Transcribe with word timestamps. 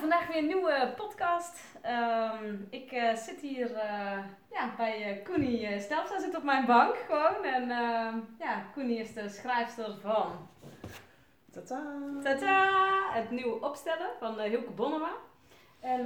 vandaag 0.00 0.26
weer 0.26 0.36
een 0.36 0.46
nieuwe 0.46 0.92
podcast. 0.96 1.60
Ehm, 1.82 2.54
ik 2.70 2.92
eh, 2.92 3.14
zit 3.14 3.40
hier 3.40 3.74
eh, 3.74 4.18
ja, 4.52 4.74
bij 4.76 5.18
uh, 5.18 5.24
Koenie 5.24 5.74
uh, 5.74 5.78
zit 6.18 6.36
op 6.36 6.42
mijn 6.42 6.66
bank 6.66 6.96
gewoon. 7.08 7.44
En 7.44 7.70
ehm, 7.70 8.18
ja, 8.38 8.64
Koenie 8.72 8.98
is 8.98 9.12
de 9.12 9.28
schrijfster 9.28 9.96
van... 10.00 10.48
Tata! 11.52 11.82
Tata! 12.22 12.68
Het 13.12 13.30
nieuwe 13.30 13.60
opstellen 13.60 14.08
van 14.18 14.40
Hilke 14.40 14.70
Bonnema. 14.70 15.12
En 15.80 16.00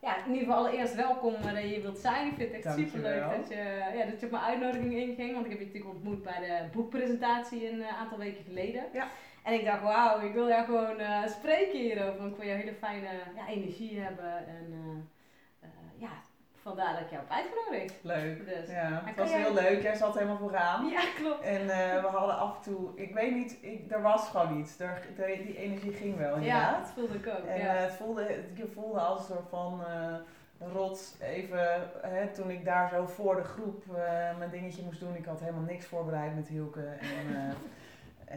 ja, 0.00 0.16
in 0.16 0.32
ieder 0.32 0.46
geval 0.46 0.56
allereerst 0.56 0.94
welkom 0.94 1.32
dat 1.42 1.56
je 1.56 1.60
hier 1.60 1.82
wilt 1.82 1.98
zijn. 1.98 2.26
Ik 2.26 2.34
vind 2.36 2.52
het 2.52 2.64
echt 2.64 2.74
super 2.76 3.00
leuk 3.00 3.30
dat 3.36 3.48
je, 3.48 3.90
ja, 3.94 4.04
dat 4.04 4.20
je 4.20 4.26
op 4.26 4.32
mijn 4.32 4.44
uitnodiging 4.44 4.92
inging. 4.92 5.32
Want 5.32 5.44
ik 5.44 5.50
heb 5.50 5.60
je 5.60 5.66
natuurlijk 5.66 5.94
ontmoet 5.94 6.22
bij 6.22 6.40
de 6.40 6.76
boekpresentatie 6.76 7.70
een 7.70 7.84
aantal 7.84 8.18
weken 8.18 8.44
geleden. 8.44 8.84
Ja. 8.92 9.08
En 9.42 9.52
ik 9.52 9.64
dacht, 9.64 9.82
wauw, 9.82 10.20
ik 10.20 10.32
wil 10.32 10.48
jou 10.48 10.64
gewoon 10.64 11.00
uh, 11.00 11.26
spreken 11.26 11.78
hierover. 11.78 12.18
Want 12.18 12.30
ik 12.30 12.36
wil 12.36 12.46
jou 12.46 12.58
hele 12.58 12.74
fijne 12.74 13.08
ja, 13.36 13.46
energie 13.48 14.00
hebben. 14.00 14.46
En 14.46 14.66
uh, 14.70 15.68
uh, 15.68 16.00
ja, 16.00 16.08
vandaar 16.62 16.92
dat 16.92 17.02
ik 17.02 17.10
jou 17.10 17.22
heb 17.26 17.30
uitgenodigd. 17.30 17.94
Leuk. 18.02 18.46
Dus. 18.46 18.70
Ja, 18.70 19.02
het 19.04 19.16
was 19.16 19.32
heel 19.32 19.54
leuk. 19.54 19.82
Jij 19.82 19.94
zat 19.94 20.14
helemaal 20.14 20.38
vooraan. 20.38 20.88
Ja, 20.88 21.02
klopt. 21.16 21.44
En 21.44 21.66
we 22.02 22.08
hadden 22.10 22.36
af 22.36 22.56
en 22.56 22.62
toe, 22.62 22.90
ik 22.94 23.14
weet 23.14 23.34
niet, 23.34 23.58
ik, 23.60 23.90
er 23.90 24.02
was 24.02 24.28
gewoon 24.28 24.58
iets. 24.58 24.80
Er, 24.80 25.02
de, 25.16 25.42
die 25.44 25.58
energie 25.58 25.92
ging 25.92 26.16
wel 26.16 26.34
inderdaad. 26.34 26.72
Ja, 26.72 26.78
dat 26.78 26.90
voelde 26.94 27.14
ik 27.14 27.26
ook. 27.26 27.46
En 27.46 27.58
ja. 27.58 27.74
het 27.74 27.92
voelde, 27.92 28.44
je 28.54 28.66
voelde 28.66 29.00
als 29.00 29.20
een 29.20 29.26
soort 29.26 29.48
van 29.48 29.82
rots 30.72 31.14
even, 31.20 31.90
hè, 32.02 32.26
toen 32.28 32.50
ik 32.50 32.64
daar 32.64 32.88
zo 32.88 33.06
voor 33.06 33.36
de 33.36 33.44
groep 33.44 33.84
mijn 34.38 34.50
dingetje 34.50 34.82
moest 34.82 35.00
doen. 35.00 35.16
Ik 35.16 35.24
had 35.24 35.40
helemaal 35.40 35.62
niks 35.62 35.86
voorbereid 35.86 36.34
met 36.34 36.48
Hielke. 36.48 36.84
En, 37.00 37.36
eh, 37.36 37.54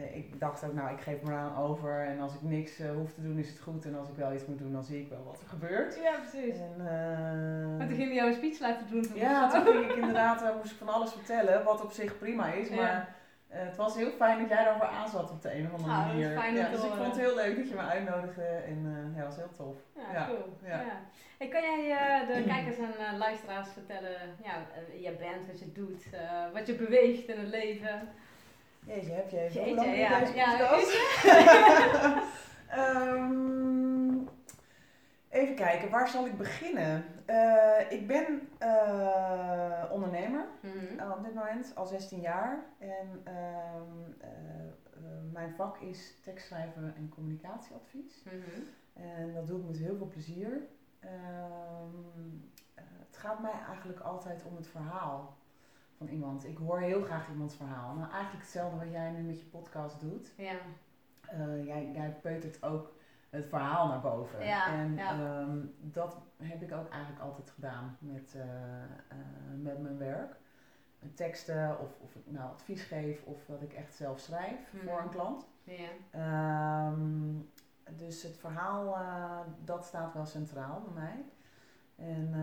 ik 0.02 0.40
dacht 0.40 0.64
ook, 0.64 0.72
nou, 0.72 0.92
ik 0.92 1.00
geef 1.00 1.22
me 1.22 1.30
eraan 1.30 1.56
over. 1.56 2.06
En 2.06 2.20
als 2.20 2.34
ik 2.34 2.42
niks 2.42 2.80
uh, 2.80 2.90
hoef 2.90 3.12
te 3.12 3.22
doen, 3.22 3.38
is 3.38 3.48
het 3.48 3.60
goed. 3.60 3.84
En 3.84 3.98
als 3.98 4.08
ik 4.08 4.16
wel 4.16 4.32
iets 4.32 4.46
moet 4.46 4.58
doen, 4.58 4.72
dan 4.72 4.84
zie 4.84 5.00
ik 5.00 5.08
wel 5.08 5.24
wat 5.24 5.40
er 5.40 5.46
gebeurt. 5.46 5.98
Ja, 6.02 6.18
precies. 6.18 6.58
En, 6.58 6.74
uh, 6.78 7.78
maar 7.78 7.86
toen 7.86 7.96
ging 7.96 8.08
je 8.08 8.14
jou 8.14 8.28
een 8.28 8.36
speech 8.36 8.60
laten 8.60 8.86
doen. 8.90 9.10
Ja, 9.14 9.50
toen 9.50 9.64
ging 9.64 9.90
ik 9.90 9.96
inderdaad, 10.02 10.56
moest 10.56 10.72
ik 10.72 10.78
van 10.78 10.88
alles 10.88 11.12
vertellen, 11.12 11.64
wat 11.64 11.82
op 11.82 11.92
zich 11.92 12.18
prima 12.18 12.52
is. 12.52 12.70
Maar 12.70 13.14
het 13.48 13.76
was 13.76 13.94
heel 13.94 14.10
fijn 14.10 14.38
dat 14.38 14.48
jij 14.48 14.64
daarvoor 14.64 14.86
aan 14.86 15.08
zat 15.08 15.30
op 15.30 15.42
de 15.42 15.54
een 15.54 15.66
of 15.66 15.72
andere 15.72 15.92
ah, 15.92 16.06
manier. 16.06 16.30
Fijn 16.30 16.54
ja, 16.54 16.68
dus 16.68 16.84
ik 16.84 16.90
vond 16.90 17.06
het 17.06 17.16
heel 17.16 17.34
leuk 17.34 17.56
dat 17.56 17.68
je 17.68 17.74
me 17.74 17.80
uitnodigde. 17.80 18.42
En 18.42 19.12
ja, 19.14 19.22
dat 19.22 19.26
was 19.26 19.36
heel 19.36 19.56
tof. 19.56 19.76
Ja, 19.94 20.12
ja. 20.12 20.26
cool. 20.26 20.56
Ja. 20.64 20.84
Hey, 21.38 21.48
kan 21.48 21.62
jij 21.62 22.26
de 22.26 22.44
kijkers 22.46 22.76
en 22.76 23.18
luisteraars 23.18 23.68
vertellen 23.68 24.16
ja, 24.42 24.66
je 25.00 25.16
bent, 25.18 25.46
wat 25.46 25.58
je 25.58 25.72
doet, 25.72 26.04
wat 26.52 26.66
je 26.66 26.74
beweegt 26.74 27.28
in 27.28 27.38
het 27.38 27.48
leven? 27.48 28.08
Jeetje, 28.86 29.12
heb 29.12 29.30
je 29.30 29.40
even 29.40 29.64
Jeetje, 29.64 29.90
ja. 29.90 30.20
deze 30.20 30.34
ja, 30.34 32.22
um, 32.76 34.28
Even 35.28 35.54
kijken, 35.54 35.90
waar 35.90 36.08
zal 36.08 36.26
ik 36.26 36.36
beginnen? 36.36 37.04
Uh, 37.26 37.90
ik 37.90 38.06
ben 38.06 38.48
uh, 38.62 39.84
ondernemer 39.90 40.46
mm 40.60 40.70
-hmm. 40.70 41.12
op 41.12 41.24
dit 41.24 41.34
moment, 41.34 41.72
al 41.74 41.86
16 41.86 42.20
jaar. 42.20 42.64
En 42.78 43.08
um, 43.10 44.16
uh, 44.20 45.32
mijn 45.32 45.54
vak 45.54 45.78
is 45.78 46.20
tekstschrijven 46.22 46.94
en 46.96 47.08
communicatieadvies. 47.08 48.22
Mm 48.24 48.42
-hmm. 48.42 48.64
En 48.94 49.34
dat 49.34 49.46
doe 49.46 49.60
ik 49.60 49.66
met 49.66 49.78
heel 49.78 49.96
veel 49.96 50.08
plezier. 50.08 50.62
Um, 51.04 52.50
het 53.06 53.16
gaat 53.16 53.40
mij 53.40 53.60
eigenlijk 53.66 54.00
altijd 54.00 54.44
om 54.44 54.56
het 54.56 54.66
verhaal 54.66 55.36
van 55.96 56.08
iemand. 56.08 56.46
Ik 56.46 56.56
hoor 56.56 56.78
heel 56.78 57.02
graag 57.02 57.28
iemands 57.28 57.56
verhaal. 57.56 57.94
Nou, 57.94 58.10
eigenlijk 58.10 58.42
hetzelfde 58.42 58.78
wat 58.78 58.90
jij 58.90 59.10
nu 59.10 59.22
met 59.22 59.40
je 59.40 59.46
podcast 59.46 60.00
doet. 60.00 60.32
Ja. 60.36 60.54
Uh, 61.34 61.66
jij, 61.66 61.90
jij 61.92 62.18
peutert 62.22 62.62
ook 62.62 62.92
het 63.30 63.46
verhaal 63.46 63.88
naar 63.88 64.00
boven. 64.00 64.44
Ja, 64.44 64.72
en 64.72 64.94
ja. 64.94 65.40
Um, 65.40 65.74
dat 65.78 66.18
heb 66.36 66.62
ik 66.62 66.72
ook 66.72 66.88
eigenlijk 66.88 67.22
altijd 67.22 67.50
gedaan 67.50 67.96
met, 67.98 68.34
uh, 68.36 68.42
uh, 68.42 69.62
met 69.62 69.82
mijn 69.82 69.98
werk. 69.98 70.36
Met 70.98 71.16
teksten 71.16 71.80
of, 71.80 72.00
of 72.00 72.14
ik 72.14 72.22
nou 72.26 72.50
advies 72.50 72.82
geef 72.82 73.22
of 73.24 73.44
dat 73.46 73.62
ik 73.62 73.72
echt 73.72 73.94
zelf 73.94 74.18
schrijf 74.18 74.74
voor 74.84 75.00
een 75.00 75.08
klant. 75.08 75.46
Ja. 75.64 76.88
Um, 76.88 77.50
dus 77.96 78.22
het 78.22 78.38
verhaal, 78.38 78.96
dat 79.64 79.84
staat 79.84 80.14
wel 80.14 80.26
centraal 80.26 80.82
bij 80.82 81.02
mij. 81.02 81.24
En, 81.96 82.34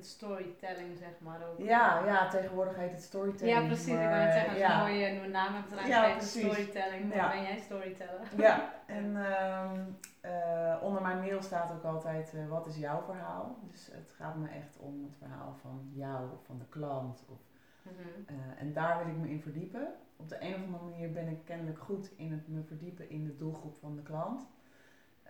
het 0.00 0.08
storytelling, 0.08 0.98
zeg 0.98 1.14
maar 1.18 1.40
ook. 1.48 1.58
Ja, 1.58 2.04
ja, 2.06 2.28
tegenwoordig 2.28 2.76
heet 2.76 2.90
het 2.90 3.02
storytelling. 3.02 3.58
Ja, 3.58 3.66
precies. 3.66 3.92
Maar, 3.92 4.02
ik 4.02 4.08
wou 4.08 4.24
net 4.24 4.32
zeggen, 4.32 4.48
als 4.50 4.58
je 4.58 4.64
ja. 4.64 4.72
een 4.72 4.86
mooie 4.86 5.10
nieuwe 5.10 5.28
naam 5.28 5.54
hebt 5.54 5.86
Ja, 5.86 6.12
precies. 6.12 6.42
storytelling. 6.42 7.14
Dan 7.14 7.30
ben 7.30 7.42
jij 7.42 7.58
storyteller. 7.58 8.20
Ja, 8.36 8.72
en 8.86 9.04
um, 9.04 9.98
uh, 10.24 10.82
onder 10.82 11.02
mijn 11.02 11.18
mail 11.18 11.42
staat 11.42 11.72
ook 11.72 11.84
altijd, 11.84 12.32
uh, 12.34 12.48
wat 12.48 12.66
is 12.66 12.76
jouw 12.76 13.02
verhaal? 13.02 13.58
Dus 13.70 13.90
het 13.92 14.12
gaat 14.16 14.36
me 14.36 14.48
echt 14.48 14.78
om 14.78 15.02
het 15.04 15.16
verhaal 15.16 15.56
van 15.60 15.90
jou 15.92 16.32
of 16.32 16.44
van 16.44 16.58
de 16.58 16.68
klant. 16.68 17.24
Of, 17.28 17.38
Mm 17.82 17.92
-hmm. 17.96 18.36
uh, 18.36 18.60
en 18.60 18.72
daar 18.72 18.98
wil 18.98 19.14
ik 19.14 19.20
me 19.20 19.28
in 19.28 19.40
verdiepen. 19.40 19.88
Op 20.16 20.28
de 20.28 20.36
een 20.40 20.54
of 20.54 20.62
andere 20.64 20.84
manier 20.84 21.12
ben 21.12 21.28
ik 21.28 21.44
kennelijk 21.44 21.78
goed 21.78 22.10
in 22.16 22.32
het 22.32 22.48
me 22.48 22.62
verdiepen 22.62 23.10
in 23.10 23.24
de 23.24 23.36
doelgroep 23.36 23.76
van 23.80 23.96
de 23.96 24.02
klant. 24.02 24.46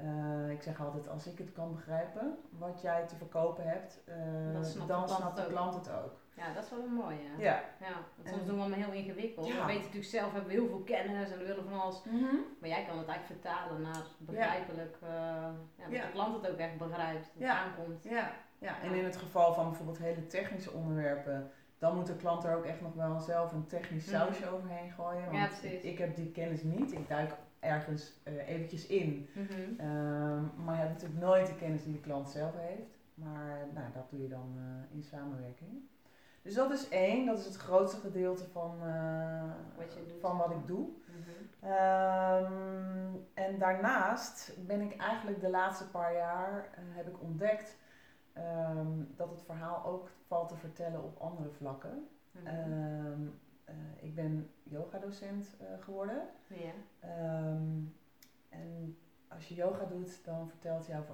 Uh, 0.05 0.51
ik 0.51 0.63
zeg 0.63 0.81
altijd, 0.81 1.09
als 1.09 1.27
ik 1.27 1.39
het 1.39 1.53
kan 1.53 1.73
begrijpen, 1.75 2.39
wat 2.59 2.81
jij 2.81 3.07
te 3.07 3.17
verkopen 3.17 3.69
hebt, 3.69 4.01
uh, 4.09 4.53
dan 4.53 4.65
snapt, 4.65 4.89
dan 4.89 5.01
de, 5.01 5.07
klant 5.07 5.21
snapt 5.21 5.37
de 5.37 5.47
klant 5.47 5.75
het 5.75 5.91
ook. 5.91 6.19
Ja, 6.35 6.53
dat 6.55 6.65
is 6.65 6.71
wel 6.71 6.87
mooi, 6.87 7.17
ja. 7.17 7.45
Ja. 7.45 7.63
ja 7.81 7.93
want 8.17 8.29
soms 8.29 8.47
doen 8.47 8.55
we 8.55 8.61
allemaal 8.61 8.79
heel 8.79 8.93
ingewikkeld. 8.93 9.47
Ja. 9.47 9.61
We 9.61 9.67
weten 9.67 9.83
natuurlijk 9.83 10.11
zelf, 10.11 10.33
hebben 10.33 10.51
we 10.51 10.59
heel 10.59 10.69
veel 10.69 10.83
kennis 10.83 11.31
en 11.31 11.39
we 11.39 11.45
willen 11.45 11.65
van 11.65 11.81
alles. 11.81 12.03
Mm 12.05 12.19
-hmm. 12.19 12.45
Maar 12.61 12.69
jij 12.69 12.85
kan 12.85 12.99
het 12.99 13.09
eigenlijk 13.09 13.41
vertalen 13.41 13.81
naar 13.81 14.03
begrijpelijk, 14.19 14.97
uh, 15.03 15.09
ja, 15.77 15.85
dat 15.91 15.91
de 15.91 16.11
klant 16.13 16.43
het 16.43 16.53
ook 16.53 16.59
echt 16.59 16.79
begrijpt, 16.79 17.31
dat 17.35 17.43
Ja. 17.43 17.55
het 17.55 17.65
aankomt. 17.65 18.05
Ja. 18.05 18.31
ja, 18.59 18.81
en 18.83 18.95
in 18.95 19.05
het 19.05 19.17
geval 19.17 19.55
van 19.55 19.69
bijvoorbeeld 19.69 19.99
hele 19.99 20.27
technische 20.27 20.71
onderwerpen, 20.73 21.51
dan 21.79 21.97
moet 21.97 22.07
de 22.07 22.17
klant 22.17 22.45
er 22.45 22.57
ook 22.57 22.65
echt 22.65 22.81
nog 22.81 22.95
wel 22.95 23.21
zelf 23.21 23.53
een 23.53 23.67
technisch 23.67 24.07
Mhm. 24.07 24.17
sausje 24.17 24.51
overheen 24.51 24.91
gooien. 24.91 25.33
Want 25.33 25.65
ik 25.65 25.99
heb 25.99 26.17
die 26.17 26.31
kennis 26.31 26.63
niet. 26.63 26.93
Ik 26.93 27.09
duik 27.09 27.33
ergens 27.61 28.13
uh, 28.25 28.49
eventjes 28.49 28.87
in. 28.87 29.29
Mhm. 29.35 29.87
Um, 29.87 30.51
maar 30.65 30.75
je 30.75 30.81
hebt 30.81 30.93
natuurlijk 30.93 31.21
nooit 31.21 31.47
de 31.47 31.57
kennis 31.57 31.85
die 31.85 31.93
de 31.93 32.01
klant 32.01 32.29
zelf 32.29 32.55
heeft. 32.57 32.99
Maar 33.15 33.59
nou, 33.75 33.87
dat 33.95 34.11
doe 34.11 34.23
je 34.23 34.29
dan 34.29 34.55
uh, 34.57 34.97
in 34.97 35.03
samenwerking. 35.03 35.89
Dus 36.43 36.55
dat 36.55 36.71
is 36.71 36.89
één, 36.89 37.27
dat 37.27 37.39
is 37.39 37.45
het 37.45 37.57
grootste 37.57 38.01
gedeelte 38.01 38.45
van, 38.53 38.75
uh, 38.85 39.43
Wat 39.77 39.93
je 39.95 40.07
doet. 40.09 40.21
van 40.21 40.37
wat 40.37 40.51
ik 40.51 40.67
doe. 40.67 40.89
Mhm. 41.07 41.73
Um, 41.73 43.27
en 43.35 43.59
daarnaast 43.59 44.53
ben 44.67 44.81
ik 44.81 44.97
eigenlijk 44.97 45.41
de 45.41 45.51
laatste 45.51 45.91
paar 45.91 46.15
jaar 46.15 46.69
heb 46.79 47.09
ik 47.09 47.23
ontdekt 47.23 47.77
um, 48.37 49.09
dat 49.17 49.31
het 49.31 49.43
verhaal 49.43 49.85
ook 49.85 50.09
valt 50.27 50.49
te 50.49 50.57
vertellen 50.57 51.05
op 51.05 51.21
andere 51.21 51.51
vlakken. 51.51 52.09
Mhm. 52.33 53.29
Uh, 53.71 54.05
ik 54.05 54.15
ben 54.15 54.51
yogadocent 54.63 55.57
uh, 55.61 55.83
geworden. 55.83 56.23
Ja. 56.49 56.73
Um, 57.51 57.95
en 58.49 58.97
als 59.29 59.49
je 59.49 59.55
yoga 59.55 59.85
doet, 59.85 60.25
dan 60.25 60.49
vertelt 60.49 60.87
jouw, 60.87 61.05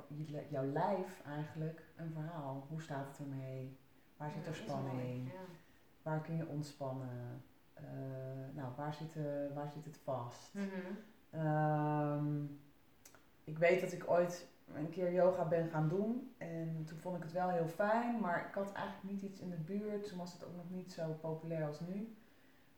jouw 0.51 0.65
lijf 0.65 1.23
eigenlijk 1.27 1.85
een 1.97 2.11
verhaal. 2.13 2.67
Hoe 2.69 2.83
staat 2.83 3.09
het 3.09 3.19
ermee? 3.19 3.79
Waar 4.17 4.31
zit 4.31 4.45
Ja, 4.45 4.49
er 4.49 4.57
spanning? 4.57 5.29
Ja. 5.33 5.41
Waar 6.03 6.21
kun 6.21 6.37
je 6.37 6.47
ontspannen? 6.47 7.43
Uh, 7.81 8.55
nou, 8.55 8.73
waar 8.77 8.95
zit, 8.95 9.15
waar 9.55 9.71
zit 9.71 9.85
het 9.85 9.97
vast? 9.97 10.55
Mhm. 10.55 11.45
Um, 11.45 12.61
ik 13.45 13.59
weet 13.59 13.81
dat 13.81 13.93
ik 13.93 14.11
ooit 14.11 14.49
een 14.75 14.91
keer 14.91 15.13
yoga 15.13 15.45
ben 15.45 15.69
gaan 15.69 15.89
doen. 15.89 16.35
En 16.39 16.85
toen 16.87 16.99
vond 16.99 17.17
ik 17.17 17.23
het 17.23 17.33
wel 17.33 17.49
heel 17.49 17.69
fijn, 17.69 18.21
maar 18.21 18.47
ik 18.49 18.55
had 18.55 18.73
eigenlijk 18.73 19.11
niet 19.11 19.23
iets 19.23 19.41
in 19.41 19.51
de 19.51 19.57
buurt. 19.57 20.09
Toen 20.09 20.19
was 20.19 20.33
het 20.33 20.45
ook 20.45 20.57
nog 20.57 20.71
niet 20.71 20.93
zo 20.93 21.13
populair 21.21 21.67
als 21.67 21.81
nu. 21.81 22.17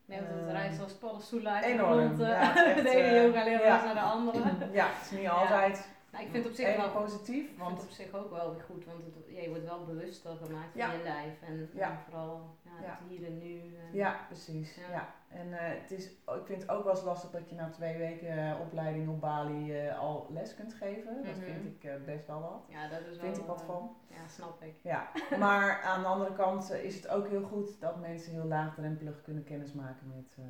Nee, 0.08 0.20
want 0.20 0.40
het 0.40 0.50
reist 0.50 0.80
als 0.82 0.92
paddenstoelen 0.92 1.52
uit 1.52 1.64
enorm, 1.64 2.20
eh, 2.20 2.28
ja, 2.28 2.64
is 2.64 2.64
echt, 2.74 2.82
de 2.82 2.90
ene 2.90 3.02
eh, 3.02 3.24
yoga 3.24 3.44
leraar 3.44 3.64
ja. 3.66 3.84
naar 3.84 3.94
de 3.94 4.00
andere. 4.00 4.42
Ja, 4.78 4.86
het 4.86 5.10
is 5.10 5.18
niet 5.18 5.28
altijd 5.28 5.88
Nou, 6.12 6.24
ik 6.24 6.30
vind 6.30 6.44
het 6.44 6.52
op 6.52 6.58
zich 6.58 6.76
wel 6.76 6.90
positief. 6.90 7.56
Want 7.58 7.80
op 7.82 7.90
zich 7.90 8.12
ook 8.14 8.30
wel 8.30 8.52
weer 8.52 8.62
goed, 8.62 8.84
want 8.84 9.04
het, 9.04 9.14
ja, 9.36 9.40
je 9.40 9.48
wordt 9.48 9.64
wel 9.64 9.84
bewuster 9.84 10.36
gemaakt 10.44 10.74
Ja. 10.74 10.86
van 10.88 10.96
je 10.98 11.02
lijf. 11.04 11.32
En, 11.46 11.70
Ja. 11.74 11.90
en 11.90 11.98
vooral 12.04 12.56
ja, 12.82 12.88
het 12.88 12.98
hier 13.08 13.26
en 13.26 13.38
nu. 13.38 13.58
En, 13.58 13.92
Ja, 13.94 14.16
precies. 14.26 14.74
Ja. 14.74 14.90
Ja. 14.90 15.08
En 15.28 15.52
eh, 15.52 15.80
het 15.80 15.90
is, 15.90 16.06
ik 16.10 16.42
vind 16.44 16.62
het 16.62 16.70
ook 16.70 16.84
wel 16.84 16.92
eens 16.94 17.02
lastig 17.04 17.30
dat 17.30 17.48
je 17.48 17.54
na 17.54 17.68
twee 17.70 17.96
weken 17.96 18.28
eh, 18.48 18.60
opleiding 18.60 19.08
op 19.08 19.20
Bali 19.20 19.78
eh, 19.78 19.98
al 19.98 20.26
les 20.30 20.54
kunt 20.54 20.74
geven. 20.74 21.22
Dat 21.24 21.36
Mhm. 21.36 21.44
vind 21.44 21.66
ik 21.84 22.04
best 22.04 22.26
wel 22.26 22.40
wat. 22.40 22.64
Ja, 22.68 22.88
dat 22.88 23.00
is 23.00 23.16
wel... 23.16 23.24
Vind 23.24 23.36
ik 23.36 23.44
wat 23.44 23.62
van. 23.62 23.96
Ja, 24.06 24.26
snap 24.28 24.62
ik. 24.62 24.74
Ja, 24.82 25.08
maar 25.38 25.82
aan 25.82 26.00
de 26.02 26.06
andere 26.08 26.32
kant 26.34 26.72
is 26.72 26.94
het 26.94 27.08
ook 27.08 27.28
heel 27.28 27.42
goed 27.42 27.80
dat 27.80 28.00
mensen 28.00 28.32
heel 28.32 28.44
laagdrempelig 28.44 29.22
kunnen 29.22 29.44
kennismaken 29.44 30.06
met, 30.14 30.46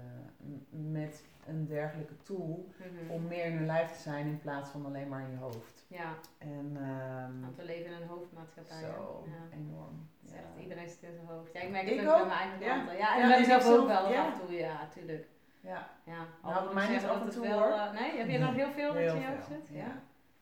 met 0.70 1.24
een 1.46 1.66
dergelijke 1.66 2.16
tool. 2.22 2.68
Mhm. 2.78 3.10
Om 3.10 3.26
meer 3.26 3.44
in 3.44 3.56
hun 3.56 3.66
lijf 3.66 3.92
te 3.92 3.98
zijn 4.02 4.26
in 4.26 4.38
plaats 4.38 4.70
van 4.70 4.86
alleen 4.86 5.08
maar 5.08 5.22
in 5.22 5.30
je 5.30 5.36
hoofd. 5.36 5.84
Ja, 5.88 6.14
En 6.38 6.76
ehm, 6.80 7.40
want 7.40 7.56
we 7.56 7.64
leven 7.64 7.86
in 7.92 8.02
een 8.02 8.08
hoofdmaatschappij. 8.08 8.80
zo, 8.80 9.24
Ja. 9.26 9.56
enorm. 9.56 10.08
Ja. 10.20 10.34
echt, 10.34 10.62
iedereen 10.62 10.88
zit 10.88 11.02
in 11.02 11.12
zijn 11.14 11.26
hoofd. 11.26 11.52
Ja, 11.52 11.60
ik 11.60 11.70
merk 11.70 11.86
Ik 11.86 12.00
het 12.00 12.07
ook 12.10 12.18
bij 12.18 12.26
mijn 12.26 12.38
eigen 12.40 12.58
ja. 12.60 12.72
klanten. 12.74 12.96
Ja, 12.96 13.14
en 13.14 13.20
Ja, 13.20 13.28
bij 13.28 13.38
mezelf 13.40 13.62
zelf, 13.62 13.78
ook 13.80 13.86
wel 13.86 14.10
ja. 14.12 14.20
af 14.26 14.32
en 14.32 14.46
toe. 14.46 14.54
Ja, 14.56 14.88
tuurlijk. 14.94 15.26
Ja, 15.60 15.88
Ja, 16.04 16.18
Nou, 16.42 16.64
bij 16.64 16.74
mij 16.74 16.88
niet 16.88 17.04
af 17.04 17.20
en 17.22 17.30
toe, 17.30 17.48
wel, 17.48 17.58
hoor. 17.58 17.70
eh, 17.72 17.92
nee, 17.92 18.18
heb 18.18 18.28
je 18.28 18.38
nog 18.38 18.54
heel 18.54 18.70
veel 18.70 18.86
dat 18.92 19.02
heel 19.02 19.14
in 19.14 19.20
je 19.20 19.26
hoofd 19.26 19.46
zit? 19.46 19.68
Ja. 19.70 19.92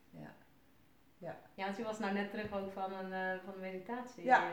Ja. 0.09 0.29
ja. 1.17 1.35
Ja, 1.53 1.63
want 1.65 1.77
je 1.77 1.83
was 1.83 1.99
nou 1.99 2.13
net 2.13 2.29
terug 2.29 2.53
ook 2.53 2.71
van 2.71 2.93
een, 2.93 3.11
uh, 3.11 3.39
van 3.45 3.53
een 3.53 3.59
meditatie. 3.59 4.23
Ja. 4.23 4.39
Uh, 4.39 4.45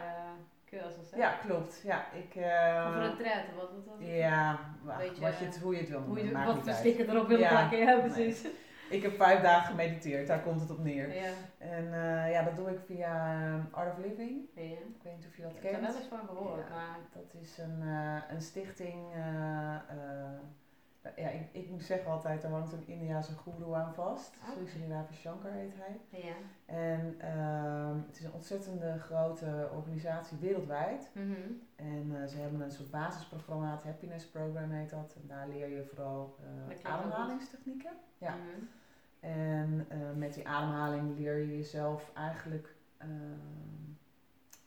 cursus, 0.70 1.10
hè? 1.10 1.16
Ja, 1.18 1.30
klopt. 1.46 1.80
Ja, 1.84 2.04
ik, 2.12 2.34
uh, 2.34 2.44
of 2.88 2.94
een 2.94 3.08
retraite, 3.10 3.54
wat, 3.56 3.70
wat 3.72 3.84
was 3.84 3.98
het? 3.98 4.08
Ja, 4.16 4.58
wacht, 4.82 5.18
wat 5.18 5.38
je 5.38 5.44
het, 5.44 5.58
hoe 5.58 5.72
je 5.74 5.80
het 5.80 5.88
wil 5.88 5.98
Hoe 6.00 6.14
noemen. 6.14 6.40
je, 6.40 6.46
wat 6.46 6.58
voor 6.58 6.72
sticker 6.72 7.08
erop 7.08 7.28
wil 7.28 7.38
Ja. 7.38 7.48
plakken, 7.48 7.78
ja 7.78 7.98
precies. 7.98 8.46
Ik 8.90 9.02
heb 9.02 9.16
vijf 9.16 9.40
dagen 9.42 9.66
gemediteerd, 9.70 10.26
daar 10.26 10.40
komt 10.42 10.60
het 10.60 10.70
op 10.70 10.78
neer. 10.78 11.14
Ja. 11.14 11.30
En 11.58 11.84
eh, 11.94 12.30
ja, 12.30 12.42
dat 12.42 12.56
doe 12.56 12.70
ik 12.70 12.78
via 12.86 13.34
eh, 13.44 13.54
Art 13.78 13.92
of 13.92 13.98
Living. 14.04 14.40
ja. 14.54 14.62
Ik 14.62 15.02
weet 15.02 15.16
niet 15.16 15.26
of 15.26 15.36
je 15.36 15.42
dat 15.42 15.50
Ik 15.50 15.62
heb 15.62 15.64
er 15.72 15.78
kent. 15.78 15.86
wel 15.92 15.96
eens 15.96 16.08
van 16.08 16.26
gehoord, 16.26 16.68
Ja. 16.68 16.74
maar... 16.74 16.96
Dat 17.12 17.42
is 17.42 17.58
een, 17.58 17.82
eh, 17.82 18.16
een 18.34 18.40
stichting. 18.42 19.02
Ja, 21.16 21.28
ik, 21.28 21.48
ik 21.52 21.70
moet 21.70 21.82
zeggen 21.82 22.10
altijd, 22.10 22.42
daar 22.42 22.50
hangt 22.50 22.72
een 22.72 22.86
Indiase 22.86 23.32
guru 23.36 23.72
aan 23.72 23.94
vast. 23.94 24.36
Oké. 24.50 24.68
Sri 24.70 25.16
Shankar 25.16 25.50
heet 25.52 25.72
hij. 25.76 26.20
Ja. 26.20 26.34
En 26.66 27.14
ehm, 27.18 27.96
het 28.06 28.18
is 28.18 28.24
een 28.24 28.32
ontzettende 28.32 28.98
grote 28.98 29.68
organisatie 29.74 30.38
wereldwijd. 30.38 31.10
Mhm. 31.12 31.32
En 31.76 32.16
eh, 32.20 32.28
ze 32.28 32.36
hebben 32.38 32.60
een 32.60 32.70
soort 32.70 32.90
basisprogramma, 32.90 33.70
het 33.70 33.84
Happiness 33.84 34.26
Program 34.26 34.70
heet 34.70 34.90
dat. 34.90 35.16
En 35.22 35.28
daar 35.28 35.48
leer 35.48 35.68
je 35.68 35.84
vooral 35.84 36.36
eh, 36.68 36.92
ademhalingstechnieken. 36.92 37.92
Ja. 38.18 38.34
Mhm. 38.34 38.64
En 39.20 39.86
eh, 39.88 39.98
met 40.16 40.34
die 40.34 40.48
ademhaling 40.48 41.18
leer 41.18 41.38
je 41.38 41.56
jezelf 41.56 42.10
eigenlijk, 42.14 42.74
ehm, 42.96 43.10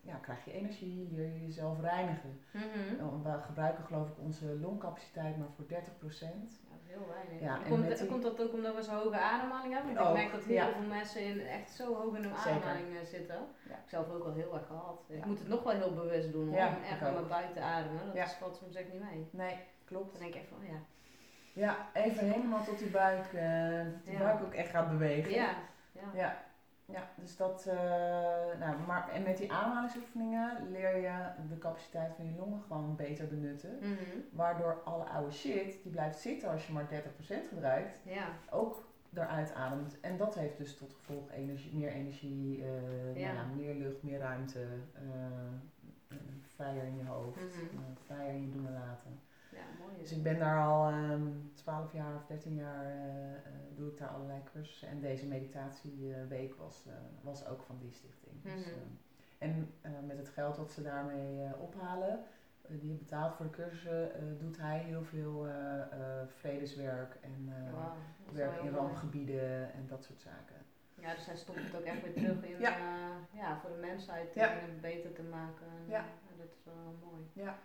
ja, 0.08 0.16
krijg 0.22 0.46
je 0.46 0.52
energie, 0.52 1.10
leer 1.12 1.34
je 1.34 1.46
jezelf 1.46 1.80
reinigen. 1.82 2.42
Mhm. 2.52 2.96
Nou, 2.98 3.24
We 3.24 3.42
gebruiken 3.42 3.84
geloof 3.84 4.08
ik 4.10 4.20
onze 4.20 4.46
longcapaciteit 4.46 5.38
maar 5.38 5.48
voor 5.56 5.66
30%. 5.68 6.62
Ja, 6.70 6.76
heel 6.94 7.08
weinig. 7.14 7.40
Ja, 7.42 7.56
En 7.64 7.70
komt, 7.70 7.98
die- 7.98 8.08
komt 8.08 8.24
dat 8.24 8.42
ook 8.42 8.54
omdat 8.54 8.76
we 8.76 8.82
zo'n 8.84 8.96
hoge 8.96 9.20
ademhaling 9.20 9.74
hebben? 9.74 9.94
Want 9.94 10.08
Ook, 10.08 10.16
ik 10.16 10.22
merk 10.22 10.32
dat 10.32 10.44
heel 10.44 10.56
ja. 10.56 10.72
veel 10.72 10.88
mensen 10.88 11.22
in, 11.22 11.40
echt 11.48 11.70
zo 11.70 11.96
hoog 11.96 12.16
in 12.16 12.24
hun 12.24 12.34
ademhaling 12.36 12.96
eh, 12.98 13.06
zitten. 13.06 13.36
Ja. 13.70 13.76
Ik 13.76 13.90
zelf 13.90 14.10
ook 14.10 14.24
al 14.24 14.34
heel 14.34 14.54
erg 14.54 14.66
gehad. 14.68 15.00
Ik 15.08 15.26
moet 15.26 15.40
het 15.40 15.48
nog 15.48 15.64
wel 15.64 15.74
heel 15.74 15.94
bewust 15.94 16.32
doen 16.32 16.48
hoor, 16.50 16.58
om 16.68 16.84
echt 16.92 17.02
mijn 17.02 17.28
buik 17.28 17.54
te 17.54 17.62
ademen. 17.62 18.06
Dat 18.06 18.16
is, 18.16 18.34
valt 18.34 18.56
soms 18.56 18.76
echt 18.76 18.92
niet 18.94 19.02
mee. 19.02 19.28
Nee, 19.32 19.56
klopt. 19.86 20.12
Dan 20.12 20.22
denk 20.22 20.34
ik 20.34 20.40
echt 20.42 20.50
van, 20.50 20.66
ja. 20.66 20.80
Ja, 21.54 21.88
even 21.94 22.32
helemaal 22.32 22.64
tot 22.64 22.78
die 22.80 22.90
buik, 22.90 23.34
eh, 23.34 23.78
dat 23.94 24.06
die 24.06 24.18
buik 24.18 24.42
ook 24.42 24.54
echt 24.54 24.70
gaat 24.70 24.90
bewegen. 24.90 25.32
Ja. 25.32 25.50
ja. 26.14 26.46
Ja, 26.92 27.08
dus 27.16 27.38
dat, 27.38 27.66
eh, 27.66 27.76
nou, 28.60 28.78
maar, 28.88 29.10
en 29.10 29.24
met 29.24 29.38
die 29.38 29.52
ademhalingsoefeningen 29.52 30.72
leer 30.72 30.98
je 30.98 31.26
de 31.50 31.58
capaciteit 31.58 32.14
van 32.16 32.26
je 32.26 32.36
longen 32.38 32.62
gewoon 32.62 32.96
beter 32.96 33.28
benutten. 33.28 33.78
Mhm. 33.80 34.20
Waardoor 34.32 34.82
alle 34.84 35.04
oude 35.04 35.32
shit, 35.32 35.84
die 35.84 35.92
blijft 35.92 36.20
zitten 36.20 36.50
als 36.50 36.68
je 36.68 36.74
maar 36.74 36.88
30% 36.90 37.48
gebruikt, 37.48 37.98
Ja. 38.04 38.28
ook 38.50 38.86
eruit 39.14 39.54
ademt. 39.54 40.00
En 40.00 40.18
dat 40.18 40.36
heeft 40.36 40.58
dus 40.58 40.78
tot 40.78 40.94
gevolg 40.94 41.32
energie, 41.32 41.76
meer 41.76 41.92
energie, 41.92 42.64
eh, 42.64 43.16
Ja. 43.16 43.34
nou 43.34 43.48
ja, 43.50 43.56
meer 43.56 43.76
lucht, 43.76 44.04
meer 44.04 44.20
ruimte, 44.20 44.60
eh, 44.94 45.02
eh, 46.08 46.18
vrijer 46.56 46.84
in 46.84 46.98
je 46.98 47.06
hoofd, 47.06 47.38
eh, 47.38 47.80
vrijer 48.06 48.34
in 48.34 48.42
je 48.42 48.50
doen 48.52 48.68
en 48.68 48.74
laten. 48.74 49.20
Mooi 49.80 49.98
Dus 49.98 50.12
ik 50.12 50.24
ben 50.24 50.40
daar 50.40 50.64
al 50.66 50.88
ehm 50.90 51.28
12 51.54 51.94
jaar 51.94 52.16
of 52.16 52.26
13 52.26 52.56
jaar, 52.56 52.86
eh, 52.86 53.34
eh, 53.36 53.40
doe 53.76 53.90
ik 53.92 53.98
daar 53.98 54.08
allerlei 54.10 54.40
cursussen. 54.54 54.88
En 54.88 55.00
deze 55.00 55.26
meditatieweek 55.28 56.56
was, 56.56 56.86
eh, 56.88 56.94
was 57.22 57.48
ook 57.48 57.62
van 57.62 57.78
die 57.80 57.92
stichting. 57.92 58.42
Dus, 58.44 58.54
Mhm. 58.66 58.74
eh, 59.38 59.48
en 59.50 59.74
met 60.06 60.18
het 60.18 60.30
geld 60.30 60.56
dat 60.56 60.72
ze 60.72 60.82
daarmee 60.84 61.56
ophalen, 61.60 62.20
die 62.68 62.94
betaalt 62.94 63.36
voor 63.36 63.46
de 63.46 63.52
cursussen, 63.52 64.38
doet 64.40 64.58
hij 64.58 64.80
heel 64.80 65.04
veel 65.04 65.48
vredeswerk 66.28 67.18
en 67.22 67.54
werk 68.34 68.62
in 68.62 68.70
rampgebieden 68.74 69.74
en 69.74 69.88
dat 69.88 70.04
soort 70.04 70.20
zaken. 70.22 70.56
Ja, 70.96 71.14
dus 71.14 71.26
hij 71.26 71.36
stopt 71.36 71.60
het 71.64 71.76
ook 71.76 71.84
echt 71.86 72.02
weer 72.02 72.14
terug 72.14 72.44
in, 72.44 72.60
Ja. 72.60 72.78
ja. 73.34 73.60
voor 73.60 73.70
de 73.70 73.78
mensheid 73.82 74.34
Ja. 74.34 74.54
dingen 74.60 74.82
beter 74.82 75.14
te 75.14 75.24
maken. 75.24 75.68
En, 75.68 75.90
Ja. 75.90 76.06
dat 76.38 76.48
is 76.52 76.64
wel 76.64 76.96
mooi. 77.12 77.22
Ja. 77.34 77.56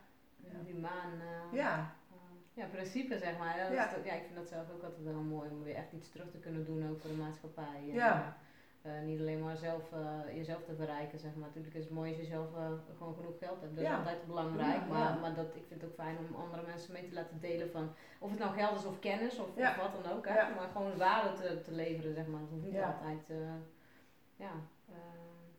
En 0.50 0.64
humaan. 0.66 1.12
eh, 1.20 1.52
Ja, 1.58 1.94
eh, 2.10 2.16
ja, 2.54 2.66
principe 2.66 3.18
zeg 3.18 3.38
maar. 3.38 3.56
Ja, 3.58 3.64
dat 3.64 3.72
Ja. 3.72 3.86
is 3.88 3.94
toch- 3.94 4.04
ja, 4.04 4.12
ik 4.12 4.22
vind 4.24 4.34
dat 4.36 4.48
zelf 4.48 4.70
ook 4.70 4.82
altijd 4.82 5.02
wel 5.04 5.12
mooi 5.22 5.50
om 5.50 5.62
weer 5.62 5.74
echt 5.74 5.92
iets 5.92 6.10
terug 6.10 6.30
te 6.30 6.38
kunnen 6.38 6.64
doen 6.64 6.90
ook 6.90 7.00
voor 7.00 7.10
de 7.10 7.16
maatschappij. 7.16 7.76
En, 7.88 7.92
Ja. 7.92 8.36
eh, 8.82 8.98
eh, 8.98 9.04
niet 9.04 9.20
alleen 9.20 9.42
maar 9.44 9.56
zelf, 9.56 9.92
eh, 9.92 10.34
jezelf 10.36 10.64
te 10.64 10.74
verrijken, 10.74 11.18
zeg 11.18 11.34
maar. 11.34 11.46
Natuurlijk 11.48 11.74
is 11.74 11.84
het 11.84 11.92
mooi 11.92 12.08
als 12.10 12.18
je 12.20 12.24
zelf 12.26 12.54
eh, 12.56 12.70
gewoon 12.96 13.14
genoeg 13.14 13.38
geld 13.38 13.60
hebt. 13.60 13.74
Dat 13.74 13.82
is 13.84 13.90
Ja. 13.90 13.96
altijd 13.98 14.26
belangrijk. 14.26 14.76
Ja, 14.80 14.86
maar, 14.86 14.98
ja. 15.14 15.18
maar 15.20 15.34
dat, 15.34 15.46
ik 15.54 15.64
vind 15.68 15.80
het 15.80 15.90
ook 15.90 15.96
fijn 15.96 16.16
om 16.18 16.34
andere 16.34 16.62
mensen 16.66 16.92
mee 16.92 17.08
te 17.08 17.14
laten 17.14 17.40
delen 17.40 17.70
van 17.70 17.90
of 18.18 18.30
het 18.30 18.38
nou 18.38 18.52
geld 18.54 18.78
is 18.78 18.84
of 18.84 18.98
kennis 18.98 19.38
of, 19.38 19.48
Ja. 19.56 19.70
of 19.70 19.76
wat 19.76 20.02
dan 20.04 20.12
ook. 20.12 20.26
Hè? 20.28 20.34
Ja. 20.34 20.48
Maar 20.54 20.68
gewoon 20.72 20.96
waarde 20.96 21.32
te, 21.32 21.60
te 21.62 21.72
leveren, 21.72 22.14
zeg 22.14 22.26
maar. 22.26 22.40
Het 22.40 22.50
hoeft 22.50 22.64
niet 22.64 22.72
Ja. 22.74 22.86
altijd 22.98 23.30
eh, 23.30 23.36
ja, 24.36 24.50
eh, 24.88 24.94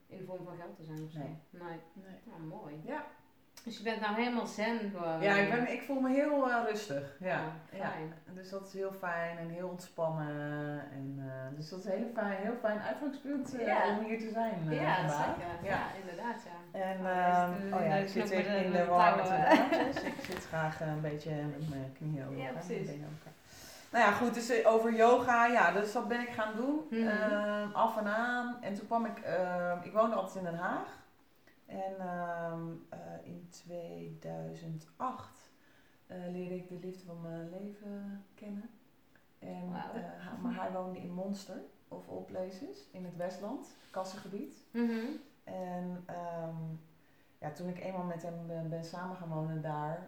in 0.08 0.18
de 0.18 0.24
vorm 0.26 0.46
van 0.46 0.56
geld 0.56 0.76
te 0.76 0.84
zijn 0.84 1.04
of 1.04 1.12
zo. 1.12 1.20
Nee. 1.20 1.38
nee. 1.50 1.80
nee. 1.94 2.40
Mooi. 2.48 2.82
Ja. 2.86 3.06
Dus 3.64 3.78
je 3.78 3.84
bent 3.84 4.02
nou 4.02 4.16
helemaal 4.16 4.46
zen 4.46 4.80
gewoon. 4.98 5.22
Ja, 5.22 5.34
ik, 5.36 5.50
ben, 5.50 5.72
ik 5.72 5.82
voel 5.82 6.00
me 6.00 6.10
heel 6.10 6.50
eh, 6.52 6.58
rustig. 6.70 7.04
Ja. 7.20 7.40
Ja, 7.72 7.78
Ja. 7.78 7.92
Dus 8.34 8.50
dat 8.50 8.68
is 8.68 8.74
heel 8.74 8.92
fijn 9.00 9.38
en 9.38 9.50
heel 9.50 9.68
ontspannen. 9.68 10.82
En, 10.92 11.16
eh, 11.20 11.56
dus 11.58 11.70
dat 11.70 11.80
is 11.80 11.86
een 11.86 11.92
heel 11.92 12.10
fijn, 12.14 12.38
heel 12.38 12.56
fijn 12.62 12.80
uitgangspunt 12.82 13.56
eh, 13.60 13.68
Ja. 13.68 13.98
om 13.98 14.06
hier 14.06 14.20
te 14.20 14.30
zijn 14.34 14.54
ja, 14.70 14.96
zeker. 15.10 15.48
Ja. 15.64 15.70
Ja. 15.70 15.80
inderdaad, 16.02 16.42
ja. 16.44 16.80
En 16.80 17.00
Oh, 17.00 17.10
ehm, 17.10 17.74
oh 17.74 17.86
ja, 17.88 17.96
ik 17.96 18.08
zit 18.08 18.32
in, 18.32 18.44
de 18.72 18.72
temperatuur. 18.72 20.06
ik 20.06 20.24
zit 20.26 20.46
graag 20.46 20.82
een 20.82 21.02
beetje 21.02 21.32
met 21.32 21.70
mijn 21.70 21.94
knieën 21.98 22.26
over 22.26 22.38
Ja, 22.38 22.48
elkaar, 22.48 22.70
elkaar. 22.70 23.32
Nou 23.92 24.06
ja, 24.06 24.12
goed, 24.12 24.34
dus 24.34 24.66
over 24.66 24.94
yoga, 24.94 25.46
ja, 25.46 25.72
dus 25.72 25.92
dat 25.92 26.08
ben 26.08 26.20
ik 26.22 26.30
gaan 26.30 26.56
doen. 26.56 26.88
Mhm. 26.90 27.08
Ehm, 27.08 27.72
af 27.74 27.98
en 27.98 28.08
aan. 28.08 28.58
En 28.62 28.74
toen 28.74 28.86
kwam 28.88 29.06
ik, 29.06 29.20
ehm, 29.20 29.78
ik 29.82 29.94
woonde 29.94 30.16
altijd 30.16 30.36
in 30.36 30.44
Den 30.52 30.60
Haag. 30.60 30.88
En 31.66 32.00
ehm, 32.00 32.62
eh, 32.90 33.00
in 33.24 33.48
2008 33.50 35.52
eh, 36.08 36.18
leerde 36.32 36.56
ik 36.56 36.68
de 36.68 36.80
liefde 36.80 37.06
van 37.06 37.22
mijn 37.22 37.50
leven 37.50 38.24
kennen. 38.36 38.70
En, 39.40 39.72
Wauw. 39.72 39.94
eh, 39.94 40.42
maar 40.42 40.56
hij 40.56 40.72
woonde 40.72 41.00
in 41.00 41.14
Monster, 41.14 41.62
of 41.88 42.10
all 42.10 42.22
places, 42.22 42.88
in 42.92 43.06
het 43.06 43.16
Westland, 43.16 43.76
Kassengebied. 43.92 44.56
Mhm. 44.72 45.06
En 45.44 46.04
ehm, 46.06 46.56
ja, 47.38 47.52
toen 47.52 47.68
ik 47.68 47.80
eenmaal 47.80 48.04
met 48.04 48.22
hem 48.22 48.48
ben, 48.48 48.70
ben 48.70 48.86
samen 48.86 49.16
gaan 49.16 49.30
wonen 49.30 49.62
daar, 49.62 50.08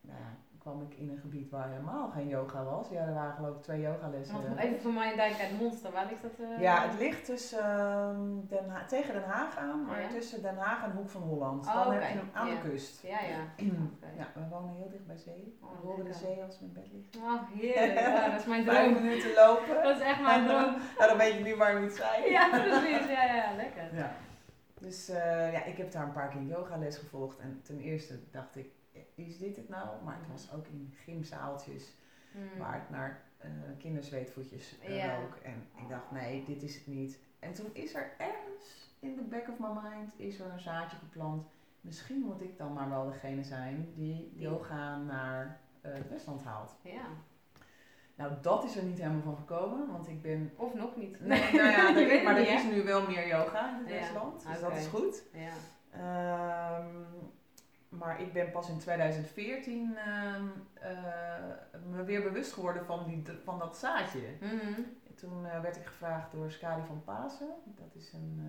nou 0.00 0.18
ja, 0.18 0.36
kwam 0.62 0.82
ik 0.82 0.94
in 0.98 1.08
een 1.10 1.18
gebied 1.18 1.50
waar 1.50 1.68
helemaal 1.68 2.10
geen 2.10 2.28
yoga 2.28 2.64
was. 2.64 2.88
Ja, 2.88 3.00
er 3.06 3.14
waren 3.14 3.34
geloof 3.34 3.56
ik 3.56 3.62
twee 3.62 3.80
yogalessen. 3.80 4.42
Want 4.42 4.58
even 4.58 4.80
voor 4.80 4.92
mij 4.92 5.10
een 5.10 5.16
duidelijkheid, 5.16 5.60
Monster, 5.60 5.92
waar 5.92 6.06
ligt 6.06 6.22
dat? 6.22 6.48
eh? 6.48 6.60
Ja, 6.60 6.88
het 6.88 6.98
ligt 6.98 7.24
tussen, 7.24 7.58
ehm, 7.64 8.46
Den 8.48 8.68
Ha- 8.70 8.84
tegen 8.84 9.14
Den 9.14 9.22
Haag 9.22 9.56
aan, 9.58 9.84
maar 9.84 10.00
Ja. 10.02 10.08
tussen 10.08 10.42
Den 10.42 10.56
Haag 10.56 10.84
en 10.84 10.90
Hoek 10.90 11.08
van 11.08 11.22
Holland. 11.22 11.66
Oh, 11.66 11.74
Dan 11.84 11.92
heb 11.92 12.02
je 12.02 12.08
hem 12.08 12.30
aan 12.32 12.46
Ja. 12.48 12.54
de 12.62 12.68
kust. 12.68 13.02
Ja, 13.02 13.20
ja. 13.20 13.40
Ja, 14.20 14.26
we 14.34 14.40
wonen 14.50 14.74
heel 14.74 14.88
dicht 14.90 15.06
bij 15.06 15.16
zee. 15.16 15.58
Oh, 15.62 15.70
we 15.80 15.86
horen 15.86 16.04
de 16.04 16.12
zee 16.12 16.42
als 16.42 16.58
we 16.58 16.64
in 16.64 16.72
bed 16.72 16.88
liggen. 16.92 17.22
Oh, 17.22 17.42
heerlijk. 17.60 18.00
Ja, 18.00 18.30
dat 18.30 18.40
is 18.40 18.46
mijn 18.46 18.64
Vijf 18.68 18.90
droom. 18.92 19.02
minuten 19.02 19.34
lopen. 19.34 19.82
Dat 19.82 19.96
is 19.96 20.02
echt 20.02 20.20
mijn 20.20 20.46
droom. 20.46 20.76
nou, 20.98 21.08
dan 21.08 21.16
weet 21.16 21.34
je 21.34 21.40
nu 21.42 21.56
waar 21.56 21.74
je 21.74 21.80
moet 21.80 21.92
zijn. 21.92 22.30
Ja, 22.30 22.48
precies. 22.48 23.06
Ja, 23.08 23.24
ja, 23.34 23.54
lekker. 23.56 23.94
Ja. 23.96 24.10
Dus 24.80 25.08
eh, 25.08 25.52
ja, 25.52 25.64
ik 25.64 25.76
heb 25.76 25.92
daar 25.92 26.02
een 26.04 26.12
paar 26.12 26.28
keer 26.28 26.42
yogales 26.42 26.96
gevolgd. 26.98 27.38
En 27.38 27.60
ten 27.64 27.78
eerste 27.80 28.18
dacht 28.30 28.56
ik, 28.56 28.70
is 29.26 29.38
dit 29.38 29.56
het 29.56 29.68
nou? 29.68 29.88
Maar 30.04 30.16
het 30.18 30.28
was 30.30 30.52
ook 30.52 30.66
in 30.66 30.94
gymzaaltjes 31.04 31.92
Hmm. 32.32 32.58
waar 32.58 32.74
het 32.74 32.90
naar 32.90 33.22
eh 33.38 33.48
kinderzweetvoetjes 33.78 34.78
eh, 34.80 35.04
rook. 35.18 35.34
En 35.42 35.66
ik 35.76 35.88
dacht, 35.88 36.10
nee, 36.10 36.44
dit 36.44 36.62
is 36.62 36.74
het 36.74 36.86
niet. 36.86 37.18
En 37.38 37.52
toen 37.52 37.66
is 37.72 37.94
er 37.94 38.10
ergens 38.18 38.94
in 39.00 39.14
the 39.16 39.22
back 39.22 39.48
of 39.48 39.58
my 39.58 39.80
mind 39.82 40.12
is 40.16 40.38
er 40.40 40.46
een 40.52 40.60
zaadje 40.60 40.96
geplant. 40.96 41.46
Misschien 41.80 42.20
moet 42.20 42.40
ik 42.40 42.58
dan 42.58 42.72
maar 42.72 42.88
wel 42.88 43.04
degene 43.10 43.42
zijn 43.44 43.92
die 43.94 44.14
Die- 44.14 44.32
yoga 44.42 44.96
naar 44.96 45.60
eh, 45.80 45.92
het 45.94 46.08
Westland 46.08 46.42
haalt. 46.44 46.74
Ja. 46.82 47.04
Nou, 48.14 48.32
dat 48.42 48.64
is 48.64 48.76
er 48.76 48.82
niet 48.82 48.98
helemaal 48.98 49.22
van 49.22 49.36
gekomen, 49.36 49.86
want 49.92 50.08
ik 50.08 50.22
ben... 50.22 50.52
Of 50.56 50.74
nog 50.74 50.96
niet. 50.96 51.20
Nee, 51.20 51.52
nou 51.52 51.68
ja, 51.68 51.96
er- 51.96 52.22
maar 52.22 52.36
er 52.36 52.52
is 52.54 52.64
nu 52.64 52.82
wel 52.82 53.06
meer 53.06 53.26
yoga 53.28 53.68
in 53.68 53.78
het 53.84 53.88
Ja, 53.88 53.94
Westland, 54.00 54.46
dus 54.46 54.60
dat 54.60 54.76
is 54.76 54.86
goed. 54.86 55.22
Ja. 55.32 55.52
Ehm, 55.90 56.86
maar 57.98 58.20
ik 58.20 58.32
ben 58.32 58.50
pas 58.50 58.68
in 58.68 58.78
2014 58.78 59.96
ehm, 59.96 60.44
eh, 60.74 60.90
me 61.90 62.04
weer 62.04 62.22
bewust 62.22 62.52
geworden 62.52 62.84
van, 62.84 63.04
die, 63.04 63.22
van 63.44 63.58
dat 63.58 63.76
zaadje. 63.76 64.20
Mhm. 64.40 64.80
Toen 65.14 65.46
eh, 65.46 65.60
werd 65.60 65.76
ik 65.76 65.86
gevraagd 65.86 66.32
door 66.32 66.50
Skadi 66.50 66.82
van 66.86 67.02
Pasen. 67.04 67.48
Dat 67.64 67.94
is 67.94 68.12
een 68.12 68.40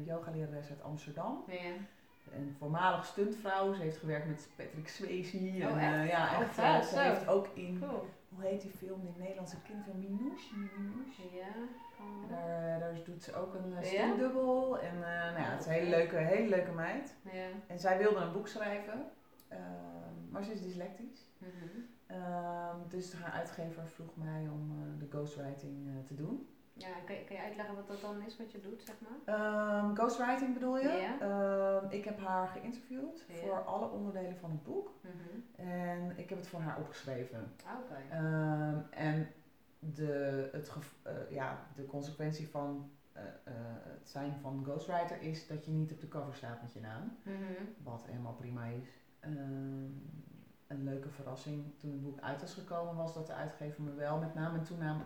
eh 0.00 0.06
yogalerares 0.06 0.68
uit 0.70 0.82
Amsterdam. 0.82 1.44
Ja. 1.46 1.54
Een 2.34 2.56
voormalig 2.58 3.04
stuntvrouw. 3.04 3.72
Ze 3.74 3.82
heeft 3.82 3.96
gewerkt 3.98 4.26
met 4.26 4.48
Patrick 4.56 4.88
Swayze. 4.88 5.38
en, 5.38 5.68
Oh, 5.68 5.82
eh, 5.82 6.00
echt? 6.02 6.10
ja, 6.10 6.24
Oh, 6.34 6.40
echt. 6.76 6.88
ze 6.88 7.00
heeft 7.00 7.28
ook 7.28 7.46
in, 7.54 7.82
Cool. 7.86 8.06
Hoe 8.38 8.46
heet 8.46 8.60
die 8.60 8.70
film, 8.70 9.00
die 9.00 9.14
Nederlandse 9.18 9.56
kinderfilm, 9.62 9.98
Minouche? 9.98 10.54
Minouche? 10.56 11.22
Ja. 11.36 11.52
Daar, 12.28 12.74
eh, 12.74 12.80
daar 12.80 13.04
doet 13.04 13.22
ze 13.22 13.34
ook 13.34 13.54
een 13.54 13.70
Ja? 13.70 13.82
stuntdubbel. 13.82 14.78
En 14.78 14.94
eh, 14.94 15.24
nou 15.32 15.38
ja, 15.38 15.50
het 15.50 15.60
is 15.60 15.66
een 15.66 15.72
hele 15.72 15.90
leuke, 15.90 16.16
hele 16.16 16.48
leuke 16.48 16.70
meid. 16.72 17.16
Ja. 17.32 17.48
En 17.66 17.78
zij 17.78 17.98
wilde 17.98 18.18
een 18.20 18.32
boek 18.32 18.48
schrijven, 18.48 19.10
ehm, 19.48 20.30
maar 20.30 20.42
ze 20.42 20.52
is 20.52 20.62
dyslectisch. 20.62 21.26
Mhm. 21.38 21.48
Ehm, 22.06 22.76
dus 22.88 23.12
haar 23.14 23.32
uitgever 23.32 23.86
vroeg 23.88 24.16
mij 24.16 24.48
om 24.48 24.70
eh, 24.70 24.98
de 24.98 25.06
ghostwriting 25.08 25.86
eh, 25.88 26.04
te 26.06 26.14
doen. 26.14 26.48
Ja, 26.78 26.88
kan 27.06 27.16
je, 27.16 27.24
kan 27.24 27.36
je 27.36 27.42
uitleggen 27.42 27.74
wat 27.74 27.88
dat 27.88 28.00
dan 28.00 28.22
is, 28.22 28.36
wat 28.36 28.52
je 28.52 28.60
doet, 28.60 28.82
zeg 28.82 28.96
maar? 29.00 29.34
Ehm, 29.34 29.94
ghostwriting 29.94 30.54
bedoel 30.54 30.78
je? 30.78 31.16
Ehm, 31.20 31.94
ik 31.94 32.04
heb 32.04 32.18
haar 32.18 32.48
geïnterviewd 32.48 33.24
voor 33.40 33.64
alle 33.64 33.88
onderdelen 33.88 34.36
van 34.36 34.50
het 34.50 34.62
boek. 34.62 34.90
Mhm. 35.00 35.68
En 35.68 36.18
ik 36.18 36.28
heb 36.28 36.38
het 36.38 36.48
voor 36.48 36.60
haar 36.60 36.78
opgeschreven. 36.78 37.52
Ah, 37.66 37.78
Oké. 37.78 38.14
Ehm, 38.14 38.78
en 38.90 39.28
de, 39.78 40.48
het 40.52 40.72
eh, 41.02 41.12
ja, 41.30 41.66
de 41.74 41.86
consequentie 41.86 42.48
van 42.48 42.90
eh, 43.12 43.22
eh, 43.24 43.52
het 43.82 44.08
zijn 44.08 44.34
van 44.40 44.64
ghostwriter 44.64 45.22
is 45.22 45.46
dat 45.46 45.64
je 45.64 45.70
niet 45.70 45.92
op 45.92 46.00
de 46.00 46.08
cover 46.08 46.34
staat 46.34 46.62
met 46.62 46.72
je 46.72 46.80
naam. 46.80 47.16
Mhm. 47.22 47.64
Wat 47.82 48.06
helemaal 48.06 48.34
prima 48.34 48.64
is. 48.64 48.88
Een 50.66 50.84
leuke 50.84 51.08
verrassing 51.08 51.64
toen 51.78 51.90
het 51.90 52.02
boek 52.02 52.20
uit 52.20 52.40
was 52.40 52.54
gekomen 52.54 52.96
was 52.96 53.14
dat 53.14 53.26
de 53.26 53.32
uitgever 53.32 53.82
me 53.82 53.94
wel 53.94 54.18
met 54.18 54.34
naam 54.34 54.54
en 54.54 54.62
toenaam 54.62 55.02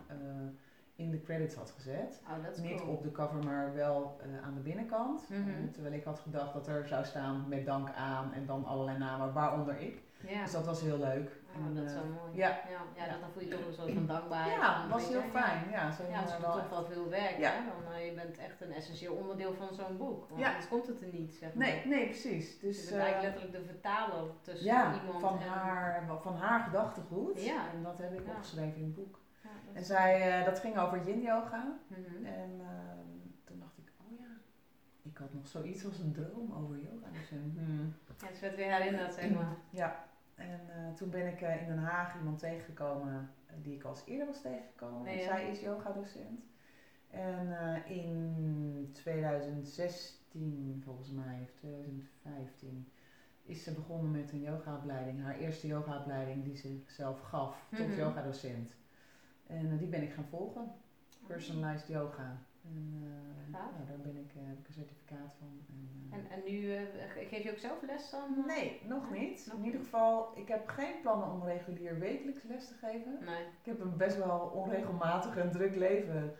in 0.95 1.11
de 1.11 1.21
credits 1.21 1.55
had 1.55 1.71
gezet. 1.71 2.21
Oh, 2.23 2.43
dat 2.43 2.57
Niet 2.57 2.81
cool. 2.81 2.93
op 2.93 3.03
de 3.03 3.11
cover, 3.11 3.43
maar 3.43 3.73
wel 3.73 4.17
eh, 4.21 4.45
aan 4.45 4.53
de 4.53 4.59
binnenkant. 4.59 5.29
Mhm. 5.29 5.71
Terwijl 5.71 5.93
ik 5.93 6.03
had 6.03 6.19
gedacht 6.19 6.53
dat 6.53 6.67
er 6.67 6.87
zou 6.87 7.05
staan 7.05 7.45
met 7.47 7.65
dank 7.65 7.89
aan 7.95 8.33
en 8.33 8.45
dan 8.45 8.65
allerlei 8.65 8.97
namen, 8.97 9.33
waaronder 9.33 9.79
ik. 9.81 10.01
Ja. 10.27 10.41
Dus 10.43 10.51
dat 10.51 10.65
was 10.65 10.81
heel 10.81 10.97
leuk. 10.97 11.41
Oh, 11.59 11.65
En, 11.65 11.75
dat 11.75 11.83
is 11.85 11.93
eh, 11.93 11.97
wel 11.99 12.07
mooi. 12.09 12.37
ja. 12.37 12.47
Ja, 12.47 13.05
ja, 13.05 13.17
dan 13.19 13.29
voel 13.33 13.43
je 13.43 13.49
toch 13.49 13.65
een 13.67 13.73
soort 13.73 13.91
van 13.91 14.05
dankbaarheid. 14.05 14.55
ja, 14.61 14.79
van, 14.79 14.89
was 14.89 15.07
heel 15.07 15.21
fijn. 15.21 15.69
Ja, 15.71 15.91
ze 15.91 16.03
Ja, 16.09 16.19
het 16.19 16.29
is 16.29 16.35
toch 16.41 16.69
wel 16.69 16.85
veel 16.85 17.09
werk, 17.09 17.37
Ja. 17.37 17.51
hè? 17.51 17.59
Dan, 17.83 17.93
eh, 17.93 18.05
je 18.05 18.13
bent 18.13 18.37
echt 18.37 18.61
een 18.61 18.71
essentieel 18.71 19.13
onderdeel 19.13 19.53
van 19.53 19.73
zo'n 19.73 19.97
boek. 19.97 20.27
Want 20.29 20.41
Ja. 20.41 20.47
anders 20.47 20.67
komt 20.67 20.87
het 20.87 21.01
er 21.01 21.07
niet, 21.11 21.33
zeg 21.33 21.53
maar. 21.53 21.67
Nee, 21.67 21.85
nee, 21.85 22.05
precies. 22.05 22.59
Dus 22.59 22.83
je 22.83 22.89
bent 22.89 23.01
eigenlijk 23.01 23.33
letterlijk 23.35 23.65
de 23.65 23.71
vertaler 23.73 24.23
tussen 24.41 24.65
ja, 24.65 24.93
iemand 25.01 25.19
van 25.19 25.39
en... 25.39 25.47
haar, 25.47 26.05
van 26.21 26.35
haar 26.35 26.59
gedachtegoed. 26.59 27.43
Ja. 27.43 27.69
En 27.73 27.83
dat 27.83 27.97
heb 27.97 28.13
ik 28.13 28.27
opgeschreven 28.27 28.75
in 28.77 28.83
het 28.83 28.95
boek. 28.95 29.19
En 29.73 29.83
zij, 29.83 30.39
eh, 30.39 30.45
dat 30.45 30.59
ging 30.59 30.77
over 30.77 31.03
yin 31.05 31.21
yoga. 31.21 31.77
Mhm. 31.87 32.25
En 32.25 32.51
ehm, 32.59 33.07
toen 33.43 33.59
dacht 33.59 33.77
ik, 33.77 33.91
oh 33.97 34.19
ja, 34.19 34.25
ik 35.01 35.17
had 35.17 35.33
nog 35.33 35.47
zoiets 35.47 35.85
als 35.85 35.99
een 35.99 36.11
droom 36.13 36.53
over 36.53 36.75
yoga. 36.77 37.07
Dus, 37.11 37.31
eh, 37.31 37.37
hmm. 37.55 37.93
Ja, 38.19 38.27
het 38.27 38.39
werd 38.39 38.55
weer 38.55 38.71
herinnerd, 38.73 39.13
zeg 39.13 39.29
maar. 39.29 39.55
Ja, 39.69 40.05
en 40.35 40.59
eh, 40.69 40.93
toen 40.95 41.09
ben 41.09 41.27
ik 41.27 41.41
in 41.41 41.67
Den 41.67 41.77
Haag 41.77 42.15
iemand 42.17 42.39
tegengekomen 42.39 43.29
die 43.61 43.75
ik 43.75 43.83
al 43.83 43.89
eens 43.91 44.03
eerder 44.05 44.27
was 44.27 44.41
tegengekomen. 44.41 45.03
Nee, 45.03 45.17
ja. 45.17 45.23
Zij 45.23 45.49
is 45.49 45.59
yogadocent. 45.59 46.41
En 47.09 47.53
in 47.85 48.89
2016, 48.93 50.81
volgens 50.85 51.11
mij, 51.11 51.39
of 51.43 51.51
2015, 51.51 52.87
is 53.43 53.63
ze 53.63 53.73
begonnen 53.73 54.11
met 54.11 54.31
een 54.31 54.41
yogaopleiding. 54.41 55.23
Haar 55.23 55.35
eerste 55.35 55.67
yogaopleiding 55.67 56.43
die 56.43 56.55
ze 56.55 56.81
zelf 56.87 57.19
gaf 57.21 57.67
tot 57.69 57.87
Mhm. 57.87 57.97
yogadocent. 57.97 58.73
En 59.59 59.71
eh, 59.71 59.77
die 59.79 59.87
ben 59.87 60.01
ik 60.01 60.13
gaan 60.13 60.27
volgen. 60.29 60.71
Personalized 61.27 61.87
yoga. 61.87 62.37
En 62.63 62.93
eh, 62.93 63.51
nou, 63.51 63.65
daar 63.87 63.97
ben 63.97 64.15
ik, 64.15 64.31
eh, 64.35 64.47
heb 64.47 64.59
ik 64.59 64.67
een 64.67 64.73
certificaat 64.73 65.33
van. 65.39 65.47
En, 65.69 66.19
En, 66.19 66.29
en 66.29 66.41
nu 66.45 66.75
geef 67.29 67.43
je 67.43 67.51
ook 67.51 67.57
zelf 67.57 67.81
les 67.81 68.09
dan? 68.09 68.43
Nee, 68.47 68.81
nog 68.87 69.11
niet. 69.11 69.47
Nog 69.49 69.57
In 69.57 69.65
ieder 69.65 69.79
geval, 69.79 70.31
ik 70.35 70.47
heb 70.47 70.67
geen 70.67 71.01
plannen 71.01 71.31
om 71.31 71.43
regulier 71.43 71.99
wekelijks 71.99 72.43
les 72.43 72.67
te 72.67 72.73
geven. 72.73 73.17
Nee. 73.25 73.43
Ik 73.43 73.65
heb 73.65 73.79
een 73.79 73.97
best 73.97 74.17
wel 74.17 74.39
onregelmatig 74.39 75.37
en 75.37 75.51
druk 75.51 75.75
leven. 75.75 76.33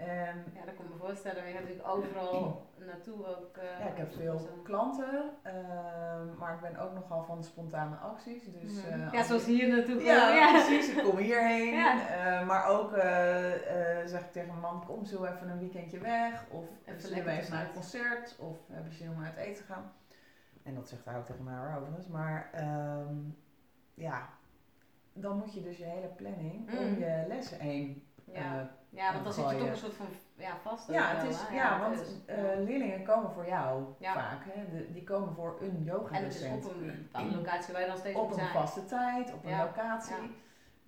En 0.00 0.44
Ja, 0.54 0.64
dat 0.64 0.74
kan 0.74 0.84
ik 0.84 0.90
me 0.90 0.96
voorstellen. 0.98 1.46
Je 1.48 1.54
natuurlijk 1.54 1.88
overal 1.88 2.66
naartoe 2.86 3.26
ook. 3.26 3.56
eh, 3.56 3.78
ja, 3.78 3.86
ik 3.90 3.96
heb 3.96 4.12
veel 4.12 4.48
klanten, 4.62 5.30
ehm, 5.42 6.36
maar 6.38 6.54
ik 6.54 6.60
ben 6.60 6.76
ook 6.76 6.92
nogal 6.94 7.22
van 7.22 7.44
spontane 7.44 7.96
acties. 7.96 8.44
Dus, 8.52 8.72
Mhm. 8.82 8.92
eh, 8.92 9.12
ja, 9.12 9.18
als 9.18 9.26
zoals 9.26 9.44
hier 9.44 9.68
naartoe 9.68 10.02
Ja, 10.02 10.50
precies. 10.52 10.88
Ik 10.88 11.02
kom 11.04 11.16
hierheen. 11.16 11.74
Ja. 11.74 12.08
eh, 12.08 12.46
maar 12.46 12.66
ook 12.66 12.90
zeg 14.08 14.20
ik 14.20 14.32
tegen 14.32 14.48
mijn 14.48 14.60
man, 14.60 14.84
kom 14.84 15.04
zo 15.04 15.24
even 15.24 15.48
een 15.48 15.58
weekendje 15.58 15.98
weg. 15.98 16.44
Of 16.48 16.64
Even 16.84 17.00
zullen 17.00 17.24
we 17.24 17.30
even 17.30 17.50
naar 17.52 17.64
een 17.66 17.72
concert. 17.72 18.36
Of 18.38 18.58
heb 18.72 18.86
je 18.86 18.92
zin 18.94 19.10
om 19.10 19.22
uit 19.24 19.36
eten 19.36 19.54
te 19.66 19.72
gaan. 19.72 19.92
En 20.62 20.74
dat 20.74 20.88
zegt 20.88 21.04
hij 21.04 21.16
ook 21.16 21.26
tegen 21.26 21.44
mij 21.44 21.76
overigens. 21.76 22.06
Maar 22.08 22.48
ehm, 22.52 23.14
ja, 23.94 24.28
dan 25.12 25.36
moet 25.38 25.54
je 25.54 25.62
dus 25.62 25.76
je 25.78 25.84
hele 25.84 26.08
planning 26.08 26.78
om 26.78 26.86
Mm. 26.86 26.98
je 26.98 27.24
lessen 27.28 27.58
heen. 27.60 28.04
Ja. 28.24 28.70
Ja, 28.90 29.12
want 29.12 29.24
dan 29.24 29.32
zit 29.32 29.50
je 29.50 29.56
toch 29.56 29.68
een 29.68 29.76
soort 29.76 29.94
van 29.94 30.06
ja, 30.36 30.56
vast. 30.62 30.88
ja, 30.88 31.14
het 31.16 31.30
is, 31.30 31.38
ja, 31.52 31.80
want 31.80 32.00
is. 32.00 32.08
eh, 32.26 32.36
leerlingen 32.56 33.02
komen 33.04 33.30
voor 33.30 33.46
jou 33.46 33.84
Ja. 33.98 34.12
vaak. 34.12 34.44
Hè? 34.44 34.76
De- 34.76 34.92
die 34.92 35.04
komen 35.04 35.34
voor 35.34 35.56
een 35.60 35.88
En 36.12 36.24
het 36.24 36.34
is 36.34 36.44
op 36.46 36.74
een 37.12 37.36
locatie 37.36 37.72
waar 37.72 37.82
je 37.82 37.88
dan 37.88 37.96
steeds 37.98 38.18
op 38.18 38.28
moet 38.28 38.38
een 38.38 38.44
zijn. 38.44 38.52
vaste 38.52 38.84
tijd, 38.84 39.32
op 39.32 39.44
een 39.44 39.50
Ja, 39.50 39.62
locatie. 39.64 40.14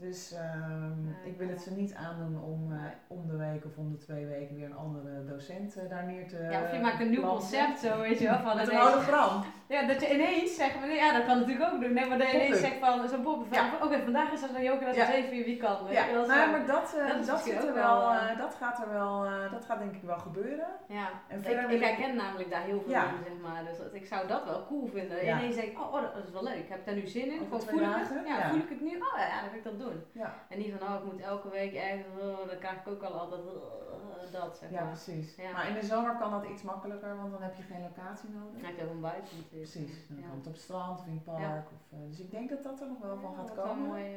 Dus 0.03 0.33
ehm, 0.33 1.09
ik 1.25 1.37
wil 1.39 1.49
het 1.49 1.61
ze 1.63 1.71
niet 1.71 1.95
aandoen 1.95 2.43
om 2.43 2.69
Nee. 2.69 2.91
om 3.07 3.27
de 3.27 3.37
week 3.37 3.65
of 3.65 3.77
om 3.77 3.91
de 3.93 3.99
twee 3.99 4.27
weken 4.27 4.57
weer 4.57 4.65
een 4.65 4.77
andere 4.77 5.25
docent 5.25 5.77
eh, 5.77 5.89
daar 5.91 6.05
neer 6.05 6.29
te 6.29 6.49
Ja, 6.51 6.63
of 6.63 6.73
je 6.73 6.81
maakt 6.81 7.01
een 7.01 7.11
nieuw 7.11 7.23
concept 7.29 7.79
zo, 7.79 8.01
weet 8.01 8.19
je 8.19 8.25
wel. 8.29 8.39
Van 8.39 8.57
Met 8.57 8.69
een 8.69 8.77
hologram. 8.79 9.45
Ja, 9.67 9.87
dat 9.87 10.01
je 10.01 10.15
ineens 10.15 10.55
zegt, 10.55 10.73
van, 10.73 10.91
ja, 10.91 11.13
dat 11.13 11.25
kan 11.27 11.39
natuurlijk 11.39 11.73
ook 11.73 11.81
doen. 11.81 11.93
Nee, 11.93 12.09
maar 12.09 12.19
dat 12.19 12.31
je 12.31 12.35
ineens 12.37 12.61
zegt 12.61 12.79
van, 12.79 13.09
zo'n 13.09 13.23
pop 13.23 13.47
van, 13.49 13.57
Ja. 13.65 13.71
oké, 13.83 13.99
vandaag 14.03 14.33
is 14.33 14.43
er 14.43 14.55
een 14.55 14.63
yoga, 14.63 14.85
dat 14.85 14.95
Ja. 14.95 15.13
even 15.13 15.31
wie 15.45 15.57
kan. 15.57 15.77
Ja, 15.91 16.05
nou, 16.11 16.27
maar 16.27 16.67
dat, 16.67 16.95
Dat 17.09 17.27
dat, 17.27 17.41
zit 17.41 17.65
er 17.65 17.75
wel, 17.75 17.99
wel, 18.01 18.37
dat 18.39 18.55
gaat 18.61 18.79
er 18.83 18.93
wel, 18.93 19.27
dat 19.51 19.65
gaat 19.65 19.79
denk 19.79 19.95
ik 19.95 20.03
wel 20.03 20.19
gebeuren. 20.19 20.67
Ja, 20.89 21.09
En 21.29 21.39
ik, 21.71 21.83
herken 21.83 22.17
namelijk 22.17 22.51
daar 22.51 22.63
heel 22.63 22.81
veel 22.81 22.91
Ja. 22.91 23.03
in, 23.05 23.25
zeg 23.25 23.37
maar. 23.43 23.65
Dus 23.65 23.77
dat, 23.79 23.95
ik 23.95 24.07
zou 24.07 24.27
dat 24.27 24.45
wel 24.45 24.67
cool 24.67 24.87
vinden. 24.87 25.23
Ineens 25.29 25.55
denk 25.55 25.69
ik, 25.69 25.81
oh, 25.81 25.95
oh, 25.95 26.03
dat 26.15 26.25
is 26.27 26.33
wel 26.33 26.43
leuk. 26.45 26.69
Heb 26.69 26.79
ik 26.79 26.87
daar 26.87 26.95
nu 26.95 27.07
zin 27.07 27.31
in? 27.31 27.47
Twee 27.49 27.61
voel 27.61 27.79
ik 27.81 27.85
dagen? 27.87 28.17
het? 28.19 28.27
Ja, 28.27 28.49
voel 28.49 28.59
ik 28.59 28.69
het 28.69 28.81
nu? 28.81 28.89
Oh 28.97 29.17
ja, 29.17 29.27
ja, 29.33 29.41
dan 29.41 29.51
ga 29.51 29.57
ik 29.57 29.65
dat 29.65 29.79
doen. 29.79 29.92
Ja, 30.13 30.35
En 30.49 30.59
niet 30.59 30.73
van, 30.79 30.89
oh, 30.89 30.95
ik 31.05 31.13
moet 31.13 31.21
elke 31.21 31.49
week 31.51 31.75
ergens, 31.75 32.07
oh, 32.21 32.49
dan 32.49 32.59
krijg 32.59 32.75
ik 32.81 32.89
ook 32.89 33.03
al 33.03 33.13
altijd 33.21 33.41
eh, 33.47 34.33
dat, 34.41 34.57
zeg 34.57 34.71
ja 34.71 34.81
maar. 34.83 34.91
precies. 34.93 35.35
Ja. 35.37 35.53
Maar 35.53 35.69
in 35.69 35.75
de 35.75 35.83
zomer 35.87 36.17
kan 36.17 36.31
dat 36.31 36.45
iets 36.51 36.63
makkelijker, 36.63 37.17
want 37.17 37.33
dan 37.33 37.43
heb 37.43 37.55
je 37.57 37.63
geen 37.63 37.83
locatie 37.83 38.29
nodig. 38.31 38.61
Dan 38.61 38.65
heb 38.71 38.77
je 38.79 38.85
ook 38.85 38.91
een 38.91 39.01
buiten 39.01 39.37
natuurlijk. 39.37 39.71
Precies, 39.73 40.09
dan 40.09 40.17
Ja. 40.17 40.27
kan 40.27 40.37
het 40.39 40.47
op 40.47 40.53
het 40.53 40.63
strand 40.63 40.99
of 41.01 41.07
in 41.07 41.13
het 41.13 41.25
park. 41.25 41.67
Of, 41.67 41.83
eh, 41.99 41.99
dus 42.09 42.21
ik 42.21 42.31
denk 42.31 42.49
dat 42.49 42.63
dat 42.63 42.81
er 42.81 42.87
nog 42.89 42.99
wel 42.99 43.17
van 43.19 43.35
gaat 43.35 43.55
komen. 43.55 43.87
mooi, 43.87 44.17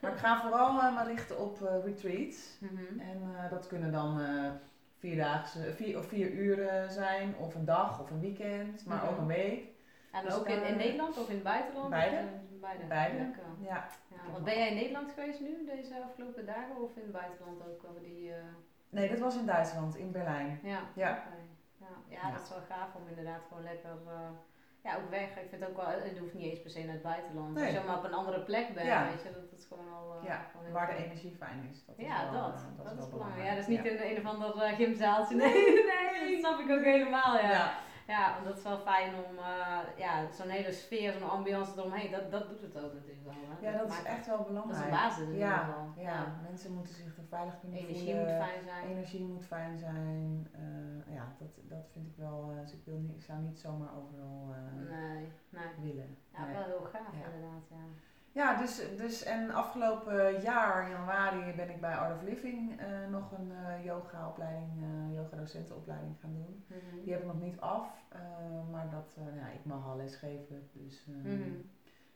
Maar 0.00 0.12
ik 0.12 0.18
ga 0.18 0.40
vooral 0.40 0.80
eh, 0.80 0.94
maar 0.94 1.06
richten 1.06 1.38
op 1.38 1.62
eh, 1.62 1.84
retreats. 1.84 2.56
mhm. 2.58 3.00
En 3.00 3.48
dat 3.50 3.66
kunnen 3.66 3.92
dan 3.92 4.20
vierdaagse, 4.98 5.72
vier 5.74 5.98
of 5.98 6.06
vier 6.06 6.30
uren 6.30 6.90
zijn, 6.92 7.34
of 7.36 7.54
een 7.54 7.64
dag 7.64 8.00
of 8.00 8.10
een 8.10 8.20
weekend, 8.20 8.86
maar 8.86 8.96
Mhm. 8.96 9.06
ook 9.08 9.18
een 9.18 9.26
week. 9.26 9.68
En 10.12 10.24
Dus 10.24 10.34
ook 10.34 10.46
in, 10.48 10.62
in 10.64 10.76
Nederland 10.76 11.18
of 11.18 11.28
in 11.28 11.34
het 11.34 11.44
buitenland? 11.44 11.90
Beide. 11.90 12.16
Beide. 12.60 12.84
Beide. 12.84 13.16
Lekker. 13.18 13.42
Ja, 13.60 13.86
Ja, 14.08 14.32
want 14.32 14.44
ben 14.44 14.58
jij 14.58 14.68
in 14.68 14.74
Nederland 14.74 15.10
geweest 15.12 15.40
nu, 15.40 15.64
deze 15.66 16.02
afgelopen 16.04 16.46
dagen, 16.46 16.76
of 16.82 16.96
in 16.96 17.02
het 17.02 17.12
buitenland 17.12 17.60
ook? 17.68 17.84
Over 17.88 18.02
die, 18.02 18.32
eh, 18.32 18.36
nee, 18.88 19.08
dat 19.08 19.18
was 19.18 19.36
in 19.36 19.46
Duitsland, 19.46 19.96
in 19.96 20.10
Berlijn. 20.12 20.60
ja, 20.62 20.80
Ja. 20.94 21.22
ja. 22.08 22.30
Dat 22.32 22.42
is 22.42 22.48
wel 22.48 22.62
gaaf 22.68 22.94
om 22.94 23.08
inderdaad 23.08 23.42
gewoon 23.48 23.62
lekker, 23.62 23.90
eh, 24.06 24.30
ja, 24.82 24.96
ook 24.96 25.10
weg. 25.10 25.28
Ik 25.36 25.48
vind 25.48 25.60
het 25.60 25.70
ook 25.70 25.76
wel, 25.76 25.86
het 25.86 26.18
hoeft 26.18 26.34
niet 26.34 26.50
eens 26.50 26.60
per 26.62 26.70
se 26.70 26.82
naar 26.84 26.92
het 26.92 27.02
buitenland. 27.02 27.54
Nee. 27.54 27.64
Als 27.64 27.74
je 27.74 27.86
maar 27.86 27.96
op 27.98 28.04
een 28.04 28.14
andere 28.14 28.40
plek 28.40 28.74
bent, 28.74 28.86
Ja. 28.86 29.08
weet 29.08 29.22
je, 29.22 29.32
dat 29.32 29.52
is 29.58 29.64
gewoon 29.68 29.92
al 29.92 30.16
eh, 30.18 30.24
Ja, 30.26 30.46
gewoon 30.52 30.72
waar 30.72 30.86
de 30.86 31.04
energie 31.04 31.34
fijn 31.38 31.68
is. 31.70 31.84
Dat 31.86 31.98
is 31.98 32.06
Ja, 32.06 32.32
wel, 32.32 32.42
dat. 32.42 32.54
eh, 32.78 32.84
dat, 32.84 32.92
is 32.92 32.98
wel 32.98 33.08
belangrijk. 33.08 33.44
Ja, 33.44 33.50
dat 33.50 33.60
is 33.62 33.66
niet 33.66 33.82
Ja. 33.84 33.90
in 33.90 34.16
een 34.16 34.26
of 34.26 34.32
ander 34.32 34.52
gymzaaltje. 34.74 35.36
Nee, 35.36 35.52
nee, 36.20 36.30
dat 36.30 36.38
snap 36.38 36.58
ik 36.60 36.70
ook 36.70 36.84
helemaal, 36.84 37.38
ja. 37.38 37.72
Ja. 38.10 38.32
Want 38.34 38.44
dat 38.46 38.56
is 38.56 38.62
wel 38.62 38.78
fijn 38.78 39.14
om 39.24 39.30
uh, 39.38 39.78
ja, 39.96 40.30
zo'n 40.30 40.48
hele 40.48 40.72
sfeer, 40.72 41.12
zo'n 41.12 41.30
ambiance 41.30 41.72
eromheen, 41.76 42.10
dat, 42.10 42.30
dat 42.30 42.48
doet 42.48 42.60
het 42.60 42.76
ook 42.84 42.92
natuurlijk 42.92 43.24
wel. 43.24 43.34
Hè? 43.48 43.66
ja, 43.70 43.78
dat 43.78 43.90
is 43.90 44.02
echt 44.02 44.26
wel 44.26 44.36
Dat 44.36 44.46
is 44.46 44.52
belangrijk. 44.52 44.84
een 44.84 44.90
basis 44.90 45.22
in 45.24 45.32
ieder 45.32 45.46
ja, 45.48 45.56
geval. 45.64 45.92
ja, 45.96 46.18
mensen 46.42 46.72
moeten 46.74 46.94
zich 46.94 47.16
er 47.16 47.24
veilig 47.28 47.60
kunnen 47.60 47.78
Energie 47.78 48.14
voelen. 48.14 48.22
moet 48.36 48.44
fijn 48.46 48.62
zijn. 48.64 48.84
Energie 48.88 49.24
moet 49.24 49.46
fijn 49.46 49.78
zijn. 49.78 50.48
Eh, 50.52 51.14
ja, 51.14 51.24
dat, 51.38 51.48
dat 51.68 51.84
vind 51.92 52.06
ik 52.06 52.16
wel. 52.16 52.50
eh, 52.54 52.60
dus 52.60 52.72
ik, 52.72 52.84
wil 52.84 52.98
niet, 52.98 53.14
ik 53.16 53.22
zou 53.22 53.38
niet 53.38 53.58
zomaar 53.58 53.90
overal 53.96 54.54
eh, 54.54 54.90
Nee, 54.98 55.32
nee. 55.48 55.68
willen. 55.92 56.16
Ja, 56.32 56.44
Nee. 56.44 56.54
wel 56.54 56.64
heel 56.64 56.88
gaaf 56.92 57.12
inderdaad, 57.14 57.64
ja. 57.70 57.84
Ja, 58.32 58.56
dus, 58.56 58.82
dus 58.96 59.22
en 59.22 59.50
afgelopen 59.50 60.40
jaar, 60.40 60.90
januari, 60.90 61.52
ben 61.56 61.70
ik 61.70 61.80
bij 61.80 61.94
Art 61.96 62.14
of 62.16 62.22
Living 62.22 62.80
eh, 62.80 62.86
nog 63.10 63.32
een 63.32 63.52
eh 63.66 63.84
yoga-opleiding, 63.84 64.82
eh 64.82 65.14
yoga-docentenopleiding 65.16 66.16
gaan 66.20 66.32
doen. 66.34 66.64
Mhm. 66.66 67.02
Die 67.04 67.12
heb 67.12 67.20
ik 67.22 67.26
nog 67.26 67.40
niet 67.40 67.60
af, 67.60 67.86
eh, 68.08 68.20
maar 68.70 68.90
dat, 68.90 69.14
eh, 69.18 69.40
ja, 69.40 69.46
ik 69.48 69.64
mag 69.64 69.86
al 69.86 69.96
les 69.96 70.16
geven, 70.16 70.68
dus 70.72 71.04
eh, 71.08 71.14
Mhm. 71.32 71.50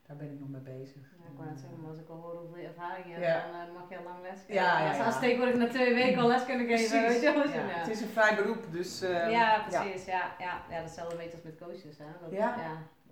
daar 0.07 0.17
ben 0.17 0.31
ik 0.31 0.39
nog 0.39 0.49
mee 0.49 0.61
bezig. 0.61 1.01
Ja, 1.21 1.25
ik 1.31 1.37
wou 1.37 1.49
net 1.49 1.59
zeggen, 1.59 1.79
maar 1.81 1.89
als 1.89 1.99
ik 1.99 2.09
al 2.09 2.15
hoor 2.15 2.35
hoeveel 2.35 2.63
ervaring 2.63 3.05
je 3.05 3.11
hebt, 3.13 3.25
Ja. 3.25 3.51
dan 3.65 3.73
mag 3.73 3.89
je 3.89 3.97
al 3.97 4.03
lang 4.03 4.21
les 4.21 4.39
geven. 4.39 4.53
Ja, 4.53 4.79
ja, 4.79 4.87
Als 4.87 4.97
ja. 4.97 5.05
als 5.05 5.19
tegenwoordig 5.19 5.55
na 5.57 5.67
twee 5.67 5.93
weken 5.93 6.21
al 6.21 6.27
les 6.27 6.45
kunnen 6.45 6.67
geven, 6.67 7.01
weet 7.01 7.21
je 7.21 7.33
wel. 7.33 7.43
ja, 7.43 7.51
zo, 7.51 7.59
ja. 7.59 7.77
Het 7.83 7.87
is 7.89 8.01
een 8.01 8.07
vrij 8.17 8.35
beroep, 8.35 8.71
dus... 8.71 9.01
eh, 9.01 9.31
ja, 9.31 9.63
precies. 9.67 10.05
Ja. 10.05 10.23
Ja, 10.39 10.61
ja. 10.69 10.79
datzelfde 10.81 11.15
beetje 11.15 11.31
als 11.31 11.41
met 11.43 11.57
coaches. 11.57 11.97
Hè. 11.97 12.05
Dat, 12.21 12.31
Ja. 12.31 12.55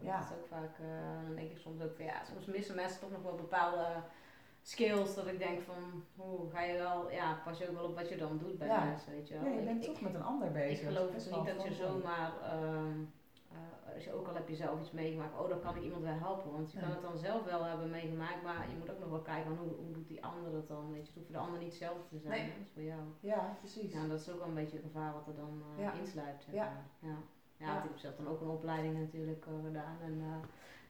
Ja. 0.04 0.18
dat 0.20 0.30
is 0.30 0.36
ook 0.38 0.48
vaak, 0.48 0.80
eh, 0.80 1.24
dan 1.26 1.36
denk 1.36 1.52
ik 1.52 1.58
soms 1.58 1.82
ook 1.82 1.96
van 1.96 2.06
ja, 2.06 2.24
soms 2.24 2.46
missen 2.46 2.76
mensen 2.76 3.00
toch 3.00 3.12
nog 3.12 3.22
wel 3.22 3.36
bepaalde 3.36 3.86
skills 4.62 5.16
dat 5.16 5.28
ik 5.28 5.38
denk 5.40 5.62
van, 5.62 6.04
hoe 6.16 6.50
ga 6.50 6.62
je 6.62 6.78
wel, 6.78 7.12
ja, 7.12 7.42
pas 7.44 7.58
je 7.58 7.70
ook 7.70 7.76
wel 7.76 7.86
op 7.86 7.96
wat 7.96 8.10
je 8.10 8.18
dan 8.18 8.38
doet 8.38 8.58
bij 8.58 8.68
Ja. 8.68 8.86
les, 8.92 9.06
weet 9.06 9.28
je 9.28 9.34
wel. 9.34 9.44
Ja, 9.44 9.50
je 9.50 9.60
Ik- 9.60 9.66
bent 9.66 9.84
ik- 9.86 9.90
toch 9.92 10.02
met 10.02 10.14
een 10.14 10.24
ander 10.24 10.52
bezig. 10.52 10.88
Ik 10.90 10.94
geloof 10.96 11.12
dus 11.12 11.26
niet 11.26 11.46
dat 11.46 11.64
je 11.64 11.74
zomaar 11.74 12.32
ehm, 12.42 13.00
uh, 13.52 13.94
als 13.96 14.04
je 14.04 14.14
ook 14.14 14.28
al 14.28 14.34
heb 14.36 14.48
je 14.48 14.56
zelf 14.56 14.80
iets 14.80 14.92
meegemaakt, 14.92 15.40
oh 15.40 15.50
dan 15.50 15.60
kan 15.62 15.76
ik 15.76 15.84
iemand 15.84 16.04
wel 16.04 16.18
helpen. 16.20 16.52
Want 16.52 16.72
je 16.72 16.80
kan 16.80 16.90
het 16.90 17.02
dan 17.02 17.18
zelf 17.18 17.44
wel 17.44 17.64
hebben 17.64 17.90
meegemaakt, 17.90 18.44
maar 18.44 18.70
je 18.70 18.78
moet 18.78 18.92
ook 18.92 19.00
nog 19.00 19.10
wel 19.10 19.22
kijken 19.22 19.56
van 19.56 19.66
hoe, 19.66 19.76
hoe 19.76 19.92
doet 19.92 20.08
die 20.08 20.24
ander 20.26 20.52
dat 20.52 20.68
dan. 20.68 20.92
Weet 20.92 21.02
je, 21.02 21.06
het 21.06 21.14
hoeft 21.14 21.26
voor 21.26 21.36
de 21.36 21.42
ander 21.42 21.60
niet 21.60 21.68
hetzelfde 21.70 22.08
te 22.10 22.20
zijn, 22.20 22.40
nee. 22.42 22.48
dat 22.58 22.66
is 22.66 22.72
voor 22.74 22.82
jou. 22.84 23.02
Ja, 23.20 23.56
precies. 23.60 23.92
Ja, 23.94 24.08
dat 24.08 24.20
is 24.20 24.30
ook 24.30 24.38
wel 24.40 24.48
een 24.48 24.54
beetje 24.54 24.78
het 24.78 24.86
gevaar 24.86 25.14
wat 25.14 25.28
er 25.28 25.36
dan 25.36 25.64
uh, 25.78 25.84
ja. 25.84 25.94
insluipt. 25.94 26.46
ja. 26.52 26.72
Ja. 27.64 27.74
Ja, 27.74 27.78
ik 27.78 27.84
heb 27.84 27.98
zelf 27.98 28.16
dan 28.16 28.28
ook 28.28 28.42
een 28.42 28.56
opleiding 28.60 29.00
natuurlijk 29.00 29.46
uh, 29.46 29.66
gedaan. 29.66 29.98
En, 30.04 30.24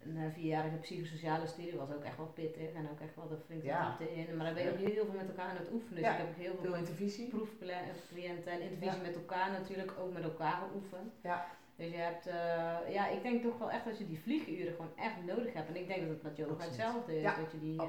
een 0.06 0.32
vierjarige 0.32 0.76
psychosociale 0.76 1.48
studie 1.48 1.78
was 1.78 1.92
ook 1.92 2.04
echt 2.04 2.18
wel 2.18 2.32
pittig 2.34 2.74
en 2.74 2.90
ook 2.92 3.00
echt 3.00 3.16
wel 3.16 3.28
de 3.28 3.38
flinke 3.46 3.66
ja. 3.66 3.98
in. 4.00 4.38
Maar 4.38 4.46
dan 4.46 4.54
ben 4.54 4.64
je 4.64 4.72
ook 4.72 4.78
heel 4.78 5.06
veel 5.06 5.16
met 5.18 5.28
elkaar 5.28 5.50
aan 5.50 5.56
het 5.56 5.72
oefenen. 5.72 6.02
Dus 6.04 6.12
ik 6.12 6.18
heb 6.18 6.28
ook 6.28 6.36
heel 6.36 6.54
veel, 6.54 6.64
veel 6.64 6.76
intervisie. 6.76 7.28
proefcliënten 7.28 8.52
en 8.52 8.62
intervisie 8.62 9.02
met 9.02 9.16
elkaar 9.16 9.52
natuurlijk, 9.52 9.92
ook 10.00 10.14
met 10.14 10.24
elkaar 10.24 10.58
geoefend. 10.62 11.14
Ja. 11.22 11.46
Dus 11.76 11.92
je 11.92 11.98
hebt, 11.98 12.28
uh, 12.28 12.94
ja, 12.94 13.08
ik 13.08 13.22
denk 13.22 13.44
toch 13.44 13.58
wel 13.58 13.72
echt 13.72 13.86
dat 13.86 13.98
je 13.98 14.08
die 14.08 14.20
vlieguren 14.20 14.74
gewoon 14.74 14.92
echt 14.96 15.26
nodig 15.26 15.54
hebt. 15.54 15.68
En 15.68 15.76
ik 15.76 15.88
denk 15.88 16.02
dat 16.02 16.10
het 16.10 16.24
met 16.24 16.38
yoga 16.38 16.64
hetzelfde 16.64 17.16
is. 17.16 17.22
Ja, 17.22 17.36
dat 17.36 17.52
je 17.52 17.60
die, 17.60 17.74
uh, 17.74 17.88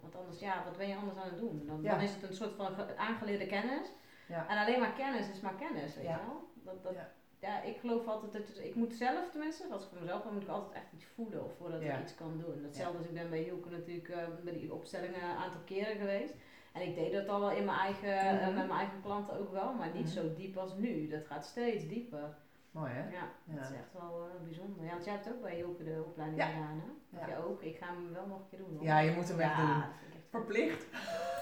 want 0.00 0.16
anders, 0.16 0.38
ja, 0.38 0.64
wat 0.64 0.76
ben 0.76 0.88
je 0.88 0.96
anders 0.96 1.18
aan 1.18 1.28
het 1.28 1.38
doen? 1.38 1.62
Dan, 1.66 1.82
dan 1.82 2.00
is 2.00 2.14
het 2.14 2.22
een 2.22 2.34
soort 2.34 2.52
van 2.52 2.74
aangeleerde 2.96 3.46
kennis. 3.46 3.88
Ja. 4.28 4.48
En 4.48 4.58
alleen 4.58 4.80
maar 4.80 4.92
kennis 4.92 5.30
is 5.30 5.40
maar 5.40 5.54
kennis, 5.54 5.94
weet 5.94 6.04
je 6.04 6.16
wel? 6.26 6.48
Dat, 6.54 6.82
dat, 6.82 6.94
ja, 7.40 7.62
ik 7.62 7.76
geloof 7.80 8.06
altijd 8.06 8.32
dat 8.32 8.64
ik 8.64 8.74
moet 8.74 8.94
zelf 8.94 9.30
tenminste, 9.30 9.66
als 9.70 9.82
ik 9.82 9.88
voor 9.88 10.00
mezelf 10.00 10.22
ben, 10.22 10.32
moet 10.32 10.42
ik 10.42 10.48
altijd 10.48 10.72
echt 10.72 10.92
iets 10.92 11.04
voelen 11.04 11.44
of 11.44 11.52
voordat 11.58 11.80
ik 11.80 12.00
iets 12.00 12.14
kan 12.14 12.42
doen. 12.44 12.62
Hetzelfde 12.62 12.98
als 12.98 13.06
ik 13.06 13.14
ben 13.14 13.30
bij 13.30 13.42
Hilke 13.42 13.70
natuurlijk 13.70 14.08
uh, 14.08 14.16
bij 14.44 14.52
die 14.52 14.74
opstellingen 14.74 15.22
een 15.22 15.36
aantal 15.36 15.60
keren 15.64 15.96
geweest. 15.96 16.34
En 16.72 16.82
ik 16.82 16.94
deed 16.94 17.12
dat 17.12 17.28
al 17.28 17.40
wel 17.40 17.50
in 17.50 17.64
mijn 17.64 17.78
eigen, 17.78 18.34
uh, 18.34 18.46
met 18.46 18.54
mijn 18.54 18.70
eigen 18.70 19.00
klanten 19.02 19.38
ook 19.38 19.52
wel, 19.52 19.72
maar 19.72 19.90
niet 19.94 20.04
mhm. 20.04 20.12
zo 20.12 20.34
diep 20.34 20.56
als 20.56 20.74
nu. 20.76 21.08
Dat 21.08 21.26
gaat 21.26 21.44
steeds 21.44 21.88
dieper. 21.88 22.36
Mooi 22.70 22.90
hè? 22.92 23.10
Ja, 23.10 23.30
dat 23.44 23.64
is 23.64 23.76
echt 23.76 23.92
wel 23.92 24.26
uh, 24.26 24.44
bijzonder. 24.44 24.84
Ja, 24.84 24.90
want 24.90 25.04
jij 25.04 25.14
hebt 25.14 25.32
ook 25.32 25.42
bij 25.42 25.54
Hilke 25.54 25.84
de 25.84 26.02
opleiding 26.06 26.42
gedaan 26.42 26.82
hè? 27.10 27.26
Ja. 27.26 27.36
ook? 27.36 27.62
Ik 27.62 27.76
ga 27.76 27.86
hem 27.86 28.12
wel 28.12 28.26
nog 28.26 28.38
een 28.38 28.48
keer 28.50 28.58
doen 28.58 28.74
hoor. 28.76 28.84
Ja, 28.84 28.98
je 28.98 29.10
moet 29.10 29.28
hem 29.28 29.40
echt 29.40 29.56
doen. 29.56 29.82
Verplicht. 30.30 30.86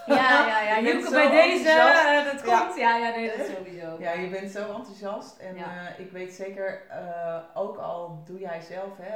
Ja, 0.06 0.46
ja, 0.46 0.60
ja. 0.60 0.82
Hielke 0.84 1.10
bij 1.10 1.30
deze, 1.30 1.68
uh, 1.68 2.24
dat 2.24 2.42
komt. 2.42 2.76
Ja. 2.76 2.96
ja, 2.96 3.16
nee, 3.16 3.36
dat 3.36 3.46
sowieso. 3.46 3.96
Ja, 3.98 4.12
je 4.12 4.28
bent 4.28 4.50
zo 4.50 4.74
enthousiast. 4.74 5.38
En 5.38 5.56
uh, 5.56 5.98
ik 5.98 6.10
weet 6.10 6.32
zeker, 6.32 6.82
uh, 6.90 7.38
ook 7.54 7.76
al 7.76 8.22
doe 8.24 8.38
jij 8.38 8.60
zelf, 8.60 8.96
hè, 8.96 9.14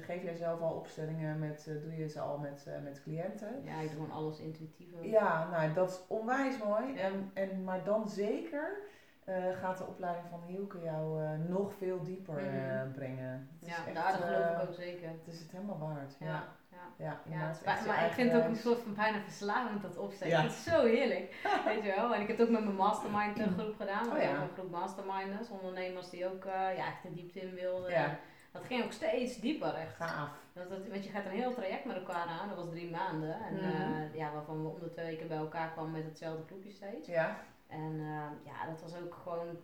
geef 0.00 0.22
jij 0.22 0.34
zelf 0.34 0.60
al 0.60 0.72
opstellingen 0.72 1.38
met, 1.38 1.70
doe 1.82 1.96
je 1.96 2.08
ze 2.08 2.20
al 2.20 2.38
met, 2.38 2.66
met 2.82 3.02
cliënten. 3.02 3.62
Ja, 3.64 3.80
ik 3.80 3.90
doe 3.90 3.90
gewoon 3.90 4.10
alles 4.10 4.38
intuïtief. 4.38 4.88
Ja, 5.00 5.48
nou, 5.50 5.72
dat 5.72 5.90
is 5.90 6.00
onwijs 6.06 6.58
mooi. 6.58 6.96
En, 6.96 7.30
en, 7.34 7.64
maar 7.64 7.84
dan 7.84 8.08
zeker 8.08 8.88
gaat 9.60 9.78
de 9.78 9.86
opleiding 9.86 10.26
van 10.30 10.42
Hielke 10.46 10.80
jou 10.80 11.20
nog 11.48 11.72
veel 11.74 12.02
dieper 12.02 12.42
mm 12.42 12.92
brengen. 12.92 13.48
ja, 13.60 13.76
daar 13.94 14.12
geloof 14.12 14.50
ik 14.50 14.68
ook 14.68 14.74
zeker. 14.74 15.08
Het 15.08 15.34
is 15.34 15.40
het 15.40 15.50
helemaal 15.50 15.78
waard. 15.78 16.16
ja. 16.18 16.44
Ja, 16.96 17.20
ja 17.28 17.52
maar, 17.64 17.82
maar 17.86 18.06
ik 18.06 18.12
vind 18.12 18.32
het 18.32 18.42
ook 18.42 18.48
een 18.48 18.56
soort 18.56 18.80
van 18.80 18.94
bijna 18.94 19.20
verslavend 19.20 19.82
dat 19.82 19.96
opzetten. 19.96 20.28
Ja. 20.28 20.42
Het 20.42 20.52
is 20.52 20.64
zo 20.64 20.84
heerlijk. 20.84 21.34
weet 21.66 21.82
je 21.82 21.92
wel. 21.96 22.14
En 22.14 22.20
ik 22.20 22.28
heb 22.28 22.38
het 22.38 22.46
ook 22.46 22.52
met 22.52 22.64
mijn 22.64 22.76
mastermind 22.76 23.38
eh, 23.38 23.46
groep 23.58 23.76
gedaan. 23.76 24.12
Oh, 24.12 24.22
ja. 24.22 24.42
Een 24.42 24.48
groep 24.54 24.70
masterminders, 24.70 25.48
ondernemers 25.48 26.10
die 26.10 26.26
ook 26.26 26.44
uh, 26.44 26.52
ja, 26.52 26.86
echt 26.86 27.02
de 27.02 27.12
diepte 27.12 27.40
in 27.40 27.54
wilden. 27.54 27.90
Ja. 27.90 28.18
Dat 28.52 28.64
ging 28.64 28.84
ook 28.84 28.92
steeds 28.92 29.36
dieper 29.36 29.74
echt. 29.74 29.96
Gaaf. 29.96 30.30
Dat, 30.52 30.68
dat, 30.68 30.88
want 30.88 31.04
je 31.04 31.10
gaat 31.10 31.24
een 31.24 31.30
heel 31.30 31.54
traject 31.54 31.84
met 31.84 31.96
elkaar 31.96 32.26
aan. 32.26 32.48
Dat 32.48 32.56
was 32.56 32.70
drie 32.70 32.90
maanden. 32.90 33.34
En 33.34 33.54
mm 33.54 33.60
uh, 33.60 34.14
ja, 34.14 34.32
waarvan 34.32 34.62
we 34.62 34.68
om 34.68 34.80
de 34.80 34.90
twee 34.90 35.06
weken 35.06 35.28
bij 35.28 35.36
elkaar 35.36 35.70
kwamen 35.72 35.92
met 35.92 36.04
hetzelfde 36.04 36.46
groepje 36.46 36.70
steeds. 36.70 37.08
Ja. 37.08 37.36
En 37.66 37.92
uh, 37.92 38.26
ja, 38.44 38.66
dat 38.70 38.80
was 38.80 38.96
ook 38.96 39.14
gewoon 39.22 39.58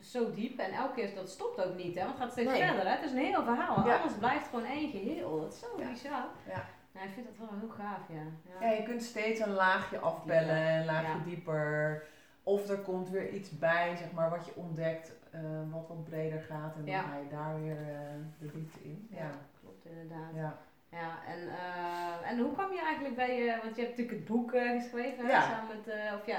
zo 0.00 0.30
diep. 0.30 0.58
En 0.58 0.72
elke 0.72 0.94
keer, 0.94 1.14
dat 1.14 1.30
stopt 1.30 1.64
ook 1.64 1.76
niet, 1.76 1.94
hè, 1.94 2.00
want 2.00 2.14
het 2.14 2.22
gaat 2.22 2.32
steeds 2.32 2.58
verder. 2.58 2.84
Hè. 2.84 2.90
Het 2.90 3.04
is 3.04 3.12
een 3.12 3.18
heel 3.18 3.44
verhaal. 3.44 3.86
Ja. 3.86 3.96
Alles 3.96 4.12
blijft 4.12 4.48
gewoon 4.48 4.64
één 4.64 4.90
geheel. 4.90 5.40
Dat 5.40 5.52
is 5.52 5.58
zo 5.58 5.66
ja. 5.78 5.88
bizar. 5.88 6.26
Ja. 6.48 6.64
Ja, 6.94 7.00
ik 7.02 7.10
vind 7.14 7.26
dat 7.26 7.48
wel 7.48 7.58
heel 7.58 7.68
gaaf, 7.68 8.00
ja. 8.08 8.22
Ja, 8.52 8.66
ja 8.66 8.72
je 8.76 8.82
kunt 8.82 9.02
steeds 9.02 9.40
een 9.40 9.52
laagje 9.52 9.98
afbellen, 9.98 10.56
een 10.56 10.84
laagje 10.84 11.22
dieper. 11.24 12.02
Of 12.42 12.68
er 12.68 12.78
komt 12.78 13.08
weer 13.08 13.28
iets 13.28 13.58
bij, 13.58 13.96
zeg 13.96 14.12
maar, 14.12 14.30
wat 14.30 14.46
je 14.46 14.52
ontdekt, 14.54 15.12
uh, 15.34 15.40
wat 15.70 15.88
wat 15.88 16.04
breder 16.04 16.40
gaat. 16.40 16.76
En 16.76 16.84
dan 16.84 16.94
ga 16.94 17.16
je 17.16 17.28
daar 17.30 17.60
weer 17.60 17.80
uh, 17.80 17.96
de 18.38 18.50
diepte 18.52 18.82
in. 18.82 19.08
Ja, 19.10 19.30
klopt 19.60 19.86
inderdaad. 19.86 20.34
Ja. 20.34 20.58
Ja, 20.90 21.18
en, 21.26 21.38
uh, 21.38 22.30
en 22.30 22.38
hoe 22.38 22.52
kwam 22.52 22.72
je 22.72 22.80
eigenlijk 22.80 23.16
bij 23.16 23.36
je, 23.36 23.58
want 23.62 23.76
je 23.76 23.82
hebt 23.82 23.96
natuurlijk 23.96 24.18
het 24.18 24.24
boek 24.24 24.50
geschreven, 24.50 25.30
samen 25.30 25.76
met, 25.76 25.94
of 26.14 26.26
ja, 26.26 26.38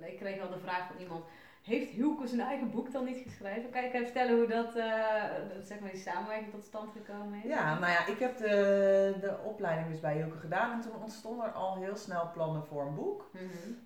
ik 0.00 0.16
kreeg 0.18 0.40
al 0.40 0.50
de 0.50 0.58
vraag 0.58 0.86
van 0.86 0.96
iemand, 0.98 1.24
heeft 1.64 1.90
Hilke 1.90 2.26
zijn 2.26 2.40
eigen 2.40 2.70
boek 2.70 2.92
dan 2.92 3.04
niet 3.04 3.22
geschreven? 3.26 3.70
Kan 3.70 3.82
je 3.82 3.88
even 3.88 4.04
vertellen 4.04 4.36
hoe 4.36 4.46
dat, 4.46 4.76
uh, 4.76 5.22
zeg 5.62 5.80
maar 5.80 5.90
die 5.90 6.00
samenwerking 6.00 6.50
tot 6.50 6.64
stand 6.64 6.90
gekomen 6.90 7.38
is? 7.42 7.48
Ja, 7.48 7.78
nou 7.78 7.92
ja, 7.92 8.06
ik 8.06 8.18
heb 8.18 8.36
de, 8.36 9.14
de 9.20 9.38
opleiding 9.44 9.88
dus 9.88 10.00
bij 10.00 10.16
Hilke 10.16 10.38
gedaan 10.38 10.72
en 10.72 10.80
toen 10.80 11.02
ontstonden 11.02 11.46
er 11.46 11.52
al 11.52 11.76
heel 11.76 11.96
snel 11.96 12.30
plannen 12.32 12.64
voor 12.64 12.82
een 12.82 12.94
boek. 12.94 13.30
Mm 13.32 13.82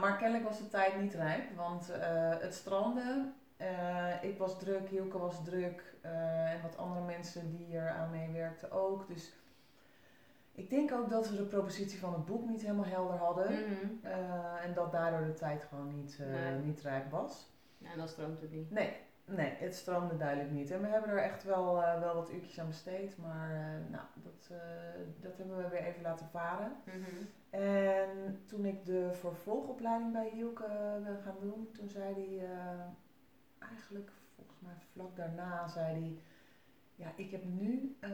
maar 0.00 0.16
kennelijk 0.16 0.48
was 0.48 0.58
de 0.58 0.68
tijd 0.68 1.00
niet 1.00 1.14
rijp, 1.14 1.56
want 1.56 1.90
uh, 1.90 1.96
het 2.40 2.54
strandde. 2.54 3.24
ik 4.20 4.38
was 4.38 4.58
druk, 4.58 4.88
Hilke 4.88 5.18
was 5.18 5.44
druk 5.44 5.94
en 6.00 6.60
wat 6.62 6.76
andere 6.76 7.04
mensen 7.04 7.50
die 7.50 7.76
er 7.76 7.90
aan 7.90 8.10
meewerkten 8.10 8.72
ook. 8.72 9.08
Dus 9.08 9.32
ik 10.60 10.70
denk 10.70 10.92
ook 10.92 11.10
dat 11.10 11.30
we 11.30 11.36
de 11.36 11.42
propositie 11.42 11.98
van 11.98 12.12
het 12.12 12.24
boek 12.24 12.48
niet 12.48 12.62
helemaal 12.62 12.84
helder 12.84 13.16
hadden. 13.16 13.50
Mhm. 13.52 14.06
Eh, 14.06 14.64
en 14.64 14.74
dat 14.74 14.92
daardoor 14.92 15.26
de 15.26 15.34
tijd 15.34 15.62
gewoon 15.62 15.88
niet, 15.88 16.18
uh, 16.20 16.64
niet 16.64 16.80
rijp 16.80 17.10
was. 17.10 17.52
Ja, 17.78 17.90
en 17.92 17.98
dan 17.98 18.08
stroomt 18.08 18.40
het 18.40 18.52
niet. 18.52 18.70
Nee, 18.70 18.96
nee, 19.24 19.52
het 19.58 19.74
stroomde 19.74 20.16
duidelijk 20.16 20.50
niet. 20.50 20.70
En 20.70 20.80
we 20.80 20.86
hebben 20.86 21.10
er 21.10 21.22
echt 21.22 21.44
wel, 21.44 21.76
uh, 21.76 22.00
wel 22.00 22.14
wat 22.14 22.30
uurtjes 22.30 22.60
aan 22.60 22.66
besteed. 22.66 23.16
Maar 23.18 23.80
nou, 23.90 24.04
dat, 24.14 24.58
dat 25.20 25.36
hebben 25.36 25.56
we 25.56 25.68
weer 25.68 25.84
even 25.84 26.02
laten 26.02 26.26
varen. 26.26 26.72
Mhm. 26.84 27.24
En 27.50 28.42
toen 28.46 28.64
ik 28.64 28.84
de 28.84 29.08
vervolgopleiding 29.12 30.12
bij 30.12 30.30
Hielke 30.32 30.66
wil 31.02 31.16
gaan 31.24 31.38
doen, 31.40 31.68
toen 31.72 31.88
zei 31.88 32.14
hij 32.14 32.48
eigenlijk 33.58 34.10
volgens 34.34 34.60
mij 34.60 34.74
vlak 34.92 35.16
daarna 35.16 35.68
zei 35.68 35.86
hij 35.86 36.18
ja, 37.00 37.12
ik 37.16 37.30
heb 37.30 37.44
nu 37.44 37.96
uh, 38.00 38.10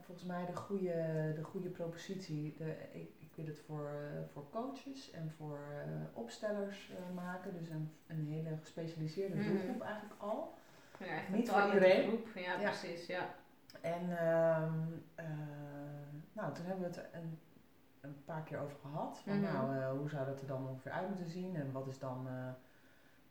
volgens 0.00 0.26
mij 0.26 0.46
de 0.46 0.56
goede, 0.56 1.32
de 1.34 1.42
goede 1.42 1.68
propositie. 1.68 2.54
De, 2.58 2.76
ik, 2.92 3.10
ik 3.18 3.30
wil 3.34 3.46
het 3.46 3.60
voor, 3.66 3.90
uh, 4.14 4.20
voor 4.32 4.50
coaches 4.50 5.10
en 5.10 5.30
voor 5.36 5.58
uh, 5.86 5.92
opstellers 6.12 6.92
maken. 7.14 7.52
Dus 7.58 7.68
een, 7.68 7.90
een 8.06 8.26
hele 8.26 8.56
gespecialiseerde 8.56 9.36
mm. 9.36 9.48
doelgroep 9.48 9.80
eigenlijk 9.80 10.20
al. 10.20 10.54
Ja, 10.98 11.36
Niet 11.36 11.50
voor 11.50 11.64
iedereen. 11.64 12.08
Groep. 12.08 12.28
Ja, 12.34 12.60
ja, 12.60 12.70
precies. 12.70 13.06
Ja. 13.06 13.34
En 13.80 14.02
um, 14.02 15.04
nou, 16.32 16.54
toen 16.54 16.64
hebben 16.64 16.90
we 16.90 16.98
het 16.98 17.08
een, 17.12 17.38
een 18.00 18.24
paar 18.24 18.42
keer 18.42 18.58
over 18.58 18.76
gehad. 18.80 19.20
Van, 19.24 19.36
mm. 19.36 19.42
Nou, 19.42 19.96
hoe 19.98 20.08
zou 20.08 20.26
dat 20.26 20.40
er 20.40 20.46
dan 20.46 20.68
ongeveer 20.68 20.92
uit 20.92 21.08
moeten 21.08 21.30
zien? 21.30 21.56
En 21.56 21.72
wat 21.72 21.86
is 21.86 21.98
dan, 21.98 22.26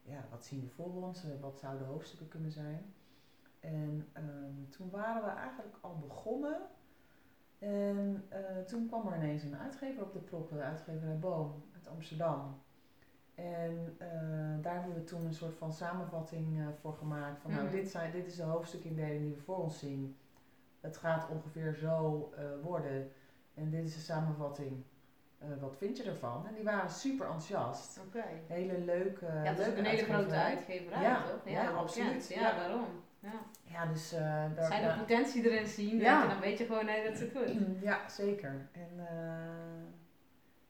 ja, 0.04 0.26
wat 0.30 0.46
zien 0.46 0.62
we 0.62 0.70
voor 0.70 1.04
ons? 1.04 1.24
wat 1.42 1.60
zouden 1.60 1.88
de 1.88 1.94
hoofdstukken 1.94 2.28
kunnen 2.28 2.52
zijn? 2.52 2.94
En 3.62 4.10
um, 4.18 4.68
toen 4.70 4.90
waren 4.90 5.24
we 5.24 5.30
eigenlijk 5.30 5.78
al 5.82 5.98
begonnen. 6.08 6.58
En 7.60 8.28
uh, 8.34 8.64
toen 8.66 8.88
kwam 8.88 9.08
er 9.08 9.16
ineens 9.16 9.44
een 9.44 9.58
uitgever 9.58 10.04
op 10.04 10.14
de 10.14 10.20
proppen, 10.20 10.58
de 10.58 10.64
uitgeverij 10.64 11.18
Boom 11.18 11.64
uit 11.74 11.88
Amsterdam. 11.88 12.62
En 13.36 13.98
uh, 14.02 14.64
daar 14.64 14.74
hebben 14.74 14.94
we 14.94 15.04
toen 15.04 15.26
een 15.26 15.34
soort 15.34 15.56
van 15.56 15.74
samenvatting 15.74 16.58
uh, 16.58 16.68
voor 16.82 16.94
gemaakt. 16.94 17.42
Van 17.42 17.52
nou, 17.52 17.64
mhm. 17.64 17.74
dit, 17.76 17.90
zijn, 17.90 18.12
dit 18.12 18.28
is 18.28 18.36
de 18.36 18.44
hoofdstukindeling 18.44 19.22
die 19.22 19.34
we 19.34 19.42
voor 19.42 19.58
ons 19.58 19.80
zien. 19.80 20.18
Het 20.80 20.98
gaat 20.98 21.30
ongeveer 21.30 21.74
zo 21.74 22.30
worden. 22.64 23.12
En 23.54 23.70
dit 23.70 23.84
is 23.84 23.94
de 23.94 24.00
samenvatting. 24.00 24.84
wat 25.60 25.78
vind 25.78 25.98
je 25.98 26.04
ervan? 26.04 26.48
En 26.48 26.54
die 26.54 26.64
waren 26.64 26.90
super 26.90 27.26
enthousiast. 27.26 28.00
Okay. 28.08 28.42
Hele 28.48 28.80
leuke. 28.80 29.26
Ja, 29.26 29.54
dat 29.54 29.68
is 29.68 29.78
een 29.78 29.86
hele 29.86 30.04
grote 30.04 30.36
uitgeverij, 30.36 31.02
ja, 31.02 31.24
toch? 31.24 31.42
Ja, 31.46 31.64
ja 31.64 31.72
absoluut. 31.72 32.28
Ja, 32.28 32.56
daarom. 32.56 32.88
Ja, 33.22 33.32
ja 33.64 33.86
dus... 33.86 34.14
Uh, 34.14 34.20
daar, 34.56 34.66
Zij 34.66 34.82
de 34.82 35.00
potentie 35.00 35.50
erin 35.50 35.68
zien, 35.68 36.00
ja. 36.00 36.28
dan 36.28 36.40
weet 36.40 36.58
je 36.58 36.66
gewoon 36.66 36.86
nee, 36.86 37.04
dat 37.04 37.18
ze 37.18 37.24
het 37.24 37.38
goed. 37.38 37.82
Ja, 37.82 38.10
zeker. 38.10 38.68
En 38.72 38.90
uh, 38.96 39.84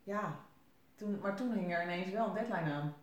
ja, 0.03 0.35
toen, 0.95 1.19
maar 1.21 1.35
toen 1.35 1.53
hing 1.53 1.75
er 1.75 1.83
ineens 1.83 2.11
wel 2.11 2.27
een 2.27 2.33
deadline 2.33 2.73
aan. 2.73 2.95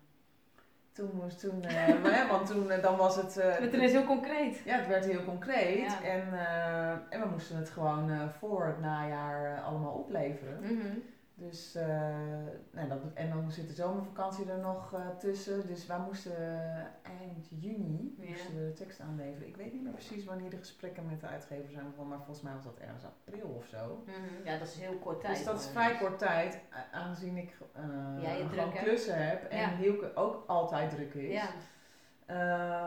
Toen 0.93 1.11
moest 1.15 1.41
toen, 1.41 1.65
uh, 1.65 2.03
maar, 2.03 2.29
want 2.29 2.47
toen 2.47 2.69
dan 2.83 2.97
was 2.97 3.17
het. 3.17 3.35
Het 3.35 3.77
werd 3.77 3.93
heel 3.93 4.05
concreet. 4.05 4.63
Ja, 4.65 4.77
het 4.77 4.87
werd 4.87 5.05
heel 5.05 5.25
concreet. 5.25 6.01
En, 6.03 6.29
uh, 6.33 6.91
en 6.91 7.21
we 7.21 7.27
moesten 7.31 7.57
het 7.57 7.71
gewoon 7.71 8.31
voor 8.39 8.67
het 8.67 8.81
najaar 8.81 9.63
allemaal 9.63 9.93
opleveren. 9.93 10.59
Mm 10.61 10.81
-hmm. 10.81 11.03
Dus, 11.41 11.77
uh, 11.77 11.85
nou, 12.71 12.89
dat, 12.89 12.99
en 13.15 13.31
dan 13.31 13.51
zit 13.51 13.69
de 13.69 13.75
zomervakantie 13.75 14.51
er 14.51 14.59
nog 14.59 14.93
uh, 14.93 15.09
tussen. 15.19 15.67
Dus 15.67 15.87
wij 15.87 15.99
moesten 15.99 16.37
eind 17.03 17.49
juni 17.49 18.15
moesten 18.19 18.55
we 18.55 18.67
de 18.67 18.73
tekst 18.73 19.01
aanleveren. 19.01 19.49
Ik 19.49 19.57
weet 19.57 19.73
niet 19.73 19.83
meer 19.83 19.93
precies 19.93 20.25
wanneer 20.25 20.51
de 20.51 20.57
gesprekken 20.57 21.07
met 21.07 21.21
de 21.21 21.27
uitgever 21.27 21.71
zijn 21.71 21.85
begonnen, 21.91 22.09
maar 22.09 22.25
volgens 22.25 22.45
mij 22.45 22.55
was 22.55 22.65
dat 22.65 22.79
ergens 22.79 23.05
april 23.05 23.49
of 23.49 23.67
zo. 23.67 24.03
-hmm. 24.05 24.45
Ja, 24.45 24.59
dat 24.59 24.69
is 24.69 24.79
heel 24.79 24.99
kort 24.99 25.21
tijd. 25.21 25.37
Dus 25.37 25.45
dat 25.45 25.61
is 25.61 25.67
vrij 25.67 25.97
kort 25.97 26.19
tijd, 26.19 26.61
aangezien 26.93 27.37
ik 27.37 27.57
uh, 27.77 28.23
ja, 28.23 28.49
gewoon 28.49 28.73
klussen 28.73 29.29
heb 29.29 29.45
en 29.45 29.59
ja. 29.59 29.77
Hielke 29.77 30.15
ook 30.15 30.45
altijd 30.47 30.91
druk 30.91 31.15
is. 31.15 31.33
Ja. 31.33 31.49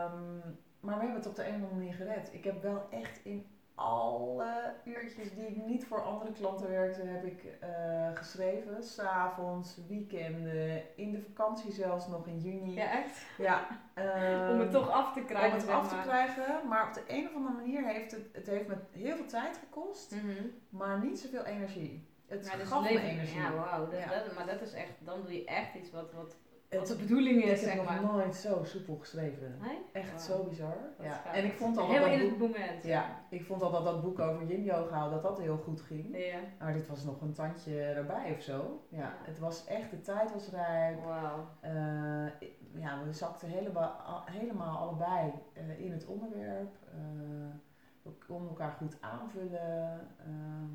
Um, 0.04 0.42
maar 0.80 0.94
we 0.94 1.00
hebben 1.00 1.18
het 1.18 1.26
op 1.26 1.34
de 1.34 1.42
een 1.42 1.54
of 1.54 1.54
andere 1.54 1.74
manier 1.74 1.94
gered. 1.94 2.28
Ik 2.32 2.44
heb 2.44 2.62
wel 2.62 2.86
echt 2.90 3.24
in 3.24 3.46
alle 3.74 4.74
uurtjes 4.84 5.34
die 5.34 5.46
ik 5.46 5.64
niet 5.66 5.86
voor 5.86 6.02
andere 6.02 6.32
klanten 6.32 6.68
werkte, 6.68 7.02
heb 7.02 7.24
ik 7.24 7.44
uh, 7.44 8.16
geschreven. 8.16 8.82
S'avonds, 8.82 9.78
weekenden, 9.88 10.82
in 10.96 11.12
de 11.12 11.20
vakantie 11.20 11.72
zelfs 11.72 12.08
nog 12.08 12.26
in 12.26 12.38
juni. 12.38 12.74
Ja, 12.74 12.90
echt? 12.90 13.26
Ja. 13.38 13.66
om 14.52 14.60
het 14.60 14.70
toch 14.70 14.90
af 14.90 15.12
te 15.12 15.20
krijgen. 15.24 15.52
Om 15.52 15.58
het 15.58 15.68
af 15.68 15.88
te 15.88 16.00
krijgen. 16.02 16.68
Maar 16.68 16.88
op 16.88 16.94
de 16.94 17.04
een 17.06 17.26
of 17.28 17.34
andere 17.34 17.54
manier 17.54 17.86
heeft 17.86 18.10
het, 18.10 18.26
het 18.32 18.46
heeft 18.46 18.68
me 18.68 18.76
heel 18.90 19.16
veel 19.16 19.26
tijd 19.26 19.56
gekost, 19.56 20.14
mhm. 20.14 20.46
maar 20.68 21.04
niet 21.04 21.18
zoveel 21.18 21.44
energie. 21.44 22.10
Het 22.26 22.46
ja, 22.46 22.56
dus 22.56 22.68
gaf 22.68 22.82
me 22.82 23.00
energie. 23.00 23.40
Ja, 23.40 23.54
wauw. 23.54 23.88
maar 24.34 24.46
dat 24.46 24.60
is 24.60 24.72
echt, 24.72 24.92
dan 24.98 25.22
doe 25.22 25.32
je 25.32 25.44
echt 25.44 25.74
iets 25.74 25.90
wat, 25.90 26.12
wat 26.12 26.36
wat 26.78 26.86
de 26.86 26.96
bedoeling 26.96 27.44
is, 27.44 27.60
zeg 27.60 27.76
maar. 27.76 27.84
Ik 27.84 27.90
heb 27.90 28.02
nooit 28.02 28.34
zo 28.34 28.64
soepel 28.64 28.96
geschreven. 28.96 29.58
Echt 29.92 30.22
zo 30.22 30.44
bizar. 30.44 30.76
Ja. 31.00 31.34
En 31.34 31.44
ik 31.44 31.52
vond 31.52 31.76
al 31.76 31.90
Heel 31.90 32.06
in 32.06 32.28
het 32.28 32.38
moment. 32.38 32.84
Ja, 32.84 33.24
ik 33.30 33.44
vond 33.44 33.62
al 33.62 33.70
dat 33.70 33.84
dat 33.84 34.02
boek 34.02 34.18
over 34.18 34.46
yin 34.46 34.62
yoga, 34.62 35.08
dat 35.08 35.22
dat 35.22 35.40
heel 35.40 35.56
goed 35.56 35.80
ging. 35.80 36.16
Ja. 36.16 36.38
Maar 36.58 36.72
dit 36.72 36.88
was 36.88 37.04
nog 37.04 37.20
een 37.20 37.32
tandje 37.32 37.80
erbij 37.80 38.34
of 38.36 38.42
zo. 38.42 38.84
Ja, 38.88 39.14
het 39.22 39.38
was 39.38 39.66
echt, 39.66 39.90
de 39.90 40.00
tijd 40.00 40.32
was 40.32 40.48
rijp. 40.48 41.02
Wow. 41.02 41.40
Uh, 41.64 42.30
ja, 42.74 43.04
we 43.04 43.12
zakten 43.12 43.48
helemaal, 43.48 44.22
helemaal 44.24 44.78
allebei 44.78 45.32
uh, 45.56 45.84
in 45.84 45.92
het 45.92 46.06
onderwerp. 46.06 46.74
Uh, 46.94 47.54
we 48.02 48.10
konden 48.26 48.48
elkaar 48.48 48.72
goed 48.72 48.96
aanvullen. 49.00 50.00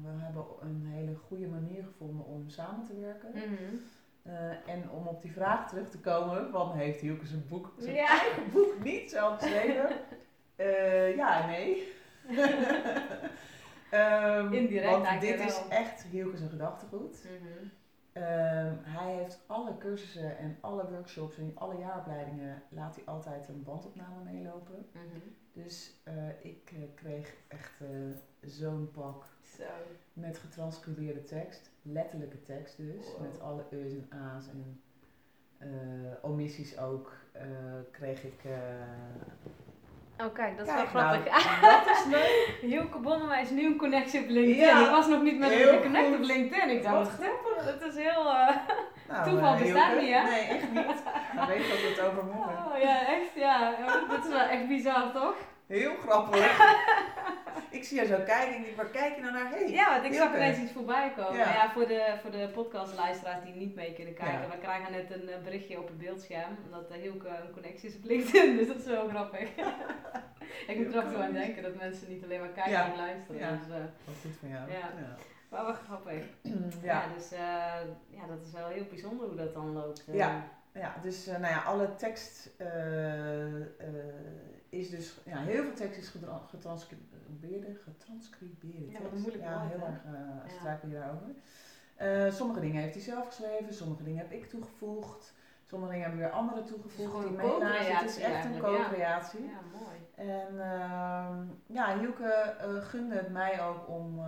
we 0.02 0.10
hebben 0.10 0.46
een 0.62 0.86
hele 0.86 1.16
goede 1.16 1.48
manier 1.48 1.84
gevonden 1.84 2.26
om 2.26 2.50
samen 2.50 2.86
te 2.86 3.00
werken. 3.00 3.30
Mm 3.34 3.42
-hmm. 3.42 3.82
Uh, 4.28 4.74
en 4.74 4.90
om 4.90 5.08
op 5.08 5.22
die 5.22 5.32
vraag 5.32 5.70
terug 5.70 5.90
te 5.90 6.00
komen, 6.00 6.50
van 6.52 6.74
heeft 6.74 7.00
Hielke 7.00 7.26
zijn 7.26 7.48
boek, 7.48 7.74
zijn 7.78 7.96
eigen 7.96 8.52
boek 8.52 8.84
niet 8.84 9.10
zelf 9.10 9.40
geschreven? 9.40 9.90
Uh, 10.56 11.16
ja 11.16 11.42
en 11.42 11.48
nee. 11.48 11.94
um, 13.92 14.54
Indirect 14.60 14.92
want 14.92 15.22
dit 15.22 15.40
is 15.40 15.62
echt 15.70 16.04
Hielke 16.04 16.38
zijn 16.38 16.50
gedachtegoed. 16.50 17.24
Mm 17.24 17.48
-hmm. 17.48 17.72
um, 18.24 18.80
hij 18.84 19.13
heeft 19.13 19.44
alle 19.46 19.78
cursussen 19.78 20.38
en 20.38 20.58
alle 20.62 20.90
workshops 20.90 21.38
en 21.38 21.52
alle 21.56 21.78
jaaropleidingen 21.78 22.63
laat 22.70 22.96
hij 22.96 23.06
altijd 23.06 23.48
een 23.48 23.63
bandopname 23.63 24.24
meelopen. 24.24 24.86
Mm 24.92 25.02
-hmm. 25.12 25.36
Dus 25.54 26.02
uh, 26.08 26.30
ik 26.42 26.74
kreeg 26.96 27.34
echt 27.48 27.82
zo'n 28.42 28.92
pak 28.92 29.26
zo. 29.58 29.63
Met 30.20 30.38
getranscribeerde 30.38 31.24
tekst 31.24 31.72
letterlijke 31.82 32.42
tekst 32.42 32.78
dus, 32.78 33.06
met 33.22 33.42
alle 33.42 33.64
e's 33.72 33.92
en 33.92 34.08
a's 34.36 34.46
en 34.48 34.82
uh, 35.60 36.12
omissies 36.22 36.78
ook, 36.78 37.12
uh, 37.36 37.42
kreeg 37.92 38.24
ik... 38.24 38.44
Uh, 38.46 38.52
Oh 40.26 40.34
kijk, 40.34 40.58
dat 40.58 40.68
is 40.68 40.74
wel 40.74 40.86
grappig. 40.86 41.26
Nou, 41.62 41.86
dat 41.86 41.98
is 41.98 42.06
leuk. 42.16 42.58
Hielke 42.62 43.00
Bonnema 43.00 43.38
is 43.38 43.50
nu 43.50 43.66
een 43.66 43.78
connectie 43.78 44.22
op 44.22 44.28
LinkedIn. 44.28 44.66
Ja, 44.66 44.86
ik 44.86 44.92
was 44.92 45.08
nog 45.08 45.22
niet 45.22 45.40
met 45.40 45.50
hem 45.50 45.68
geconnect 45.68 46.16
op 46.16 46.22
LinkedIn. 46.24 46.70
Ik 46.70 46.84
dacht, 46.84 47.10
grappig. 47.10 47.80
Dat 47.80 47.94
is 47.94 47.96
heel... 47.96 48.24
nou, 49.10 49.30
toeval 49.30 49.58
bestaat 49.58 50.00
niet, 50.00 50.14
hè? 50.14 50.22
Nee, 50.24 50.42
echt 50.42 50.72
niet. 50.72 50.80
Ik 50.80 51.48
weet 51.48 51.70
dat 51.70 51.78
het 51.80 52.02
over 52.02 52.24
moet. 52.24 52.36
Oh 52.36 52.80
ja, 52.82 53.08
echt, 53.08 53.34
ja. 53.36 53.76
Dat 54.10 54.24
is 54.26 54.30
wel 54.30 54.48
echt 54.48 54.68
bizar, 54.68 55.12
toch? 55.12 55.36
Heel 55.68 55.96
grappig. 55.96 56.58
ik 57.70 57.84
zie 57.84 57.98
jou 57.98 58.08
zo 58.08 58.16
kijken 58.16 58.48
en 58.48 58.60
ik 58.60 58.64
denk, 58.64 58.76
waar 58.76 58.90
kijk 58.90 59.16
je 59.16 59.22
nou 59.22 59.34
naar 59.34 59.52
heen? 59.54 59.70
Ja, 59.70 59.92
want 59.92 60.06
ik 60.06 60.14
zag 60.14 60.36
ineens 60.36 60.58
iets 60.58 60.72
voorbij 60.72 61.14
komen. 61.16 61.38
Ja. 61.38 61.54
ja, 61.54 61.72
voor 61.72 61.88
de, 61.88 62.18
voor 62.22 62.32
de 62.32 62.50
podcastluisteraars 62.54 63.44
die 63.44 63.54
niet 63.54 63.76
mee 63.76 63.94
kunnen 63.94 64.14
kijken. 64.14 64.42
Ja. 64.42 64.50
We 64.50 64.58
krijgen 64.58 64.92
net 64.92 65.12
een 65.12 65.30
eh, 65.30 65.42
berichtje 65.44 65.80
op 65.80 65.88
het 65.88 65.98
beeldscherm. 65.98 66.58
Omdat 66.66 66.92
uh, 66.92 66.98
Hielke 66.98 67.28
een 67.28 67.52
connectie 67.54 67.90
is 67.90 67.96
op 67.96 68.04
LinkedIn, 68.04 68.56
dus 68.58 68.68
dat 68.68 68.78
is 68.78 68.86
wel 68.86 69.08
grappig. 69.08 69.50
ik 70.72 70.78
moet 70.78 70.96
er 70.96 71.04
af 71.04 71.16
aan 71.16 71.34
denken 71.34 71.64
dat 71.64 71.76
mensen 71.76 72.10
niet 72.10 72.24
alleen 72.24 72.40
maar 72.40 72.50
kijken, 72.50 72.74
maar 72.74 72.98
luisteren. 72.98 73.42
Ja, 73.42 73.52
dus, 73.52 73.68
uh, 73.68 73.84
wat 74.06 74.16
goed 74.22 74.36
van 74.40 74.50
jou. 74.50 74.72
Ja. 74.72 74.92
Maar 75.50 75.66
wel 75.66 75.74
grappig. 75.74 76.24
ja. 76.92 77.04
dus 77.16 77.30
ja, 78.10 78.28
dat 78.28 78.42
is 78.46 78.52
wel 78.52 78.68
heel 78.68 78.86
bijzonder 78.90 79.28
hoe 79.28 79.36
dat 79.36 79.54
dan 79.54 79.74
loopt. 79.74 80.06
Ja. 80.12 80.56
Ja, 80.74 80.96
dus 81.02 81.26
nou 81.26 81.42
ja, 81.42 81.64
alle 81.64 81.96
tekst 81.96 82.50
is 84.78 84.90
dus, 84.90 85.18
ja, 85.26 85.38
heel 85.38 85.63
veel 85.63 85.74
tekst 85.74 86.00
is 86.00 86.13
getranscribeerd. 86.48 87.78
Getranscribeerde 87.84 88.86
tekst. 88.86 89.13
Ja, 89.13 89.20
moeilijk 89.20 89.44
Ja, 89.44 89.68
heel 89.68 89.86
erg 89.86 90.04
uh, 90.06 90.56
struikel 90.58 90.88
je 90.88 90.94
daarover. 90.94 91.28
Uh, 92.02 92.32
sommige 92.32 92.60
dingen 92.60 92.82
heeft 92.82 92.94
hij 92.94 93.04
zelf 93.04 93.26
geschreven, 93.26 93.74
sommige 93.74 94.04
dingen 94.04 94.20
heb 94.20 94.32
ik 94.32 94.50
toegevoegd. 94.50 95.34
Sommige 95.63 95.92
dingen 95.92 96.08
hebben 96.08 96.26
weer 96.26 96.34
anderen 96.34 96.66
toegevoegd 96.66 97.28
die 97.28 97.38
meelazen. 97.38 97.96
Het 97.96 98.10
is 98.10 98.18
echt 98.18 98.46
een 98.46 98.60
co-creatie. 98.60 99.44
Ja. 99.44 99.50
ja. 99.50 99.80
mooi. 99.80 99.98
En 100.16 100.54
uh, 100.54 101.76
ja, 101.76 102.00
Hielke 102.00 102.56
uh, 102.62 102.84
gunde 102.84 103.16
het 103.16 103.32
mij 103.32 103.63
ook 103.63 103.90
om, 103.90 104.20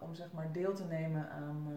om 0.00 0.14
zeg 0.14 0.32
maar 0.32 0.52
deel 0.52 0.74
te 0.74 0.84
nemen 0.84 1.30
aan, 1.30 1.68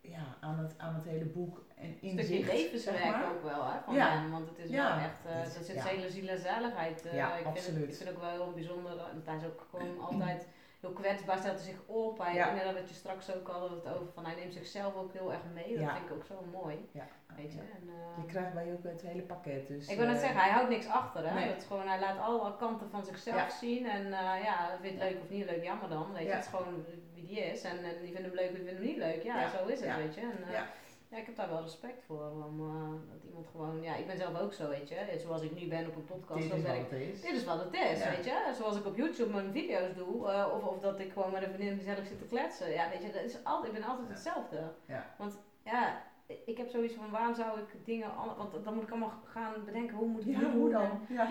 ja, 0.00 0.36
aan, 0.40 0.58
het, 0.58 0.74
aan 0.78 0.94
het 0.94 1.04
hele 1.04 1.24
boek 1.24 1.67
en 1.80 1.96
inzicht. 2.00 2.18
Een 2.18 2.24
stukje 2.24 2.52
levenswerk 2.56 2.98
zeg 2.98 3.10
maar. 3.10 3.30
ook 3.30 3.42
wel, 3.42 3.64
hè, 3.64 3.78
van 3.84 3.94
ja. 3.94 4.10
hem, 4.10 4.30
want 4.30 4.48
het 4.48 4.58
is 4.58 4.70
ja. 4.70 4.96
wel 4.96 5.04
echt, 5.04 5.20
uh, 5.26 5.58
er 5.58 5.64
zit 5.64 5.76
ja. 5.76 5.84
hele 5.84 6.10
ziel 6.10 6.28
en 6.28 6.38
zaligheid. 6.38 7.06
Uh, 7.06 7.14
ja, 7.14 7.36
ik 7.36 7.46
absoluut. 7.46 7.64
Vind 7.64 7.76
het, 7.76 7.88
ik 7.88 7.96
vind 7.96 8.08
het 8.08 8.18
ook 8.18 8.22
wel 8.22 8.30
heel 8.30 8.52
bijzonder, 8.52 8.92
hij 9.24 9.36
is 9.36 9.44
ook 9.44 9.66
gewoon 9.70 10.00
altijd 10.00 10.46
heel 10.80 10.92
kwetsbaar, 10.92 11.38
stelt 11.38 11.56
hij 11.56 11.64
zich 11.64 11.80
op. 11.86 12.18
Hij, 12.18 12.34
ja. 12.34 12.48
Inderdaad, 12.48 12.74
wat 12.74 12.88
je 12.88 12.94
straks 12.94 13.34
ook 13.34 13.48
hadden 13.48 13.70
het 13.70 13.94
over, 13.94 14.12
van 14.14 14.24
hij 14.24 14.34
neemt 14.34 14.52
zichzelf 14.52 14.96
ook 14.96 15.12
heel 15.12 15.32
erg 15.32 15.40
mee. 15.54 15.78
Dat 15.78 15.90
vind 15.92 16.04
ik 16.04 16.12
ook 16.12 16.24
zo 16.24 16.44
mooi. 16.52 16.88
Ja. 16.92 17.06
Weet 17.36 17.52
je, 17.52 17.58
en, 17.58 17.82
uh, 17.86 18.24
je 18.24 18.26
krijgt 18.26 18.54
bij 18.54 18.72
ook 18.72 18.82
het 18.82 19.02
hele 19.02 19.22
pakket. 19.22 19.68
Dus, 19.68 19.88
ik 19.88 19.96
wil 19.96 20.06
net 20.06 20.18
zeggen, 20.18 20.40
hij 20.40 20.50
houdt 20.50 20.68
niks 20.68 20.86
achter. 20.86 21.28
Hè? 21.28 21.34
Nee. 21.34 21.48
Het 21.48 21.64
gewoon, 21.64 21.88
hij 21.88 22.00
laat 22.00 22.18
alle 22.18 22.56
kanten 22.56 22.90
van 22.90 23.04
zichzelf 23.04 23.50
zien. 23.50 23.86
En 23.86 24.06
uh, 24.06 24.42
ja, 24.42 24.78
vind 24.80 24.94
je 24.94 25.00
het 25.00 25.12
leuk 25.12 25.22
of 25.22 25.30
niet 25.30 25.44
leuk, 25.44 25.64
jammer 25.64 25.88
dan. 25.88 26.12
Weet 26.12 26.26
je, 26.26 26.32
het 26.32 26.44
is 26.44 26.50
gewoon 26.50 26.84
wie 27.14 27.26
die 27.26 27.40
is. 27.40 27.62
En, 27.62 27.84
en 27.84 27.94
die 28.00 28.12
vinden 28.12 28.24
hem 28.24 28.34
leuk 28.34 28.48
die 28.48 28.56
vinden 28.56 28.74
hem 28.74 28.84
niet 28.84 28.96
leuk. 28.96 29.22
Ja, 29.22 29.48
zo 29.48 29.66
is 29.66 29.80
het, 29.80 29.96
weet 29.96 30.14
je. 30.14 30.20
En, 30.20 30.38
uh, 30.50 30.60
ja, 31.08 31.16
ik 31.16 31.26
heb 31.26 31.36
daar 31.36 31.48
wel 31.48 31.62
respect 31.62 32.02
voor. 32.06 32.30
Om, 32.30 32.60
uh, 32.60 33.12
dat 33.12 33.24
iemand 33.24 33.46
gewoon, 33.50 33.82
ja, 33.82 33.96
ik 33.96 34.06
ben 34.06 34.16
zelf 34.16 34.40
ook 34.40 34.52
zo, 34.52 34.68
weet 34.68 34.88
je. 34.88 35.18
Zoals 35.18 35.42
ik 35.42 35.60
nu 35.60 35.68
ben 35.68 35.86
op 35.86 35.96
een 35.96 36.04
podcast. 36.04 36.42
Dit 36.42 36.52
is 36.52 36.62
wat 36.62 36.76
het 36.76 36.92
is. 36.92 37.20
Dit 37.20 37.32
is 37.32 37.44
wat 37.44 37.64
het 37.64 37.74
is, 37.74 38.04
weet 38.04 38.24
je. 38.24 38.52
Zoals 38.56 38.76
ik 38.76 38.86
op 38.86 38.96
YouTube 38.96 39.32
mijn 39.32 39.52
video's 39.52 39.94
doe. 39.94 40.30
Uh, 40.30 40.46
of, 40.54 40.64
of 40.64 40.80
dat 40.80 41.00
ik 41.00 41.12
gewoon 41.12 41.32
met 41.32 41.42
een 41.42 41.52
vriendin 41.52 41.76
gezellig 41.76 42.06
zit 42.06 42.18
te 42.18 42.24
kletsen. 42.24 42.70
Ja, 42.70 42.88
weet 42.90 43.02
je, 43.02 43.12
dat 43.12 43.22
is 43.22 43.44
altijd, 43.44 43.72
ik 43.72 43.80
ben 43.80 43.88
altijd 43.88 44.08
hetzelfde. 44.08 44.72
Ja. 44.86 45.14
Want 45.18 45.38
ja, 45.62 46.02
ik 46.44 46.56
heb 46.56 46.68
zoiets 46.68 46.94
van 46.94 47.10
waarom 47.10 47.34
zou 47.34 47.58
ik 47.58 47.84
dingen, 47.84 48.10
want 48.36 48.64
dan 48.64 48.74
moet 48.74 48.82
ik 48.82 48.90
allemaal 48.90 49.12
gaan 49.24 49.52
bedenken 49.64 49.96
hoe 49.96 50.08
moet 50.08 50.26
ik 50.26 50.40
ja, 50.40 50.50
hoe 50.50 50.70
dan? 50.70 51.06
Ja. 51.08 51.28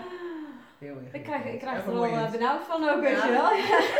Heel 0.78 0.96
ik 1.12 1.22
krijg, 1.22 1.44
ik 1.44 1.58
krijg 1.58 1.86
er 1.86 1.92
wel 1.92 2.06
uh, 2.06 2.30
benauwd 2.30 2.62
van 2.62 2.88
ook, 2.88 3.00
weet 3.00 3.22
je 3.22 3.30
wel. 3.30 3.52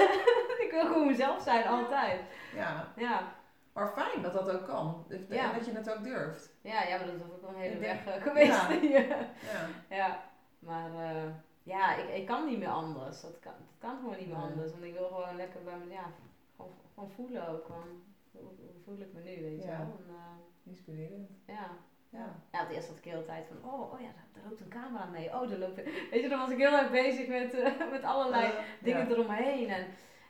ik 0.67 0.69
wil 0.71 0.87
gewoon 0.87 1.07
mezelf 1.07 1.43
zijn, 1.43 1.67
altijd. 1.67 2.21
Ja. 2.55 2.93
ja. 2.97 3.37
Maar 3.79 3.93
fijn 3.93 4.23
dat 4.23 4.33
dat 4.33 4.51
ook 4.51 4.67
kan. 4.67 5.05
Ja. 5.29 5.53
En 5.53 5.59
dat 5.59 5.67
je 5.67 5.73
het 5.73 5.91
ook 5.91 6.05
durft. 6.05 6.53
Ja, 6.61 6.83
ja 6.83 6.97
maar 6.97 7.07
dat 7.07 7.14
is 7.14 7.23
ook 7.23 7.41
wel 7.41 7.51
een 7.51 7.57
hele 7.57 7.79
weg 7.79 8.07
uh, 8.07 8.23
geweest. 8.23 8.69
Ja. 8.97 9.07
ja. 9.09 9.67
ja. 9.88 10.23
Maar 10.59 10.91
uh, 10.91 11.31
ja, 11.62 11.95
ik, 11.95 12.14
ik 12.14 12.27
kan 12.27 12.47
niet 12.47 12.59
meer 12.59 12.69
anders. 12.69 13.21
Dat 13.21 13.38
kan, 13.41 13.53
dat 13.53 13.91
kan 13.91 13.99
gewoon 13.99 14.17
niet 14.19 14.29
meer 14.29 14.37
anders. 14.37 14.73
Want 14.73 14.85
ik 14.85 14.93
wil 14.93 15.09
gewoon 15.09 15.37
lekker 15.37 15.62
bij 15.62 15.79
me, 15.79 15.93
ja, 15.93 16.11
gewoon, 16.57 16.73
gewoon 16.95 17.11
voelen 17.11 17.49
ook. 17.49 17.64
Gewoon, 17.64 18.03
hoe, 18.33 18.51
voel 18.85 18.99
ik 18.99 19.12
me 19.12 19.21
nu, 19.21 19.43
weet 19.43 19.62
je 19.62 19.69
wel. 19.69 19.77
En, 19.77 20.05
uh, 20.09 20.14
Inspirerend. 20.62 21.31
Ja. 21.47 21.71
Ja. 22.11 22.35
ja, 22.53 22.59
het 22.61 22.71
eerst 22.71 22.88
had 22.88 22.97
ik 22.97 23.03
de 23.03 23.11
hele 23.11 23.25
tijd 23.25 23.47
van, 23.47 23.71
oh, 23.73 23.93
oh 23.93 24.01
ja, 24.01 24.09
daar, 24.33 24.43
loopt 24.49 24.61
een 24.61 24.69
camera 24.69 25.05
mee. 25.05 25.29
Oh, 25.29 25.49
daar 25.49 25.59
loopt... 25.59 25.75
Weet 26.11 26.23
je, 26.23 26.29
dan 26.29 26.38
was 26.38 26.51
ik 26.51 26.59
heel 26.59 26.73
erg 26.73 26.91
bezig 26.91 27.29
met, 27.29 27.55
uh, 27.55 27.91
met 27.91 28.03
allerlei 28.03 28.53
dingen 28.81 29.11
eromheen. 29.11 29.69
En 29.69 29.87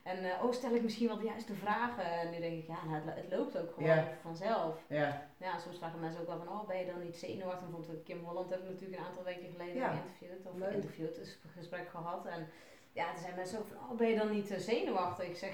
en 0.08 0.24
uh, 0.24 0.44
oh, 0.44 0.52
stel 0.52 0.74
ik 0.74 0.82
misschien 0.82 1.06
wel 1.06 1.18
de 1.18 1.24
juiste 1.24 1.54
vragen? 1.54 2.04
En 2.04 2.30
nu 2.30 2.38
denk 2.38 2.58
ik, 2.62 2.66
ja, 2.66 2.84
nou, 2.84 2.94
het, 2.94 3.14
het, 3.14 3.30
loopt 3.30 3.58
ook 3.58 3.72
gewoon 3.74 4.04
vanzelf. 4.22 4.84
Ja. 4.88 5.28
ja, 5.36 5.58
soms 5.58 5.78
vragen 5.78 6.00
mensen 6.00 6.20
ook 6.20 6.26
wel 6.26 6.38
van, 6.38 6.48
oh, 6.48 6.66
ben 6.66 6.78
je 6.78 6.86
dan 6.86 7.02
niet 7.04 7.16
zenuwachtig? 7.16 7.68
Bijvoorbeeld 7.68 8.02
Kim 8.02 8.24
Holland 8.24 8.48
hebben 8.48 8.66
we 8.66 8.72
natuurlijk 8.72 9.00
een 9.00 9.06
aantal 9.06 9.24
weken 9.24 9.50
geleden 9.50 9.82
geïnterviewd. 9.82 10.46
Of 10.46 10.54
Leuk. 10.56 10.72
interviewd, 10.74 11.14
dus 11.14 11.38
een 11.44 11.50
gesprek 11.50 11.88
gehad. 11.88 12.26
En 12.26 12.48
ja, 12.92 13.12
er 13.12 13.18
zijn 13.18 13.34
mensen 13.34 13.58
ook 13.58 13.66
van, 13.66 13.76
oh, 13.76 13.96
ben 13.96 14.08
je 14.08 14.16
dan 14.16 14.30
niet 14.30 14.50
uh, 14.50 14.58
zenuwachtig? 14.58 15.26
Ik 15.26 15.36
zeg, 15.36 15.52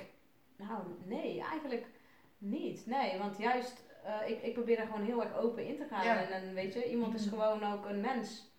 nou, 0.57 0.81
nee, 1.05 1.41
eigenlijk 1.41 1.87
niet. 2.39 2.87
Nee, 2.87 3.19
want 3.19 3.39
juist, 3.39 3.85
uh, 4.05 4.31
ik, 4.31 4.43
ik 4.43 4.53
probeer 4.53 4.79
er 4.79 4.87
gewoon 4.87 5.05
heel 5.05 5.23
erg 5.23 5.37
open 5.37 5.67
in 5.67 5.77
te 5.77 5.87
gaan. 5.91 6.17
En, 6.17 6.29
en 6.29 6.55
weet 6.55 6.75
je, 6.75 6.91
iemand 6.91 7.15
is 7.15 7.27
gewoon 7.27 7.73
ook 7.73 7.85
een 7.85 8.01
mens 8.01 8.53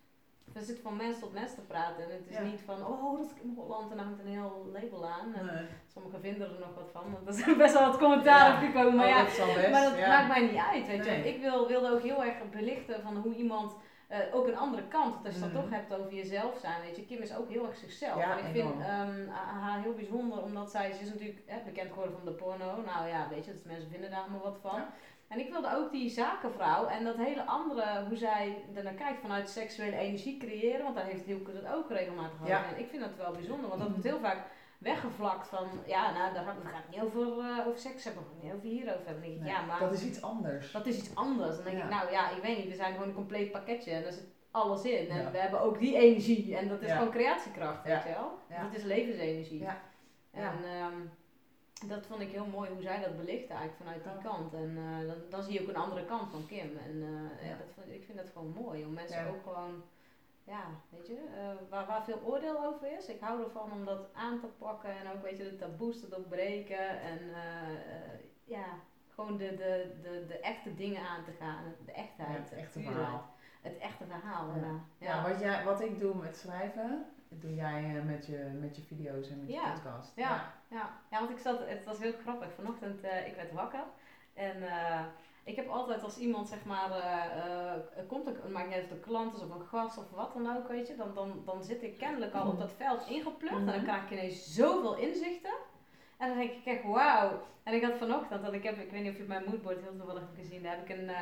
we 0.58 0.64
zitten 0.64 0.84
van 0.84 0.96
mens 0.96 1.18
tot 1.18 1.32
mens 1.32 1.54
te 1.54 1.60
praten. 1.60 2.04
En 2.04 2.10
het 2.10 2.28
is 2.28 2.50
niet 2.50 2.60
van, 2.60 2.86
oh, 2.86 3.18
dat 3.18 3.26
is 3.26 3.42
in 3.42 3.52
Holland 3.56 3.90
en 3.90 3.96
dan 3.96 4.06
hangt 4.06 4.20
een 4.20 4.36
heel 4.38 4.70
label 4.72 5.06
aan. 5.06 5.34
En 5.34 5.68
sommigen 5.92 6.20
vinden 6.20 6.48
er 6.48 6.60
nog 6.60 6.74
wat 6.74 6.90
van, 6.92 7.02
want 7.12 7.26
er 7.26 7.48
is 7.48 7.56
best 7.56 7.74
wel 7.74 7.86
wat 7.86 7.98
commentaar 7.98 8.52
op 8.52 8.58
gekomen. 8.58 8.94
Maar, 8.94 9.06
oh, 9.06 9.10
ja, 9.10 9.24
dat 9.24 9.70
maar 9.70 9.82
dat 9.82 10.06
maakt 10.06 10.28
mij 10.28 10.46
niet 10.46 10.60
uit, 10.72 10.86
weet 10.86 11.04
je. 11.04 11.10
Ik 11.10 11.40
wil, 11.40 11.66
wilde 11.66 11.90
ook 11.90 12.02
heel 12.02 12.24
erg 12.24 12.50
belichten 12.50 13.02
van 13.02 13.16
hoe 13.16 13.34
iemand... 13.34 13.74
Uh, 14.10 14.18
ook 14.32 14.46
een 14.46 14.56
andere 14.56 14.88
kant, 14.88 15.14
want 15.14 15.26
als 15.26 15.34
je 15.34 15.40
dan 15.40 15.50
mhm. 15.50 15.60
toch 15.60 15.70
hebt 15.70 15.94
over 15.94 16.14
jezelf 16.14 16.58
zijn, 16.58 16.80
weet 16.80 16.96
je, 16.96 17.04
Kim 17.04 17.22
is 17.22 17.36
ook 17.36 17.48
heel 17.50 17.66
erg 17.66 17.76
zichzelf. 17.76 18.22
en 18.22 18.38
ik 18.38 18.52
vind 18.52 18.74
um, 18.74 19.28
haar 19.62 19.82
heel 19.82 19.94
bijzonder, 19.94 20.42
omdat 20.42 20.70
zij, 20.70 20.92
ze 20.92 21.00
is 21.00 21.08
natuurlijk 21.08 21.42
hè, 21.46 21.58
bekend 21.64 21.88
geworden 21.92 22.16
van 22.16 22.24
de 22.24 22.32
porno. 22.32 22.82
Nou 22.84 23.08
ja, 23.08 23.28
weet 23.30 23.44
je, 23.44 23.52
dus 23.52 23.62
mensen 23.62 23.90
vinden 23.90 24.10
daar 24.10 24.20
allemaal 24.20 24.42
wat 24.42 24.58
van. 24.62 24.82
En 25.28 25.38
ik 25.38 25.50
wilde 25.50 25.74
ook 25.74 25.92
die 25.92 26.10
zakenvrouw 26.10 26.86
en 26.86 27.04
dat 27.04 27.16
hele 27.16 27.44
andere, 27.44 28.04
hoe 28.08 28.16
zij 28.16 28.64
ernaar 28.74 28.92
kijkt 28.92 29.20
vanuit 29.20 29.48
seksuele 29.48 29.96
energie 29.96 30.38
creëren, 30.38 30.82
want 30.82 30.94
daar 30.94 31.04
heeft 31.04 31.24
Hielke 31.24 31.52
het 31.52 31.72
ook 31.74 31.90
regelmatig 31.90 32.40
over. 32.42 32.54
En 32.54 32.78
ik 32.78 32.88
vind 32.88 33.02
dat 33.02 33.16
wel 33.16 33.32
bijzonder, 33.32 33.68
want 33.68 33.80
dat 33.80 33.90
wordt 33.90 34.04
heel 34.04 34.20
vaak 34.20 34.46
weggevlakt 34.78 35.48
van, 35.48 35.68
ja, 35.86 36.12
nou, 36.12 36.34
daar 36.34 36.44
gaat, 36.44 36.56
het 36.62 36.90
niet 36.90 37.00
over, 37.00 37.20
uh, 37.20 37.66
over 37.66 37.78
seks 37.78 38.04
hebben, 38.04 38.22
we 38.22 38.44
niet 38.44 38.52
over 38.52 38.66
hierover 38.66 39.06
hebben. 39.06 39.44
ja, 39.44 39.64
maar... 39.64 39.78
Dat 39.80 39.92
is 39.92 40.04
iets 40.04 40.22
anders. 40.22 40.72
Dat 40.72 40.86
is 40.86 40.98
iets 40.98 41.14
anders. 41.14 41.56
Dan 41.56 41.64
denk 41.64 41.78
ik, 41.78 41.90
nou 41.90 42.10
ja, 42.10 42.30
ik 42.30 42.42
weet 42.42 42.56
niet, 42.58 42.68
we 42.68 42.74
zijn 42.74 42.92
gewoon 42.92 43.08
een 43.08 43.14
compleet 43.14 43.50
pakketje 43.50 43.90
en 43.90 44.02
daar 44.02 44.12
zit 44.12 44.34
alles 44.50 44.82
in. 44.82 45.08
En 45.08 45.32
we 45.32 45.38
hebben 45.38 45.60
ook 45.60 45.78
die 45.78 45.96
energie 45.96 46.56
en 46.56 46.68
dat 46.68 46.82
is 46.82 46.92
gewoon 46.92 47.10
creatiekracht, 47.10 47.84
weet 47.84 48.02
je 48.02 48.08
wel. 48.08 48.38
Dat 48.62 48.74
is 48.74 48.82
levensenergie. 48.82 49.66
En 50.30 50.64
um, 50.82 51.10
dat 51.84 52.06
vond 52.06 52.20
ik 52.20 52.30
heel 52.30 52.46
mooi 52.46 52.70
hoe 52.70 52.82
zij 52.82 53.00
dat 53.00 53.16
belicht 53.16 53.48
eigenlijk 53.48 53.76
vanuit 53.76 54.04
die 54.04 54.30
kant. 54.30 54.54
En 54.54 54.76
uh, 54.76 55.08
dan, 55.08 55.16
dan, 55.28 55.42
zie 55.42 55.52
je 55.52 55.62
ook 55.62 55.68
een 55.68 55.76
andere 55.76 56.04
kant 56.04 56.30
van 56.30 56.46
Kim. 56.46 56.76
En 56.76 56.96
uh, 56.96 57.48
ja. 57.48 57.56
dat 57.56 57.72
vond, 57.74 57.86
ik 57.88 58.04
vind 58.04 58.18
dat 58.18 58.30
gewoon 58.32 58.52
mooi 58.52 58.84
om 58.84 58.92
mensen 58.92 59.28
ook 59.28 59.42
gewoon 59.42 59.82
ja, 60.44 60.64
weet 60.88 61.06
je, 61.06 61.12
uh, 61.12 61.70
waar, 61.70 61.86
waar 61.86 62.04
veel 62.04 62.20
oordeel 62.24 62.64
over 62.64 62.92
is. 62.98 63.08
Ik 63.08 63.20
hou 63.20 63.42
ervan 63.42 63.72
om 63.72 63.84
dat 63.84 64.08
aan 64.12 64.40
te 64.40 64.46
pakken 64.46 64.90
en 64.90 65.12
ook, 65.14 65.22
weet 65.22 65.36
je, 65.36 65.44
de 65.44 65.56
taboes 65.56 66.00
te 66.00 66.08
doorbreken 66.08 67.00
en 67.00 67.20
ja, 68.44 68.66
gewoon 69.14 69.36
de, 69.36 69.54
de, 69.54 69.90
de, 70.02 70.24
de 70.26 70.38
echte 70.38 70.74
dingen 70.74 71.02
aan 71.02 71.24
te 71.24 71.32
gaan, 71.32 71.74
de 71.84 71.92
echtheid. 71.92 72.50
Het 72.50 72.52
echte 72.52 72.80
verhaal. 72.80 73.34
Het 73.60 73.78
echte 73.78 74.04
verhaal, 74.04 74.48
ja. 74.54 74.80
Ja, 74.98 75.14
ja. 75.14 75.28
wat, 75.28 75.40
jij, 75.40 75.64
wat 75.64 75.80
ik 75.80 75.98
doe 75.98 76.14
met 76.14 76.36
schrijven, 76.36 77.06
doe 77.28 77.54
jij 77.54 78.02
met, 78.04 78.26
je, 78.26 78.58
met 78.60 78.76
je 78.76 78.82
video's 78.82 79.28
en 79.30 79.40
met 79.40 79.52
je 79.52 79.72
podcast. 79.74 80.12
Ja, 80.16 80.52
ja. 80.68 80.90
Ja. 81.10 81.18
want 81.18 81.30
ik 81.30 81.38
zat, 81.38 81.58
het 81.68 81.84
was 81.84 81.98
heel 81.98 82.12
grappig, 82.22 82.48
vanochtend, 82.54 83.04
ik 83.04 83.34
werd 83.36 83.52
wakker 83.52 83.84
en 84.34 84.62
ik 85.46 85.56
heb 85.56 85.68
altijd 85.68 86.02
als 86.02 86.18
iemand 86.18 86.48
zeg 86.48 86.64
maar 86.64 86.90
uh, 86.90 88.08
komt, 88.08 88.26
een, 88.26 88.52
maakt 88.52 88.66
niet 88.66 88.74
uit 88.74 88.84
of 88.84 88.90
een 88.90 89.00
klant 89.00 89.34
is 89.34 89.42
of 89.42 89.50
een 89.50 89.66
gast 89.66 89.98
of 89.98 90.10
wat 90.10 90.32
dan 90.32 90.56
ook, 90.56 90.68
weet 90.68 90.86
je, 90.86 90.96
dan, 90.96 91.14
dan, 91.14 91.42
dan 91.44 91.64
zit 91.64 91.82
ik 91.82 91.98
kennelijk 91.98 92.34
al 92.34 92.48
op 92.48 92.58
dat 92.58 92.72
veld 92.72 93.08
ingeplucht 93.08 93.54
en 93.54 93.66
dan 93.66 93.74
mhm. 93.74 93.84
krijg 93.84 94.02
ik 94.02 94.10
ineens 94.10 94.54
zoveel 94.54 94.96
inzichten. 94.96 95.54
En 96.18 96.28
dan 96.28 96.38
denk 96.38 96.50
ik 96.50 96.64
echt, 96.64 96.82
wauw. 96.82 97.42
En 97.66 97.74
ik 97.74 97.82
had 97.82 97.98
vanochtend, 97.98 98.44
dat 98.44 98.52
ik 98.52 98.62
heb, 98.62 98.78
ik 98.78 98.90
weet 98.90 99.02
niet 99.02 99.12
of 99.12 99.16
je 99.16 99.24
mijn 99.28 99.44
moodboard 99.46 99.80
heel 99.80 99.96
toevallig 99.96 100.20
hebt 100.20 100.38
gezien, 100.38 100.62
daar 100.62 100.76
heb 100.76 100.88
ik 100.88 100.96
een 100.96 101.08
uh, 101.08 101.16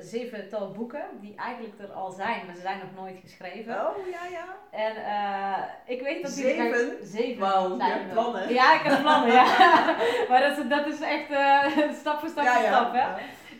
zevental 0.00 0.70
boeken 0.70 1.04
die 1.20 1.34
eigenlijk 1.36 1.78
er 1.78 1.92
al 1.92 2.10
zijn, 2.10 2.46
maar 2.46 2.54
ze 2.54 2.60
zijn 2.60 2.78
nog 2.78 3.04
nooit 3.04 3.18
geschreven. 3.20 3.74
Oh, 3.74 3.96
ja, 4.10 4.26
ja. 4.30 4.56
En 4.70 4.96
uh, 4.96 5.64
ik 5.94 6.02
weet 6.02 6.22
dat 6.22 6.34
die... 6.34 6.44
Zeven? 6.44 7.06
zeven 7.06 7.40
Wauw, 7.40 7.76
je 7.76 7.82
hebt 7.82 8.12
plannen. 8.12 8.52
Ja, 8.52 8.74
ik 8.74 8.80
heb 8.82 9.00
plannen, 9.00 9.32
ja. 9.32 9.44
maar 10.28 10.40
dat 10.40 10.58
is, 10.58 10.68
dat 10.68 10.86
is 10.86 11.00
echt 11.00 11.30
uh, 11.30 11.92
stap 12.00 12.18
voor 12.18 12.28
stap 12.28 12.46
voor 12.46 12.64
stap, 12.64 12.92
hè. 12.92 12.98
Ja. 12.98 13.18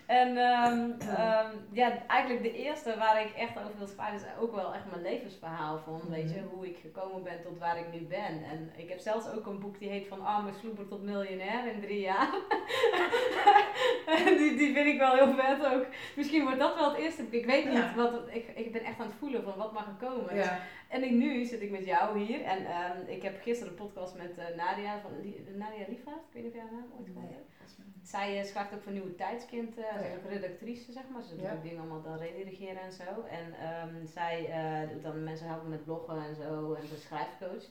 En 0.08 0.28
um, 0.28 0.96
um, 1.00 1.50
ja, 1.72 2.06
eigenlijk 2.06 2.42
de 2.42 2.52
eerste 2.52 2.94
waar 2.98 3.22
ik 3.24 3.32
echt 3.32 3.58
over 3.58 3.78
wil 3.78 3.86
schrijven 3.86 4.16
is 4.16 4.24
ook 4.40 4.54
wel 4.54 4.74
echt 4.74 4.90
mijn 4.90 5.02
levensverhaal 5.02 5.78
van, 5.78 6.00
weet 6.08 6.30
je, 6.30 6.40
mhm. 6.40 6.48
hoe 6.54 6.66
ik 6.66 6.76
gekomen 6.76 7.22
ben 7.22 7.42
tot 7.42 7.58
waar 7.58 7.78
ik 7.78 7.92
nu 7.92 8.06
ben. 8.06 8.44
En 8.44 8.72
ik 8.76 8.88
heb 8.88 8.98
zelfs 8.98 9.30
ook 9.30 9.46
een 9.46 9.60
boek 9.60 9.78
die 9.78 9.88
heet 9.88 10.06
Van 10.06 10.24
arme 10.24 10.52
sloeber 10.52 10.88
tot 10.88 11.02
miljonair 11.02 11.72
in 11.72 11.80
drie 11.80 12.00
jaar. 12.00 12.30
die, 14.38 14.56
die 14.56 14.74
vind 14.74 14.86
ik 14.86 14.98
wel 14.98 15.14
heel 15.14 15.34
vet 15.34 15.66
ook. 15.66 15.86
Misschien 16.16 16.42
wordt 16.42 16.58
dat 16.58 16.74
wel 16.74 16.90
het 16.90 16.98
eerste 16.98 17.22
boek. 17.22 17.32
Ik 17.32 17.46
weet 17.46 17.68
niet, 17.68 17.94
wat, 17.94 18.28
ik, 18.30 18.46
ik 18.54 18.72
ben 18.72 18.84
echt 18.84 19.00
aan 19.00 19.06
het 19.06 19.18
voelen 19.18 19.42
van 19.42 19.56
wat 19.56 19.72
mag 19.72 19.86
er 19.86 20.08
komen. 20.08 20.36
Ja. 20.36 20.60
En 20.88 21.02
ik, 21.02 21.10
nu 21.10 21.44
zit 21.44 21.62
ik 21.62 21.70
met 21.70 21.84
jou 21.84 22.18
hier 22.18 22.42
en 22.42 22.58
um, 22.58 23.08
ik 23.08 23.22
heb 23.22 23.42
gisteren 23.42 23.72
een 23.72 23.86
podcast 23.86 24.16
met 24.16 24.38
uh, 24.38 24.56
Nadia, 24.56 25.00
van, 25.00 25.10
Nadia 25.56 25.84
Liefhard, 25.88 26.18
ik 26.18 26.32
weet 26.32 26.42
niet 26.42 26.52
of 26.52 26.58
jij 26.58 26.66
haar 26.68 26.72
naam 26.72 26.92
ooit 26.98 27.06
gehoord 27.06 27.32
hebt. 27.32 27.47
Zij 28.02 28.38
uh, 28.40 28.44
schrijft 28.44 28.74
ook 28.74 28.82
voor 28.82 28.92
Nieuwe 28.92 29.14
Tijdskind, 29.14 29.78
oh, 29.78 29.84
ja. 29.84 30.16
ook 30.16 30.30
redactrice 30.30 30.92
zeg 30.92 31.02
maar. 31.12 31.22
Ze 31.22 31.36
doet 31.36 31.50
ook 31.50 31.62
dingen 31.62 31.78
allemaal 31.78 32.02
dan 32.02 32.18
redigeren 32.18 32.82
en 32.82 32.92
zo. 32.92 33.24
En 33.30 33.46
um, 33.88 34.06
zij 34.06 34.36
uh, 34.48 34.90
doet 34.90 35.02
dan 35.02 35.24
mensen 35.24 35.46
helpen 35.46 35.68
met 35.68 35.84
bloggen 35.84 36.24
en 36.24 36.34
zo 36.34 36.72
en 36.72 36.86
ze 36.86 36.96
schrijfcoach. 36.96 37.64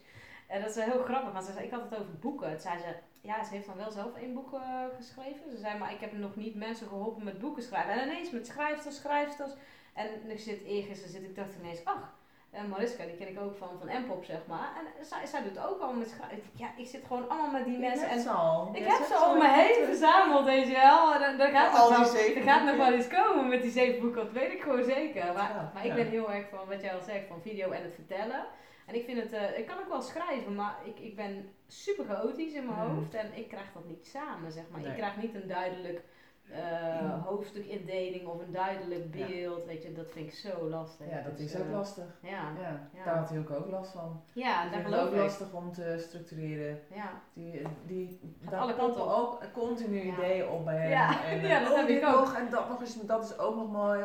En 0.48 0.62
dat 0.62 0.70
is 0.70 0.84
heel 0.84 1.04
grappig, 1.04 1.32
want 1.34 1.46
ze 1.46 1.52
zei, 1.52 1.66
ik 1.66 1.72
had 1.72 1.90
het 1.90 2.00
over 2.00 2.20
boeken. 2.20 2.50
Toen 2.52 2.60
zei 2.60 2.80
ze, 2.80 2.96
ja, 3.22 3.44
ze 3.44 3.54
heeft 3.54 3.68
dan 3.68 3.78
wel 3.78 3.92
zelf 3.92 4.16
één 4.16 4.34
boek 4.34 4.50
geschreven. 4.96 5.52
Ze 5.52 5.58
zei, 5.58 5.78
maar 5.78 5.94
ik 5.94 6.00
heb 6.00 6.14
nog 6.14 6.36
niet 6.36 6.56
mensen 6.56 6.88
geholpen 6.88 7.24
met 7.24 7.40
boeken 7.40 7.64
schrijven. 7.64 7.94
En 7.94 8.08
ineens 8.08 8.32
met 8.32 8.48
schrijfsters, 8.48 8.96
schrijfsters. 8.96 9.52
En 9.94 10.30
ik 10.30 10.40
zit 10.40 10.64
eergisteren 10.64 11.12
zit 11.12 11.24
ik 11.24 11.36
dacht 11.36 11.56
ineens, 11.60 11.86
ach, 11.86 12.17
en 12.58 12.70
Mariska, 12.70 13.04
die 13.06 13.16
ken 13.16 13.28
ik 13.28 13.40
ook 13.40 13.56
van, 13.56 13.70
van 13.80 14.02
M-pop, 14.02 14.24
zeg 14.24 14.40
maar. 14.48 14.70
En 14.78 15.06
zij, 15.06 15.26
zij 15.26 15.44
doet 15.44 15.60
ook 15.68 15.82
al 15.82 15.94
met 15.94 16.10
schrijven. 16.10 16.50
Ja, 16.54 16.70
ik 16.78 16.88
zit 16.88 17.04
gewoon 17.08 17.30
allemaal 17.30 17.52
met 17.52 17.66
die 17.66 17.78
mensen. 17.78 18.10
En 18.10 18.28
al. 18.28 18.70
Ik 18.74 18.86
heb 18.86 19.04
ze 19.06 19.26
om 19.30 19.38
me 19.38 19.50
heen 19.50 19.86
verzameld, 19.86 20.46
weet 20.46 20.68
je 20.68 20.74
wel. 20.74 21.14
En 21.14 21.38
dan 21.38 21.52
gaat, 21.52 21.90
er 22.36 22.42
gaat 22.42 22.66
nog 22.66 22.76
wel 22.76 22.94
iets 22.94 23.08
komen 23.08 23.48
met 23.48 23.62
die 23.62 23.72
zeven 23.72 24.02
boeken, 24.02 24.24
dat 24.24 24.32
weet 24.32 24.52
ik 24.52 24.62
gewoon 24.62 24.84
zeker. 24.84 25.26
Maar, 25.34 25.72
maar 25.74 25.86
ik 25.86 25.94
ben 25.94 26.08
heel 26.08 26.32
erg 26.32 26.50
van 26.50 26.68
wat 26.68 26.82
jij 26.82 26.94
al 26.94 27.02
zegt, 27.02 27.28
van 27.28 27.42
video 27.42 27.72
en 27.72 27.84
het 27.84 27.94
vertellen. 27.94 28.46
En 28.86 28.96
ik 28.96 29.06
vind 29.06 29.22
het, 29.22 29.34
uh, 29.34 29.58
ik 29.58 29.66
kan 29.66 29.80
ook 29.80 29.90
wel 29.90 30.02
schrijven, 30.02 30.56
maar 30.56 30.76
ik, 30.84 31.00
ik 31.00 31.16
ben 31.16 31.50
super 31.68 32.06
chaotisch 32.06 32.54
in 32.54 32.66
mijn 32.66 32.78
mhm. 32.78 32.96
hoofd 32.96 33.14
en 33.14 33.32
ik 33.34 33.48
krijg 33.48 33.72
dat 33.74 33.86
niet 33.86 34.08
samen, 34.08 34.52
zeg 34.52 34.64
maar. 34.72 34.86
Ik 34.86 34.96
krijg 34.96 35.18
niet 35.18 35.36
een 35.36 35.48
duidelijk 35.48 36.02
uh, 36.52 37.26
hoofdstukindeling 37.26 38.28
of 38.28 38.40
een 38.40 38.52
duidelijk 38.52 39.12
beeld. 39.12 39.66
Weet 39.66 39.84
je, 39.84 39.94
dat 39.94 40.12
vind 40.12 40.28
ik 40.28 40.34
zo 40.34 40.70
lastig. 40.70 41.10
Ja, 41.10 41.22
dat 41.22 41.38
dus, 41.38 41.54
is 41.54 41.60
ook 41.60 41.66
uh, 41.66 41.72
lastig. 41.72 42.20
Ja, 42.22 42.52
ja. 42.60 43.04
Daar 43.06 43.18
had 43.18 43.30
hij 43.30 43.40
ook, 43.40 43.52
ook 43.52 43.70
last 43.70 43.92
van. 43.92 44.22
Ja, 44.34 44.70
daar 44.70 44.82
geloof 44.82 45.08
ik. 45.08 45.14
ook 45.14 45.16
lastig 45.16 45.54
om 45.54 45.72
te 45.72 45.96
structureren. 46.00 46.80
Ja. 46.94 47.22
Die, 47.34 47.62
die, 47.86 48.20
daar 48.50 48.60
alle 48.60 48.76
kanten 48.76 49.16
ook 49.18 49.44
continu 49.54 50.02
ideeën 50.02 50.48
op 50.48 50.66
bij 50.66 50.78
hem. 50.78 50.90
Ja, 50.98 51.26
en, 51.26 51.42
ja 51.42 51.60
dat 51.60 51.72
oh, 51.72 51.78
heb 51.78 51.88
ik 51.88 52.06
ook. 52.06 52.34
En 52.34 52.50
dat 52.50 52.70
nog 52.70 52.82
eens, 52.82 53.06
dat 53.06 53.24
is 53.24 53.38
ook 53.38 53.56
nog 53.56 53.72
mooi. 53.72 54.02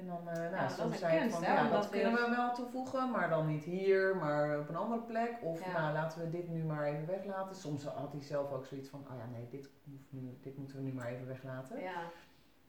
En 0.00 0.06
dan, 0.06 0.28
uh, 0.28 0.34
nou, 0.34 0.54
ja, 0.54 0.68
soms 0.68 0.98
zei 0.98 1.24
je 1.24 1.30
van, 1.30 1.42
ja, 1.42 1.68
dat 1.68 1.88
kunnen 1.88 2.12
we 2.12 2.34
wel 2.36 2.54
toevoegen, 2.54 3.10
maar 3.10 3.28
dan 3.28 3.46
niet 3.46 3.64
hier, 3.64 4.16
maar 4.16 4.58
op 4.58 4.68
een 4.68 4.76
andere 4.76 5.00
plek. 5.00 5.38
Of 5.42 5.64
ja. 5.64 5.72
nou, 5.72 5.92
laten 5.92 6.20
we 6.20 6.30
dit 6.30 6.48
nu 6.48 6.62
maar 6.64 6.84
even 6.84 7.06
weglaten. 7.06 7.56
Soms 7.56 7.84
had 7.84 8.12
hij 8.12 8.22
zelf 8.22 8.52
ook 8.52 8.64
zoiets 8.64 8.88
van, 8.88 9.00
oh 9.10 9.16
ja, 9.18 9.26
nee, 9.32 9.48
dit, 9.50 9.70
nu, 10.10 10.38
dit 10.40 10.56
moeten 10.56 10.76
we 10.76 10.82
nu 10.82 10.92
maar 10.92 11.06
even 11.06 11.26
weglaten. 11.26 11.80
Ja. 11.80 12.02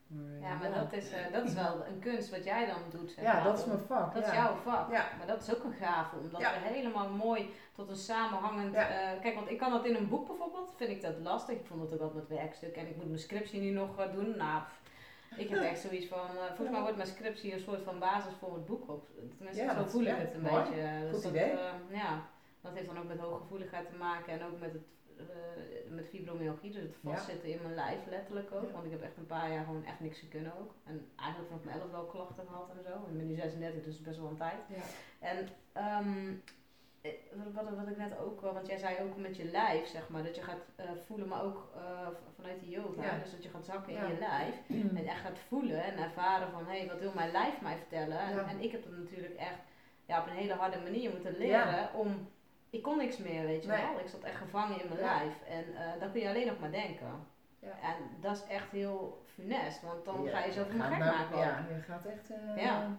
Maar, 0.08 0.50
ja, 0.50 0.58
maar 0.58 0.74
dat, 0.74 0.94
is, 0.94 1.12
uh, 1.12 1.32
dat 1.32 1.44
is 1.44 1.54
wel 1.54 1.86
een 1.86 2.00
kunst 2.00 2.30
wat 2.30 2.44
jij 2.44 2.65
dan 2.65 2.82
doet. 2.89 3.12
Zeg 3.12 3.24
ja, 3.24 3.34
maar. 3.34 3.44
dat 3.44 3.60
is 3.60 3.65
mijn 3.65 3.80
vak. 3.80 4.13
Dat 4.13 4.24
is 4.24 4.34
jouw 4.34 4.56
vak. 4.56 4.91
Ja. 4.91 5.06
Maar 5.17 5.28
dat 5.28 5.41
is 5.41 5.56
ook 5.56 5.63
een 5.63 5.74
gave, 5.74 6.15
omdat 6.15 6.41
we 6.41 6.48
helemaal 6.48 7.10
mooi 7.10 7.50
tot 7.74 7.89
een 7.89 7.96
samenhangend... 7.96 8.74
Uh, 8.76 8.82
kijk, 9.22 9.36
want 9.36 9.50
ik 9.50 9.58
kan 9.58 9.72
dat 9.72 9.86
in 9.86 9.96
een 9.96 10.10
boek 10.10 10.28
bijvoorbeeld, 10.28 10.74
vind 10.76 10.89
ik 10.89 11.02
dat 11.02 11.20
lastig. 11.20 11.56
Ik 11.56 11.65
vond 11.65 11.82
het 11.82 11.94
ook 11.94 12.02
altijd 12.02 12.30
met 12.30 12.38
werkstuk 12.38 12.76
en 12.76 12.88
ik 12.88 12.96
moet 12.96 13.08
mijn 13.08 13.20
scriptie 13.20 13.62
nu 13.62 13.70
nog 13.70 14.10
doen. 14.12 14.38
Nou, 14.38 14.62
ik 15.36 15.50
heb 15.50 15.60
echt 15.60 15.82
zoiets 15.82 16.06
van, 16.06 16.28
uh, 16.36 16.46
volgens 16.46 16.70
mij 16.70 16.82
wordt 16.82 16.96
mijn 16.96 17.08
scriptie 17.08 17.54
een 17.54 17.60
soort 17.60 17.82
van 17.82 18.00
basis 18.00 18.34
voor 18.39 18.54
het 18.54 18.65
boek 18.65 18.89
op. 18.89 19.10
Tenminste, 19.38 19.63
ja, 19.63 19.76
zo 19.76 19.86
voel 19.86 20.02
ik 20.02 20.15
het 20.17 20.34
een 20.34 20.41
mooi. 20.41 20.63
beetje. 20.63 21.00
Dus 21.02 21.13
Goed 21.13 21.24
dat, 21.24 21.32
idee. 21.32 21.52
Uh, 21.52 21.72
ja, 21.89 22.26
dat 22.62 22.74
heeft 22.74 22.88
dan 22.88 22.98
ook 22.98 23.08
met 23.08 23.20
hooggevoeligheid 23.20 23.89
te 23.89 23.98
maken 23.98 24.34
en 24.34 24.46
ook 24.46 24.60
met 24.60 24.74
het 24.74 24.88
uh, 25.30 25.96
met 25.96 26.08
fibromyalgie, 26.08 26.72
dus 26.72 26.82
het 26.82 26.96
vastzitten 27.04 27.50
in 27.50 27.62
mijn 27.62 27.76
lijf 27.76 28.00
letterlijk 28.10 28.52
ook. 28.52 28.72
Want 28.72 28.86
ik 28.86 28.91
heb 28.91 29.02
echt 29.02 29.17
een 29.17 29.26
paar 29.26 29.52
jaar 29.52 29.65
gewoon 29.65 29.86
echt 29.86 30.00
niks 30.00 30.20
te 30.20 30.28
kunnen 30.28 30.54
ook. 30.60 30.74
En 30.84 31.08
eigenlijk 31.15 31.50
vanaf 31.50 31.63
mijn 31.63 31.80
11 31.80 31.91
wel 31.91 32.06
klachten 32.06 32.46
gehad 32.48 32.70
en 32.78 32.84
zo. 32.84 32.89
Ik 32.89 33.17
ben 33.17 33.28
nu 33.28 33.36
36, 33.36 33.84
dus 33.84 34.02
best 34.02 34.20
wel 34.20 34.30
een 34.30 34.38
tijd. 34.38 34.60
Ja. 34.70 34.84
En 35.20 35.38
um, 36.06 36.44
wat, 37.54 37.70
wat, 37.76 37.88
ik 37.88 37.98
net 37.98 38.18
ook, 38.20 38.42
want 38.42 38.68
jij 38.68 38.78
zei 38.78 38.98
ook 39.02 39.18
met 39.18 39.38
je 39.38 39.46
lijf, 39.46 39.88
zeg 39.88 40.10
maar, 40.10 40.24
dat 40.24 40.36
je 40.36 40.42
gaat 40.42 40.66
uh, 40.80 40.86
voelen, 41.06 41.28
maar 41.28 41.44
ook 41.44 41.72
uh, 41.76 42.08
vanuit 42.36 42.60
de 42.60 42.70
yoga. 42.70 43.04
Ja. 43.04 43.18
Dus 43.18 43.32
dat 43.32 43.44
je 43.44 43.50
gaat 43.50 43.66
zakken 43.66 43.94
in 43.94 44.08
je 44.08 44.18
lijf 44.20 44.56
mm. 44.68 44.90
en 44.98 45.08
echt 45.08 45.20
gaat 45.20 45.40
voelen 45.48 45.84
en 45.84 45.98
ervaren 45.98 46.52
van, 46.52 46.66
hé, 46.66 46.78
hey, 46.78 46.88
wat 46.88 47.00
wil 47.00 47.12
mijn 47.16 47.32
lijf 47.32 47.62
mij 47.62 47.78
vertellen? 47.78 48.20
En, 48.20 48.48
en, 48.48 48.60
ik 48.60 48.72
heb 48.72 48.84
dat 48.84 48.98
natuurlijk 48.98 49.36
echt 49.36 49.60
ja, 50.06 50.20
op 50.20 50.28
een 50.28 50.34
hele 50.34 50.54
harde 50.54 50.80
manier 50.80 51.12
moeten 51.12 51.38
leren 51.38 51.94
om, 51.94 52.30
ik 52.70 52.82
kon 52.82 52.98
niks 52.98 53.18
meer, 53.18 53.46
weet 53.46 53.64
je 53.64 53.70
wel. 53.70 54.00
Ik 54.00 54.08
zat 54.08 54.24
echt 54.24 54.38
gevangen 54.38 54.82
in 54.82 54.88
mijn 54.88 55.02
lijf 55.02 55.34
en 55.48 55.66
uh, 55.72 56.00
dan 56.00 56.12
kun 56.12 56.22
je 56.22 56.30
alleen 56.30 56.48
nog 56.48 56.60
maar 56.60 56.72
denken. 56.72 57.30
En 57.62 57.96
dat 58.20 58.36
is 58.36 58.44
echt 58.44 58.72
heel 58.72 59.24
funest, 59.34 59.82
want 59.82 60.06
dan 60.06 60.28
ga 60.28 60.44
je 60.46 60.52
zoveel 60.52 60.80
gek 60.80 61.00
maken. 61.00 61.38
Ja, 61.38 61.66
je 61.70 61.82
gaat 61.82 62.06
echt 62.06 62.32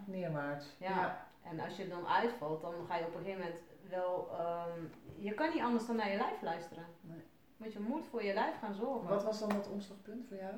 neerwaarts. 0.05 0.67
Ja. 0.79 1.27
En 1.43 1.61
als 1.61 1.77
je 1.77 1.89
dan 1.89 2.07
uitvalt, 2.07 2.61
dan 2.63 2.75
ga 2.89 2.97
je 2.97 3.07
op 3.07 3.15
een 3.15 3.25
gegeven 3.25 3.41
moment 3.41 3.63
wel, 3.93 4.29
um, 4.41 4.91
je 5.19 5.35
kan 5.35 5.51
niet 5.51 5.63
anders 5.63 5.87
dan 5.87 5.97
naar 5.97 6.11
je 6.11 6.17
lijf 6.17 6.43
luisteren. 6.43 6.87
Nee. 7.01 7.23
Want 7.57 7.73
je 7.73 7.81
moet 7.81 8.07
voor 8.07 8.23
je 8.25 8.35
lijf 8.35 8.59
gaan 8.59 8.75
zorgen. 8.75 9.09
Wat 9.09 9.25
was 9.25 9.39
dan 9.39 9.53
het 9.53 9.69
omslagpunt 9.69 10.27
voor 10.29 10.37
jou? 10.37 10.55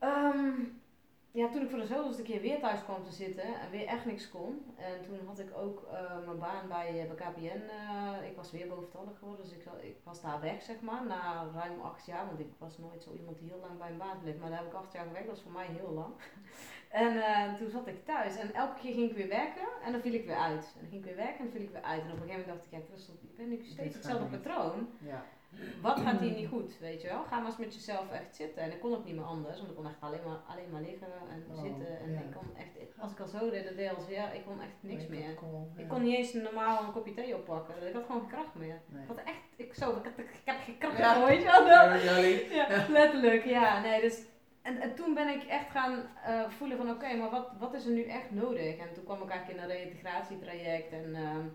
Um, 0.00 0.81
ja, 1.32 1.48
toen 1.48 1.62
ik 1.62 1.70
voor 1.70 1.78
de 1.78 1.86
zoveelste 1.86 2.22
keer 2.22 2.40
weer 2.40 2.60
thuis 2.60 2.84
kwam 2.84 3.02
te 3.04 3.12
zitten 3.12 3.44
en 3.44 3.70
weer 3.70 3.86
echt 3.86 4.04
niks 4.04 4.28
kon. 4.28 4.74
En 4.76 5.02
toen 5.02 5.26
had 5.26 5.38
ik 5.38 5.56
ook 5.56 5.88
uh, 5.92 6.26
mijn 6.26 6.38
baan 6.38 6.68
bij, 6.68 7.02
uh, 7.02 7.14
bij 7.14 7.26
KPN. 7.26 7.62
Uh, 7.70 8.30
ik 8.30 8.36
was 8.36 8.50
weer 8.50 8.68
boventallig 8.68 9.18
geworden, 9.18 9.44
dus 9.44 9.54
ik, 9.54 9.64
ik, 9.80 9.96
was 10.04 10.20
daar 10.20 10.40
weg, 10.40 10.62
zeg 10.62 10.80
maar, 10.80 11.06
na 11.06 11.50
ruim 11.54 11.80
acht 11.80 12.06
jaar. 12.06 12.26
Want 12.26 12.40
ik 12.40 12.50
was 12.58 12.78
nooit 12.78 13.02
zo 13.02 13.12
iemand 13.12 13.38
die 13.38 13.48
heel 13.48 13.60
lang 13.60 13.78
bij 13.78 13.90
een 13.90 13.98
baan 13.98 14.20
bleef. 14.22 14.38
Maar 14.38 14.50
daar 14.50 14.58
heb 14.58 14.68
ik 14.68 14.74
acht 14.74 14.92
jaar 14.92 15.06
gewerkt, 15.06 15.26
dat 15.26 15.36
is 15.36 15.42
voor 15.42 15.52
mij 15.52 15.66
heel 15.66 15.90
lang. 15.90 16.12
En 16.92 17.14
uh, 17.14 17.54
toen 17.54 17.70
zat 17.70 17.86
ik 17.86 18.04
thuis 18.04 18.36
en 18.36 18.54
elke 18.54 18.80
keer 18.80 18.94
ging 18.94 19.10
ik 19.10 19.16
weer 19.16 19.28
werken 19.28 19.68
en 19.84 19.92
dan 19.92 20.00
viel 20.00 20.12
ik 20.12 20.26
weer 20.26 20.36
uit. 20.36 20.72
En 20.74 20.80
dan 20.80 20.88
ging 20.88 21.00
ik 21.00 21.04
weer 21.04 21.16
werken 21.16 21.38
en 21.38 21.44
dan 21.44 21.52
viel 21.52 21.62
ik 21.62 21.70
weer 21.70 21.82
uit. 21.82 22.02
En 22.02 22.12
op 22.12 22.20
een 22.20 22.22
gegeven 22.22 22.40
moment 22.40 22.46
dacht 22.48 22.64
ik, 22.64 22.78
ja 22.78 22.86
Christel, 22.88 23.14
ik 23.14 23.36
ben 23.36 23.48
nu 23.48 23.64
steeds 23.64 23.94
hetzelfde 23.94 24.38
patroon. 24.38 24.88
Ja. 24.98 25.24
Wat 25.82 26.00
gaat 26.00 26.20
hier 26.20 26.30
niet 26.34 26.48
goed, 26.48 26.78
weet 26.78 27.02
je 27.02 27.08
wel? 27.08 27.22
Ga 27.24 27.36
maar 27.36 27.46
eens 27.46 27.56
met 27.56 27.74
jezelf 27.74 28.10
echt 28.10 28.36
zitten. 28.36 28.62
En 28.62 28.72
ik 28.72 28.80
kon 28.80 28.94
ook 28.94 29.04
niet 29.04 29.14
meer 29.14 29.24
anders, 29.24 29.56
want 29.58 29.70
ik 29.70 29.76
kon 29.76 29.86
echt 29.86 30.00
alleen 30.00 30.24
maar, 30.26 30.40
alleen 30.46 30.70
maar 30.70 30.80
liggen 30.80 31.06
en 31.30 31.44
Oh, 31.50 31.60
zitten. 31.62 31.98
En 32.00 32.12
ja. 32.12 32.18
ik 32.18 32.32
kon 32.34 32.56
echt, 32.56 32.98
als 32.98 33.12
ik 33.12 33.20
al 33.20 33.26
zo 33.26 33.50
deed, 33.50 33.76
deed 33.76 33.94
als 33.96 34.08
ja, 34.08 34.30
ik 34.30 34.44
kon 34.44 34.60
echt 34.60 34.72
niks 34.80 35.02
Wake-up 35.08 35.18
meer. 35.18 35.30
Ik 35.30 35.38
ja. 35.76 35.86
kon 35.88 36.02
niet 36.02 36.16
eens 36.16 36.32
normaal 36.32 36.84
een 36.84 36.92
kopje 36.92 37.14
thee 37.14 37.34
oppakken. 37.36 37.88
Ik 37.88 37.94
had 37.94 38.04
gewoon 38.06 38.20
geen 38.20 38.30
kracht 38.30 38.54
meer. 38.54 38.80
Nee. 38.86 39.02
Ik 39.02 39.08
had 39.08 39.18
echt, 39.24 39.42
ik 39.56 39.74
zo, 39.74 39.90
ik, 39.90 40.04
had, 40.04 40.18
ik 40.18 40.40
heb 40.44 40.56
geen 40.64 40.78
kracht 40.78 40.98
Ja. 40.98 41.18
meer, 41.18 41.26
weet 41.26 41.42
je 41.42 41.44
wel? 41.44 41.66
Ja. 41.66 42.70
Ja, 42.70 42.86
letterlijk, 42.88 43.44
ja. 43.44 43.80
Nee, 43.80 44.00
dus, 44.00 44.22
en, 44.62 44.80
en 44.80 44.94
toen 44.94 45.14
ben 45.14 45.28
ik 45.28 45.42
echt 45.42 45.70
gaan 45.70 46.02
eh, 46.24 46.48
voelen 46.48 46.76
van 46.76 46.90
oké, 46.90 47.14
maar 47.14 47.30
wat, 47.30 47.48
wat 47.58 47.74
is 47.74 47.84
er 47.84 47.92
nu 47.92 48.04
echt 48.04 48.30
nodig? 48.30 48.76
En 48.76 48.92
toen 48.94 49.04
kwam 49.04 49.22
ik 49.22 49.28
eigenlijk 49.28 49.58
in 49.58 49.70
een 49.70 49.76
reïntegratietraject 49.76 50.92
en 50.92 51.14
ehm, 51.14 51.46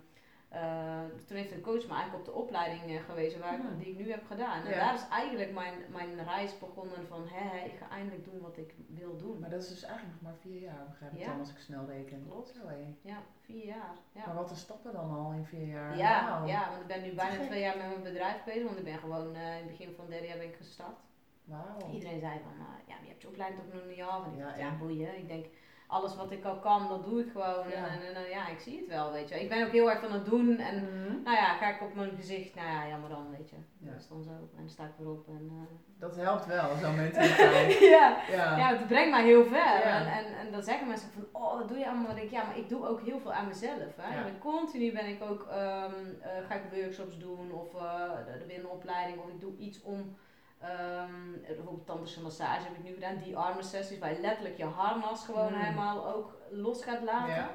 eh, 0.49 0.99
toen 1.25 1.37
heeft 1.37 1.51
een 1.51 1.61
coach 1.61 1.87
me 1.87 1.93
eigenlijk 1.93 2.15
op 2.19 2.25
de 2.25 2.31
opleiding 2.41 2.83
eh, 2.97 3.03
gewezen 3.03 3.39
waar, 3.39 3.55
Hmm. 3.59 3.77
die 3.77 3.87
ik 3.87 3.97
nu 3.97 4.11
heb 4.11 4.25
gedaan. 4.25 4.63
En 4.63 4.69
Ja. 4.69 4.77
daar 4.77 4.93
is 4.93 5.07
eigenlijk 5.11 5.53
mijn, 5.53 5.73
mijn 5.91 6.23
reis 6.23 6.57
begonnen 6.59 7.07
van 7.07 7.27
hè, 7.27 7.65
ik 7.65 7.77
ga 7.77 7.89
eindelijk 7.89 8.25
doen 8.25 8.41
wat 8.41 8.57
ik 8.57 8.73
wil 8.87 9.17
doen. 9.17 9.39
Maar 9.39 9.49
dat 9.49 9.61
is 9.61 9.67
dus 9.69 9.83
eigenlijk 9.83 10.13
nog 10.13 10.31
maar 10.31 10.39
vier 10.41 10.61
jaar, 10.61 10.85
begrijp 10.89 11.13
ik 11.13 11.19
Ja. 11.19 11.27
dan 11.27 11.39
als 11.39 11.49
ik 11.51 11.57
snel 11.57 11.85
reken. 11.85 12.25
Klopt. 12.29 12.47
Zo, 12.61 12.67
hé. 12.67 12.95
Ja, 13.01 13.17
vier 13.41 13.65
jaar. 13.65 13.95
Ja. 14.11 14.25
Maar 14.25 14.35
wat 14.35 14.49
een 14.49 14.55
stappen 14.55 14.93
dan 14.93 15.09
al 15.11 15.31
in 15.31 15.45
vier 15.45 15.67
jaar? 15.67 15.97
Ja, 15.97 16.43
ja, 16.45 16.69
want 16.69 16.81
ik 16.81 16.87
ben 16.87 17.01
nu 17.03 17.13
bijna 17.13 17.45
twee 17.45 17.59
jaar 17.61 17.77
met 17.77 17.87
mijn 17.87 18.03
bedrijf 18.03 18.43
bezig, 18.43 18.63
want 18.63 18.77
ik 18.77 18.83
ben 18.83 18.99
gewoon 18.99 19.35
eh, 19.35 19.51
in 19.59 19.63
het 19.63 19.67
begin 19.67 19.93
van 19.95 20.03
het 20.03 20.13
derde 20.13 20.27
jaar 20.27 20.37
ben 20.37 20.47
ik 20.47 20.55
gestart. 20.55 20.97
Wauw. 21.43 21.91
Iedereen 21.93 22.19
zei 22.19 22.39
van, 22.39 22.51
uh, 22.53 22.65
ja, 22.87 22.95
je 23.01 23.07
hebt 23.07 23.21
je 23.21 23.27
opleiding 23.27 23.61
toch 23.61 23.73
nog 23.73 23.85
niet 23.87 24.01
af. 24.01 24.25
En 24.25 24.31
ik 24.31 24.37
Ja, 24.37 24.45
dacht, 24.45 24.57
ja. 24.57 24.65
ja, 24.65 24.77
boeien. 24.77 25.17
Ik 25.17 25.27
denk, 25.27 25.45
alles 25.87 26.15
wat 26.15 26.31
ik 26.31 26.45
al 26.45 26.55
kan, 26.59 26.87
dat 26.87 27.03
doe 27.03 27.19
ik 27.19 27.31
gewoon. 27.31 27.69
Ja. 27.69 27.75
En, 27.87 28.01
en, 28.07 28.15
en, 28.15 28.29
ja, 28.29 28.47
ik 28.47 28.59
zie 28.59 28.77
het 28.79 28.87
wel, 28.87 29.11
weet 29.11 29.29
je. 29.29 29.41
Ik 29.41 29.49
ben 29.49 29.65
ook 29.65 29.71
heel 29.71 29.89
erg 29.89 29.99
van 29.99 30.11
het 30.11 30.25
doen. 30.25 30.57
En 30.57 30.75
Mhm. 30.75 31.23
nou 31.23 31.35
ja, 31.37 31.53
ga 31.57 31.69
ik 31.75 31.81
op 31.81 31.95
mijn 31.95 32.11
gezicht, 32.15 32.55
nou 32.55 32.67
ja, 32.67 32.87
jammer 32.87 33.09
dan, 33.09 33.29
weet 33.37 33.49
je. 33.49 33.55
Ja. 33.79 33.91
Dat 33.91 33.99
is 34.01 34.07
dan 34.07 34.23
zo. 34.23 34.29
En 34.31 34.49
dan 34.57 34.69
sta 34.69 34.83
ik 34.83 34.91
weer 34.97 35.09
op. 35.09 35.27
En, 35.27 35.47
eh, 35.51 35.99
Dat 35.99 36.15
helpt 36.15 36.45
wel, 36.45 36.75
zo'n 36.81 36.95
mentaliteit. 37.05 37.79
ja. 37.79 38.17
ja. 38.31 38.57
ja, 38.57 38.67
het 38.75 38.87
brengt 38.87 39.11
mij 39.11 39.23
heel 39.23 39.45
ver. 39.45 39.81
En, 39.81 40.05
en, 40.11 40.25
en 40.37 40.51
dan 40.51 40.63
zeggen 40.63 40.87
mensen 40.87 41.09
van, 41.11 41.25
oh, 41.41 41.57
wat 41.59 41.67
doe 41.67 41.77
je 41.77 41.85
allemaal? 41.87 42.05
Dan 42.05 42.15
denk 42.15 42.27
ik, 42.27 42.33
ja, 42.33 42.43
maar 42.43 42.57
ik 42.57 42.69
doe 42.69 42.87
ook 42.87 43.01
heel 43.01 43.19
veel 43.19 43.33
aan 43.33 43.47
mezelf. 43.47 43.95
Hè. 43.97 44.15
Ja. 44.19 44.25
En 44.25 44.39
continu 44.39 44.91
ben 44.93 45.07
ik 45.07 45.21
ook, 45.23 45.47
ehm, 45.49 45.93
eh, 46.21 46.29
ga 46.47 46.55
ik 46.55 46.61
workshops 46.81 47.17
doen 47.17 47.51
of 47.51 47.73
uh, 47.73 48.09
de, 48.25 48.37
de 48.37 48.45
binnenopleiding. 48.45 49.19
Of 49.19 49.27
ik 49.29 49.39
doe 49.39 49.57
iets 49.57 49.81
om, 49.81 50.15
ehm, 50.59 51.31
bijvoorbeeld 51.45 51.85
tantische 51.85 52.21
massage 52.21 52.63
heb 52.67 52.75
ik 52.77 52.83
nu 52.83 52.93
gedaan. 52.93 53.17
Die 53.23 53.37
armen 53.37 53.63
sessies, 53.63 53.99
waar 53.99 54.13
je 54.13 54.19
letterlijk 54.19 54.57
je 54.57 54.65
harnas 54.65 55.25
gewoon 55.25 55.51
Mm. 55.53 55.59
helemaal 55.59 56.07
ook 56.15 56.33
los 56.49 56.83
gaat 56.83 57.01
laten. 57.03 57.33
Ja. 57.35 57.49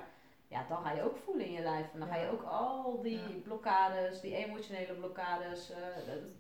Ja. 0.49 0.65
dan 0.69 0.83
ga 0.85 0.93
je 0.93 1.03
ook 1.03 1.17
voelen 1.17 1.47
in 1.47 1.53
je 1.53 1.63
lijf. 1.63 1.87
En 1.93 1.99
dan 1.99 2.09
ga 2.09 2.17
je 2.17 2.31
ook 2.31 2.43
al 2.43 3.01
die 3.03 3.19
Ja. 3.19 3.41
blokkades, 3.45 4.21
die 4.21 4.35
emotionele 4.37 4.93
blokkades, 4.93 5.71
eh, 5.71 5.79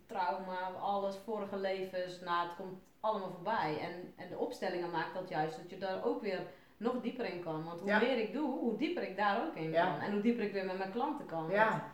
trauma, 0.06 0.70
alles, 0.80 1.16
vorige 1.24 1.56
levens, 1.56 2.20
nou, 2.20 2.46
het 2.48 2.56
komt 2.56 2.80
allemaal 3.00 3.30
voorbij. 3.30 3.78
En, 3.80 4.12
en 4.16 4.28
de 4.28 4.38
opstellingen 4.38 4.90
maakt 4.90 5.14
dat 5.14 5.28
juist 5.28 5.56
dat 5.56 5.70
je 5.70 5.78
daar 5.78 6.04
ook 6.04 6.22
weer 6.22 6.40
nog 6.76 7.00
dieper 7.00 7.24
in 7.24 7.42
kan. 7.42 7.64
Want 7.64 7.80
hoe 7.80 7.98
meer 7.98 8.18
ik 8.18 8.32
doe, 8.32 8.58
hoe 8.58 8.76
dieper 8.76 9.02
ik 9.02 9.16
daar 9.16 9.46
ook 9.46 9.54
in 9.54 9.72
kan. 9.72 10.00
En 10.00 10.12
hoe 10.12 10.20
dieper 10.22 10.44
ik 10.44 10.52
weer 10.52 10.66
met 10.66 10.78
mijn 10.78 10.92
klanten 10.92 11.26
kan. 11.26 11.46
Ja. 11.50 11.92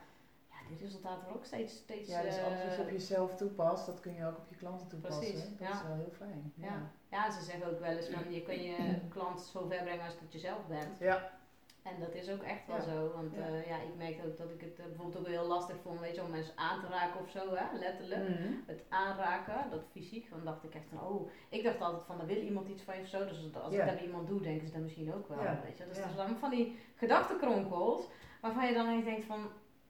Die 0.68 0.78
resultaten 0.78 1.18
worden 1.22 1.36
ook 1.36 1.44
steeds, 1.44 1.76
steeds 1.76 2.08
ja, 2.10 2.22
dus 2.22 2.36
eh, 2.36 2.42
wat 2.44 2.76
je 2.76 2.82
op 2.82 2.90
jezelf 2.90 3.34
toepast, 3.36 3.86
dat 3.86 4.00
kun 4.00 4.14
je 4.14 4.26
ook 4.26 4.36
op 4.38 4.46
je 4.48 4.56
klanten 4.56 4.88
toepassen. 4.88 5.20
Precies, 5.32 5.42
dat 5.58 5.68
ja. 5.68 5.74
is 5.74 5.82
wel 5.86 5.96
heel 5.96 6.12
fijn. 6.16 6.52
Ja. 6.54 6.90
Ja, 7.10 7.30
ze 7.30 7.44
zeggen 7.44 7.70
ook 7.70 7.80
wel 7.80 7.90
eens 7.96 8.08
van 8.08 8.32
je 8.32 8.42
kan 8.42 8.62
je 8.62 8.76
klant 9.14 9.40
zo 9.40 9.66
ver 9.68 9.82
brengen 9.82 10.04
als 10.04 10.18
dat 10.20 10.32
je 10.32 10.38
zelf 10.38 10.66
bent. 10.66 10.98
Ja. 10.98 11.36
En 11.82 12.00
dat 12.00 12.14
is 12.14 12.30
ook 12.30 12.42
echt 12.42 12.66
wel 12.66 12.80
zo. 12.80 13.12
Want 13.14 13.34
Ja. 13.34 13.46
eh, 13.46 13.66
ja, 13.66 13.76
ik 13.76 13.96
merkte 13.96 14.26
ook 14.26 14.36
dat 14.36 14.50
ik 14.50 14.60
het 14.60 14.78
eh, 14.78 14.84
bijvoorbeeld 14.84 15.18
ook 15.18 15.26
heel 15.26 15.46
lastig 15.46 15.76
vond, 15.82 16.00
weet 16.00 16.14
je, 16.14 16.22
om 16.22 16.30
mensen 16.30 16.56
aan 16.56 16.80
te 16.80 16.86
raken 16.86 17.20
of 17.20 17.30
zo, 17.30 17.54
hè, 17.54 17.78
letterlijk. 17.78 18.28
Mhm. 18.28 18.52
Het 18.66 18.82
aanraken, 18.88 19.70
dat 19.70 19.84
fysiek, 19.90 20.30
dan 20.30 20.44
dacht 20.44 20.64
ik 20.64 20.74
echt 20.74 20.84
van, 20.88 21.06
oh, 21.06 21.28
ik 21.48 21.62
dacht 21.64 21.80
altijd 21.80 22.02
van, 22.04 22.16
dan 22.16 22.26
wil 22.26 22.36
iemand 22.36 22.68
iets 22.68 22.82
van 22.82 22.94
je 22.96 23.00
of 23.02 23.08
zo. 23.08 23.24
Dus 23.26 23.54
als 23.54 23.72
ik 23.72 23.86
dat 23.86 24.00
iemand 24.00 24.28
doe, 24.28 24.40
denken 24.40 24.66
ze 24.66 24.72
dat 24.72 24.82
misschien 24.82 25.14
ook 25.14 25.28
wel, 25.28 25.42
Ja. 25.42 25.60
weet 25.64 25.78
je. 25.78 25.84
Dus 25.86 25.96
dat 25.98 26.10
is 26.10 26.18
allemaal 26.18 26.38
van 26.38 26.50
die 26.50 26.78
gedachtenkronkels, 26.94 28.04
waarvan 28.40 28.66
je 28.66 28.74
dan 28.74 28.88
echt 28.96 29.04
denkt 29.04 29.26
van, 29.26 29.48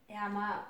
ja, 0.08 0.28
maar... 0.28 0.66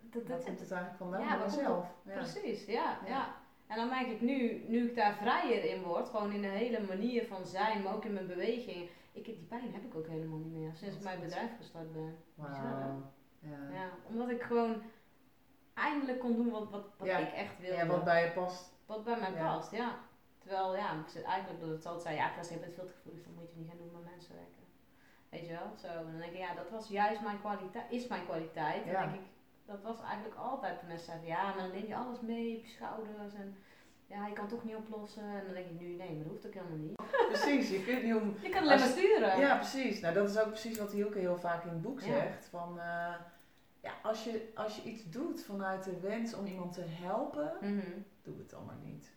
Dat, 0.00 0.26
dat, 0.26 0.44
komt 0.44 0.60
het 0.60 0.70
eigenlijk 0.70 1.02
vandaan? 1.02 1.20
Ja, 1.20 1.38
Van 1.38 1.40
mezelf. 1.40 1.86
Ja. 2.02 2.12
Precies, 2.12 2.64
ja, 2.64 2.98
Ja. 3.06 3.42
En 3.66 3.76
dan 3.76 3.88
merk 3.88 4.06
ik 4.06 4.20
nu, 4.20 4.64
nu 4.68 4.88
ik 4.88 4.94
daar 4.94 5.16
vrijer 5.16 5.64
in 5.64 5.82
word, 5.82 6.08
gewoon 6.08 6.32
in 6.32 6.42
de 6.42 6.48
hele 6.48 6.80
manier 6.80 7.26
van 7.26 7.46
zijn, 7.46 7.82
maar 7.82 7.94
ook 7.94 8.04
in 8.04 8.12
mijn 8.12 8.26
beweging. 8.26 8.90
Ik, 9.12 9.24
die 9.24 9.46
pijn 9.48 9.72
heb 9.72 9.84
ik 9.84 9.94
ook 9.94 10.06
helemaal 10.06 10.38
niet 10.38 10.52
meer 10.52 10.70
sinds 10.74 10.96
ik 10.96 11.02
mijn 11.02 11.20
bedrijf 11.20 11.50
gestart 11.56 11.92
ben. 11.92 12.16
Wauw. 12.34 13.12
Ja. 13.38 13.70
Ja, 13.72 13.90
omdat 14.08 14.30
ik 14.30 14.42
gewoon 14.42 14.82
eindelijk 15.74 16.18
kon 16.18 16.36
doen 16.36 16.50
wat, 16.50 16.70
wat, 16.70 16.86
wat 16.96 17.08
ik 17.08 17.32
echt 17.32 17.58
wilde. 17.60 17.76
ja, 17.76 17.86
wat 17.86 18.04
bij 18.04 18.24
je 18.24 18.30
past. 18.30 18.72
Wat 18.86 19.04
bij 19.04 19.20
mij 19.20 19.32
past, 19.32 19.70
ja. 19.70 19.98
Terwijl, 20.38 20.76
ja, 20.76 21.04
ik 21.14 21.24
eigenlijk 21.24 21.60
door 21.60 21.70
het 21.70 21.86
altijd 21.86 22.02
zei, 22.02 22.16
ja, 22.16 22.28
Chris, 22.28 22.48
je 22.48 22.58
bent 22.58 22.74
veel 22.74 22.86
te 22.86 22.92
gevoelig, 22.92 23.24
dan 23.24 23.34
moet 23.34 23.50
je 23.50 23.56
niet 23.56 23.68
gaan 23.68 23.78
doen 23.78 23.92
met 23.92 24.10
mensen 24.10 24.34
werken. 24.34 24.63
Weet 25.34 25.46
je 25.46 25.52
wel? 25.52 25.70
Zo, 25.82 25.86
en 25.86 26.04
dan 26.10 26.18
denk 26.20 26.32
ik, 26.32 26.38
ja, 26.38 26.54
dat 26.54 26.70
was 26.70 26.88
juist 26.88 27.20
mijn 27.20 27.40
kwaliteit, 27.40 27.84
is 27.90 28.06
mijn 28.06 28.24
kwaliteit. 28.24 28.84
Ja. 28.84 29.00
Denk 29.00 29.14
ik, 29.14 29.20
dat 29.66 29.82
was 29.82 30.00
eigenlijk 30.02 30.36
altijd, 30.40 30.80
de 30.80 30.86
mensen 30.86 31.06
zeggen, 31.06 31.26
ja, 31.26 31.42
maar 31.44 31.56
dan 31.62 31.70
neem 31.70 31.86
je 31.86 31.96
alles 31.96 32.20
mee 32.20 32.56
op 32.56 32.64
je 32.64 32.70
schouders 32.70 33.34
en 33.34 33.56
ja, 34.06 34.26
je 34.26 34.32
kan 34.32 34.44
het 34.44 34.52
toch 34.54 34.64
niet 34.64 34.76
oplossen. 34.76 35.22
En 35.22 35.44
dan 35.44 35.54
denk 35.54 35.66
ik 35.66 35.80
nu, 35.80 35.86
nee, 35.86 36.10
maar 36.14 36.22
dat 36.24 36.32
hoeft 36.32 36.46
ook 36.46 36.54
helemaal 36.54 36.76
niet. 36.76 36.96
Precies, 37.32 37.70
je 37.70 37.84
kunt 37.84 38.02
niet 38.02 38.14
om... 38.14 38.34
Je 38.42 38.48
kan 38.48 38.62
alleen 38.62 38.78
maar 38.78 38.88
sturen. 38.88 39.38
Ja, 39.38 39.56
precies. 39.56 40.00
Nou, 40.00 40.14
dat 40.14 40.28
is 40.30 40.38
ook 40.38 40.48
precies 40.48 40.78
wat 40.78 40.92
Hielke 40.92 41.18
heel 41.18 41.38
vaak 41.38 41.62
in 41.64 41.70
het 41.70 41.82
boek 41.82 42.00
Ja. 42.00 42.06
zegt. 42.06 42.46
Van, 42.50 42.78
eh, 42.78 43.14
ja, 43.80 43.92
als, 44.02 44.24
je, 44.24 44.50
als 44.54 44.76
je 44.76 44.82
iets 44.90 45.10
doet 45.10 45.42
vanuit 45.44 45.84
de 45.84 46.00
wens 46.00 46.34
om 46.34 46.46
iemand 46.46 46.72
te 46.72 46.84
helpen, 46.86 47.52
Mhm. 47.60 47.90
doe 48.22 48.38
het 48.38 48.50
dan 48.50 48.64
maar 48.64 48.78
niet. 48.82 49.12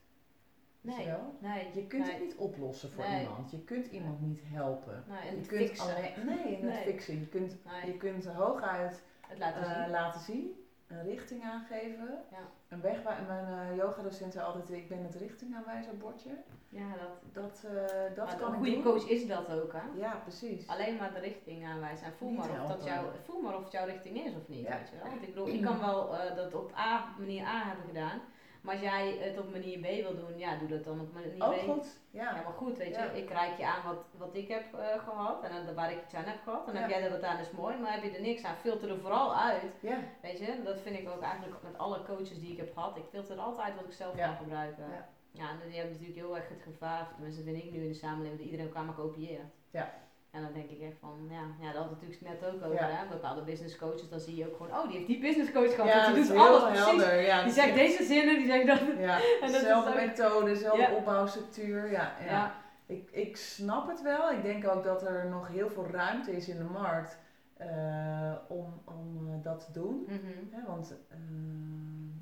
Weet 0.88 0.96
je 0.96 1.02
Nee, 1.04 1.12
wel? 1.12 1.34
nee. 1.40 1.68
Je 1.74 1.88
kunt 1.88 2.04
nee. 2.04 2.14
het 2.14 2.24
niet 2.24 2.36
oplossen 2.36 2.92
voor 2.92 3.04
Nee. 3.08 3.22
iemand. 3.24 3.52
Je 3.52 3.64
kunt 3.64 3.88
iemand 3.88 4.22
niet 4.22 4.40
helpen. 4.44 5.04
Nee, 5.08 5.30
en 5.30 5.36
je 5.40 5.46
kunt 5.46 5.62
fixen. 5.68 5.96
alleen, 5.96 6.12
nee, 6.26 6.56
het 6.56 6.62
Nee. 6.64 6.84
fixen. 6.84 7.20
Je 7.20 7.28
kunt, 7.28 7.56
Nee, 7.66 7.92
je 7.92 7.98
kunt 7.98 8.26
hooguit 8.26 9.04
het 9.28 9.40
laten 9.40 9.64
eh, 9.64 9.82
zien. 9.82 9.90
laten 9.92 10.20
zien, 10.22 10.66
een 10.88 11.04
richting 11.04 11.44
aangeven, 11.44 12.24
Ja. 12.32 12.38
een 12.68 12.82
weg. 12.82 13.04
waar- 13.04 13.24
Mijn 13.28 13.70
eh 13.70 13.76
yogadocent 13.78 14.34
zei 14.34 14.46
altijd, 14.46 14.72
ik 14.72 14.90
ben 14.90 15.04
het 15.04 15.16
richtingaanwijzerbordje. 15.16 16.30
Ja, 16.70 16.88
dat, 17.34 17.44
Dat, 17.44 17.72
eh, 17.72 18.16
dat 18.16 18.36
kan 18.36 18.52
een 18.52 18.58
goede 18.58 18.72
doen. 18.72 18.84
coach 18.84 19.10
is 19.10 19.28
dat 19.28 19.52
ook, 19.52 19.74
hè? 19.74 20.00
Ja, 20.00 20.16
precies. 20.16 20.68
Alleen 20.68 20.96
maar 20.96 21.14
de 21.14 21.20
richting 21.20 21.66
aanwijzen. 21.66 22.06
En 22.06 22.14
voel 22.14 22.30
Niet 22.30 22.38
maar, 22.38 22.62
of 22.64 22.68
dat 22.68 22.90
voel 23.26 23.42
maar 23.42 23.56
of 23.56 23.64
het 23.64 23.72
jouw 23.72 23.86
richting 23.86 24.26
is 24.26 24.36
of 24.36 24.48
niet. 24.48 24.66
Ja. 24.68 24.78
Weet 24.78 24.90
je 24.90 24.96
wel? 24.96 25.10
Want 25.10 25.22
ik 25.22 25.28
bedoel, 25.28 25.48
ik 25.48 25.62
kan 25.62 25.80
wel 25.80 26.10
dat 26.36 26.54
op 26.54 26.72
A, 26.78 27.06
manier 27.20 27.44
A 27.46 27.64
hebben 27.68 27.86
gedaan. 27.86 28.20
Maar 28.68 28.76
als 28.76 28.84
jij 28.86 29.18
het 29.20 29.38
op 29.40 29.52
manier 29.52 29.80
B 29.80 29.84
wil 30.04 30.16
doen, 30.16 30.38
ja, 30.38 30.58
doe 30.58 30.68
dat 30.68 30.84
dan 30.84 31.00
op 31.00 31.14
manier 31.14 31.44
Ook 31.44 31.56
B. 31.56 31.60
goed. 31.70 32.00
Ja, 32.12 32.24
Ja. 32.24 32.32
maar 32.44 32.54
goed, 32.54 32.78
weet 32.78 32.96
je, 32.96 33.02
Ja. 33.02 33.10
ik 33.12 33.30
reik 33.30 33.58
je 33.58 33.66
aan 33.66 33.84
wat, 33.86 34.04
wat 34.18 34.36
ik 34.36 34.48
heb 34.48 34.74
eh, 34.74 35.00
gehad 35.04 35.44
en 35.44 35.66
dan 35.66 35.76
waar 35.76 35.92
ik 35.92 36.04
iets 36.04 36.14
aan 36.14 36.24
heb 36.24 36.40
gehad. 36.44 36.68
En 36.68 36.74
dan 36.74 36.82
heb 36.82 36.90
jij 36.92 37.04
er 37.04 37.12
wat 37.12 37.24
aan, 37.24 37.40
is 37.40 37.52
mooi, 37.52 37.78
maar 37.78 37.94
heb 37.94 38.04
je 38.04 38.12
er 38.16 38.22
niks 38.22 38.44
aan, 38.44 38.56
filter 38.56 38.90
er 38.90 39.00
vooral 39.00 39.36
uit. 39.36 39.64
Ja. 39.80 39.98
Weet 40.22 40.40
je, 40.40 40.62
dat 40.64 40.80
vind 40.82 41.00
ik 41.00 41.10
ook 41.10 41.22
eigenlijk 41.22 41.64
met 41.64 41.78
alle 41.78 42.04
coaches 42.04 42.40
die 42.40 42.52
ik 42.52 42.58
heb 42.58 42.74
gehad. 42.74 42.98
Ik 42.98 43.04
filter 43.10 43.38
altijd 43.40 43.76
wat 43.76 43.86
ik 43.86 43.92
zelf 43.94 44.16
kan 44.16 44.36
gebruiken. 44.36 44.84
Ja. 44.90 45.10
Ja, 45.32 45.50
en 45.50 45.58
die 45.68 45.76
hebben 45.78 45.92
natuurlijk 45.92 46.20
heel 46.20 46.36
erg 46.36 46.50
het 46.50 46.62
gevaar, 46.62 47.08
tenminste 47.14 47.44
vind 47.44 47.64
ik 47.64 47.72
nu 47.72 47.82
in 47.82 47.88
de 47.88 47.94
samenleving, 47.94 48.38
dat 48.38 48.46
iedereen 48.46 48.68
elkaar 48.68 48.84
maar 48.86 48.96
kopieert. 48.96 49.42
Ja. 49.72 49.94
En 50.38 50.44
dan 50.44 50.54
denk 50.54 50.70
ik 50.70 50.82
echt 50.82 50.98
van, 51.00 51.28
ja, 51.30 51.42
ja 51.60 51.72
dat 51.74 51.82
had 51.82 51.90
het 51.90 52.02
natuurlijk 52.02 52.42
net 52.42 52.50
ook 52.50 52.64
over, 52.66 52.74
Ja. 52.74 52.88
hè. 52.90 53.08
Bepaalde 53.10 53.42
business 53.42 53.76
coaches, 53.78 54.10
dan 54.10 54.20
zie 54.20 54.36
je 54.36 54.48
ook 54.48 54.56
gewoon, 54.58 54.72
oh, 54.78 54.84
die 54.88 54.96
heeft 54.96 55.08
die 55.08 55.20
business 55.20 55.52
coach 55.52 55.76
gehad, 55.76 55.90
Ja, 55.90 56.14
die 56.14 56.24
doet 56.28 56.36
alles 56.38 56.62
heel 56.64 56.70
precies. 56.72 56.86
helder. 56.86 57.22
Ja, 57.22 57.44
Die 57.44 57.52
zegt 57.54 57.74
deze 57.76 58.04
zinnen, 58.04 58.36
die 58.38 58.46
zegt 58.48 58.68
dat. 58.68 58.80
Ja, 58.98 59.20
En 59.42 59.52
dat 59.52 59.72
ook- 59.72 59.96
methode, 59.96 60.46
dezelfde 60.46 60.82
Ja. 60.82 60.92
opbouwstructuur. 60.94 61.92
Ja, 61.92 62.14
ja. 62.26 62.56
Ik, 62.86 63.10
ik 63.12 63.38
snap 63.38 63.88
het 63.88 64.02
wel. 64.02 64.32
Ik 64.32 64.42
denk 64.42 64.68
ook 64.68 64.84
dat 64.84 65.08
er 65.08 65.28
nog 65.30 65.48
heel 65.48 65.70
veel 65.70 65.88
ruimte 65.92 66.32
is 66.36 66.48
in 66.50 66.58
de 66.58 66.64
markt 66.64 67.18
eh, 67.58 68.34
om, 68.48 68.82
om 68.86 69.28
eh, 69.28 69.44
dat 69.44 69.66
te 69.66 69.72
doen. 69.80 70.06
Mhm. 70.08 70.66
Want 70.68 70.96
eh, 71.10 71.18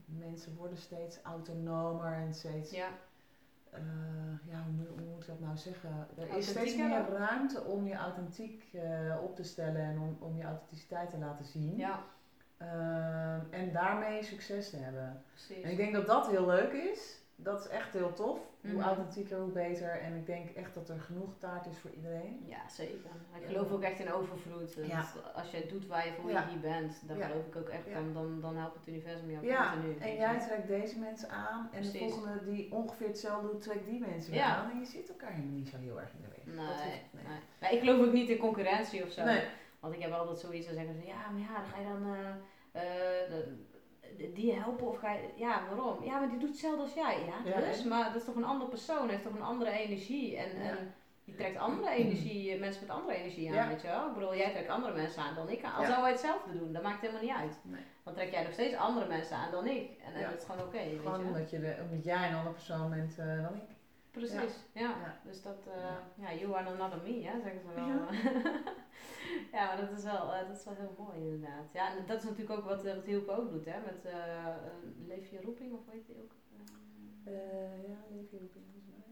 mensen 0.05 0.55
worden 0.57 0.77
steeds 0.77 1.19
autonomer 1.21 2.13
en 2.13 2.33
steeds, 2.33 2.71
Ja, 2.71 2.87
ja, 4.45 4.63
hoe, 4.63 4.73
moet- 4.73 4.87
hoe 4.99 5.07
moet 5.09 5.21
ik 5.21 5.27
dat 5.27 5.39
nou 5.39 5.57
zeggen? 5.57 6.07
Er 6.17 6.37
is 6.37 6.47
steeds 6.49 6.75
meer 6.75 7.05
ruimte 7.09 7.63
om 7.63 7.87
je 7.87 7.95
authentiek 7.95 8.69
eh, 8.73 9.21
op 9.23 9.35
te 9.35 9.43
stellen 9.43 9.81
en 9.81 9.99
om, 9.99 10.17
om 10.19 10.37
je 10.37 10.43
authenticiteit 10.43 11.09
te 11.09 11.17
laten 11.17 11.45
zien. 11.45 11.77
ja, 11.77 11.99
Ehm, 12.57 13.39
en 13.49 13.71
daarmee 13.71 14.23
succes 14.23 14.69
te 14.69 14.77
hebben. 14.77 15.21
precies. 15.31 15.63
En 15.63 15.71
ik 15.71 15.77
denk 15.77 15.93
dat 15.93 16.05
dat 16.05 16.27
heel 16.27 16.45
leuk 16.45 16.71
is. 16.71 17.19
Dat 17.37 17.59
is 17.59 17.67
echt 17.67 17.93
heel 17.93 18.13
tof. 18.13 18.39
Hoe 18.61 18.71
Mhm. 18.73 18.81
authentieker, 18.81 19.37
hoe 19.39 19.51
beter. 19.51 19.89
En 20.01 20.15
ik 20.15 20.25
denk 20.25 20.49
echt 20.49 20.73
dat 20.73 20.89
er 20.89 20.99
genoeg 20.99 21.37
taart 21.37 21.65
is 21.65 21.77
voor 21.77 21.89
iedereen. 21.91 22.43
Ja, 22.45 22.69
zeker. 22.69 22.95
Ik 23.39 23.45
geloof 23.47 23.71
ook 23.71 23.81
echt 23.83 23.99
in 23.99 24.11
overvloed. 24.13 24.75
Want 24.75 24.87
Ja. 24.87 25.05
Als 25.35 25.51
jij 25.51 25.65
doet 25.67 25.87
waar 25.87 26.05
je 26.05 26.13
voor 26.21 26.29
Ja. 26.29 26.41
je 26.41 26.47
hier 26.49 26.59
bent, 26.59 27.01
dan 27.07 27.17
Ja. 27.17 27.27
geloof 27.27 27.45
ik 27.45 27.55
ook 27.55 27.67
echt, 27.69 27.93
dan, 27.93 28.13
dan, 28.13 28.41
dan 28.41 28.55
helpt 28.57 28.75
het 28.75 28.87
universum 28.87 29.29
jou 29.31 29.45
Ja, 29.45 29.71
continu. 29.71 29.97
en 29.97 30.15
jij 30.15 30.39
trekt 30.39 30.67
deze 30.67 30.99
mensen 30.99 31.29
aan. 31.29 31.69
En 31.73 31.81
de 31.81 31.97
volgende 31.97 32.43
die 32.43 32.71
ongeveer 32.71 33.07
hetzelfde 33.07 33.47
doet, 33.51 33.61
trekt 33.61 33.85
die 33.85 33.99
mensen 33.99 34.31
weer 34.31 34.39
Ja. 34.39 34.55
aan. 34.55 34.71
En 34.71 34.79
je 34.79 34.85
zit 34.85 35.09
elkaar 35.09 35.31
helemaal 35.31 35.55
niet 35.57 35.69
zo 35.69 35.77
heel 35.77 35.99
erg 35.99 36.11
in 36.13 36.21
de 36.21 36.27
weg. 36.27 36.45
Nee, 36.45 36.55
Dat 36.55 36.75
hoeft- 36.83 37.13
nee. 37.13 37.23
Maar 37.61 37.73
ik 37.73 37.79
geloof 37.79 38.07
ook 38.07 38.13
niet 38.13 38.29
in 38.29 38.37
concurrentie 38.37 39.03
of 39.03 39.09
zo. 39.11 39.23
Nee. 39.23 39.43
Want 39.79 39.93
ik 39.93 40.01
heb 40.01 40.11
altijd 40.11 40.39
zoiets, 40.39 40.65
dan 40.65 40.75
zeggen 40.75 40.93
ze, 40.95 41.05
ja, 41.05 41.29
maar 41.29 41.41
ja, 41.41 41.53
dan 41.53 41.65
ga 41.65 41.79
je 41.79 41.87
dan... 41.87 42.13
eh, 42.13 42.31
eh, 42.71 43.43
die 44.33 44.53
helpen 44.53 44.87
of 44.87 44.97
ga 44.97 45.11
je, 45.11 45.29
ja, 45.35 45.61
waarom? 45.69 46.03
Ja, 46.03 46.19
maar 46.19 46.29
die 46.29 46.39
doet 46.39 46.49
hetzelfde 46.49 46.81
als 46.81 46.93
jij. 46.93 47.17
Ja, 47.45 47.59
dus, 47.61 47.83
maar 47.83 48.03
dat 48.03 48.15
is 48.15 48.25
toch 48.25 48.35
een 48.35 48.45
andere 48.45 48.69
persoon, 48.69 49.09
heeft 49.09 49.23
toch 49.23 49.35
een 49.35 49.41
andere 49.41 49.71
energie. 49.71 50.37
En, 50.37 50.51
en 50.61 50.93
die 51.25 51.35
trekt 51.35 51.57
andere 51.57 51.89
energie, 51.89 52.51
eh, 52.51 52.59
mensen 52.59 52.81
met 52.87 52.95
andere 52.95 53.17
energie 53.17 53.53
aan, 53.53 53.67
weet 53.67 53.81
je 53.81 53.87
wel. 53.87 54.07
Ik 54.07 54.13
bedoel, 54.13 54.35
jij 54.35 54.51
trekt 54.51 54.69
andere 54.69 54.93
mensen 54.93 55.21
aan 55.23 55.35
dan 55.35 55.49
ik 55.49 55.63
aan. 55.63 55.73
Al 55.73 55.81
ja. 55.81 55.85
zouden 55.85 56.03
wij 56.03 56.11
hetzelfde 56.11 56.57
doen, 56.57 56.73
dat 56.73 56.83
maakt 56.83 57.01
helemaal 57.01 57.21
niet 57.21 57.31
uit. 57.31 57.57
Nee. 57.61 57.81
Dan 58.03 58.13
trek 58.13 58.31
jij 58.31 58.43
nog 58.43 58.53
steeds 58.53 58.75
andere 58.75 59.07
mensen 59.07 59.37
aan 59.37 59.51
dan 59.51 59.67
ik. 59.67 59.89
En 60.05 60.13
dan 60.13 60.21
is 60.21 60.27
het 60.31 60.45
gewoon 60.45 60.65
oké, 60.65 60.75
okay, 60.75 60.97
Gewoon 61.03 61.19
je? 61.19 61.25
omdat, 61.25 61.49
je 61.49 61.59
de, 61.59 61.75
omdat 61.89 62.03
jij 62.03 62.27
een 62.27 62.35
andere 62.35 62.53
persoon 62.53 62.89
bent 62.89 63.17
uh, 63.19 63.25
dan 63.25 63.55
ik. 63.55 63.74
Precies, 64.15 64.55
ja. 64.71 65.19
Dus 65.23 65.41
dat, 65.41 65.67
uh, 65.67 66.25
ja, 66.25 66.33
you 66.33 66.55
are 66.55 66.69
another 66.69 67.01
me, 67.03 67.23
hè, 67.23 67.41
zeggen 67.41 67.61
ze 67.61 67.67
wel. 67.75 67.85
Ja, 69.51 69.65
maar 69.67 69.77
dat 69.77 69.97
is, 69.97 70.03
wel, 70.03 70.33
uh, 70.33 70.47
dat 70.47 70.57
is 70.57 70.65
wel 70.65 70.75
heel 70.75 70.95
mooi 70.97 71.17
inderdaad. 71.17 71.65
Ja, 71.73 71.95
en 71.97 72.05
dat 72.05 72.17
is 72.17 72.23
natuurlijk 72.23 72.59
ook 72.59 72.65
wat, 72.65 72.83
wat 72.83 73.05
Hielke 73.05 73.31
ook 73.31 73.49
doet, 73.49 73.65
hè, 73.65 73.79
met 73.79 74.13
Leef 75.07 75.29
je 75.29 75.41
roeping, 75.41 75.73
of 75.73 75.85
weet 75.91 76.07
je 76.07 76.13
ook? 76.21 76.31
ja, 77.87 77.97
Leef 78.11 78.31
je 78.31 78.37
roeping. 78.37 78.65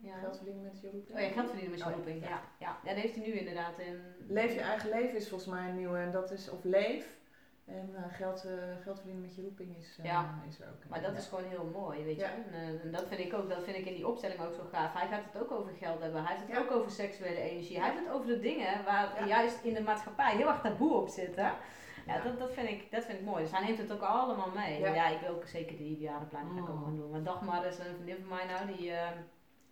Ja. 0.03 0.19
Geld 0.19 0.35
verdienen 0.35 0.63
met 0.63 0.81
je 0.81 0.89
roeping. 0.89 1.17
Oh 1.17 1.23
ja, 1.23 1.29
geld 1.29 1.45
verdienen 1.49 1.71
met 1.71 1.79
je 1.79 1.89
oh, 1.89 1.95
roeping. 1.95 2.23
Ja. 2.23 2.29
Ja. 2.29 2.41
ja. 2.59 2.77
Ja. 2.83 2.93
dat 2.93 3.03
heeft 3.03 3.15
hij 3.15 3.25
nu 3.25 3.31
inderdaad 3.31 3.79
in. 3.79 4.01
Leef 4.27 4.53
je 4.53 4.59
eigen 4.59 4.89
leven 4.89 5.15
is 5.15 5.29
volgens 5.29 5.49
mij 5.49 5.69
een 5.69 5.75
nieuwe. 5.75 5.97
En 5.97 6.11
dat 6.11 6.31
is, 6.31 6.49
of 6.49 6.63
leef. 6.63 7.21
En 7.65 7.89
uh, 7.93 7.99
geld, 8.09 8.45
uh, 8.45 8.51
geld 8.81 8.95
verdienen 8.95 9.21
met 9.21 9.35
je 9.35 9.41
roeping 9.41 9.77
is, 9.77 9.97
uh, 9.99 10.05
ja. 10.05 10.39
is 10.47 10.59
er 10.59 10.67
ook. 10.67 10.89
Maar 10.89 11.01
dat 11.01 11.17
is 11.17 11.27
gewoon 11.27 11.43
heel 11.43 11.71
mooi, 11.73 12.03
weet 12.03 12.15
je. 12.15 12.23
En, 12.23 12.79
en, 12.83 12.91
dat 12.91 13.07
vind 13.07 13.19
ik 13.19 13.33
ook, 13.33 13.49
dat 13.49 13.63
vind 13.63 13.77
ik 13.77 13.85
in 13.85 13.93
die 13.93 14.07
opstelling 14.07 14.41
ook 14.41 14.53
zo 14.53 14.63
gaaf. 14.71 14.93
Hij 14.93 15.07
gaat 15.07 15.23
het 15.31 15.41
ook 15.41 15.51
over 15.51 15.73
geld 15.73 16.01
hebben. 16.01 16.25
Hij 16.25 16.35
heeft 16.35 16.47
het 16.47 16.57
ook 16.57 16.71
over 16.71 16.91
seksuele 16.91 17.39
energie. 17.39 17.79
Hij 17.79 17.89
heeft 17.89 18.03
het 18.03 18.13
over 18.13 18.27
de 18.27 18.39
dingen 18.39 18.83
waar 18.83 19.27
juist 19.27 19.63
in 19.63 19.73
de 19.73 19.81
maatschappij 19.81 20.35
heel 20.35 20.47
erg 20.47 20.61
taboe 20.61 20.93
op 20.93 21.07
zitten. 21.09 21.51
Ja, 22.05 22.19
Dat, 22.19 22.39
dat, 22.39 22.53
vind 22.53 22.69
ik, 22.69 22.91
dat 22.91 23.05
vind 23.05 23.19
ik 23.19 23.25
mooi. 23.25 23.43
Dus 23.43 23.51
hij 23.51 23.65
neemt 23.65 23.77
het 23.77 23.91
ook 23.91 24.01
allemaal 24.01 24.49
mee. 24.49 24.79
Ja, 24.79 25.07
ik 25.07 25.19
wil 25.19 25.35
ook 25.35 25.47
zeker 25.47 25.77
de 25.77 25.83
ideale 25.83 26.25
planning 26.25 26.61
oh. 26.61 26.69
ook 26.69 26.83
gaan 26.83 26.95
doen. 26.95 27.09
Maar 27.09 27.23
Dagmar 27.23 27.65
is 27.65 27.79
een 27.79 27.95
vriendin 27.95 28.17
van 28.19 28.37
mij 28.37 28.45
nou, 28.45 28.77
die 28.77 28.91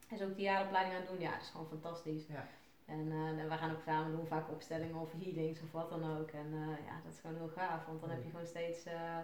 is 0.09 0.21
ook 0.21 0.35
die 0.35 0.45
jaaropleiding 0.45 0.95
aan 0.95 1.01
het 1.01 1.09
doen. 1.09 1.19
Ja, 1.19 1.31
dat 1.31 1.41
is 1.41 1.49
gewoon 1.49 1.67
fantastisch. 1.67 2.27
Ja. 2.27 2.47
En 2.91 3.11
uh, 3.11 3.49
we 3.49 3.57
gaan 3.57 3.71
ook 3.71 3.81
samen 3.85 4.11
doen, 4.11 4.27
vaak 4.27 4.49
opstellingen 4.49 5.01
of 5.01 5.11
healings 5.23 5.61
of 5.61 5.71
wat 5.71 5.89
dan 5.89 6.17
ook. 6.17 6.29
En 6.29 6.47
uh, 6.53 6.85
ja, 6.85 6.95
dat 7.03 7.13
is 7.13 7.19
gewoon 7.19 7.35
heel 7.35 7.51
gaaf, 7.55 7.85
want 7.85 8.01
dan 8.01 8.09
heb 8.09 8.23
je 8.23 8.29
gewoon 8.29 8.45
steeds... 8.45 8.85
Uh, 8.85 9.17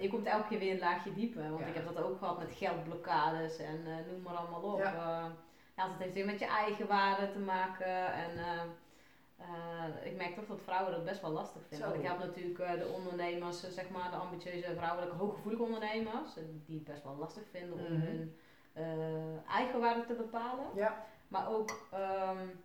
je 0.00 0.08
komt 0.08 0.26
elke 0.26 0.48
keer 0.48 0.58
weer 0.58 0.72
een 0.72 0.78
laagje 0.78 1.12
dieper. 1.12 1.50
Want 1.50 1.66
ik 1.66 1.74
heb 1.74 1.94
dat 1.94 2.02
ook 2.02 2.18
gehad 2.18 2.38
met 2.38 2.56
geldblokkades 2.56 3.58
en 3.58 3.82
noem 3.82 4.22
maar 4.22 4.34
allemaal 4.34 4.62
op. 4.62 4.78
Ja. 4.78 5.32
ja, 5.76 5.90
het 5.90 5.98
heeft 5.98 6.14
weer 6.14 6.24
met 6.24 6.38
je 6.38 6.46
eigen 6.46 6.86
waarde 6.86 7.30
te 7.32 7.38
maken. 7.38 8.12
En 8.12 8.30
ik 10.02 10.16
merk 10.16 10.34
toch 10.34 10.46
dat 10.46 10.60
vrouwen 10.64 10.92
dat 10.92 11.04
best 11.04 11.20
wel 11.20 11.30
lastig 11.30 11.62
vinden. 11.68 11.88
Want 11.88 12.02
ik 12.02 12.08
heb 12.08 12.18
natuurlijk 12.18 12.58
de 12.58 12.92
ondernemers, 12.94 13.74
zeg 13.74 13.88
maar, 13.90 14.10
de 14.10 14.16
ambitieuze 14.16 14.74
vrouwelijke, 14.76 15.16
hooggevoelige 15.16 15.62
ondernemers, 15.62 16.34
die 16.66 16.76
het 16.76 16.84
best 16.84 17.04
wel 17.04 17.16
lastig 17.16 17.42
vinden 17.50 17.72
om 17.72 17.92
mhm. 17.92 18.06
hun 18.06 18.36
uh, 18.76 19.48
eigenwaarde 19.48 20.04
te 20.04 20.14
bepalen. 20.14 20.66
Ja. 20.74 21.06
Maar 21.28 21.48
ook, 21.48 21.70
um, 21.94 22.60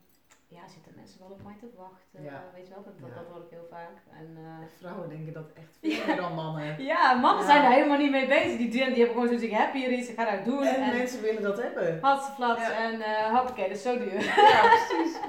ja, 0.47 0.67
zitten 0.67 0.91
mensen 0.95 1.19
wel 1.19 1.29
op 1.29 1.43
mij 1.43 1.55
te 1.59 1.69
wachten. 1.77 2.23
Ja. 2.23 2.43
weet 2.53 2.67
je 2.67 2.73
wel, 2.73 2.83
dat, 2.83 2.99
dat, 2.99 3.15
dat, 3.15 3.25
hoor 3.31 3.43
ik 3.43 3.49
heel 3.49 3.67
vaak. 3.69 3.97
En, 4.11 4.37
uh, 4.39 4.67
Vrouwen 4.77 5.09
denken 5.09 5.33
dat 5.33 5.51
echt 5.53 5.77
veel 5.81 6.05
meer 6.05 6.15
dan 6.15 6.33
mannen. 6.33 6.83
ja, 6.83 7.13
mannen 7.13 7.45
zijn 7.45 7.61
daar 7.61 7.71
helemaal 7.71 7.97
niet 7.97 8.11
mee 8.11 8.27
bezig. 8.27 8.57
Die, 8.57 8.69
die 8.69 8.81
hebben 8.83 9.07
gewoon 9.07 9.27
zoiets, 9.27 9.43
ik 9.43 9.51
heb 9.51 9.73
hier 9.73 9.91
iets, 9.91 10.09
ik 10.09 10.19
ga 10.19 10.35
dat 10.35 10.45
doen. 10.45 10.63
En, 10.63 10.83
en 10.83 10.97
mensen 10.97 11.21
willen 11.21 11.41
dat 11.41 11.61
hebben. 11.61 11.99
Hatseflats 12.01 12.69
en 12.69 12.93
uh, 12.93 13.35
hoppakee, 13.35 13.67
dat 13.67 13.77
is 13.77 13.83
zo 13.83 13.97
duur. 13.97 14.23
Ja, 14.23 14.61
precies. 14.87 15.19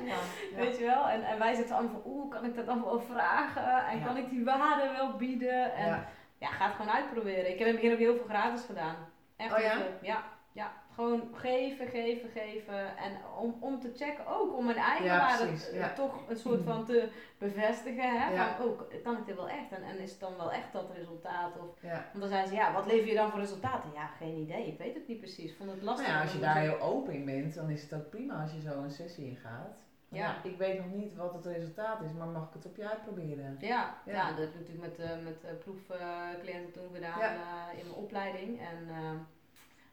Weet 0.56 0.78
je 0.78 0.84
wel? 0.84 1.08
En, 1.08 1.22
en 1.22 1.38
wij 1.38 1.54
zitten 1.54 1.76
allemaal 1.76 2.00
van, 2.02 2.12
oeh, 2.12 2.30
kan 2.30 2.44
ik 2.44 2.54
dat 2.54 2.68
allemaal 2.68 2.90
wel 2.90 3.00
vragen? 3.00 3.86
En 3.86 4.04
kan 4.04 4.16
ik 4.16 4.30
die 4.30 4.44
waarde 4.44 4.92
wel 4.92 5.16
bieden? 5.16 5.74
En 5.74 6.06
ja, 6.38 6.48
ga 6.48 6.66
het 6.66 6.74
gewoon 6.74 6.92
uitproberen. 6.92 7.50
Ik 7.50 7.58
heb 7.58 7.66
in 7.68 7.72
het 7.72 7.74
begin 7.74 7.92
ook 7.92 7.98
heel 7.98 8.16
veel 8.16 8.28
gratis 8.28 8.64
gedaan. 8.64 8.96
Echt 9.36 9.54
oh, 9.54 9.60
ja? 9.60 9.76
ja, 10.02 10.24
ja, 10.52 10.72
gewoon 10.96 11.28
geven, 11.32 11.86
geven, 11.86 12.28
geven. 12.28 12.96
En 12.96 13.12
om, 13.38 13.56
om 13.60 13.80
te 13.80 13.92
checken, 13.96 14.26
ook 14.26 14.56
om 14.56 14.64
mijn 14.64 14.76
eigen 14.76 15.06
waarde 15.06 15.92
toch 15.94 16.28
een 16.28 16.36
soort 16.36 16.62
van 16.62 16.84
te 16.84 17.08
bevestigen. 17.38 18.20
Hè? 18.20 18.34
Ja. 18.34 18.56
Van, 18.56 18.66
oh, 18.66 18.80
kan 19.02 19.16
ik 19.16 19.26
dit 19.26 19.36
wel 19.36 19.48
echt? 19.48 19.70
En, 19.70 19.82
en 19.82 19.98
is 19.98 20.10
het 20.10 20.20
dan 20.20 20.36
wel 20.36 20.52
echt 20.52 20.72
dat 20.72 20.90
resultaat? 20.94 21.52
Of, 21.58 21.80
Want 21.82 22.20
dan 22.20 22.28
zijn 22.28 22.46
ze, 22.46 22.54
ja, 22.54 22.72
wat 22.72 22.86
lever 22.86 23.08
je 23.08 23.14
dan 23.14 23.30
voor 23.30 23.40
resultaten? 23.40 23.90
Ja, 23.94 24.06
geen 24.06 24.36
idee. 24.36 24.66
Ik 24.66 24.78
weet 24.78 24.94
het 24.94 25.08
niet 25.08 25.18
precies. 25.18 25.50
Ik 25.50 25.56
vond 25.56 25.70
het 25.70 25.82
lastig. 25.82 26.06
Nou 26.06 26.18
ja, 26.18 26.24
als 26.24 26.32
je 26.32 26.40
daar 26.40 26.56
heel 26.56 26.80
open 26.80 27.14
in 27.14 27.24
bent, 27.24 27.54
dan 27.54 27.70
is 27.70 27.82
het 27.82 27.94
ook 27.94 28.10
prima 28.10 28.42
als 28.42 28.52
je 28.52 28.60
zo 28.60 28.82
een 28.82 28.90
sessie 28.90 29.26
ingaat. 29.26 29.84
Ja. 30.08 30.42
ik 30.42 30.58
weet 30.58 30.78
nog 30.78 30.92
niet 30.92 31.14
wat 31.14 31.32
het 31.32 31.46
resultaat 31.46 32.02
is, 32.02 32.12
maar 32.12 32.26
mag 32.26 32.48
ik 32.48 32.54
het 32.54 32.66
op 32.66 32.76
je 32.76 32.88
uitproberen? 32.88 33.56
Ja, 33.60 33.94
ja. 34.04 34.28
dat 34.28 34.38
heb 34.38 34.48
ik 34.48 34.60
natuurlijk 34.60 34.98
met, 34.98 35.08
uh, 35.08 35.24
met 35.24 35.44
uh, 35.44 35.50
proefcliënten 35.58 36.72
toen 36.72 36.94
gedaan 36.94 37.20
uh, 37.20 37.78
in 37.78 37.84
mijn 37.84 37.96
opleiding. 37.96 38.60
En 38.60 38.88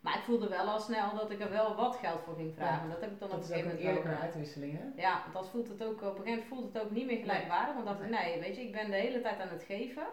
maar 0.03 0.17
ik 0.17 0.23
voelde 0.23 0.47
wel 0.49 0.65
al 0.69 0.79
snel 0.79 1.15
dat 1.15 1.31
ik 1.31 1.39
er 1.39 1.49
wel 1.49 1.75
wat 1.75 1.95
geld 1.95 2.21
voor 2.21 2.35
ging 2.35 2.53
vragen. 2.55 2.89
Dat 2.89 3.01
heb 3.01 3.11
ik 3.11 3.19
dan 3.19 3.31
op 3.31 3.37
een 3.37 3.43
gegeven 3.43 3.63
moment 3.63 3.79
een 3.79 3.87
eerlijke 3.87 4.21
uitwisseling, 4.21 4.77
hè? 4.77 5.01
Ja, 5.01 5.23
dat 5.33 5.49
voelt 5.49 5.67
het 5.67 5.83
ook, 5.83 6.01
op 6.01 6.01
een 6.01 6.07
gegeven 6.07 6.29
moment 6.29 6.47
voelt 6.47 6.73
het 6.73 6.83
ook 6.83 6.91
niet 6.91 7.05
meer 7.05 7.17
gelijkwaardig. 7.17 7.73
Want 7.73 7.85
dacht 7.85 8.01
ik, 8.01 8.09
nee, 8.09 8.39
weet 8.39 8.55
je, 8.55 8.61
ik 8.61 8.71
ben 8.71 8.89
de 8.89 8.95
hele 8.95 9.21
tijd 9.21 9.39
aan 9.39 9.49
het 9.49 9.63
geven. 9.63 10.07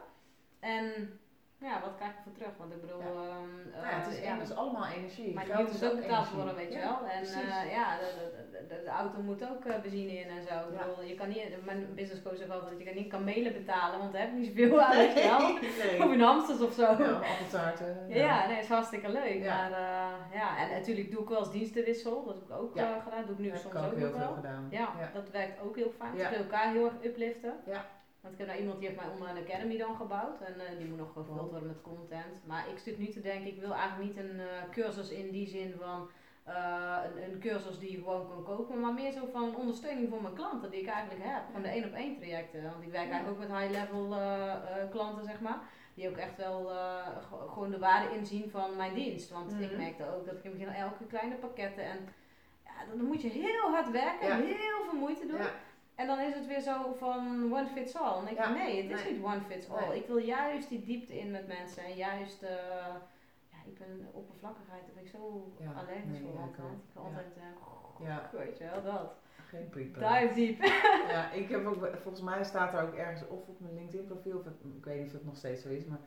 En 0.60 1.19
ja, 1.60 1.80
wat 1.80 1.94
krijg 1.96 2.10
ik 2.10 2.18
voor 2.22 2.32
terug? 2.32 2.56
Want 2.58 2.72
ik 2.72 2.80
bedoel, 2.80 3.00
ja. 3.00 3.06
Um, 3.06 3.72
ja, 3.72 3.98
het 3.98 4.06
is, 4.12 4.20
ja, 4.22 4.40
is 4.40 4.54
allemaal 4.54 4.86
energie. 4.86 5.34
Maar 5.34 5.44
die 5.44 5.54
moet 5.54 5.84
ook 5.84 6.00
betaald 6.00 6.30
worden, 6.30 6.54
weet 6.54 6.72
je 6.72 6.78
wel. 6.78 6.98
En 7.16 7.22
uh, 7.22 7.72
ja, 7.72 7.98
de, 7.98 8.08
de, 8.52 8.66
de, 8.68 8.82
de, 8.84 8.90
auto 8.90 9.22
moet 9.22 9.42
ook 9.50 9.64
uh, 9.64 9.80
benzine 9.80 10.12
in 10.12 10.28
en 10.28 10.42
zo. 10.42 10.54
Ik 10.54 10.78
bedoel, 10.78 11.02
je 11.02 11.14
kan 11.14 11.28
niet, 11.28 11.64
mijn 11.64 11.94
business 11.94 12.22
coach 12.22 12.36
zegt 12.36 12.50
altijd 12.50 12.70
dat 12.70 12.78
je 12.78 12.84
kan 12.84 12.94
niet 12.94 13.08
kamelen 13.08 13.52
betalen, 13.52 13.98
want 13.98 14.12
daar 14.12 14.20
heb 14.20 14.30
je 14.30 14.36
niet 14.36 14.56
zoveel 14.56 14.80
aan, 14.80 14.96
weet 14.96 15.12
je 15.12 15.22
wel. 15.22 15.52
nee. 15.82 16.02
Of 16.04 16.12
in 16.12 16.20
Hamsters 16.20 16.60
of 16.60 16.72
zo. 16.72 16.82
Ja, 16.82 17.20
appeltaarten. 17.32 18.08
Ja. 18.08 18.46
nee, 18.46 18.58
is 18.58 18.68
hartstikke 18.68 19.08
leuk. 19.08 19.44
Maar 19.44 19.70
uh, 19.70 20.38
ja, 20.38 20.58
en 20.58 20.70
natuurlijk 20.70 21.10
doe 21.10 21.22
ik 21.22 21.28
wel 21.28 21.38
eens 21.38 21.52
dienstenwissel, 21.52 22.24
dat 22.24 22.34
heb 22.34 22.44
ik 22.44 22.56
ook 22.56 22.72
gedaan. 22.72 23.26
Dat 23.26 23.26
doe 23.26 23.46
ik 23.46 23.52
nu 23.52 23.58
soms 23.58 23.74
ook, 23.74 23.84
ook 23.84 23.96
heel 23.96 24.10
veel 24.10 24.34
gedaan. 24.34 24.68
Ja, 24.70 25.10
dat 25.12 25.30
werkt 25.30 25.60
ook 25.60 25.76
heel 25.76 25.92
vaak. 25.98 26.16
Ja. 26.16 26.32
elkaar 26.32 26.72
heel 26.72 26.84
erg 26.84 27.04
upliften. 27.04 27.54
Ja. 27.66 27.84
Want 28.20 28.32
ik 28.32 28.38
heb 28.38 28.48
nou 28.48 28.60
iemand 28.60 28.78
die 28.78 28.88
heeft 28.88 29.00
mij 29.00 29.10
online 29.10 29.40
academy 29.40 29.76
dan 29.76 29.96
gebouwd 29.96 30.40
en 30.40 30.54
uh, 30.56 30.78
die 30.78 30.86
moet 30.86 30.98
nog 30.98 31.12
gevuld 31.12 31.50
worden 31.50 31.68
met 31.68 31.82
content. 31.82 32.46
Maar 32.46 32.68
ik 32.68 32.78
stuk 32.78 32.98
nu 32.98 33.08
te 33.08 33.20
denken, 33.20 33.46
ik 33.46 33.60
wil 33.60 33.72
eigenlijk 33.74 34.08
niet 34.08 34.24
een 34.24 34.36
uh, 34.36 34.46
cursus 34.70 35.10
in 35.10 35.30
die 35.30 35.48
zin 35.48 35.74
van 35.80 36.10
uh, 36.48 36.98
een, 37.04 37.22
een, 37.22 37.38
cursus 37.38 37.78
die 37.78 37.90
je 37.90 37.96
gewoon 37.96 38.28
kan 38.28 38.44
kopen, 38.44 38.80
maar 38.80 38.92
meer 38.92 39.12
zo 39.12 39.28
van 39.32 39.56
ondersteuning 39.56 40.08
voor 40.08 40.22
mijn 40.22 40.34
klanten 40.34 40.70
die 40.70 40.80
ik 40.80 40.86
eigenlijk 40.86 41.24
heb. 41.24 41.42
Van 41.52 41.62
de 41.62 41.68
één 41.68 41.84
op 41.84 41.92
één 41.92 42.16
trajecten. 42.16 42.62
Want 42.62 42.82
ik 42.82 42.90
werk 42.90 43.10
eigenlijk 43.10 43.42
ook 43.42 43.48
met 43.48 43.58
high 43.58 43.70
level 43.70 44.16
klanten, 44.90 45.24
zeg 45.24 45.40
maar. 45.40 45.58
Die 45.94 46.08
ook 46.08 46.16
echt 46.16 46.36
wel 46.36 46.70
gewoon 47.48 47.70
de 47.70 47.78
waarde 47.78 48.16
inzien 48.16 48.50
van 48.50 48.76
mijn 48.76 48.94
dienst. 48.94 49.30
Want 49.30 49.52
ik 49.60 49.70
mhm. 49.70 49.80
merkte 49.80 50.14
ook 50.14 50.26
dat 50.26 50.34
ik 50.34 50.44
in 50.44 50.50
het 50.50 50.58
begin 50.58 50.74
elke 50.74 51.06
kleine 51.06 51.34
pakketten 51.34 51.84
en 51.84 51.98
ja, 52.64 52.94
dan 52.96 53.04
moet 53.04 53.22
je 53.22 53.28
heel 53.28 53.70
hard 53.70 53.90
werken, 53.90 54.36
heel 54.36 54.84
veel 54.84 54.98
moeite 54.98 55.26
doen. 55.26 55.46
En 56.00 56.06
dan 56.06 56.20
is 56.20 56.34
het 56.34 56.46
weer 56.46 56.60
zo 56.60 56.94
van 56.98 57.52
one 57.52 57.66
fits 57.66 57.96
all. 57.96 58.18
En 58.18 58.28
ik 58.28 58.36
denk, 58.36 58.54
nee, 58.56 58.82
het 58.82 58.98
is 58.98 59.10
niet 59.10 59.22
one 59.24 59.40
fits 59.40 59.68
all. 59.70 59.96
Ik 59.96 60.06
wil 60.06 60.16
juist 60.16 60.68
die 60.68 60.84
diepte 60.84 61.18
in 61.18 61.30
met 61.30 61.46
mensen. 61.46 61.84
En 61.84 61.94
juist, 61.94 62.42
uh, 62.42 62.48
ja, 63.52 63.58
ik 63.66 63.78
ben 63.78 64.08
oppervlakkigheid, 64.12 64.82
daar 64.86 64.94
ben 64.94 65.04
ik 65.04 65.10
zo 65.10 65.52
allergisch 65.76 66.20
nee, 66.20 66.20
voor 66.20 66.40
altijd. 66.40 66.72
Ik 66.72 66.94
kan 66.94 67.04
altijd, 67.04 67.26
uh, 67.36 68.06
ja. 68.06 68.30
weet 68.44 68.58
je 68.58 68.64
wel, 68.64 68.82
dat. 68.82 69.12
Geen 69.48 69.70
Dive 69.72 70.30
diep. 70.34 70.62
ja, 71.08 71.30
ik 71.30 71.48
heb 71.48 71.66
ook, 71.66 71.88
volgens 72.02 72.22
mij 72.22 72.44
staat 72.44 72.74
er 72.74 72.82
ook 72.82 72.94
ergens, 72.94 73.28
of 73.28 73.48
op 73.48 73.60
mijn 73.60 73.74
LinkedIn 73.74 74.06
profiel, 74.06 74.38
of 74.38 74.46
ik 74.46 74.84
weet 74.84 74.98
niet 74.98 75.06
of 75.06 75.12
het 75.12 75.24
nog 75.24 75.36
steeds 75.36 75.62
zo 75.62 75.68
is, 75.68 75.84
maar 75.84 76.00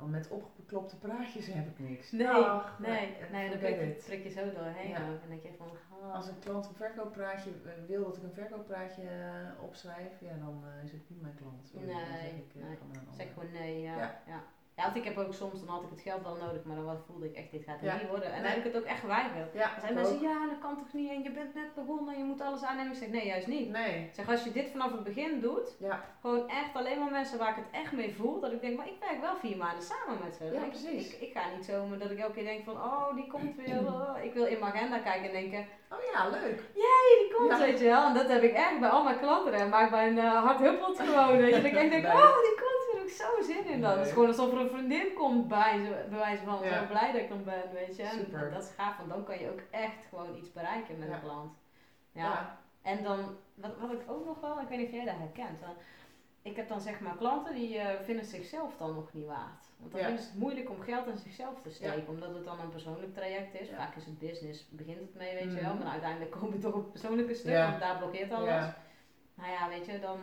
want 0.00 0.12
met 0.12 0.28
opgeklopte 0.28 0.96
praatjes 0.96 1.46
heb 1.46 1.66
ik 1.66 1.78
niks. 1.88 2.10
Nee, 2.10 2.26
Dag, 2.26 2.78
nee, 2.78 3.16
nee, 3.30 3.50
dan 3.50 3.58
trek 4.04 4.22
je 4.22 4.30
zo 4.30 4.52
doorheen 4.52 4.88
ja. 4.88 4.96
En 4.96 5.28
dan 5.28 5.40
je 5.42 5.52
van, 5.58 5.70
oh. 5.90 6.14
Als 6.14 6.28
een 6.28 6.38
klant 6.38 6.66
een 6.66 6.74
verkooppraatje 6.74 7.50
eh, 7.50 7.72
wil 7.86 8.04
dat 8.04 8.16
ik 8.16 8.22
een 8.22 8.32
verkooppraatje 8.32 9.02
uh, 9.02 9.62
opschrijf, 9.62 10.20
ja, 10.20 10.36
dan 10.44 10.64
uh, 10.64 10.84
is 10.84 10.92
het 10.92 11.10
niet 11.10 11.20
mijn 11.22 11.34
klant. 11.34 11.74
nee, 11.74 11.86
zeg, 11.86 12.32
ik, 12.32 12.54
uh, 12.54 12.62
nee. 12.62 12.78
zeg 13.16 13.32
gewoon 13.32 13.52
nee, 13.52 13.80
ja. 13.80 13.96
ja. 13.96 14.22
Ja, 14.26 14.44
want 14.82 14.96
ik 14.96 15.04
heb 15.04 15.18
ook 15.18 15.34
soms, 15.34 15.60
dan 15.60 15.68
had 15.74 15.82
ik 15.82 15.90
het 15.90 16.00
geld 16.00 16.22
wel 16.22 16.36
nodig, 16.36 16.62
maar 16.64 16.76
dan 16.76 16.98
voelde 17.06 17.26
ik 17.26 17.36
echt, 17.36 17.50
dit 17.50 17.64
gaat 17.64 17.82
er 17.82 17.98
niet 18.00 18.08
worden. 18.08 18.32
En 18.32 18.42
dan 18.42 18.50
heb 18.50 18.58
ik 18.64 18.72
het 18.72 18.76
ook 18.76 18.88
echt 18.88 19.00
geweigerd. 19.00 19.54
Ja, 19.54 19.70
zijn 19.80 19.94
mensen, 19.94 20.20
ja, 20.20 20.46
dat 20.46 20.58
kan 20.58 20.76
toch 20.76 20.92
niet, 20.92 21.10
en 21.10 21.22
je 21.22 21.30
bent 21.30 21.54
net 21.54 21.74
begonnen, 21.74 22.18
je 22.18 22.24
moet 22.24 22.40
alles 22.40 22.62
aannemen. 22.62 22.92
Ik 22.92 22.98
zeg, 22.98 23.08
nee, 23.08 23.26
juist 23.26 23.46
niet. 23.46 23.68
Nee. 23.70 24.04
Ik 24.04 24.14
zeg, 24.14 24.28
als 24.28 24.44
je 24.44 24.52
dit 24.52 24.70
vanaf 24.70 24.92
het 24.92 25.04
begin 25.04 25.40
doet, 25.40 25.76
ja. 25.78 26.04
gewoon 26.20 26.48
echt 26.48 26.74
alleen 26.74 26.98
maar 26.98 27.10
mensen 27.10 27.38
waar 27.38 27.50
ik 27.50 27.64
het 27.64 27.82
echt 27.82 27.92
mee 27.92 28.14
voel, 28.14 28.40
dat 28.40 28.52
ik 28.52 28.60
denk, 28.60 28.76
maar 28.76 28.86
ik 28.86 29.00
werk 29.00 29.20
wel 29.20 29.36
vier 29.36 29.56
maanden 29.56 29.82
samen 29.82 30.18
met 30.24 30.34
ze. 30.34 30.44
Ja, 30.44 30.64
precies. 30.64 31.14
Ik, 31.14 31.20
ik, 31.20 31.32
ga 31.32 31.42
niet 31.56 31.64
zomaar 31.64 31.98
dat 31.98 32.10
ik 32.10 32.18
elke 32.18 32.32
keer 32.32 32.44
denk 32.44 32.64
van, 32.64 32.74
oh, 32.74 33.14
die 33.14 33.26
komt 33.26 33.56
weer. 33.56 33.78
Oh. 33.78 34.24
Ik 34.24 34.34
wil 34.34 34.46
in 34.46 34.58
mijn 34.58 34.72
agenda 34.72 34.98
kijken 34.98 35.26
en 35.26 35.32
denken, 35.32 35.66
oh 35.90 35.98
ja, 36.12 36.28
leuk. 36.28 36.58
Jee, 36.74 37.12
die 37.18 37.34
komt, 37.36 37.58
weet 37.58 37.78
je 37.78 37.84
wel. 37.84 38.04
En 38.06 38.14
dat 38.14 38.28
heb 38.28 38.42
ik 38.42 38.52
echt 38.52 38.80
bij 38.80 38.88
al 38.88 39.04
mijn 39.04 39.18
klanten. 39.18 39.52
En 39.52 39.68
maakt 39.68 39.90
mijn 39.90 40.16
uh, 40.16 40.44
hart 40.44 40.60
huppelt 40.60 41.00
gewoon. 41.00 41.40
Dat 41.40 41.64
ik 41.64 41.74
echt 41.74 41.90
denk, 41.90 42.06
oh, 42.22 42.40
die 42.42 42.54
komt 42.62 42.69
zo 43.20 43.52
zin 43.52 43.66
in 43.66 43.80
dat. 43.80 43.96
Het 43.96 44.06
is 44.06 44.12
gewoon 44.12 44.28
alsof 44.28 44.52
er 44.52 44.58
een 44.58 44.70
vriendin 44.70 45.12
komt 45.14 45.48
bij, 45.48 46.06
bij 46.08 46.18
wijze 46.18 46.44
van 46.44 46.58
zo 46.58 46.86
blij 46.88 47.12
dat 47.12 47.20
ik 47.20 47.28
dan 47.28 47.44
ben, 47.44 47.62
weet 47.72 47.96
je. 47.96 48.02
En 48.02 48.50
dat 48.52 48.62
is 48.62 48.70
gaaf, 48.76 48.96
want 48.96 49.08
dan 49.08 49.24
kan 49.24 49.38
je 49.38 49.50
ook 49.50 49.62
echt 49.70 50.04
gewoon 50.08 50.36
iets 50.36 50.52
bereiken 50.52 50.98
met 50.98 51.08
een 51.08 51.20
klant. 51.20 51.52
Ja. 52.12 52.58
En 52.82 53.02
dan, 53.02 53.36
wat, 53.54 53.78
wat 53.80 53.92
ik 53.92 54.00
ook 54.06 54.26
nog 54.26 54.40
wel, 54.40 54.60
ik 54.60 54.68
weet 54.68 54.78
niet 54.78 54.86
of 54.86 54.94
jij 54.94 55.04
dat 55.04 55.14
herkent. 55.18 55.58
ik 56.42 56.56
heb 56.56 56.68
dan 56.68 56.80
zeg 56.80 57.00
maar 57.00 57.16
klanten 57.16 57.54
die 57.54 57.76
uh, 57.76 57.84
vinden 58.02 58.24
zichzelf 58.24 58.76
dan 58.76 58.94
nog 58.94 59.12
niet 59.12 59.26
waard. 59.26 59.68
Want 59.78 59.92
dan 59.92 60.00
vinden 60.00 60.22
ze 60.22 60.28
het 60.30 60.38
moeilijk 60.38 60.70
om 60.70 60.80
geld 60.80 61.06
in 61.06 61.18
zichzelf 61.18 61.60
te 61.62 61.70
steken, 61.70 62.08
omdat 62.08 62.34
het 62.34 62.44
dan 62.44 62.60
een 62.60 62.70
persoonlijk 62.70 63.14
traject 63.14 63.60
is. 63.60 63.68
Vaak 63.68 63.96
is 63.96 64.04
het 64.04 64.18
business, 64.18 64.68
begint 64.70 65.00
het 65.00 65.14
mee, 65.14 65.34
weet 65.34 65.52
je 65.52 65.60
wel, 65.60 65.74
mhm. 65.74 65.82
maar 65.82 65.92
uiteindelijk 65.92 66.30
komen 66.38 66.50
we 66.50 66.58
toch 66.58 66.74
op 66.74 66.82
het 66.82 66.92
persoonlijke 66.92 67.34
stuk, 67.34 67.56
want 67.56 67.80
daar 67.80 67.98
blokkeert 67.98 68.32
alles. 68.32 68.64
Nou 69.34 69.50
ja, 69.50 69.68
weet 69.68 69.86
je, 69.86 70.00
dan, 70.00 70.18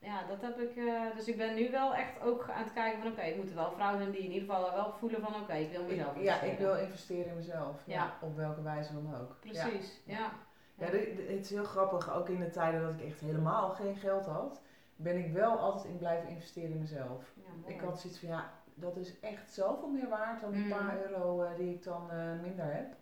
ja, 0.00 0.26
dat 0.28 0.40
heb 0.40 0.58
ik, 0.58 0.76
uh, 0.76 1.02
dus 1.16 1.28
ik 1.28 1.36
ben 1.36 1.54
nu 1.54 1.70
wel 1.70 1.94
echt 1.94 2.20
ook 2.20 2.48
aan 2.48 2.62
het 2.62 2.72
kijken 2.72 2.98
van, 2.98 3.10
oké, 3.10 3.16
okay, 3.16 3.28
het 3.28 3.36
moeten 3.36 3.56
wel 3.56 3.72
vrouwen 3.72 4.00
zijn 4.00 4.12
die 4.12 4.22
in 4.22 4.32
ieder 4.32 4.48
geval 4.48 4.72
wel 4.72 4.92
voelen 4.92 5.20
van, 5.20 5.34
oké, 5.34 5.54
ik 5.54 5.70
wil 5.70 5.82
mezelf 5.82 6.14
investeren. 6.16 6.46
Ja, 6.46 6.52
ik 6.52 6.58
wil 6.58 6.76
investeren 6.76 7.26
in 7.26 7.36
mezelf, 7.36 7.76
ja. 7.84 8.16
op 8.20 8.36
welke 8.36 8.62
wijze 8.62 8.92
dan 8.92 9.14
ook. 9.20 9.36
Precies, 9.40 10.00
ja. 10.04 10.32
Ja, 10.74 10.86
het 10.86 11.40
is 11.40 11.50
heel 11.50 11.64
grappig, 11.64 12.14
ook 12.14 12.28
in 12.28 12.40
de 12.40 12.50
tijden 12.50 12.82
dat 12.82 12.92
ik 12.92 13.06
echt 13.06 13.20
helemaal 13.20 13.70
geen 13.70 13.96
geld 13.96 14.26
had, 14.26 14.62
ben 14.96 15.18
ik 15.18 15.32
wel 15.32 15.58
altijd 15.58 15.84
in 15.84 15.98
blijven 15.98 16.28
investeren 16.28 16.70
in 16.70 16.78
mezelf. 16.78 17.34
ik 17.66 17.80
had 17.80 18.00
zoiets 18.00 18.18
van, 18.18 18.28
ja, 18.28 18.50
dat 18.74 18.96
is 18.96 19.20
echt 19.20 19.52
zoveel 19.52 19.88
meer 19.88 20.08
waard 20.08 20.40
dan 20.40 20.52
die 20.52 20.64
mm. 20.64 20.70
paar 20.70 20.96
euro 21.10 21.42
uh, 21.42 21.56
die 21.56 21.74
ik 21.74 21.82
dan 21.82 22.08
uh, 22.12 22.40
minder 22.42 22.72
heb. 22.74 22.94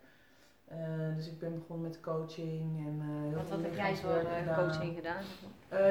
Uh, 0.72 1.16
dus 1.16 1.26
ik 1.26 1.38
ben 1.38 1.58
begonnen 1.58 1.88
met 1.88 2.00
coaching 2.00 2.86
en 2.86 3.00
heel 3.28 3.36
Wat 3.48 3.62
heb 3.62 3.74
jij 3.74 3.96
voor 3.96 4.24
coaching 4.54 4.94
gedaan? 4.94 5.22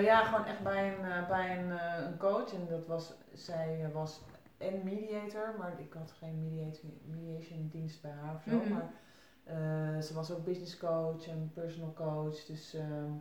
ja, 0.03 0.23
gewoon 0.23 0.45
echt 0.45 0.63
bij 0.63 0.93
een, 0.93 1.27
bij 1.27 1.57
een, 1.57 1.69
een 2.05 2.17
coach. 2.17 2.53
En 2.53 2.67
dat 2.69 2.87
was, 2.87 3.13
zij 3.33 3.89
was 3.93 4.21
en 4.57 4.83
mediator, 4.83 5.55
maar 5.57 5.79
ik 5.79 5.93
had 5.93 6.11
geen 6.11 6.43
mediation, 6.43 6.99
mediation 7.05 7.69
dienst 7.71 8.01
bij 8.01 8.11
haar 8.11 8.35
of 8.35 8.43
zo. 8.43 8.55
Mm-hmm. 8.55 8.69
Maar 8.73 10.03
ze 10.03 10.13
was 10.13 10.31
ook 10.31 10.45
business 10.45 10.77
coach 10.77 11.27
en 11.27 11.51
personal 11.53 11.93
coach. 11.93 12.45
Dus 12.45 12.73
ehm, 12.73 13.11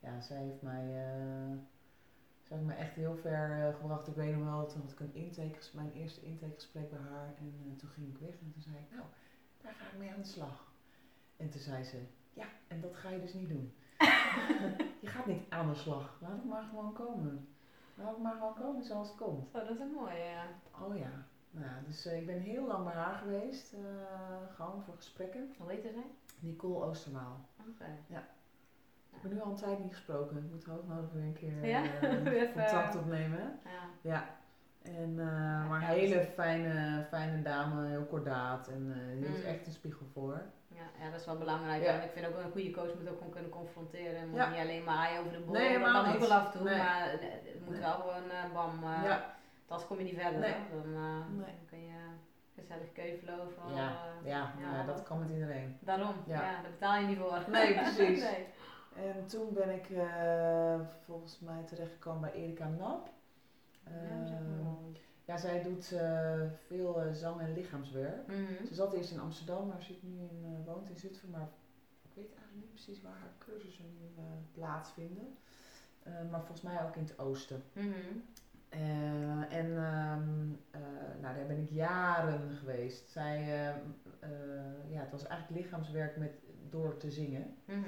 ja, 0.00 0.20
zij 0.20 0.36
heeft 0.36 0.62
mij 0.62 0.84
heeft 2.54 2.66
me 2.66 2.74
echt 2.74 2.94
heel 2.94 3.16
ver 3.16 3.74
gebracht. 3.80 4.08
Ik 4.08 4.14
weet 4.14 4.36
nog 4.36 4.44
wel, 4.44 4.66
toen 4.66 4.80
had 4.80 4.92
ik 4.92 5.00
een 5.00 5.14
intake, 5.14 5.58
mijn 5.72 5.92
eerste 5.92 6.22
intakegesprek 6.22 6.90
bij 6.90 6.98
haar. 6.98 7.34
En 7.38 7.76
toen 7.76 7.88
ging 7.88 8.08
ik 8.08 8.18
weg 8.18 8.40
en 8.40 8.50
toen 8.52 8.62
zei 8.62 8.76
ik, 8.76 8.90
nou, 8.90 9.04
daar 9.62 9.72
ga 9.72 9.84
ik 9.84 9.98
mee 9.98 10.10
aan 10.10 10.20
de 10.20 10.26
slag. 10.26 10.72
En 11.36 11.50
toen 11.50 11.60
zei 11.60 11.84
ze, 11.84 11.98
ja, 12.32 12.46
en 12.68 12.80
dat 12.80 12.96
ga 12.96 13.10
je 13.10 13.20
dus 13.20 13.34
niet 13.34 13.48
doen. 13.48 13.74
je 15.02 15.06
gaat 15.06 15.26
niet 15.26 15.42
aan 15.48 15.68
de 15.68 15.74
slag. 15.74 16.18
Laat 16.20 16.32
het 16.32 16.44
maar 16.44 16.62
gewoon 16.62 16.92
komen. 16.92 17.48
Laat 17.94 18.10
het 18.10 18.22
maar 18.22 18.34
gewoon 18.34 18.54
komen 18.54 18.84
zoals 18.84 19.08
het 19.08 19.16
komt. 19.16 19.46
Oh, 19.46 19.52
dat 19.52 19.70
is 19.70 19.80
een 19.80 19.92
mooie, 19.92 20.18
ja. 20.18 20.46
Oh 20.80 20.96
ja. 20.96 21.26
Nou, 21.50 21.84
dus 21.86 22.06
uh, 22.06 22.16
ik 22.16 22.26
ben 22.26 22.40
heel 22.40 22.66
lang 22.66 22.84
bij 22.84 22.94
haar 22.94 23.14
geweest, 23.14 23.74
gewoon 24.54 24.82
voor 24.82 24.94
gesprekken. 24.94 25.54
Hoe 25.58 25.70
heet 25.70 25.82
zij? 25.82 26.06
Nicole 26.38 26.84
Oostermaal. 26.84 27.48
Oké. 27.68 27.98
Ja. 28.06 28.28
Ik 29.10 29.22
heb 29.22 29.32
nu 29.32 29.40
al 29.40 29.50
een 29.50 29.56
tijd 29.56 29.78
niet 29.78 29.92
gesproken. 29.92 30.36
Ik 30.36 30.50
moet 30.50 30.64
hoog 30.64 30.86
nodig 30.86 31.12
weer 31.12 31.22
een 31.22 31.32
keer 31.32 31.66
ja? 31.66 31.82
uh, 32.02 32.52
contact 32.52 32.96
opnemen. 32.96 33.58
Ja. 33.64 33.88
ja. 34.00 34.24
En, 34.82 35.10
uh, 35.10 35.68
maar 35.68 35.88
hele 35.88 36.24
fijne, 36.34 37.04
fijne 37.08 37.42
dame, 37.42 37.88
heel 37.88 38.04
kordaat 38.04 38.68
en 38.68 38.86
uh, 38.86 39.20
die 39.20 39.38
mm. 39.38 39.44
echt 39.44 39.66
een 39.66 39.72
spiegel 39.72 40.06
voor. 40.12 40.42
Ja, 40.74 41.04
ja, 41.04 41.10
dat 41.10 41.20
is 41.20 41.26
wel 41.26 41.38
belangrijk. 41.38 41.82
Ja. 41.82 42.02
Ik 42.02 42.10
vind 42.10 42.26
ook 42.26 42.36
een 42.36 42.52
goede 42.52 42.70
coach 42.70 42.94
moet 42.94 43.08
ook 43.08 43.18
gewoon 43.18 43.32
kunnen 43.32 43.50
confronteren. 43.50 44.16
En 44.16 44.28
moet 44.28 44.50
niet 44.50 44.58
alleen 44.58 44.84
maar 44.84 45.18
over 45.20 45.32
de 45.32 45.40
boel. 45.40 45.54
Nee, 45.54 45.78
dat 45.78 45.92
kan 45.92 46.12
ook 46.12 46.18
wel 46.18 46.32
af 46.32 46.44
en 46.44 46.50
toe, 46.52 46.62
nee. 46.62 46.78
maar 46.78 47.10
het 47.10 47.66
moet 47.66 47.78
wel 47.78 47.92
gewoon 47.92 48.52
bam. 48.52 48.82
ja. 48.82 49.34
Anders 49.68 49.88
kom 49.88 49.98
je 49.98 50.04
niet 50.04 50.18
verder. 50.18 50.40
Nee. 50.40 50.54
Dan, 50.70 50.92
dan 50.92 51.44
kun 51.66 51.84
je 51.84 51.94
gezellig 52.54 52.92
keuvelen 52.92 53.40
over. 53.40 53.74
Ja, 53.74 53.96
ja, 54.24 54.52
ja, 54.58 54.82
dat 54.86 55.02
kan 55.02 55.18
met 55.18 55.30
iedereen. 55.30 55.76
Daarom, 55.80 56.14
ja. 56.26 56.40
daar 56.40 56.70
betaal 56.70 56.96
je 57.00 57.06
niet 57.06 57.18
voor. 57.18 57.44
Nee, 57.50 57.74
precies. 57.80 58.22
nee. 58.22 58.46
En 58.94 59.26
toen 59.26 59.52
ben 59.52 59.70
ik 59.70 59.88
uh, 59.88 60.80
volgens 61.04 61.40
mij 61.40 61.62
terechtgekomen 61.66 62.20
bij 62.20 62.32
Erika 62.32 62.68
Nap. 62.68 63.08
Uh, 63.88 63.94
ja, 65.24 65.36
zij 65.36 65.62
doet 65.62 65.90
uh, 65.92 66.40
veel 66.66 67.02
zang- 67.12 67.40
en 67.40 67.52
lichaamswerk. 67.52 68.26
Mm 68.26 68.66
Ze 68.66 68.74
zat 68.74 68.92
eerst 68.92 69.10
in 69.10 69.20
Amsterdam, 69.20 69.66
maar 69.66 69.82
zit 69.82 70.02
nu 70.02 70.20
in, 70.20 70.62
woont 70.64 70.88
in 70.88 70.96
Zutphen. 70.98 71.30
Maar 71.30 71.48
ik 72.02 72.10
weet 72.14 72.34
eigenlijk 72.34 72.56
niet 72.56 72.70
precies 72.70 73.02
waar 73.02 73.18
haar 73.20 73.32
cursussen 73.38 73.84
nu 73.84 74.22
plaatsvinden. 74.52 75.36
maar 76.30 76.40
volgens 76.40 76.62
mij 76.62 76.82
ook 76.82 76.96
in 76.96 77.02
het 77.02 77.18
oosten. 77.18 77.62
Mm 77.72 78.22
en 79.48 79.66
um, 79.66 80.60
nou, 81.20 81.34
daar 81.34 81.46
ben 81.46 81.58
ik 81.58 81.70
jaren 81.70 82.56
geweest. 82.56 83.08
Zij, 83.08 83.44
ja, 84.88 85.00
het 85.00 85.10
was 85.10 85.26
eigenlijk 85.26 85.60
lichaamswerk 85.60 86.16
met, 86.16 86.32
door 86.70 86.96
te 86.96 87.10
zingen. 87.10 87.56
Mm 87.64 87.84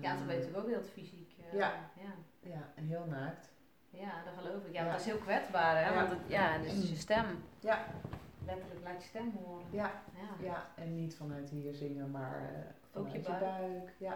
ja, 0.00 0.14
ben 0.14 0.34
je 0.34 0.40
natuurlijk 0.40 0.56
ook 0.56 0.68
heel 0.68 0.82
fysiek. 0.82 1.30
Ja. 1.52 1.90
ja. 1.96 2.14
Ja, 2.40 2.72
en 2.74 2.86
heel 2.86 3.06
naakt. 3.06 3.50
Ja, 3.90 4.22
dat 4.24 4.44
geloof 4.44 4.64
ik. 4.64 4.72
Ja, 4.72 4.80
want 4.80 4.90
dat 4.90 5.00
is 5.00 5.06
heel 5.06 5.22
kwetsbaar, 5.22 5.84
hè? 5.84 5.94
Want 5.94 6.10
het, 6.10 6.18
ja, 6.26 6.58
dus 6.58 6.90
je 6.90 6.96
stem. 6.96 7.26
Ja. 7.60 7.86
Letterlijk 8.46 8.80
laat 8.84 9.02
je 9.02 9.08
stem 9.08 9.32
horen. 9.44 9.66
Ja. 9.70 10.02
Ja, 10.14 10.44
ja. 10.44 10.66
en 10.76 10.94
niet 10.94 11.16
vanuit 11.16 11.50
hier 11.50 11.74
zingen, 11.74 12.10
maar 12.10 12.40
uh, 12.92 13.00
ook 13.00 13.08
je 13.08 13.20
buik. 13.20 13.40
buik. 13.40 13.94
Ja. 13.98 14.12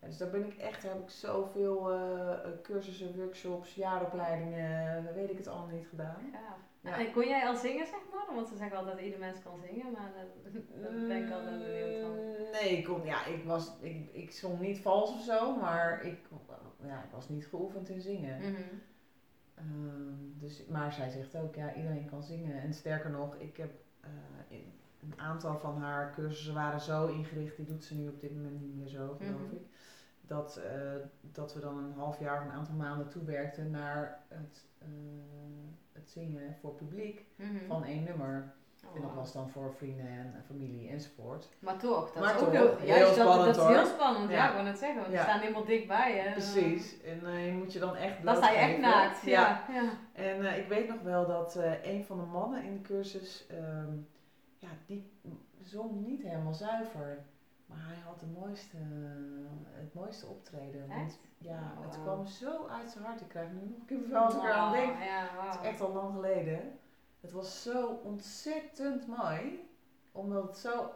ja. 0.00 0.06
dus 0.06 0.16
daar 0.16 0.30
ben 0.30 0.46
ik 0.46 0.56
echt, 0.56 0.82
daar 0.82 0.92
heb 0.92 1.02
ik 1.02 1.10
zoveel 1.10 1.94
uh, 1.94 2.38
cursussen, 2.62 3.16
workshops, 3.16 3.74
jaaropleidingen, 3.74 5.14
weet 5.14 5.30
ik 5.30 5.38
het 5.38 5.48
allemaal 5.48 5.76
niet 5.76 5.86
gedaan. 5.86 6.30
Ja. 6.32 6.56
Ja. 6.80 6.98
En 6.98 7.12
kon 7.12 7.28
jij 7.28 7.46
al 7.46 7.56
zingen, 7.56 7.86
zeg 7.86 8.00
maar? 8.12 8.34
Want 8.34 8.48
ze 8.48 8.56
zeggen 8.56 8.76
altijd 8.76 8.96
dat 8.96 9.04
ieder 9.04 9.18
mens 9.18 9.42
kan 9.42 9.60
zingen, 9.66 9.92
maar 9.92 10.12
dat 10.82 11.08
ben 11.08 11.26
ik 11.26 11.32
altijd 11.32 11.58
benieuwd 11.58 12.00
van. 12.00 12.16
Nee, 12.52 12.78
ik, 12.78 12.84
kon, 12.84 13.04
ja, 13.04 13.26
ik, 13.26 13.44
was, 13.44 13.72
ik, 13.80 14.08
ik 14.12 14.32
zong 14.32 14.60
niet 14.60 14.78
vals 14.78 15.12
of 15.12 15.20
zo, 15.20 15.56
maar 15.56 16.04
ik, 16.04 16.18
ja, 16.82 17.02
ik 17.02 17.10
was 17.10 17.28
niet 17.28 17.46
geoefend 17.46 17.88
in 17.88 18.00
zingen. 18.00 18.36
Mm 18.36 18.54
-hmm. 18.54 18.82
Dus, 20.38 20.66
maar 20.66 20.92
zij 20.92 21.10
zegt 21.10 21.36
ook, 21.36 21.54
ja, 21.54 21.74
iedereen 21.74 22.10
kan 22.10 22.22
zingen. 22.22 22.60
En 22.60 22.74
sterker 22.74 23.10
nog, 23.10 23.36
ik 23.36 23.56
heb 23.56 23.70
uh, 24.04 24.58
een 25.02 25.14
aantal 25.16 25.58
van 25.58 25.82
haar 25.82 26.12
cursussen 26.14 26.54
waren 26.54 26.80
zo 26.80 27.06
ingericht, 27.06 27.56
die 27.56 27.66
doet 27.66 27.84
ze 27.84 27.94
nu 27.94 28.08
op 28.08 28.20
dit 28.20 28.34
moment 28.34 28.60
niet 28.60 28.76
meer 28.76 28.88
zo, 28.88 29.14
geloof 29.18 29.40
mm 29.40 29.48
-hmm. 29.48 29.56
ik. 29.56 29.66
Dat, 30.26 30.60
uh, 30.64 30.92
dat 31.20 31.54
we 31.54 31.60
dan 31.60 31.78
een 31.78 31.92
half 31.92 32.18
jaar 32.18 32.38
of 32.38 32.44
een 32.44 32.56
aantal 32.56 32.74
maanden 32.74 33.08
toewerkten 33.08 33.70
naar 33.70 34.24
het 34.28 34.64
uh, 34.82 34.88
het 35.92 36.10
zingen 36.10 36.56
voor 36.60 36.74
publiek 36.74 37.24
mhm. 37.36 37.66
van 37.66 37.84
één 37.84 38.04
nummer. 38.04 38.54
Oh, 38.88 38.96
en 38.96 39.02
dat 39.02 39.14
was 39.14 39.32
dan 39.32 39.48
voor 39.48 39.74
vrienden 39.74 40.06
en 40.06 40.44
familie 40.46 40.88
enzovoort. 40.88 41.48
Maar 41.58 41.78
toch, 41.78 42.12
dat 42.12 42.24
is 42.24 42.40
ook 42.40 42.52
heel, 42.52 42.76
heel 42.76 43.12
spannend 43.12 43.44
dat, 43.44 43.54
dat 43.54 43.70
is 43.70 43.76
heel 43.76 43.86
spannend, 43.86 44.30
ja, 44.30 44.48
ik 44.48 44.56
wil 44.56 44.64
het 44.64 44.78
zeggen. 44.78 45.00
Want 45.00 45.12
ja. 45.12 45.18
we 45.18 45.24
staan 45.24 45.40
helemaal 45.40 45.64
dichtbij. 45.64 46.18
Hè. 46.18 46.32
Precies, 46.32 47.02
en 47.02 47.20
uh, 47.22 47.46
je 47.46 47.52
moet 47.52 47.72
je 47.72 47.78
dan 47.78 47.96
echt 47.96 48.22
Dan 48.22 48.36
sta 48.36 48.50
je 48.50 48.58
echt 48.58 48.78
naakt, 48.78 49.22
ja. 49.22 49.64
ja. 49.68 49.82
En 50.12 50.40
uh, 50.40 50.58
ik 50.58 50.68
weet 50.68 50.88
nog 50.88 51.00
wel 51.00 51.26
dat 51.26 51.56
uh, 51.56 51.84
een 51.84 52.04
van 52.04 52.18
de 52.18 52.26
mannen 52.26 52.62
in 52.62 52.72
de 52.72 52.80
cursus, 52.80 53.46
um, 53.50 54.08
ja, 54.58 54.68
die 54.86 55.10
zong 55.62 56.06
niet 56.06 56.22
helemaal 56.22 56.54
zuiver. 56.54 57.24
Maar 57.66 57.86
hij 57.86 57.96
had 58.04 58.20
de 58.20 58.26
mooiste, 58.26 58.76
het 59.72 59.94
mooiste 59.94 60.26
optreden. 60.26 60.88
Want 60.88 61.18
ja, 61.38 61.72
oh, 61.78 61.84
het 61.84 62.02
kwam 62.02 62.26
zo 62.26 62.66
uit 62.66 62.90
zijn 62.90 63.04
hart. 63.04 63.20
Ik 63.20 63.28
krijg 63.28 63.48
nu 63.52 63.60
nog 63.68 63.84
kippenvel 63.86 64.22
als 64.22 64.34
ik 64.34 64.42
eraan 64.42 64.72
denk. 64.72 64.92
Het 64.98 65.54
is 65.54 65.68
echt 65.68 65.80
al 65.80 65.92
lang 65.92 66.14
geleden. 66.14 66.78
Het 67.24 67.32
was 67.32 67.62
zo 67.62 67.86
ontzettend 67.86 69.06
mooi. 69.06 69.68
Omdat 70.12 70.42
het 70.42 70.56
zo 70.56 70.92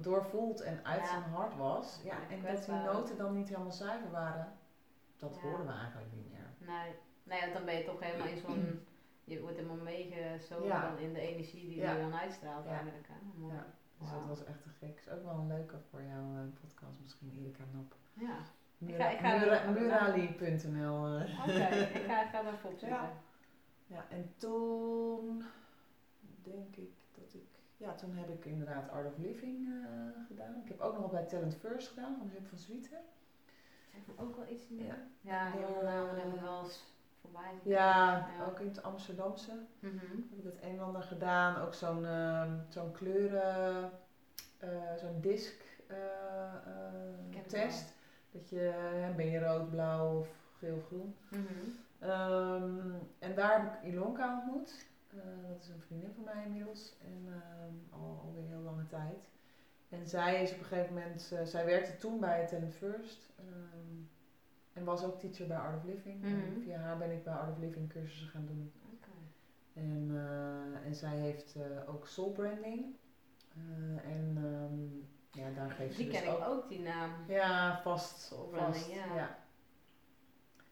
doorvoeld 0.00 0.60
en 0.60 0.84
uit 0.84 1.06
zijn 1.06 1.22
hart 1.22 1.56
was. 1.56 2.00
Ja, 2.04 2.28
en 2.28 2.42
dat 2.42 2.64
die 2.64 2.74
noten 2.74 3.16
dan 3.16 3.34
niet 3.34 3.48
helemaal 3.48 3.72
zuiver 3.72 4.10
waren. 4.10 4.58
Dat 5.16 5.38
hoorden 5.38 5.66
we 5.66 5.72
eigenlijk 5.72 6.12
niet 6.12 6.30
meer. 6.30 6.50
Nee, 6.58 6.94
nee 7.22 7.52
dan 7.52 7.64
ben 7.64 7.74
je 7.74 7.84
toch 7.84 8.00
helemaal 8.00 8.26
in 8.26 8.38
zo'n... 8.38 8.86
Je 9.24 9.40
wordt 9.40 9.56
helemaal 9.56 9.84
meegezogen 9.84 10.68
dan 10.68 10.98
in 10.98 11.12
de 11.12 11.20
energie 11.20 11.68
die 11.68 11.80
je 11.80 11.98
dan 12.00 12.14
uitstraalt 12.14 12.66
eigenlijk. 12.66 13.08
Hè? 13.08 13.46
Ja. 13.46 13.66
Dus 13.98 14.10
dat 14.10 14.26
was 14.28 14.44
echt 14.44 14.62
te 14.62 14.68
gek. 14.68 14.98
Is 14.98 15.08
ook 15.08 15.24
wel 15.24 15.34
een 15.34 15.46
leuke 15.46 15.76
voor 15.90 16.02
jouw 16.02 16.34
uh, 16.34 16.40
podcast 16.60 17.00
misschien, 17.02 17.32
Erika 17.40 17.64
Nop. 17.72 17.94
Ja. 18.12 18.36
Murali.nl 19.72 21.18
uh. 21.18 21.40
Oké, 21.40 21.76
ik 21.94 22.04
ga, 22.06 22.26
ga 22.26 22.42
daar 22.42 22.52
opzoeken. 22.52 22.88
Ja. 22.96 23.10
ja, 23.86 24.06
en 24.08 24.34
toen 24.36 25.44
denk 26.42 26.76
ik 26.76 26.90
dat 27.12 27.34
ik... 27.34 27.46
Ja, 27.76 27.87
toen 27.98 28.16
heb 28.16 28.28
ik 28.28 28.44
inderdaad 28.44 28.90
Art 28.90 29.06
of 29.06 29.16
Living 29.16 29.68
uh, 29.68 29.84
gedaan. 30.26 30.60
Ik 30.62 30.68
heb 30.68 30.80
ook 30.80 30.98
nog 30.98 31.10
bij 31.10 31.24
Talent 31.24 31.56
First 31.56 31.88
gedaan, 31.88 32.16
van 32.18 32.28
Huub 32.28 32.48
van 32.48 32.58
Zwieten. 32.58 32.98
Zeg 33.92 34.00
me 34.06 34.22
ook 34.22 34.36
wel 34.36 34.48
iets 34.48 34.66
in 34.66 34.84
Ja, 34.84 34.96
ja 35.20 35.50
heel 35.50 35.82
namen 35.82 36.16
hebben 36.16 36.34
we 36.34 36.40
wel 36.40 36.62
eens 36.62 36.84
voorbij 37.20 37.50
ja, 37.62 38.28
ja, 38.38 38.44
ook 38.48 38.60
in 38.60 38.66
het 38.68 38.82
Amsterdamse 38.82 39.52
mm 39.80 39.98
-hmm. 39.98 40.28
heb 40.30 40.38
ik 40.38 40.44
het 40.44 40.62
een 40.62 40.78
en 40.78 40.84
ander 40.84 41.02
gedaan. 41.02 41.62
Ook 41.62 41.74
zo'n 41.74 42.02
uh, 42.02 42.52
zo'n 42.68 42.92
kleuren, 42.92 43.90
uh, 44.64 44.68
zo'n 44.96 45.20
disc 45.20 45.66
test. 47.48 47.94
Dat 48.30 48.48
je, 48.48 48.72
ben 49.16 49.26
je 49.26 49.38
rood, 49.38 49.70
blauw 49.70 50.18
of 50.18 50.28
geel, 50.58 50.82
groen. 50.86 51.14
Mm 51.28 51.46
-hmm. 51.46 52.10
um, 52.10 52.94
en 53.18 53.34
daar 53.34 53.62
heb 53.62 53.72
ik 53.72 53.92
Ilonka 53.92 54.34
ontmoet. 54.34 54.86
Dat 55.48 55.62
is 55.62 55.68
een 55.68 55.80
vriendin 55.80 56.12
van 56.14 56.24
mij 56.24 56.44
inmiddels. 56.44 56.96
En 57.00 57.26
um, 57.26 57.86
al, 57.90 58.20
alweer 58.24 58.46
heel 58.48 58.60
lange 58.60 58.86
tijd. 58.86 59.28
En 59.88 60.06
zij 60.06 60.42
is 60.42 60.52
op 60.52 60.58
een 60.58 60.64
gegeven 60.64 60.94
moment, 60.94 61.34
zij 61.44 61.64
werkte 61.64 61.96
toen 61.96 62.20
bij 62.20 62.46
Talent 62.46 62.74
First. 62.74 63.32
Um, 63.40 64.10
en 64.72 64.84
was 64.84 65.04
ook 65.04 65.18
teacher 65.18 65.46
bij 65.46 65.56
Art 65.56 65.76
of 65.76 65.84
Living. 65.84 66.20
Mhm. 66.20 66.32
En 66.32 66.62
via 66.62 66.78
haar 66.78 66.98
ben 66.98 67.10
ik 67.10 67.24
bij 67.24 67.34
Art 67.34 67.50
of 67.50 67.58
Living 67.58 67.92
cursussen 67.92 68.28
gaan 68.28 68.46
doen. 68.46 68.72
En, 69.74 70.10
eh, 70.10 70.86
en 70.86 70.94
zij 70.94 71.16
heeft 71.16 71.56
eh, 71.56 71.88
ook 71.94 72.06
soul 72.06 72.32
branding. 72.32 72.96
Eh, 73.54 74.12
en 74.12 74.36
ehm, 74.36 75.42
ja, 75.42 75.50
daar 75.54 75.70
geeft 75.70 75.94
ze 75.94 76.02
Die 76.02 76.10
dus 76.10 76.20
ken 76.20 76.32
ook... 76.32 76.38
ik 76.38 76.46
ook, 76.48 76.68
die 76.68 76.80
naam. 76.80 77.10
Ja, 77.26 77.80
vast. 77.82 78.28
Vast 78.28 78.50
branding, 78.50 78.94
ja. 79.14 79.38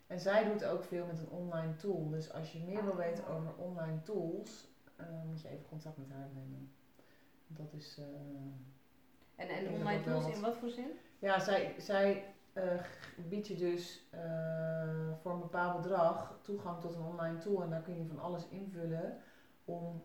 En 0.06 0.20
zij 0.20 0.44
doet 0.44 0.64
ook 0.64 0.82
veel 0.82 1.04
met 1.04 1.18
een 1.18 1.28
online 1.28 1.76
tool. 1.76 2.08
Dus 2.08 2.32
als 2.32 2.52
je 2.52 2.58
meer 2.58 2.82
wil 2.84 2.94
weten 2.96 3.26
over 3.26 3.52
online 3.56 4.02
tools, 4.02 4.66
eh, 4.96 5.06
moet 5.28 5.40
je 5.40 5.48
even 5.48 5.66
contact 5.66 5.96
met 5.96 6.08
haar 6.08 6.28
nemen. 6.28 6.68
Dat 7.46 7.72
is... 7.72 7.96
eh, 7.98 8.04
En, 9.34 9.48
en 9.48 9.68
online 9.70 10.00
tools 10.00 10.26
in 10.26 10.40
wat- 10.40 10.54
voor 10.54 10.68
zin? 10.68 10.90
Ja, 11.18 11.38
zij, 11.38 11.72
zij 11.76 12.22
eh, 12.52 12.80
biedt 13.16 13.46
je 13.46 13.54
dus 13.54 14.02
voor 15.20 15.32
een 15.32 15.38
bepaald 15.38 15.72
bedrag 15.74 16.34
toegang 16.40 16.80
tot 16.80 16.94
een 16.94 17.02
online 17.02 17.36
tool. 17.38 17.62
En 17.62 17.70
daar 17.70 17.80
kun 17.80 17.98
je 17.98 18.06
van 18.06 18.18
alles 18.18 18.46
invullen 18.46 19.14
om 19.64 20.02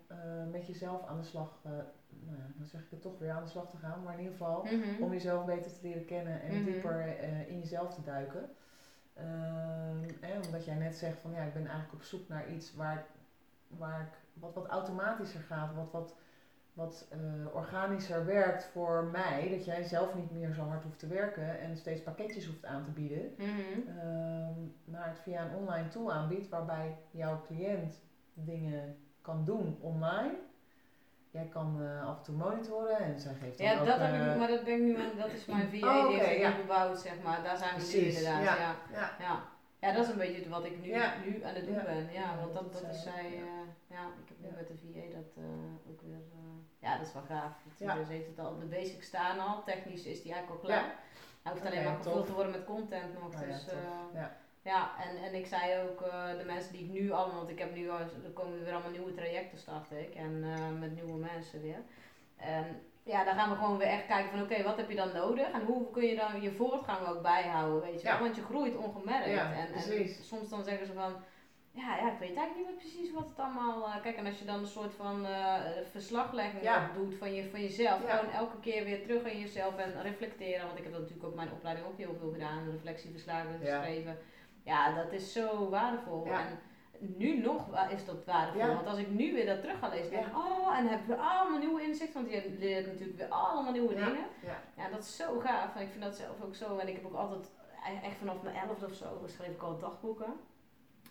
met 0.49 0.65
jezelf 0.65 1.03
aan 1.03 1.17
de 1.17 1.23
slag, 1.23 1.59
nou 2.07 2.37
ja, 2.37 2.51
dan 2.57 2.65
zeg 2.65 2.81
ik 2.83 2.89
het 2.89 3.01
toch 3.01 3.17
weer 3.17 3.31
aan 3.31 3.41
de 3.43 3.49
slag 3.49 3.69
te 3.69 3.77
gaan. 3.77 4.01
Maar 4.01 4.11
in 4.13 4.19
ieder 4.19 4.33
geval 4.33 4.63
Mhm. 4.63 5.01
om 5.01 5.11
jezelf 5.11 5.43
beter 5.45 5.71
te 5.71 5.79
leren 5.81 6.05
kennen 6.05 6.41
en 6.41 6.53
Mhm. 6.55 6.63
dieper 6.63 7.19
in 7.47 7.57
jezelf 7.59 7.93
te 7.93 8.01
duiken. 8.01 8.49
Ehm, 9.13 10.09
en 10.19 10.43
omdat 10.45 10.65
jij 10.65 10.75
net 10.75 10.95
zegt 10.95 11.19
van 11.19 11.31
ja, 11.31 11.41
ik 11.41 11.53
ben 11.53 11.67
eigenlijk 11.67 11.93
op 11.93 12.03
zoek 12.03 12.27
naar 12.27 12.49
iets 12.49 12.75
waar, 12.75 13.05
waar 13.67 14.01
ik 14.01 14.19
wat, 14.33 14.53
wat 14.53 14.67
automatischer 14.67 15.41
gaat, 15.41 15.75
wat, 15.75 15.91
wat, 15.91 16.15
wat 16.73 17.07
eh, 17.09 17.55
organischer 17.55 18.25
werkt 18.25 18.65
voor 18.65 19.03
mij. 19.03 19.49
Dat 19.49 19.65
jij 19.65 19.83
zelf 19.83 20.15
niet 20.15 20.31
meer 20.31 20.53
zo 20.53 20.61
hard 20.61 20.83
hoeft 20.83 20.99
te 20.99 21.07
werken 21.07 21.59
en 21.59 21.77
steeds 21.77 22.03
pakketjes 22.03 22.45
hoeft 22.45 22.65
aan 22.65 22.83
te 22.83 22.91
bieden. 22.91 23.37
Ehm, 23.87 24.91
maar 24.91 25.07
het 25.07 25.19
via 25.19 25.45
een 25.45 25.55
online 25.55 25.87
tool 25.87 26.11
aanbiedt 26.13 26.49
waarbij 26.49 26.97
jouw 27.11 27.41
cliënt 27.41 27.99
dingen 28.33 28.95
kan 29.21 29.45
doen 29.45 29.77
online. 29.81 30.33
Jij 31.31 31.45
kan 31.45 31.81
eh, 31.81 32.07
af 32.07 32.17
en 32.17 32.23
toe 32.23 32.35
monitoren 32.35 32.97
en 32.97 33.19
zij 33.19 33.33
geeft 33.33 33.57
dan 33.57 33.67
Ja, 33.67 33.79
ook... 33.79 33.85
dat 33.85 33.99
heb 33.99 34.13
eh, 34.13 34.31
ik, 34.31 34.37
maar 34.37 34.47
dat 34.47 34.63
ben 34.63 34.73
ik 34.73 34.81
nu 34.81 34.95
aan, 34.99 35.17
dat 35.17 35.31
is 35.31 35.45
mijn 35.45 35.69
VA, 35.79 35.97
Oh, 35.99 36.07
die 36.07 36.19
heeft 36.19 36.39
ja. 36.41 36.51
gebouwd, 36.51 36.99
zeg 36.99 37.13
maar. 37.23 37.43
Daar 37.43 37.57
zijn 37.57 37.75
we 37.79 37.89
nu 37.93 37.99
inderdaad, 37.99 38.43
ja. 38.43 38.55
ja. 38.55 38.75
ja, 38.91 39.15
Ja. 39.19 39.43
ja, 39.79 39.91
dat 39.91 40.05
is 40.05 40.11
een 40.11 40.17
beetje 40.17 40.49
wat 40.49 40.65
ik 40.65 40.79
nu, 40.81 40.87
nu 41.25 41.43
aan 41.43 41.53
het 41.55 41.65
doen 41.65 41.75
Ja. 41.75 41.83
ben. 41.83 42.11
Ja, 42.11 42.37
want 42.39 42.53
dat, 42.53 42.73
dat 42.73 42.81
dat 42.81 42.91
is 42.95 43.01
zij, 43.03 43.31
ja. 43.31 43.41
eh, 43.41 43.67
ja, 43.87 44.03
ik 44.23 44.27
heb 44.27 44.37
nu 44.39 44.47
met 44.55 44.67
de 44.67 44.77
VA 44.77 45.13
dat 45.15 45.31
eh, 45.37 45.89
ook 45.89 46.01
weer, 46.01 46.15
eh, 46.33 46.57
ja, 46.79 46.97
dat 46.97 47.07
is 47.07 47.13
wel 47.13 47.23
gaaf. 47.27 47.51
Dus 47.97 48.07
heeft 48.07 48.27
het 48.27 48.39
al, 48.39 48.59
de 48.59 48.65
basics 48.65 49.07
staan 49.07 49.39
al, 49.39 49.63
technisch 49.63 50.05
is 50.05 50.21
die 50.21 50.33
eigenlijk 50.33 50.63
al 50.63 50.67
klaar. 50.69 50.95
Hij 51.43 51.51
hoeft 51.51 51.65
alleen 51.65 51.83
maar 51.83 51.95
gevuld 51.95 52.25
te 52.25 52.33
worden 52.33 52.51
met 52.51 52.65
content 52.65 53.19
nog. 53.21 53.33
Ja, 53.33 53.45
dus, 53.45 53.67
eh, 53.67 54.21
Ja. 54.63 54.91
en, 55.09 55.23
en 55.23 55.33
ik 55.33 55.45
zei 55.45 55.79
ook, 55.89 56.01
eh, 56.01 56.37
de 56.37 56.43
mensen 56.45 56.71
die 56.71 56.83
ik 56.83 56.89
nu 56.89 57.11
allemaal, 57.11 57.37
want 57.37 57.49
ik 57.49 57.59
heb 57.59 57.73
nu, 57.75 57.89
al- 57.89 57.97
er 57.99 58.31
komen 58.33 58.63
weer 58.63 58.73
allemaal 58.73 58.91
nieuwe 58.91 59.13
trajecten 59.13 59.57
start 59.57 59.91
ik, 59.91 60.15
en 60.15 60.43
eh, 60.43 60.79
met 60.79 60.95
nieuwe 60.95 61.17
mensen 61.19 61.61
weer. 61.61 61.79
En 62.37 62.81
ja, 63.03 63.23
dan 63.23 63.33
gaan 63.35 63.49
we 63.49 63.55
gewoon 63.55 63.77
weer 63.77 63.87
echt 63.87 64.05
kijken 64.05 64.29
van 64.31 64.41
oké, 64.41 64.63
wat 64.63 64.77
heb 64.77 64.89
je 64.89 64.95
dan 64.95 65.13
nodig 65.13 65.51
en 65.51 65.61
hoe 65.65 65.91
kun 65.91 66.03
je 66.05 66.15
dan 66.15 66.41
je 66.41 66.51
voortgang 66.51 67.07
ook 67.07 67.21
bijhouden, 67.21 67.81
weet 67.81 68.01
je. 68.01 68.07
Ja. 68.07 68.19
Want 68.19 68.35
je 68.35 68.41
groeit 68.43 68.75
ongemerkt. 68.75 69.29
Ja, 69.29 69.53
en, 69.53 69.73
en 69.73 70.07
soms 70.23 70.49
dan 70.49 70.63
zeggen 70.63 70.85
ze 70.85 70.93
van, 70.93 71.13
ja, 71.71 71.95
ja, 71.97 72.11
ik 72.11 72.19
weet 72.19 72.35
eigenlijk 72.37 72.55
niet 72.55 72.65
meer 72.65 72.75
precies 72.75 73.11
wat 73.13 73.29
het 73.29 73.39
allemaal... 73.39 73.85
eh, 73.85 74.01
kijk, 74.01 74.17
en 74.17 74.25
als 74.25 74.39
je 74.39 74.45
dan 74.45 74.59
een 74.59 74.67
soort 74.67 74.93
van 74.93 75.25
verslaglegging 75.91 76.63
Ja. 76.63 76.89
doet 76.95 77.15
van, 77.15 77.33
je, 77.33 77.49
van 77.49 77.61
jezelf, 77.61 77.99
gewoon 78.09 78.31
elke 78.33 78.59
keer 78.59 78.83
weer 78.83 79.01
terug 79.01 79.23
in 79.23 79.39
jezelf 79.39 79.77
en 79.77 80.01
reflecteren. 80.01 80.65
Want 80.65 80.77
ik 80.77 80.83
heb 80.83 80.91
dat 80.93 81.01
natuurlijk 81.01 81.27
ook 81.27 81.35
mijn 81.35 81.51
opleiding 81.51 81.87
ook 81.87 81.97
heel 81.97 82.15
veel 82.19 82.31
gedaan, 82.31 82.71
reflectieverslagen 82.71 83.59
geschreven. 83.59 84.17
Ja, 84.63 84.95
dat 84.95 85.11
is 85.11 85.33
zo 85.33 85.69
waardevol. 85.69 86.25
Ja. 86.25 86.39
En 86.39 86.59
nu 86.99 87.41
nog 87.41 87.89
is 87.89 88.05
dat 88.05 88.25
waardevol. 88.25 88.59
Ja. 88.59 88.73
Want 88.75 88.87
als 88.87 88.97
ik 88.97 89.09
nu 89.09 89.33
weer 89.33 89.45
dat 89.45 89.61
terug 89.61 89.79
ga 89.79 89.89
lezen, 89.89 90.09
denk 90.11 90.25
ik, 90.25 90.35
oh, 90.37 90.77
en 90.77 90.87
heb 90.87 90.99
ik 90.99 91.05
weer 91.05 91.17
allemaal 91.17 91.59
nieuwe 91.59 91.81
inzichten. 91.81 92.21
Want 92.21 92.33
je 92.33 92.55
leert 92.59 92.85
natuurlijk 92.85 93.17
weer 93.17 93.27
allemaal 93.29 93.71
nieuwe 93.71 93.95
dingen. 93.95 94.25
Ja. 94.75 94.89
Dat 94.89 94.99
is 95.03 95.15
zo 95.15 95.39
gaaf. 95.39 95.75
En 95.75 95.81
ik 95.81 95.89
vind 95.89 96.03
dat 96.03 96.15
zelf 96.15 96.41
ook 96.41 96.55
zo. 96.55 96.77
En 96.77 96.87
ik 96.87 96.95
heb 96.95 97.05
ook 97.05 97.13
altijd, 97.15 97.51
e- 97.89 98.05
echt 98.05 98.17
vanaf 98.17 98.41
mijn 98.41 98.55
elfde 98.55 98.85
of 98.85 98.93
zo, 98.93 99.21
schreef 99.25 99.49
ik 99.49 99.61
al 99.61 99.79
dagboeken. 99.79 100.33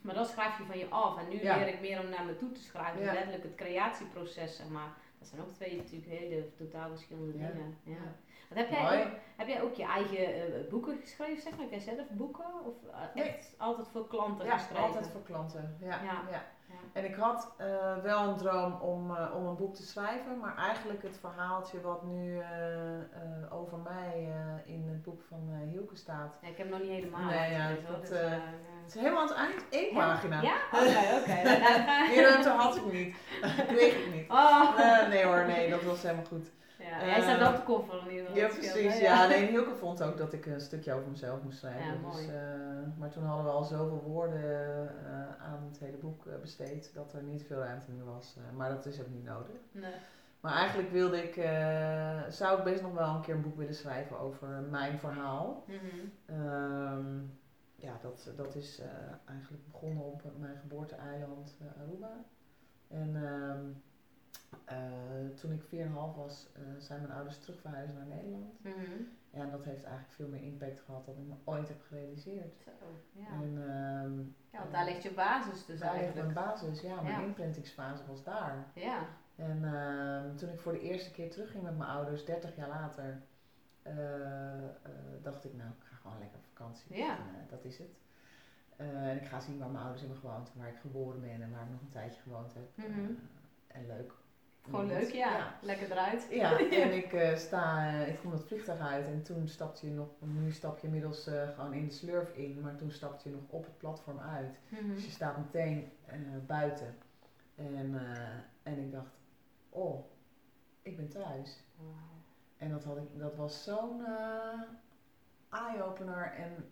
Maar 0.03 0.15
dan 0.15 0.27
schrijf 0.27 0.59
je 0.59 0.65
van 0.65 0.79
je 0.79 0.89
af. 0.89 1.19
En 1.19 1.29
nu 1.29 1.43
leer 1.43 1.69
ik 1.69 1.81
meer 1.81 2.01
om 2.01 2.09
naar 2.09 2.25
me 2.25 2.37
toe 2.37 2.53
te 2.53 2.61
schrijven. 2.61 3.01
Dus 3.01 3.13
letterlijk 3.13 3.43
het 3.43 3.55
creatieproces, 3.55 4.57
zeg 4.57 4.69
maar. 4.69 4.93
Dat 5.19 5.29
zijn 5.29 5.41
ook 5.41 5.49
twee 5.51 5.77
natuurlijk 5.77 6.11
hele 6.11 6.55
totaal 6.57 6.89
verschillende 6.89 7.33
dingen. 7.33 7.79
Ja. 7.83 7.95
Heb, 8.55 8.71
jij 8.71 8.83
Mooi. 8.83 9.01
ook, 9.03 9.09
heb 9.37 9.49
jij 9.49 9.63
ook 9.63 9.75
je 9.75 9.85
eigen 9.85 10.35
eh, 10.35 10.69
boeken 10.71 10.99
geschreven, 11.01 11.43
zeg 11.43 11.53
maar? 11.53 11.61
Heb 11.61 11.71
jij 11.71 11.95
zelf 11.95 12.09
boeken? 12.11 12.45
Of 12.65 12.75
eh, 12.93 12.99
Nee. 13.15 13.25
echt 13.29 13.55
altijd 13.59 13.89
voor 13.89 14.07
klanten 14.09 14.47
Ja, 14.47 14.57
geschreven? 14.59 14.85
altijd 14.85 15.09
voor 15.13 15.23
klanten. 15.23 15.77
Ja, 15.81 16.01
Ja. 16.31 16.43
En 16.93 17.05
ik 17.05 17.15
had 17.15 17.53
eh, 17.57 17.97
wel 18.03 18.29
een 18.29 18.37
droom 18.37 18.81
om, 18.81 19.11
om 19.17 19.47
een 19.47 19.57
boek 19.57 19.75
te 19.75 19.83
schrijven, 19.83 20.39
maar 20.39 20.57
eigenlijk 20.57 21.03
het 21.03 21.19
verhaaltje 21.21 21.81
wat 21.81 22.03
nu 22.03 22.43
over 23.51 23.79
mij 23.79 24.33
in 24.65 24.89
het 24.89 25.03
boek 25.03 25.23
van 25.29 25.61
Hielke 25.71 25.97
staat. 25.97 26.39
Ja, 26.43 26.49
ik 26.49 26.57
heb 26.57 26.71
hem 26.71 26.79
nog 26.79 26.89
niet 26.89 26.97
helemaal 26.97 27.31
Nee, 27.31 27.53
ja, 27.53 27.69
dat, 27.89 28.01
dus, 28.01 28.11
Het 28.19 28.87
is 28.87 28.95
helemaal 28.95 29.21
aan 29.21 29.29
het 29.29 29.37
eind, 29.37 29.65
één 29.71 29.95
pagina. 29.95 30.41
Ja? 30.43 30.55
Oké, 30.73 31.21
oké. 31.21 31.43
Meer 32.15 32.23
ruimte 32.29 32.49
had 32.49 32.77
ik 32.77 32.93
niet. 32.93 33.17
Kreeg 33.67 33.95
ik 34.07 34.15
niet. 34.15 34.31
Oh. 34.31 35.09
Nee 35.09 35.25
hoor, 35.25 35.45
nee, 35.47 35.71
dat 35.71 35.83
was 35.83 36.03
helemaal 36.03 36.25
goed. 36.25 36.51
Ja, 36.81 36.87
hij 36.99 37.21
staat 37.23 37.41
Eh, 37.41 37.49
op 37.49 37.57
de 37.57 37.63
koffer 37.63 37.99
in 38.07 38.11
ieder 38.11 38.27
geval. 38.27 38.41
Ja, 38.43 38.49
dat 38.49 38.57
precies. 38.59 38.93
hè? 38.93 38.99
Ja, 39.01 39.27
nee, 39.27 39.47
Hielke 39.47 39.75
vond 39.75 40.03
ook 40.03 40.17
dat 40.17 40.33
ik 40.33 40.47
een 40.47 40.61
stukje 40.61 40.93
over 40.93 41.11
mezelf 41.11 41.43
moest 41.43 41.59
schrijven. 41.59 42.01
Ja, 42.03 42.11
dus, 42.11 42.27
eh, 42.29 42.99
maar 42.99 43.09
toen 43.11 43.25
hadden 43.25 43.45
we 43.45 43.51
al 43.51 43.65
zoveel 43.65 44.03
woorden 44.07 44.89
eh, 45.07 45.45
aan 45.47 45.65
het 45.71 45.79
hele 45.79 45.97
boek 45.97 46.27
eh, 46.27 46.33
besteed 46.41 46.91
dat 46.95 47.13
er 47.13 47.23
niet 47.23 47.45
veel 47.47 47.59
ruimte 47.59 47.91
meer 47.91 48.05
was. 48.05 48.37
Eh, 48.37 48.57
maar 48.57 48.69
dat 48.71 48.87
is 48.87 49.01
ook 49.01 49.09
niet 49.09 49.25
nodig. 49.25 49.57
Nee. 49.73 49.93
Maar 50.41 50.55
eigenlijk 50.55 50.91
wilde 50.91 51.23
ik, 51.23 51.37
eh, 51.37 52.21
zou 52.29 52.59
ik 52.59 52.65
best 52.65 52.83
nog 52.83 52.93
wel 52.93 53.15
een 53.15 53.21
keer 53.21 53.35
een 53.35 53.43
boek 53.43 53.57
willen 53.57 53.75
schrijven 53.75 54.19
over 54.19 54.49
mijn 54.49 54.99
verhaal. 54.99 55.65
Mhm. 55.67 55.77
Ehm, 56.27 57.19
ja, 57.77 57.93
dat, 58.03 58.31
dat 58.37 58.55
is 58.55 58.79
eh, 58.81 58.87
eigenlijk 59.29 59.63
begonnen 59.73 60.05
op 60.05 60.23
mijn 60.39 60.57
geboorteeiland 60.61 61.57
eh, 61.61 61.83
Aruba. 61.83 62.13
En 62.89 63.17
ehm, 63.25 63.65
eh, 64.65 64.77
toen 65.37 65.53
ik 65.53 65.63
4,5 65.63 66.17
was, 66.17 66.49
eh, 66.53 66.63
zijn 66.79 67.01
mijn 67.01 67.13
ouders 67.13 67.39
terug 67.39 67.61
verhuisd 67.61 67.95
naar 67.95 68.07
Nederland. 68.07 68.63
Mhm. 68.63 69.03
Ja, 69.31 69.41
en 69.41 69.51
dat 69.51 69.65
heeft 69.65 69.85
eigenlijk 69.85 70.15
veel 70.15 70.29
meer 70.29 70.43
impact 70.43 70.81
gehad 70.81 71.07
dan 71.07 71.15
ik 71.17 71.27
me 71.27 71.35
ooit 71.45 71.69
heb 71.69 71.83
gerealiseerd. 71.89 72.55
Zo, 72.65 72.71
ja. 73.13 73.27
En 73.29 73.57
ehm, 73.69 74.19
ja, 74.53 74.59
want 74.59 74.73
daar 74.73 74.85
ligt 74.85 75.03
je 75.03 75.13
basis 75.13 75.67
dus 75.67 75.81
daar 75.81 75.93
ligt 75.93 76.15
mijn 76.15 76.27
eigenlijk. 76.27 76.47
basis, 76.47 76.81
ja, 76.81 77.01
mijn 77.03 77.21
Ja. 77.21 77.27
implantingsfase 77.27 78.07
was 78.07 78.23
daar. 78.25 78.67
Ja. 78.75 79.07
En 79.37 79.65
ehm, 79.75 80.37
toen 80.37 80.49
ik 80.49 80.61
voor 80.61 80.73
de 80.73 80.81
eerste 80.81 81.11
keer 81.11 81.31
terugging 81.31 81.63
met 81.63 81.77
mijn 81.79 81.91
ouders, 81.91 82.25
30 82.25 82.57
jaar 82.57 82.69
later, 82.69 83.23
eh, 83.83 83.93
dacht 85.23 85.45
ik, 85.45 85.55
nou, 85.55 85.69
ik 85.71 85.85
ga 85.85 85.97
gewoon 85.97 86.19
lekker 86.19 86.39
op 86.39 86.45
vakantie. 86.45 86.97
Ja. 86.97 87.17
En, 87.17 87.47
dat 87.49 87.65
is 87.65 87.79
het. 87.79 87.99
En 88.77 89.17
ik 89.17 89.27
ga 89.27 89.41
zien 89.41 89.59
waar 89.59 89.69
mijn 89.69 89.83
ouders 89.83 90.01
hebben 90.01 90.19
gewoond, 90.21 90.53
waar 90.57 90.69
ik 90.69 90.77
geboren 90.81 91.21
ben 91.21 91.43
en 91.43 91.51
waar 91.51 91.63
ik 91.63 91.71
nog 91.71 91.81
een 91.81 91.89
tijdje 91.89 92.21
gewoond 92.21 92.55
heb. 92.55 92.69
Eh, 92.77 92.85
en 93.67 93.87
leuk. 93.87 94.13
Gewoon 94.63 94.87
leuk, 94.87 95.11
ja. 95.11 95.55
Lekker 95.63 95.91
eruit. 95.91 96.27
Ja, 96.31 96.59
en 96.85 96.93
ik 96.93 97.13
uh, 97.13 97.37
sta, 97.37 97.93
uh, 97.93 98.09
ik 98.09 98.19
kom 98.21 98.33
het 98.33 98.45
vliegtuig 98.45 98.81
uit 98.81 99.07
en 99.07 99.23
toen 99.23 99.49
stapte 99.49 99.87
je 99.87 99.93
nog, 99.93 100.09
nu 100.19 100.51
stap 100.51 100.79
je 100.79 100.87
inmiddels 100.87 101.29
uh, 101.29 101.49
gewoon 101.49 101.73
in 101.73 101.87
de 101.87 101.93
slurf 101.93 102.37
in, 102.37 102.61
maar 102.61 102.77
toen 102.77 102.91
stapte 102.91 103.29
je 103.29 103.35
nog 103.35 103.45
op 103.49 103.65
het 103.65 103.79
platform 103.79 104.19
uit. 104.19 104.59
Mm-hmm. 104.69 104.95
Dus 104.95 105.05
je 105.05 105.11
staat 105.11 105.37
meteen 105.37 105.93
buiten. 106.47 106.97
En, 107.55 108.01
en 108.63 108.79
ik 108.79 108.93
dacht, 108.93 109.17
oh, 109.69 110.05
ik 110.83 110.97
ben 110.97 111.09
thuis. 111.09 111.65
Wow. 111.77 111.89
En 112.57 112.71
dat, 112.71 112.85
had 112.85 112.97
ik, 112.97 113.19
dat 113.19 113.37
was 113.37 113.65
zo'n 113.65 114.05
eye-opener 115.51 116.33
en 116.33 116.71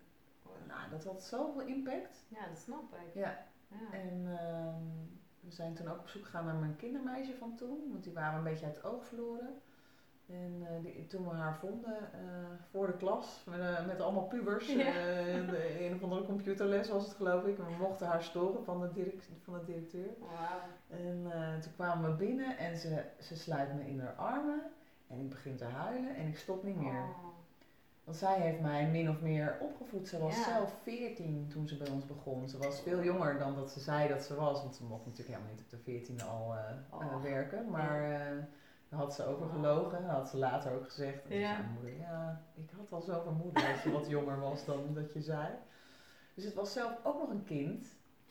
nou, 0.68 0.90
dat 0.90 1.04
had 1.04 1.22
zoveel 1.22 1.62
impact. 1.62 2.24
Ja, 2.28 2.46
dat 2.48 2.58
snap 2.58 2.94
ik. 2.94 3.14
Ja. 3.14 3.46
ja. 3.68 3.92
En 3.92 4.24
uh, 4.26 4.74
we 5.48 5.54
zijn 5.54 5.74
toen 5.74 5.88
ook 5.88 5.98
op 5.98 6.08
zoek 6.08 6.24
gegaan 6.24 6.44
naar 6.44 6.54
mijn 6.54 6.76
kindermeisje 6.76 7.34
van 7.34 7.56
toen, 7.56 7.78
want 7.90 8.04
die 8.04 8.12
waren 8.12 8.38
een 8.38 8.44
beetje 8.44 8.66
uit 8.66 8.76
het 8.76 8.84
oog 8.84 9.04
verloren. 9.04 9.60
En 10.26 10.60
uh, 10.60 10.68
die, 10.82 11.06
toen 11.06 11.28
we 11.28 11.34
haar 11.34 11.56
vonden 11.56 11.96
uh, 11.96 12.18
voor 12.70 12.86
de 12.86 12.96
klas, 12.96 13.44
met, 13.50 13.58
uh, 13.58 13.86
met 13.86 14.00
allemaal 14.00 14.26
pubers, 14.26 14.66
ja. 14.66 14.92
de, 15.50 15.86
een 15.86 15.94
of 15.94 16.02
andere 16.02 16.24
computerles 16.24 16.88
was 16.88 17.04
het 17.04 17.14
geloof 17.14 17.44
ik. 17.44 17.58
En 17.58 17.64
we 17.64 17.76
mochten 17.78 18.06
haar 18.06 18.22
storen 18.22 18.64
van 18.64 18.80
de, 18.80 18.92
direct, 18.92 19.28
van 19.42 19.54
de 19.54 19.64
directeur. 19.64 20.08
Wow. 20.18 20.30
En 20.88 21.30
toen 21.60 21.72
kwamen 21.74 22.10
we 22.10 22.16
binnen 22.16 22.58
en 22.58 22.76
ze, 22.76 23.04
ze 23.20 23.36
sluit 23.36 23.74
me 23.74 23.86
in 23.86 24.00
haar 24.00 24.14
armen. 24.14 24.62
En 25.06 25.20
ik 25.20 25.28
begin 25.28 25.56
te 25.56 25.64
huilen 25.64 26.14
en 26.14 26.28
ik 26.28 26.38
stop 26.38 26.62
niet 26.62 26.76
meer. 26.76 27.02
Oh. 27.02 27.37
Want 28.08 28.20
zij 28.20 28.40
heeft 28.40 28.60
mij 28.60 28.86
min 28.86 29.10
of 29.10 29.20
meer 29.20 29.56
opgevoed. 29.60 30.08
Ze 30.08 30.18
was 30.18 30.36
ja. 30.36 30.44
zelf 30.44 30.76
14 30.82 31.48
toen 31.48 31.68
ze 31.68 31.76
bij 31.76 31.88
ons 31.88 32.06
begon. 32.06 32.48
Ze 32.48 32.58
was 32.58 32.80
veel 32.80 33.02
jonger 33.02 33.38
dan 33.38 33.54
dat 33.54 33.70
ze 33.70 33.80
zei 33.80 34.08
dat 34.08 34.22
ze 34.22 34.34
was. 34.34 34.62
Want 34.62 34.76
ze 34.76 34.84
mocht 34.84 35.06
natuurlijk 35.06 35.36
helemaal 35.36 35.54
niet 35.54 35.64
op 35.64 35.84
de 35.84 36.22
14e 36.22 36.26
al 36.28 36.54
uh, 36.54 37.00
oh. 37.00 37.12
uh, 37.12 37.22
werken. 37.22 37.70
Maar 37.70 38.02
uh, 38.02 38.18
daar 38.88 39.00
had 39.00 39.14
ze 39.14 39.24
over 39.24 39.48
gelogen. 39.48 40.02
Dat 40.02 40.10
had 40.10 40.28
ze 40.28 40.36
later 40.36 40.72
ook 40.72 40.84
gezegd. 40.84 41.30
En 41.30 41.38
ja. 41.38 41.54
zei 41.54 41.66
moeder, 41.74 41.96
ja, 41.96 42.42
ik 42.54 42.70
had 42.76 42.92
al 42.92 43.00
zoveel 43.00 43.32
moeder 43.32 43.72
als 43.72 43.82
je 43.82 43.92
wat 43.92 44.08
jonger 44.08 44.40
was 44.40 44.64
dan 44.64 44.94
dat 44.94 45.12
je 45.12 45.20
zei. 45.20 45.48
Dus 46.34 46.44
het 46.44 46.54
was 46.54 46.72
zelf 46.72 46.92
ook 47.02 47.18
nog 47.18 47.30
een 47.30 47.44
kind. 47.44 47.86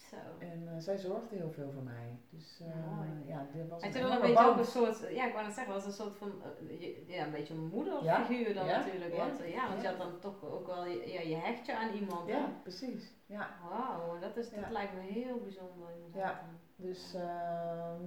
Zo. 0.10 0.16
En 0.40 0.62
uh, 0.64 0.72
zij 0.78 0.98
zorgde 0.98 1.36
heel 1.36 1.52
veel 1.52 1.72
voor 1.72 1.84
mij. 1.84 2.20
Dus 2.30 2.62
uh, 2.62 3.28
ja, 3.28 3.46
dit 3.54 3.70
was 3.70 3.82
en 3.82 3.92
toen 3.92 4.02
dan 4.02 4.12
een 4.12 4.22
beetje 4.22 4.46
ook 4.46 4.58
een 4.58 4.66
soort, 4.66 5.00
ja 5.00 5.26
ik 5.26 5.34
wou 5.34 5.46
net 5.46 5.54
zeggen, 5.54 5.74
was 5.74 5.86
een 5.86 5.92
soort 5.92 6.16
van, 6.16 6.32
uh, 6.70 7.08
ja 7.08 7.26
een 7.26 7.32
beetje 7.32 7.54
een 7.54 7.68
moederfiguur 7.68 8.54
dan 8.54 8.66
ja? 8.66 8.78
natuurlijk. 8.78 9.14
Ja? 9.14 9.18
Want, 9.18 9.40
ja, 9.48 9.68
want 9.68 9.82
je 9.82 9.88
had 9.88 9.98
dan 9.98 10.20
toch 10.20 10.44
ook 10.44 10.68
wel, 10.68 10.86
ja, 10.86 11.22
je 11.22 11.36
hecht 11.36 11.66
je 11.66 11.78
aan 11.78 11.94
iemand. 11.94 12.28
Ja, 12.28 12.50
precies. 12.62 13.14
Ja. 13.26 13.50
Wauw, 13.70 14.20
dat, 14.20 14.38
is, 14.38 14.50
dat 14.50 14.72
lijkt 14.72 14.94
me 14.94 15.00
heel 15.00 15.40
bijzonder 15.40 15.90
inderdaad. 15.96 16.32
Ja, 16.32 16.44
dus, 16.76 17.14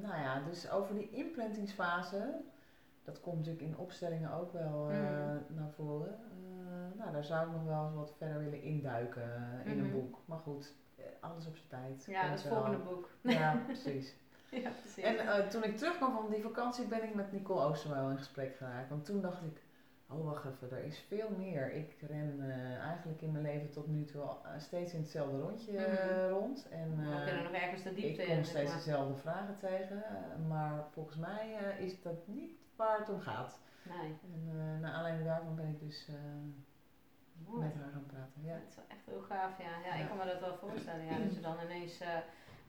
nou 0.00 0.20
ja, 0.20 0.42
dus 0.48 0.70
over 0.70 0.94
die 0.94 1.10
implantingsfase, 1.10 2.40
dat 3.04 3.20
komt 3.20 3.36
natuurlijk 3.36 3.64
in 3.64 3.78
opstellingen 3.78 4.32
ook 4.32 4.52
wel 4.52 4.84
mm. 4.84 5.44
naar 5.48 5.70
voren. 5.70 6.18
nou, 6.96 7.12
daar 7.12 7.24
zou 7.24 7.46
ik 7.46 7.52
nog 7.52 7.64
wel 7.64 7.84
eens 7.84 7.94
wat 7.94 8.14
verder 8.18 8.38
willen 8.38 8.62
induiken 8.62 9.62
in 9.64 9.78
een 9.78 9.86
mhm. 9.86 9.92
boek. 9.92 10.18
Maar 10.24 10.38
goed, 10.38 10.74
alles 11.20 11.46
op 11.46 11.56
zijn 11.56 11.68
tijd. 11.68 12.04
Ja, 12.04 12.30
het 12.30 12.42
volgende 12.42 12.78
boek. 12.78 13.08
Ja, 13.38 13.62
precies. 13.66 14.14
ja, 14.50 14.70
precies. 14.80 15.04
En 15.04 15.14
uh, 15.14 15.48
toen 15.48 15.64
ik 15.64 15.76
terugkwam 15.76 16.12
van 16.12 16.30
die 16.30 16.42
vakantie 16.42 16.86
ben 16.86 17.02
ik 17.02 17.14
met 17.14 17.32
Nicole 17.32 17.64
Oosterwel 17.64 18.10
in 18.10 18.16
gesprek 18.16 18.56
geraakt. 18.56 18.88
Want 18.88 19.04
toen 19.04 19.20
dacht 19.20 19.42
ik, 19.42 19.62
oh 20.08 20.24
wacht 20.24 20.44
even, 20.44 20.76
er 20.76 20.84
is 20.84 20.98
veel 20.98 21.30
meer. 21.36 21.72
Ik 21.72 21.96
ren 22.08 22.36
uh, 22.38 22.76
eigenlijk 22.76 23.22
in 23.22 23.32
mijn 23.32 23.44
leven 23.44 23.70
tot 23.70 23.86
nu 23.86 24.04
toe 24.04 24.22
uh, 24.22 24.50
steeds 24.58 24.92
in 24.92 25.00
hetzelfde 25.00 25.40
rondje 25.40 25.72
mm 25.72 26.28
rond. 26.28 26.68
En, 26.70 26.96
we 26.96 27.24
kunnen 27.24 27.42
nog 27.42 27.52
ergens 27.52 27.82
de 27.82 27.94
diepte 27.94 28.22
Ik 28.22 28.28
kom 28.28 28.44
steeds 28.44 28.74
dezelfde 28.74 29.14
vragen 29.14 29.56
tegen. 29.56 30.04
maar 30.48 30.84
volgens 30.90 31.16
mij 31.16 31.76
is 31.78 32.02
dat 32.02 32.26
niet 32.26 32.52
waar 32.76 32.98
het 32.98 33.08
om 33.08 33.20
gaat. 33.20 33.60
Nee. 33.82 34.18
En 34.22 34.80
naar 34.80 34.92
aanleiding 34.92 35.26
daarvan 35.26 35.54
ben 35.54 35.68
ik 35.68 35.80
dus 35.80 36.08
met 37.48 37.74
haar 37.74 37.90
gaan 37.92 38.06
praten. 38.06 38.42
Ja. 38.42 38.52
Dat 38.52 38.68
is 38.68 38.76
wel 38.76 38.84
echt 38.88 39.06
heel 39.06 39.20
gaaf, 39.20 39.58
ja. 39.58 39.72
ja. 39.84 39.94
Ik 40.02 40.08
kan 40.08 40.16
me 40.16 40.24
dat 40.24 40.40
wel 40.40 40.56
voorstellen, 40.56 41.04
ja. 41.04 41.18
Dat 41.18 41.34
je 41.34 41.40
dan 41.40 41.56
ineens... 41.64 42.00
Uh, 42.02 42.08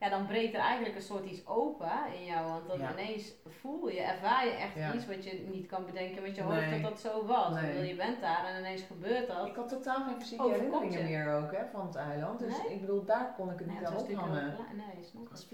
ja, 0.02 0.10
dan 0.10 0.26
breekt 0.26 0.54
er 0.54 0.60
eigenlijk 0.60 0.96
een 0.96 1.02
soort 1.02 1.26
iets 1.26 1.48
open 1.48 2.14
in 2.14 2.26
jou. 2.26 2.48
Want 2.48 2.68
dan 2.68 2.92
ineens 2.92 3.34
voel 3.46 3.90
je, 3.90 4.02
ervaar 4.02 4.46
je 4.46 4.52
echt 4.52 4.96
iets 4.96 5.08
wat 5.08 5.24
je 5.24 5.48
niet 5.52 5.68
kan 5.68 5.86
bedenken 5.86 6.22
met 6.22 6.36
je 6.36 6.42
hoofd 6.42 6.72
dat 6.72 6.82
dat 6.82 7.00
zo 7.00 7.26
was. 7.26 7.54
Nee. 7.54 7.88
Je 7.88 7.96
bent 7.96 8.22
daar 8.22 8.46
en 8.46 8.60
ineens 8.60 8.82
gebeurt 8.82 9.28
dat. 9.28 9.48
Ik 9.48 9.56
had 9.56 9.70
totaal 9.70 10.04
geen 10.04 10.20
fysieke 10.20 10.50
herinneringen 10.50 11.04
meer 11.04 11.34
ook 11.34 11.52
hè, 11.52 11.66
van 11.72 11.86
het 11.86 11.96
eiland. 11.96 12.40
Dus 12.40 12.64
ik 12.70 12.80
bedoel, 12.80 13.06
daar 13.06 13.34
kon 13.38 13.52
ik 13.52 13.60
het 13.60 13.68
niet 13.68 13.84
aan 13.86 13.98
ophangen. 13.98 14.56
Nee, 14.74 15.04
snap 15.04 15.24
ik. 15.24 15.30
was 15.30 15.46
4,5. 15.46 15.50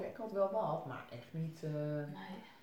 Ja, 0.00 0.06
ik 0.06 0.16
had 0.16 0.32
wel 0.32 0.50
wat, 0.50 0.86
maar 0.86 1.04
echt 1.10 1.32
niet... 1.32 1.62
Uh, 1.64 1.72
nee. 1.72 2.54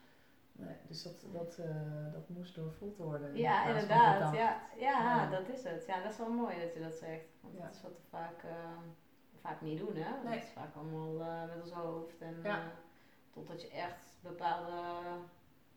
Nee, 0.55 0.75
dus 0.87 1.03
dat, 1.03 1.25
dat, 1.31 1.57
uh, 1.59 2.13
dat 2.13 2.29
moest 2.29 2.55
doorvoeld 2.55 2.97
worden. 2.97 3.37
Ja, 3.37 3.67
inderdaad. 3.67 4.35
Ja, 4.35 4.61
ja, 4.77 5.29
dat 5.29 5.49
is 5.49 5.63
het. 5.63 5.85
Ja, 5.85 6.01
dat 6.01 6.11
is 6.11 6.17
wel 6.17 6.29
mooi 6.29 6.59
dat 6.59 6.73
je 6.73 6.79
dat 6.79 6.93
zegt. 6.93 7.25
Want 7.41 7.57
dat 7.57 7.73
is 7.73 7.81
wat 7.81 7.91
we 7.91 8.07
vaak, 8.09 8.43
uh, 8.43 8.77
vaak 9.41 9.61
niet 9.61 9.77
doen, 9.77 9.95
hè? 9.95 10.23
Nee. 10.23 10.33
Dat 10.33 10.43
is 10.43 10.53
vaak 10.53 10.75
allemaal 10.75 11.19
uh, 11.19 11.45
met 11.45 11.61
ons 11.61 11.71
hoofd. 11.71 12.21
En 12.21 12.43
totdat 13.31 13.61
je 13.61 13.69
echt 13.69 14.17
bepaalde 14.21 14.71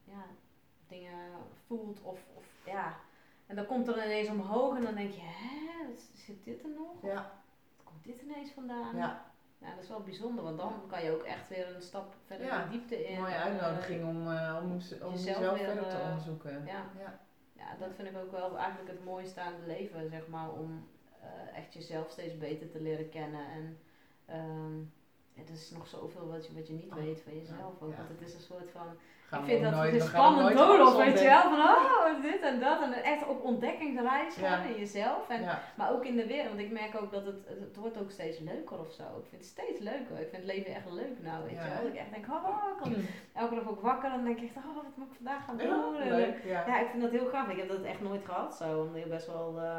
ja, 0.05 0.25
dingen 0.89 1.31
voelt 1.67 2.03
of, 2.03 2.21
of 2.35 2.45
ja. 2.65 2.97
En 3.47 3.57
dan 3.57 3.67
komt 3.67 3.89
er 3.89 4.05
ineens 4.05 4.29
omhoog 4.29 4.77
en 4.77 4.83
dan 4.83 4.95
denk 4.95 5.13
je, 5.13 5.21
hè, 5.23 5.95
zit 6.15 6.45
dit 6.45 6.63
er 6.63 6.71
nog? 6.71 7.03
Ja. 7.03 7.43
Komt 7.85 8.05
dit 8.05 8.23
ineens 8.23 8.51
vandaan? 8.51 8.97
Ja. 8.97 9.33
Ja, 9.59 9.75
dat 9.75 9.83
is 9.83 9.89
wel 9.89 10.03
bijzonder, 10.03 10.45
want 10.45 10.59
dan 10.59 10.83
kan 10.87 11.05
je 11.05 11.11
ook 11.11 11.23
echt 11.23 11.49
weer 11.49 11.75
een 11.75 11.83
stap 11.83 12.15
verder 12.25 12.47
ja, 12.47 12.65
de 12.65 12.71
diepte 12.71 13.05
in. 13.09 13.21
Mooie 13.21 13.35
uitnodiging 13.35 14.05
om, 14.05 14.29
uh, 14.29 14.61
om, 14.63 14.71
om 15.03 15.13
jezelf, 15.13 15.59
verder 15.59 15.89
te 15.89 16.01
onderzoeken. 16.09 16.65
Ja. 16.67 16.85
ja. 16.99 17.21
Ja. 17.53 17.77
dat 17.79 17.95
vind 17.95 18.09
ik 18.09 18.17
ook 18.17 18.31
wel 18.31 18.59
eigenlijk 18.59 18.91
het 18.91 19.05
mooiste 19.05 19.41
aan 19.41 19.53
het 19.53 19.67
leven, 19.67 20.09
zeg 20.09 20.27
maar, 20.27 20.53
om 20.53 20.89
uh, 21.23 21.59
echt 21.59 21.73
jezelf 21.73 22.11
steeds 22.11 22.39
beter 22.39 22.71
te 22.71 22.81
leren 22.81 23.09
kennen. 23.09 23.47
En 23.51 23.79
um, 24.37 24.93
er 25.37 25.53
is 25.53 25.71
nog 25.71 25.87
zoveel 25.87 26.29
wat 26.29 26.47
je, 26.47 26.55
wat 26.55 26.67
je 26.67 26.73
niet 26.73 26.91
oh, 26.91 26.95
weet 26.95 27.21
van 27.21 27.39
jezelf 27.39 27.73
ook, 27.81 27.97
want 27.97 28.09
het 28.09 28.21
is 28.21 28.35
een 28.35 28.41
soort 28.41 28.71
van 28.71 28.97
ik 29.33 29.45
vind 29.45 29.63
dat 29.63 29.73
nooit, 29.73 29.95
een 29.95 30.01
spannend 30.01 30.57
doolhof, 30.57 30.97
weet 30.97 31.19
je 31.19 31.25
wel. 31.25 31.43
Van 31.43 31.61
oh, 31.61 32.23
dit 32.23 32.41
en 32.41 32.61
dat. 32.61 32.83
En 32.83 32.93
echt 32.93 33.27
op 33.27 33.45
ontdekkingsreis 33.45 34.35
gaan 34.35 34.67
in 34.67 34.79
jezelf. 34.79 35.29
En, 35.29 35.45
Maar 35.77 35.93
ook 35.93 36.05
in 36.05 36.17
de 36.17 36.27
wereld. 36.27 36.49
Want 36.49 36.61
ik 36.61 36.71
merk 36.71 37.01
ook 37.01 37.13
dat 37.13 37.27
het, 37.27 37.49
het 37.49 37.77
wordt 37.77 37.99
ook 37.99 38.11
steeds 38.11 38.39
leuker 38.39 38.79
of 38.79 38.93
zo. 38.93 39.03
Ik 39.03 39.27
vind 39.29 39.43
het 39.43 39.51
steeds 39.51 39.81
leuker. 39.81 40.21
Ik 40.21 40.29
vind 40.31 40.43
het 40.43 40.45
leven 40.45 40.75
echt 40.75 40.91
leuk 40.91 41.23
nou, 41.23 41.43
weet 41.43 41.51
je 41.51 41.69
wel. 41.69 41.83
Dat 41.83 41.93
ik 41.93 41.99
echt 41.99 42.11
denk, 42.11 42.27
oh, 42.27 42.69
ik 42.77 42.83
kan 42.83 42.95
elke 43.43 43.55
dag 43.55 43.69
ook 43.69 43.81
wakker. 43.81 44.11
En 44.11 44.17
dan 44.17 44.25
denk 44.25 44.39
ik 44.41 44.45
echt, 44.45 44.57
oh, 44.57 44.75
wat 44.75 44.97
moet 44.97 45.11
ik 45.11 45.17
vandaag 45.17 45.45
gaan 45.45 45.57
doen? 45.57 46.09
Leuk, 46.09 46.45
ja. 46.45 46.81
ik 46.81 46.89
vind 46.91 47.03
dat 47.03 47.11
heel 47.11 47.27
gaaf. 47.27 47.49
Ik 47.49 47.57
heb 47.57 47.69
dat 47.69 47.83
echt 47.83 48.01
nooit 48.01 48.25
gehad 48.25 48.57
zo. 48.57 48.81
Omdat 48.81 49.03
je 49.03 49.09
best 49.09 49.27
wel... 49.27 49.55
Uh, 49.57 49.79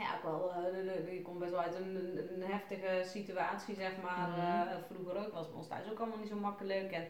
ja, 0.00 0.14
ook 0.16 0.22
wel, 0.22 0.52
uh, 0.72 1.12
je 1.12 1.22
komt 1.22 1.38
best 1.38 1.50
wel 1.50 1.60
uit 1.60 1.74
een, 1.74 2.18
een, 2.34 2.42
heftige 2.42 3.02
situatie, 3.04 3.74
zeg 3.74 3.92
maar. 4.02 4.38
Uh, 4.38 4.76
vroeger 4.86 5.26
ook 5.26 5.32
was 5.32 5.46
het 5.46 5.54
ons 5.54 5.68
thuis 5.68 5.90
ook 5.90 5.98
allemaal 5.98 6.18
niet 6.18 6.28
zo 6.28 6.36
makkelijk. 6.36 6.92
En 6.92 7.08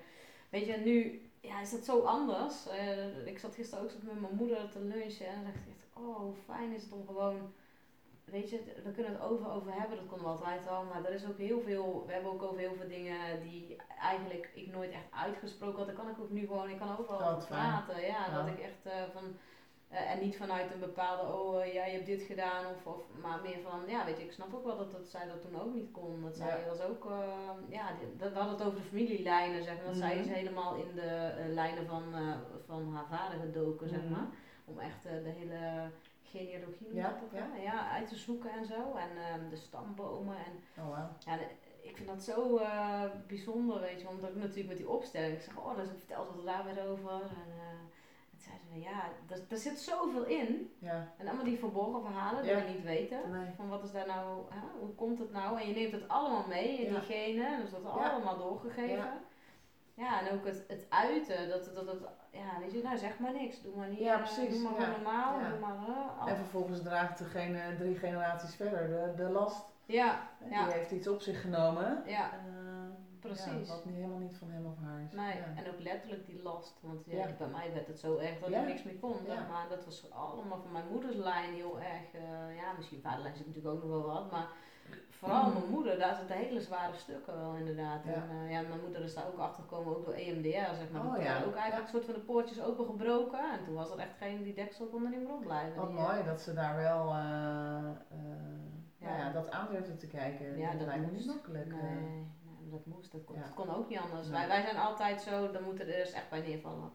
weet 0.49 0.66
je, 0.66 0.76
nu 0.76 1.22
ja, 1.41 1.61
is 1.61 1.70
dat 1.70 1.84
zo 1.84 2.01
anders. 2.01 2.66
Uh, 2.66 3.26
ik 3.26 3.38
zat 3.38 3.55
gisteren 3.55 3.84
ook 3.84 3.91
met 4.03 4.20
mijn 4.20 4.34
moeder 4.34 4.70
te 4.70 4.80
lunchen 4.80 5.26
en 5.26 5.34
dan 5.34 5.45
dacht 5.45 5.57
ik 5.57 5.74
echt, 5.74 5.86
oh, 5.93 6.16
hoe 6.16 6.34
fijn 6.45 6.72
is 6.72 6.82
het 6.82 6.93
om 6.93 7.07
gewoon, 7.07 7.53
weet 8.24 8.51
je, 8.51 8.80
we 8.84 8.91
kunnen 8.91 9.12
het 9.12 9.22
over 9.22 9.51
over 9.51 9.72
hebben, 9.72 9.97
dat 9.97 10.07
konden 10.07 10.26
we 10.26 10.32
altijd 10.32 10.68
al, 10.68 10.84
maar 10.84 11.05
er 11.05 11.14
is 11.14 11.26
ook 11.26 11.38
heel 11.38 11.61
veel, 11.61 12.05
we 12.07 12.12
hebben 12.12 12.32
ook 12.32 12.43
over 12.43 12.59
heel 12.59 12.74
veel 12.74 12.88
dingen 12.88 13.43
die 13.43 13.76
eigenlijk 14.01 14.51
ik 14.55 14.72
nooit 14.72 14.91
echt 14.91 15.11
uitgesproken 15.11 15.76
had. 15.76 15.86
Dan 15.86 15.97
kan 15.97 16.09
ik 16.09 16.20
ook 16.20 16.30
nu 16.30 16.47
gewoon, 16.47 16.70
ik 16.70 16.78
kan 16.78 16.99
overal 16.99 17.30
over 17.30 17.49
praten. 17.49 18.01
Ja, 18.01 18.07
ja, 18.07 18.34
dat 18.34 18.47
ik 18.47 18.59
echt 18.59 18.86
uh, 18.86 18.93
van 19.12 19.36
uh, 19.93 20.11
en 20.11 20.18
niet 20.20 20.36
vanuit 20.36 20.72
een 20.72 20.80
bepaalde, 20.80 21.32
oh 21.32 21.66
uh, 21.66 21.74
ja, 21.74 21.84
je 21.84 21.93
hebt 21.93 22.07
dit 22.07 22.22
gedaan, 22.22 22.64
of, 22.66 22.86
of, 22.86 23.03
maar 23.22 23.41
meer 23.43 23.61
van, 23.62 23.80
ja, 23.86 24.05
weet 24.05 24.18
je, 24.18 24.24
ik 24.24 24.32
snap 24.32 24.55
ook 24.55 24.64
wel 24.64 24.76
dat, 24.76 24.93
dat 24.93 25.09
zij 25.09 25.26
dat 25.26 25.43
toen 25.43 25.61
ook 25.61 25.74
niet 25.74 25.91
kon. 25.93 26.22
Dat 26.22 26.36
zij 26.36 26.64
was 26.68 26.80
ook, 26.80 27.05
uh, 27.05 27.18
ja, 27.68 27.93
dat, 28.16 28.32
we 28.32 28.38
hadden 28.38 28.59
het 28.59 28.66
over 28.66 28.78
de 28.78 28.86
familielijnen, 28.86 29.62
zeg 29.62 29.76
maar. 29.76 29.84
Dat 29.84 29.97
zij 29.97 30.16
is 30.16 30.26
mhm. 30.26 30.34
helemaal 30.34 30.74
in 30.74 30.95
de 30.95 31.32
lijnen 31.49 31.86
van, 31.86 32.03
van 32.66 32.95
haar 32.95 33.07
vader 33.07 33.38
gedoken, 33.38 33.88
zeg 33.88 34.03
mhm. 34.03 34.11
maar. 34.11 34.26
Om 34.64 34.78
echt 34.78 35.03
de 35.03 35.32
hele 35.38 35.91
genealogie 36.22 36.95
ja, 36.95 37.18
ja. 37.32 37.49
ja, 37.62 37.91
uit 37.91 38.09
te 38.09 38.16
zoeken 38.16 38.51
en 38.51 38.66
zo. 38.66 38.95
En 38.95 39.11
ehm, 39.16 39.49
de 39.49 39.57
stambomen. 39.57 40.36
En, 40.36 40.82
oh, 40.82 40.88
wow. 40.88 41.11
ja, 41.18 41.38
ik 41.80 41.97
vind 41.97 42.09
dat 42.09 42.22
zo 42.22 42.61
bijzonder, 43.26 43.80
weet 43.80 44.01
je, 44.01 44.07
want 44.07 44.28
ook 44.28 44.34
natuurlijk 44.34 44.68
met 44.68 44.76
die 44.76 44.88
opstelling. 44.88 45.34
Ik 45.34 45.43
zeg, 45.43 45.57
oh, 45.57 45.76
dat 45.76 45.88
vertelt 45.88 46.34
wat 46.34 46.45
daar 46.45 46.64
weer 46.64 46.88
over. 46.88 47.20
En, 47.20 47.51
ja, 48.72 49.09
er, 49.49 49.57
zit 49.57 49.78
zoveel 49.78 50.24
in. 50.24 50.76
Ja. 50.78 51.12
En 51.18 51.26
allemaal 51.26 51.45
die 51.45 51.59
verborgen 51.59 52.03
verhalen 52.03 52.43
die 52.43 52.55
we 52.55 52.61
niet 52.61 52.84
weten. 52.84 53.20
Van 53.57 53.68
wat 53.68 53.84
is 53.84 53.93
daar 53.93 54.07
nou, 54.07 54.43
hè, 54.51 54.61
hoe 54.78 54.95
komt 54.95 55.18
het 55.18 55.32
nou? 55.32 55.61
En 55.61 55.68
je 55.68 55.74
neemt 55.74 55.93
het 55.93 56.09
allemaal 56.09 56.45
mee 56.49 56.78
in 56.78 56.93
ja. 56.93 56.99
diegene, 56.99 57.61
dus 57.61 57.70
dat 57.70 57.84
allemaal 57.84 58.38
doorgegeven. 58.38 59.12
Ja, 59.95 60.20
en 60.20 60.32
ook 60.32 60.45
het, 60.45 60.64
het 60.68 60.86
uiten, 60.88 61.49
dat, 61.49 61.70
dat, 61.74 61.86
dat, 61.86 61.97
ja, 62.30 62.59
weet 62.61 62.72
je, 62.72 62.82
nou 62.82 62.99
zeg 62.99 63.18
maar 63.18 63.32
niks, 63.32 63.62
doe 63.62 63.76
maar 63.76 63.88
niet, 63.88 63.99
ja, 63.99 64.16
precies. 64.16 64.51
doe 64.51 64.62
maar 64.62 64.72
gewoon 64.72 64.91
normaal, 64.91 65.38
doe 65.38 65.59
maar... 65.59 66.28
en 66.28 66.36
vervolgens 66.36 66.82
draagt 66.82 67.18
degene 67.18 67.76
drie 67.78 67.97
generaties 67.97 68.55
verder 68.55 68.88
de, 68.88 69.22
de 69.22 69.30
last. 69.30 69.64
Ja, 69.86 70.28
Die 70.49 70.72
heeft 70.72 70.91
iets 70.91 71.09
op 71.09 71.20
zich 71.20 71.41
genomen. 71.41 72.03
Ja. 72.07 72.30
Precies. 73.21 73.68
wat 73.68 73.85
niet, 73.85 73.95
helemaal 73.95 74.18
niet 74.18 74.37
van 74.37 74.51
hem 74.51 74.66
of 74.66 74.77
haar 74.83 75.01
is. 75.01 75.12
Nee, 75.12 75.33
en 75.57 75.73
ook 75.73 75.81
letterlijk 75.81 76.27
die 76.27 76.43
last. 76.43 76.79
Want 76.83 77.05
ja, 77.07 77.27
bij 77.39 77.49
mij 77.49 77.73
werd 77.73 77.87
het 77.87 77.99
zo 77.99 78.16
erg 78.16 78.39
dat 78.39 78.51
ik 78.51 78.66
niks 78.66 78.83
meer 78.83 78.99
kon. 78.99 79.16
Maar 79.27 79.66
dat 79.68 79.85
was 79.85 80.11
allemaal 80.11 80.61
van 80.61 80.73
mijn 80.73 80.89
moeders 80.91 81.16
lijn 81.16 81.55
heel 81.55 81.81
erg. 81.81 82.14
Uh, 82.14 82.57
ja, 82.57 82.73
misschien 82.77 83.01
vaderlijn 83.01 83.37
zit 83.37 83.47
natuurlijk 83.47 83.75
ook 83.75 83.83
nog 83.83 83.91
wel 83.91 84.14
wat. 84.14 84.31
Maar 84.31 84.49
vooral 85.09 85.47
mm. 85.47 85.53
mijn 85.53 85.71
moeder, 85.71 85.99
daar 85.99 86.14
zitten 86.14 86.37
hele 86.37 86.61
zware 86.61 86.97
stukken 86.97 87.39
wel 87.41 87.55
inderdaad. 87.55 88.05
En 88.05 88.25
uh, 88.33 88.51
ja, 88.51 88.61
mijn 88.61 88.81
moeder 88.81 89.03
is 89.03 89.14
daar 89.14 89.27
ook 89.27 89.39
achter 89.39 89.62
gekomen, 89.62 89.97
ook 89.97 90.05
door 90.05 90.14
EMDR 90.14 90.75
zeg 90.75 90.91
maar. 90.93 91.07
Oh, 91.07 91.23
ja. 91.23 91.43
ook 91.45 91.55
eigenlijk 91.55 91.83
een 91.83 91.89
soort 91.89 92.05
van 92.05 92.14
de 92.14 92.21
poortjes 92.21 92.61
opengebroken. 92.62 93.53
En 93.53 93.64
toen 93.64 93.75
was 93.75 93.91
er 93.91 93.99
echt 93.99 94.16
geen, 94.18 94.43
die 94.43 94.55
deksel 94.55 94.87
kon 94.87 95.05
er 95.05 95.11
niet 95.11 95.23
meer 95.23 95.33
op 95.33 95.45
blijven. 95.45 95.81
Wat 95.81 95.93
mooi 95.93 96.18
eh, 96.18 96.27
dat 96.27 96.41
ze 96.41 96.55
daar 96.55 96.77
wel... 96.77 97.07
ja. 98.99 99.16
ja, 99.18 99.33
dat 99.33 99.51
aandurfde 99.51 99.97
te 99.97 100.07
kijken. 100.07 100.59
Ja, 100.59 100.73
dat 100.73 100.87
lijkt 100.87 101.07
me 101.07 101.12
niet 101.12 101.27
makkelijk. 101.27 101.66
Nee 101.66 102.39
dat 102.71 102.87
moest. 102.87 103.12
Dat 103.12 103.25
kon, 103.25 103.37
dat 103.37 103.55
kon 103.55 103.75
ook 103.75 103.89
niet 103.89 103.99
anders. 103.99 104.29
Wij, 104.29 104.49
wij 104.49 104.62
zijn 104.62 104.77
altijd 104.77 105.21
zo, 105.21 105.51
dan 105.51 105.62
moeten 105.62 105.87
er 105.87 106.05
dus 106.05 106.12
echt 106.12 106.31
bij 106.31 106.41
neervallen. 106.41 106.93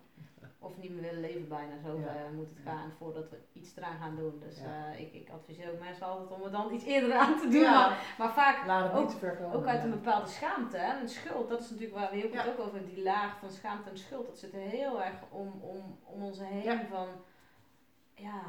Of 0.59 0.77
niet 0.77 0.91
meer 0.91 1.01
willen 1.01 1.19
leven 1.19 1.47
bijna, 1.47 1.77
zo 1.83 1.99
ja. 1.99 2.15
uh, 2.15 2.35
moet 2.35 2.49
het 2.49 2.59
gaan 2.63 2.91
voordat 2.97 3.29
we 3.29 3.37
iets 3.53 3.75
eraan 3.75 3.97
gaan 3.97 4.15
doen. 4.15 4.39
Dus 4.39 4.59
uh, 4.59 4.99
ik, 4.99 5.13
ik 5.13 5.29
adviseer 5.29 5.71
ook 5.71 5.79
mensen 5.79 6.05
altijd 6.05 6.31
om 6.31 6.43
er 6.43 6.51
dan 6.51 6.73
iets 6.73 6.83
eerder 6.83 7.13
aan 7.17 7.39
te 7.39 7.47
doen. 7.47 7.61
Maar, 7.61 8.15
maar, 8.17 8.33
vaak 8.33 8.95
ook, 8.95 9.11
ook 9.53 9.65
uit 9.65 9.83
een 9.83 9.89
bepaalde 9.89 10.27
schaamte 10.27 10.77
en 10.77 11.01
een 11.01 11.09
schuld. 11.09 11.49
Dat 11.49 11.59
is 11.59 11.69
natuurlijk 11.69 11.99
waar 11.99 12.09
we 12.11 12.17
heel 12.17 12.31
het 12.31 12.47
ook 12.47 12.59
over 12.59 12.85
die 12.85 13.03
laag 13.03 13.39
van 13.39 13.49
schaamte 13.49 13.89
en 13.89 13.97
schuld. 13.97 14.25
Dat 14.25 14.37
zit 14.37 14.53
er 14.53 14.59
heel 14.59 15.03
erg 15.03 15.15
om, 15.29 15.47
om, 15.61 15.97
om 16.03 16.23
ons 16.23 16.39
heen 16.41 16.87
van, 16.89 17.07
ja, 18.13 18.41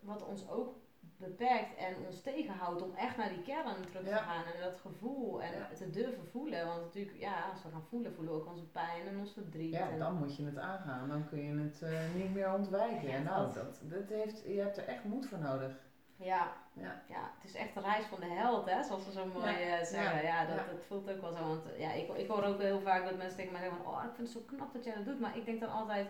wat 0.00 0.26
ons 0.26 0.48
ook 0.48 0.74
beperkt 1.16 1.76
en 1.76 1.94
ons 2.06 2.20
tegenhoudt 2.20 2.82
om 2.82 2.94
echt 2.94 3.16
naar 3.16 3.28
die 3.28 3.42
kern 3.42 3.82
terug 3.86 4.04
te 4.04 4.14
gaan 4.14 4.44
en 4.44 4.60
dat 4.60 4.76
gevoel 4.80 5.42
en 5.42 5.52
te 5.74 5.90
durven 5.90 6.26
voelen. 6.26 6.66
Want 6.66 6.82
natuurlijk, 6.82 7.18
ja, 7.18 7.50
als 7.52 7.62
we 7.62 7.70
gaan 7.70 7.86
voelen, 7.88 8.14
voelen 8.14 8.34
we 8.34 8.40
ook 8.40 8.50
onze 8.50 8.66
pijn 8.66 9.06
en 9.06 9.18
ons 9.18 9.32
verdriet. 9.32 9.72
Ja, 9.72 9.96
dan 9.98 10.14
moet 10.14 10.36
je 10.36 10.44
het 10.44 10.58
aangaan. 10.58 11.08
Dan 11.08 11.28
kun 11.28 11.42
je 11.42 11.62
het 11.62 11.80
uh, 11.82 12.14
niet 12.14 12.34
meer 12.34 12.52
ontwijken. 12.52 13.08
Ja, 13.08 13.18
nou, 13.18 13.52
dat, 13.52 13.80
dat 13.82 14.08
heeft, 14.08 14.42
je 14.46 14.60
hebt 14.60 14.76
er 14.76 14.86
echt 14.86 15.04
moed 15.04 15.26
voor 15.26 15.38
nodig. 15.38 15.72
Ja. 16.16 16.52
ja. 16.72 17.02
ja, 17.08 17.30
het 17.38 17.44
is 17.50 17.54
echt 17.54 17.76
een 17.76 17.82
reis 17.82 18.04
van 18.04 18.20
de 18.20 18.26
held, 18.26 18.70
hè, 18.70 18.82
zoals 18.82 19.04
ze 19.04 19.12
zo 19.12 19.26
mooi 19.26 19.54
eh, 19.54 19.84
zeggen. 19.84 20.22
Ja, 20.22 20.46
dat, 20.46 20.56
dat 20.56 20.84
voelt 20.86 21.10
ook 21.10 21.20
wel 21.20 21.32
zo. 21.32 21.48
Want 21.48 21.62
ja, 21.78 21.92
ik, 21.92 22.08
ik 22.08 22.28
hoor 22.28 22.42
ook 22.42 22.60
heel 22.60 22.80
vaak 22.80 23.04
dat 23.04 23.16
mensen 23.16 23.36
tegen 23.36 23.52
mij 23.52 23.60
zeggen: 23.60 23.86
Oh, 23.86 24.02
ik 24.04 24.14
vind 24.14 24.28
het 24.28 24.36
zo 24.36 24.42
knap 24.46 24.72
dat 24.72 24.84
jij 24.84 24.94
dat 24.94 25.04
doet. 25.04 25.20
Maar 25.20 25.36
ik 25.36 25.44
denk 25.44 25.60
dan 25.60 25.70
altijd 25.70 26.08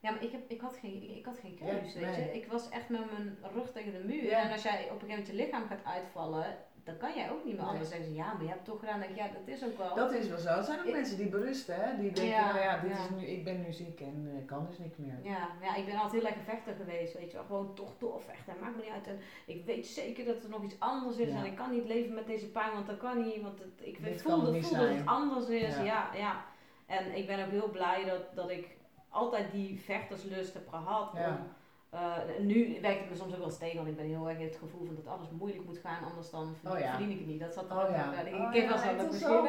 ja, 0.00 0.10
maar 0.10 0.22
ik, 0.22 0.32
heb, 0.32 0.40
ik, 0.50 0.60
had 0.60 0.76
geen, 0.76 1.16
ik 1.16 1.24
had 1.24 1.38
geen 1.38 1.56
keus, 1.56 1.94
weet 1.94 2.14
je. 2.14 2.30
Ik 2.32 2.46
was 2.46 2.68
echt 2.68 2.88
met 2.88 3.10
mijn 3.10 3.38
rug 3.52 3.72
tegen 3.72 3.92
de 3.92 4.04
muur. 4.04 4.32
En 4.32 4.52
als 4.52 4.62
jij 4.62 4.72
op 4.72 4.80
een 4.80 4.86
gegeven 4.86 5.08
moment 5.08 5.26
je 5.26 5.34
lichaam 5.34 5.66
gaat 5.66 5.84
uitvallen, 5.84 6.58
dan 6.84 6.96
kan 6.96 7.14
jij 7.14 7.30
ook 7.30 7.44
niet 7.44 7.56
meer 7.56 7.66
anders 7.66 7.88
zeggen. 7.88 8.14
Ja, 8.14 8.32
maar 8.32 8.42
je 8.42 8.48
hebt 8.48 8.64
toch 8.64 8.78
gedaan. 8.78 9.14
ja, 9.14 9.28
dat 9.28 9.46
is 9.54 9.64
ook 9.64 9.78
wel. 9.78 9.94
Dat 9.94 10.12
is 10.12 10.28
wel 10.28 10.38
zo. 10.38 10.48
Het 10.48 10.64
zijn 10.64 10.78
ook 10.78 10.90
mensen 10.90 11.16
die 11.16 11.28
berusten, 11.28 11.74
hè. 11.74 11.96
Die 11.96 12.12
denken, 12.12 12.34
ja, 12.34 12.52
nou 12.52 12.60
ja, 12.60 12.78
dit 12.78 12.90
Is 12.90 13.10
nu, 13.16 13.26
ik 13.26 13.44
ben 13.44 13.62
nu 13.62 13.72
ziek 13.72 14.00
en 14.00 14.30
uh, 14.34 14.46
kan 14.46 14.66
dus 14.66 14.78
niks 14.78 14.96
meer. 14.96 15.18
Ja, 15.22 15.48
ja, 15.62 15.76
ik 15.76 15.86
ben 15.86 15.94
altijd 15.94 16.22
heel 16.22 16.30
erg 16.30 16.42
vechter 16.44 16.74
geweest, 16.74 17.18
weet 17.18 17.30
je 17.30 17.36
wel. 17.36 17.46
Gewoon 17.46 17.74
toch 17.74 17.98
doorvechten. 17.98 18.54
Maakt 18.60 18.76
me 18.76 18.82
niet 18.82 18.92
uit. 18.92 19.06
En 19.06 19.18
ik 19.46 19.64
weet 19.64 19.86
zeker 19.86 20.24
dat 20.24 20.42
er 20.42 20.50
nog 20.50 20.62
iets 20.62 20.76
anders 20.78 21.16
is. 21.16 21.28
En 21.28 21.44
ik 21.44 21.56
kan 21.56 21.70
niet 21.70 21.86
leven 21.86 22.14
met 22.14 22.26
deze 22.26 22.50
pijn, 22.50 22.72
want 22.72 22.86
dat 22.86 22.98
kan 22.98 23.22
niet. 23.22 23.42
Want 23.42 23.58
het, 23.58 23.86
ik 23.86 23.98
voel, 24.00 24.18
voel 24.18 24.60
dat 24.78 24.88
het 24.88 25.06
anders 25.06 25.48
is. 25.48 25.76
Ja. 25.76 26.10
ja, 26.14 26.44
En 26.86 27.16
ik 27.16 27.26
ben 27.26 27.44
ook 27.44 27.50
heel 27.50 27.70
blij 27.70 28.04
dat, 28.04 28.34
dat 28.34 28.50
ik 28.50 28.78
altijd 29.10 29.52
die 29.52 29.80
vechterslust 29.80 30.54
heb 30.54 30.68
gehad. 30.68 31.12
Om, 31.12 31.48
uh, 31.94 32.16
nu 32.38 32.78
werkt 32.80 33.00
het 33.00 33.10
me 33.10 33.16
soms 33.16 33.34
ook 33.34 33.38
wel 33.38 33.58
tegen, 33.58 33.76
want 33.76 33.88
ik 33.88 33.96
ben 33.96 34.06
heel 34.06 34.28
erg 34.28 34.38
het 34.38 34.56
gevoel 34.56 34.86
van 34.86 34.94
dat 34.94 35.06
alles 35.06 35.28
moeilijk 35.30 35.64
moet 35.64 35.78
gaan, 35.78 36.04
anders 36.04 36.30
dan 36.30 36.54
verdien, 36.60 36.78
oh, 36.78 36.84
ja. 36.84 36.90
verdien 36.90 37.10
ik 37.10 37.18
het 37.18 37.26
niet. 37.26 37.40
Dat 37.40 37.54
zat 37.54 37.70
er 37.70 37.76
oh, 37.76 37.90
ja. 37.90 38.20
Ik, 38.20 38.34
oh, 38.34 38.54
ik 38.62 38.68
wel 38.68 38.78
zo 38.78 38.96
dat 38.96 39.06
misschien. 39.06 39.42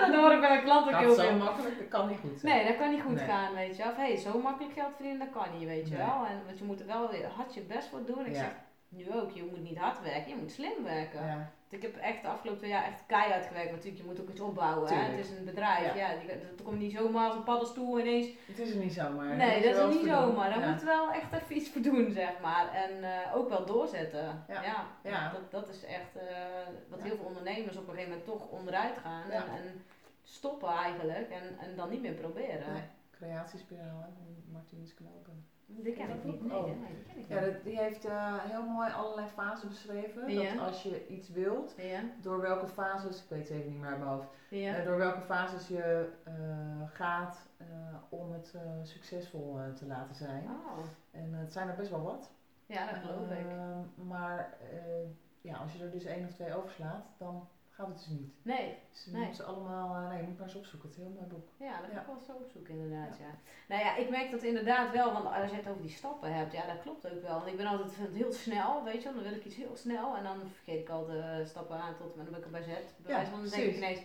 dat 0.00 0.14
hoor 0.14 0.32
ik 0.32 0.40
bij 0.40 0.48
mijn 0.48 0.62
klanten 0.62 0.94
ook 0.94 1.00
heel 1.00 1.14
veel. 1.14 1.24
zo 1.24 1.34
makkelijk, 1.34 1.78
dat 1.78 1.88
kan 1.88 2.08
niet 2.08 2.18
goed 2.18 2.40
zijn. 2.40 2.54
Nee, 2.54 2.66
dat 2.66 2.76
kan 2.76 2.90
niet 2.90 3.02
goed 3.02 3.20
gaan, 3.20 3.54
weet 3.54 3.76
je. 3.76 3.82
Of 3.82 3.96
hé, 3.96 4.02
hey, 4.02 4.16
zo 4.16 4.38
makkelijk 4.38 4.74
geld 4.74 4.94
verdienen, 4.94 5.18
dat 5.18 5.42
kan 5.42 5.58
niet, 5.58 5.68
weet 5.68 5.88
je 5.88 5.96
wel. 5.96 6.26
En, 6.26 6.42
want 6.46 6.58
je 6.58 6.64
moet 6.64 6.80
er 6.80 6.86
wel 6.86 7.10
hard 7.36 7.54
je 7.54 7.60
best 7.60 7.88
voor 7.88 8.04
doen. 8.04 8.26
Ik 8.26 8.34
zeg 8.34 8.54
nu 8.88 9.12
ook, 9.12 9.30
je 9.30 9.44
moet 9.44 9.62
niet 9.62 9.78
hard 9.78 10.02
werken, 10.02 10.28
je 10.28 10.36
moet 10.36 10.50
slim 10.50 10.84
werken. 10.84 11.52
Ik 11.70 11.82
heb 11.82 11.96
echt 11.96 12.22
de 12.22 12.28
afgelopen 12.28 12.60
twee 12.60 12.70
jaar 12.70 12.84
echt 12.84 13.02
keihard 13.06 13.46
gewerkt. 13.46 13.70
Natuurlijk, 13.70 14.02
je 14.02 14.08
moet 14.08 14.20
ook 14.20 14.28
iets 14.28 14.40
opbouwen. 14.40 14.88
Hè? 14.88 14.94
Het 14.94 15.18
is 15.18 15.30
een 15.30 15.44
bedrijf. 15.44 15.94
Ja. 15.94 16.08
dat 16.56 16.62
komt 16.62 16.78
niet 16.78 16.92
zomaar 16.92 17.26
als 17.26 17.34
een 17.34 17.42
paddenstoel 17.42 18.00
ineens. 18.00 18.26
Het 18.46 18.58
is 18.58 18.70
er 18.70 18.76
niet 18.76 18.92
zomaar. 18.92 19.36
Nee, 19.36 19.62
dat 19.62 19.74
is 19.74 19.78
er 19.78 19.88
niet 19.88 20.06
zomaar. 20.06 20.50
Daar 20.50 20.68
moet 20.68 20.82
wel 20.82 21.12
echt 21.12 21.32
even 21.32 21.56
iets 21.56 21.70
voor 21.70 21.82
doen, 21.82 22.10
zeg 22.12 22.40
maar. 22.40 22.72
En 22.72 22.98
uh, 23.00 23.36
ook 23.36 23.48
wel 23.48 23.66
doorzetten. 23.66 24.44
Ja. 24.48 24.86
ja. 25.02 25.32
Dat, 25.32 25.50
dat 25.50 25.68
is 25.68 25.84
echt 25.84 26.16
uh, 26.16 26.22
wat 26.88 27.02
heel 27.02 27.16
veel 27.16 27.24
ondernemers 27.24 27.76
op 27.76 27.88
een 27.88 27.94
gegeven 27.94 28.10
moment 28.10 28.28
toch 28.28 28.48
onderuit 28.48 28.98
gaan. 28.98 29.30
En, 29.30 29.42
en, 29.42 29.84
stoppen 30.22 30.68
eigenlijk. 30.68 31.30
En, 31.30 31.58
en 31.58 31.76
dan 31.76 31.88
niet 31.90 32.02
meer 32.02 32.14
proberen. 32.14 32.72
Nee. 32.72 32.82
Creatiespiraal, 33.10 34.00
hè? 34.00 34.08
Martinus 34.52 34.94
Knopen. 34.94 35.46
Die 35.70 35.92
ken 35.92 36.10
ik 36.10 36.24
niet. 36.24 36.44
Nee, 36.44 36.58
oh. 36.58 36.64
nee, 36.64 36.94
die 36.94 37.04
ken 37.04 37.18
ik 37.18 37.28
ja, 37.28 37.58
die 37.64 37.78
heeft 37.78 38.06
uh, 38.06 38.34
heel 38.38 38.62
mooi 38.62 38.90
allerlei 38.90 39.26
fasen 39.26 39.68
beschreven. 39.68 40.34
Dat 40.34 40.58
als 40.58 40.82
je 40.82 41.06
iets 41.06 41.28
wilt, 41.28 41.74
ja. 41.76 42.00
door 42.20 42.40
welke 42.40 42.68
fases, 42.68 43.22
ik 43.22 43.28
weet 43.28 43.48
het 43.48 43.58
even 43.58 43.70
niet 43.70 43.80
meer 43.80 43.88
uit 43.88 43.98
mijn 43.98 44.10
hoofd, 44.10 44.28
uh, 44.50 44.84
door 44.84 44.96
welke 44.96 45.20
fases 45.20 45.68
je 45.68 46.08
uh, 46.28 46.34
gaat 46.92 47.48
om 48.08 48.32
het 48.32 48.54
succesvol 48.82 49.58
te 49.74 49.86
laten 49.86 50.14
zijn. 50.14 50.44
Oh. 50.44 50.84
En 51.10 51.32
het 51.34 51.52
zijn 51.52 51.68
er 51.68 51.76
best 51.76 51.90
wel 51.90 52.02
wat. 52.02 52.30
Ja, 52.66 52.90
dat 52.90 53.00
geloof 53.00 53.30
ik. 53.30 53.46
Maar 54.06 54.56
ja, 55.40 55.56
als 55.56 55.72
je 55.72 55.84
er 55.84 55.90
dus 55.90 56.04
één 56.04 56.24
of 56.24 56.32
twee 56.32 56.54
overslaat, 56.54 57.06
dan 57.18 57.48
gaat 57.78 57.86
het 57.86 57.96
dus 57.96 58.06
niet. 58.06 58.32
Nee. 58.42 58.78
Dus 58.90 59.36
ze 59.36 59.42
allemaal, 59.42 59.96
uh, 59.96 60.08
nee, 60.08 60.20
je 60.20 60.26
moet 60.26 60.38
maar 60.38 60.46
eens 60.46 60.56
opzoeken. 60.56 60.88
Het 60.88 60.98
is 60.98 61.04
een 61.04 61.10
heel 61.10 61.20
mooi 61.20 61.32
boek. 61.34 61.48
Ja, 61.56 61.80
dat 61.80 61.90
ga 61.92 62.00
ik 62.00 62.06
wel 62.06 62.16
eens 62.16 62.42
opzoeken 62.42 62.74
inderdaad, 62.74 63.18
ja. 63.18 63.32
Nou 63.68 63.82
ja, 63.84 63.96
ik 63.96 64.10
merk 64.10 64.30
dat 64.30 64.42
inderdaad 64.42 64.92
wel, 64.92 65.12
want 65.12 65.26
als 65.26 65.50
je 65.50 65.56
het 65.56 65.68
over 65.68 65.82
die 65.82 65.90
stappen 65.90 66.34
hebt, 66.34 66.52
ja, 66.52 66.66
dat 66.66 66.82
klopt 66.82 67.10
ook 67.12 67.22
wel. 67.22 67.34
Want 67.34 67.46
ik 67.46 67.56
ben 67.56 67.66
altijd 67.66 67.92
heel 68.12 68.32
snel, 68.32 68.84
weet 68.84 69.02
je 69.02 69.12
dan 69.12 69.22
wil 69.22 69.32
ik 69.32 69.44
iets 69.44 69.56
heel 69.56 69.76
snel 69.76 70.16
en 70.16 70.22
dan 70.22 70.38
vergeet 70.54 70.80
ik 70.80 70.88
al 70.88 71.06
de 71.06 71.42
stappen 71.44 71.80
aan 71.80 71.96
tot, 71.96 72.14
maar 72.14 72.24
dan 72.24 72.32
ben 72.32 72.40
ik 72.40 72.46
erbij 72.46 72.62
zet. 72.62 72.94
Bij 72.96 73.14
wijze 73.14 73.30
van, 73.30 73.40
dan 73.40 73.50
denk 73.50 73.70
ik 73.70 73.76
ineens... 73.76 74.00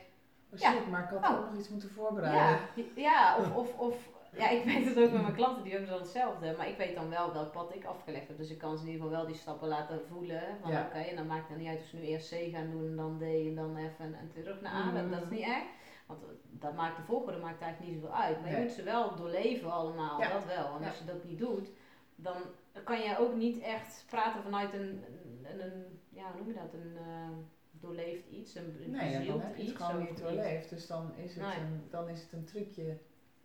Oh, 0.54 0.60
ja, 0.60 0.74
maar 0.90 1.04
ik 1.04 1.10
had 1.10 1.24
oh. 1.24 1.40
ook 1.40 1.50
nog 1.50 1.60
iets 1.60 1.70
moeten 1.70 1.92
voorbereiden. 1.92 2.60
Ja, 2.76 2.84
ja 2.96 3.38
of, 3.38 3.56
of, 3.56 3.78
of 3.78 4.10
ja, 4.38 4.50
ik 4.50 4.64
weet 4.64 4.86
het 4.86 5.00
ook 5.00 5.12
met 5.12 5.22
mijn 5.22 5.34
klanten, 5.34 5.64
die 5.64 5.72
hebben 5.72 5.90
dan 5.90 6.00
hetzelfde. 6.00 6.54
Maar 6.58 6.68
ik 6.68 6.78
weet 6.78 6.96
dan 6.96 7.10
wel 7.10 7.34
welk 7.34 7.52
pad 7.52 7.76
ik 7.76 7.86
afgelegd 7.86 8.28
heb. 8.28 8.38
Dus 8.38 8.50
ik 8.50 8.58
kan 8.58 8.78
ze 8.78 8.84
in 8.84 8.92
ieder 8.92 9.06
geval 9.06 9.20
wel 9.20 9.28
die 9.28 9.42
stappen 9.42 9.68
laten 9.68 10.02
voelen. 10.08 10.44
Van 10.62 10.72
oké, 10.72 10.98
en 10.98 11.16
dan 11.16 11.28
maakt 11.28 11.50
het 11.50 11.58
niet 11.58 11.68
uit 11.68 11.80
of 11.80 11.86
ze 11.86 11.96
nu 11.96 12.02
eerst 12.02 12.30
C 12.30 12.36
gaan 12.52 12.72
doen 12.72 12.88
en 12.88 12.96
dan 12.96 13.18
D 13.18 13.22
en 13.22 13.56
dan 13.56 13.78
F 13.96 14.00
en, 14.00 14.32
terug 14.34 14.62
naar 14.62 14.74
A. 14.74 14.92
Dat, 14.92 15.22
is 15.22 15.30
niet 15.30 15.46
erg. 15.46 15.64
Want 16.06 16.20
dat 16.50 16.74
maakt 16.74 16.98
de 16.98 17.04
volgorde 17.04 17.40
maakt 17.40 17.62
eigenlijk 17.62 17.92
niet 17.92 18.02
zoveel 18.02 18.18
uit. 18.18 18.42
Maar 18.42 18.52
je 18.52 18.58
moet 18.58 18.72
ze 18.72 18.84
wel 18.84 19.16
doorleven 19.16 19.72
allemaal, 19.72 20.20
dat 20.20 20.46
wel. 20.46 20.76
En 20.80 20.88
als 20.88 20.98
je 20.98 21.06
dat 21.06 21.24
niet 21.24 21.40
doet, 21.40 21.70
dan 22.16 22.36
kan 22.84 23.00
je 23.00 23.18
ook 23.18 23.36
niet 23.36 23.60
echt 23.60 24.06
praten 24.08 24.44
vanuit 24.44 24.74
een, 24.74 25.04
een, 25.44 25.64
een 25.64 26.00
ja, 26.10 26.32
hoe 26.32 26.38
noem 26.38 26.48
je 26.48 26.54
dat, 26.54 26.74
een... 26.74 26.98
Uh, 27.08 27.38
doorleefd 27.84 28.28
iets, 28.30 28.56
een 28.56 28.76
nee, 28.88 29.28
dan 29.28 29.42
heb 29.42 29.56
je 29.56 29.64
het 29.64 29.76
gewoon 29.76 30.00
niet 30.00 30.18
doorleefd. 30.18 30.70
Dus 30.70 30.88
dan 30.88 31.12
is, 31.16 31.36
het 31.36 31.44
een, 31.44 31.84
dan 31.90 32.10
is 32.10 32.22
het 32.22 32.32
een 32.32 32.46
trucje 32.46 32.98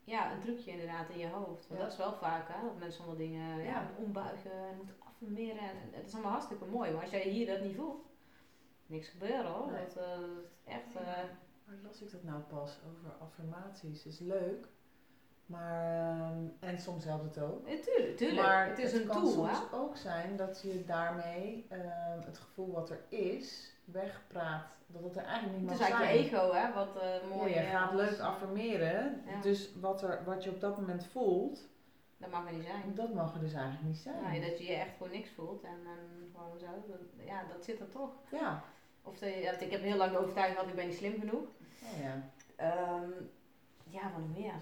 ja, 0.08 0.32
een 0.32 0.40
trucje 0.40 0.70
inderdaad 0.70 1.08
in 1.08 1.18
je 1.18 1.28
hoofd. 1.28 1.68
Want 1.68 1.80
dat 1.80 1.92
is 1.92 1.96
wel 1.96 2.12
vaak, 2.12 2.48
hè, 2.48 2.62
dat 2.62 2.78
mensen 2.78 3.00
allemaal 3.00 3.18
dingen 3.18 3.58
ja. 3.58 3.64
ja 3.64 3.90
ombuigen 3.96 4.52
en 4.52 4.76
moeten 4.76 4.94
affirmeren. 4.98 5.58
En, 5.58 5.76
het 5.90 6.06
is 6.06 6.12
allemaal 6.12 6.32
hartstikke 6.32 6.64
mooi, 6.64 6.90
maar 6.90 7.00
als 7.02 7.10
jij 7.10 7.22
hier 7.22 7.46
dat 7.46 7.60
niet 7.60 7.76
voelt, 7.76 8.06
niks 8.86 9.08
gebeuren 9.08 9.50
hoor. 9.50 9.70
Dat, 9.72 9.96
uh, 9.96 10.74
echt... 10.74 10.94
Uh, 10.94 11.00
Waar 11.64 11.76
las 11.82 12.02
ik 12.02 12.10
dat 12.10 12.22
nou 12.22 12.40
pas 12.40 12.78
over 12.88 13.12
affirmaties? 13.20 14.06
is 14.06 14.18
leuk. 14.18 14.68
Maar, 15.46 16.20
ehm, 16.20 16.44
en 16.60 16.78
soms 16.78 17.04
helpt 17.04 17.34
het 17.34 17.44
ook. 17.44 17.68
Ja, 17.68 17.80
tuurlijk, 17.80 18.16
tuurlijk. 18.16 18.46
Maar 18.46 18.68
het 18.68 18.78
is 18.78 18.92
een 18.92 19.06
kan 19.06 19.22
tool. 19.22 19.30
soms 19.30 19.72
ook 19.72 19.96
zijn 19.96 20.36
dat 20.36 20.62
je 20.62 20.84
daarmee 20.84 21.66
ehm, 21.68 22.20
het 22.20 22.38
gevoel 22.38 22.72
wat 22.72 22.90
er 22.90 23.04
is, 23.08 23.76
wegpraat 23.92 24.78
dat 24.86 25.02
het 25.02 25.16
er 25.16 25.24
eigenlijk 25.24 25.58
niet 25.58 25.68
mag 25.68 25.76
zijn. 25.76 25.92
Het 25.92 26.00
is 26.00 26.06
eigenlijk 26.06 26.30
je 26.30 26.36
ego, 26.36 26.52
hè, 26.52 26.72
wat 26.72 27.02
uh, 27.02 27.36
mooi 27.36 27.54
Je 27.54 27.60
gaat 27.60 27.94
leuk 27.94 28.18
affirmeren, 28.18 29.22
dus 29.42 29.70
wat, 29.80 30.02
er, 30.02 30.24
wat 30.24 30.44
je 30.44 30.50
op 30.50 30.60
dat 30.60 30.78
moment 30.78 31.06
voelt... 31.06 31.68
Dat 32.16 32.30
mag 32.30 32.46
er 32.46 32.52
niet 32.52 32.64
zijn. 32.64 32.94
Dat 32.94 33.14
mag 33.14 33.34
er 33.34 33.40
dus 33.40 33.52
eigenlijk 33.52 33.84
niet 33.84 33.96
zijn. 33.96 34.22
Nee, 34.22 34.50
dat 34.50 34.58
je 34.58 34.64
je 34.64 34.74
echt 34.74 34.96
gewoon 34.96 35.12
niks 35.12 35.30
voelt 35.30 35.62
en, 35.62 35.78
en 35.86 36.30
gewoon 36.34 36.58
zo, 36.58 36.66
dat, 36.86 37.26
ja, 37.26 37.44
dat 37.52 37.64
zit 37.64 37.80
er 37.80 37.88
toch. 37.88 38.10
Ja. 38.30 38.62
Of 39.02 39.18
de, 39.18 39.26
ja, 39.26 39.52
ik 39.52 39.70
heb 39.70 39.82
heel 39.82 39.96
lang 39.96 40.12
de 40.12 40.18
overtuiging 40.18 40.58
gehad, 40.58 40.70
ik 40.70 40.76
ben 40.76 40.86
niet 40.86 40.96
slim 40.96 41.18
genoeg. 41.18 41.44
Oh, 41.82 42.00
ja. 42.00 42.14
Um, 43.02 43.30
ja, 43.84 44.02
wat 44.02 44.36
meer, 44.36 44.54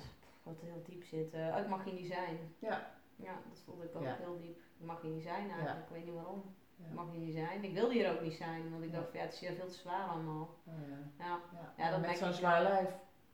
wat 0.43 0.61
heel 0.61 0.83
diep 0.85 1.05
zit. 1.05 1.35
Uh, 1.35 1.55
oh, 1.55 1.59
ik 1.59 1.69
mag 1.69 1.85
hier 1.85 1.95
niet 1.95 2.07
zijn. 2.07 2.39
Ja. 2.59 2.95
Ja, 3.17 3.33
dat 3.49 3.61
voelde 3.65 3.85
ik 3.85 3.97
ook 3.97 4.05
heel 4.05 4.39
diep. 4.41 4.59
Ik 4.79 4.87
mag 4.87 5.01
hier 5.03 5.11
niet 5.11 5.23
zijn 5.23 5.51
eigenlijk, 5.51 5.79
ik 5.89 5.95
weet 5.95 6.05
niet 6.05 6.15
waarom. 6.15 6.55
Ja. 6.77 6.85
Mag 6.95 7.11
hier 7.11 7.21
niet 7.21 7.35
zijn. 7.35 7.65
Ik 7.65 7.75
wilde 7.75 7.93
hier 7.93 8.13
ook 8.13 8.21
niet 8.21 8.35
zijn, 8.35 8.71
want 8.71 8.83
ik 8.83 8.93
dacht, 8.93 9.13
ja, 9.13 9.21
het 9.21 9.33
is 9.33 9.41
hier 9.41 9.53
veel 9.53 9.67
te 9.67 9.75
zwaar 9.75 10.09
allemaal. 10.09 10.49
Oh, 10.65 10.75
ja. 11.19 11.25
Ja. 11.25 11.73
Ja. 11.77 11.91
dat 11.91 12.01
met 12.01 12.19
zo'n 12.19 12.33
zwaar 12.33 12.63
lijf. 12.63 12.91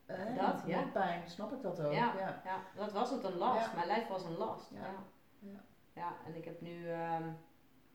Eh, 0.07 0.37
dat, 0.37 0.63
ja. 0.67 0.81
Met 0.81 0.93
pijn, 0.93 1.29
snap 1.29 1.53
ik 1.53 1.63
dat 1.63 1.81
ook. 1.81 1.93
Ja, 1.93 2.41
ja. 2.45 2.61
dat 2.75 2.93
was 2.93 3.11
het 3.11 3.25
een 3.25 3.37
last. 3.37 3.75
Mijn 3.75 3.87
lijf 3.87 4.09
was 4.09 4.25
een 4.25 4.37
last. 4.37 4.71
Ja, 4.71 4.95
ja. 5.39 5.61
ja. 5.93 6.17
en 6.27 6.35
ik 6.35 6.45
heb 6.45 6.61
nu, 6.61 6.91
um, 6.91 7.37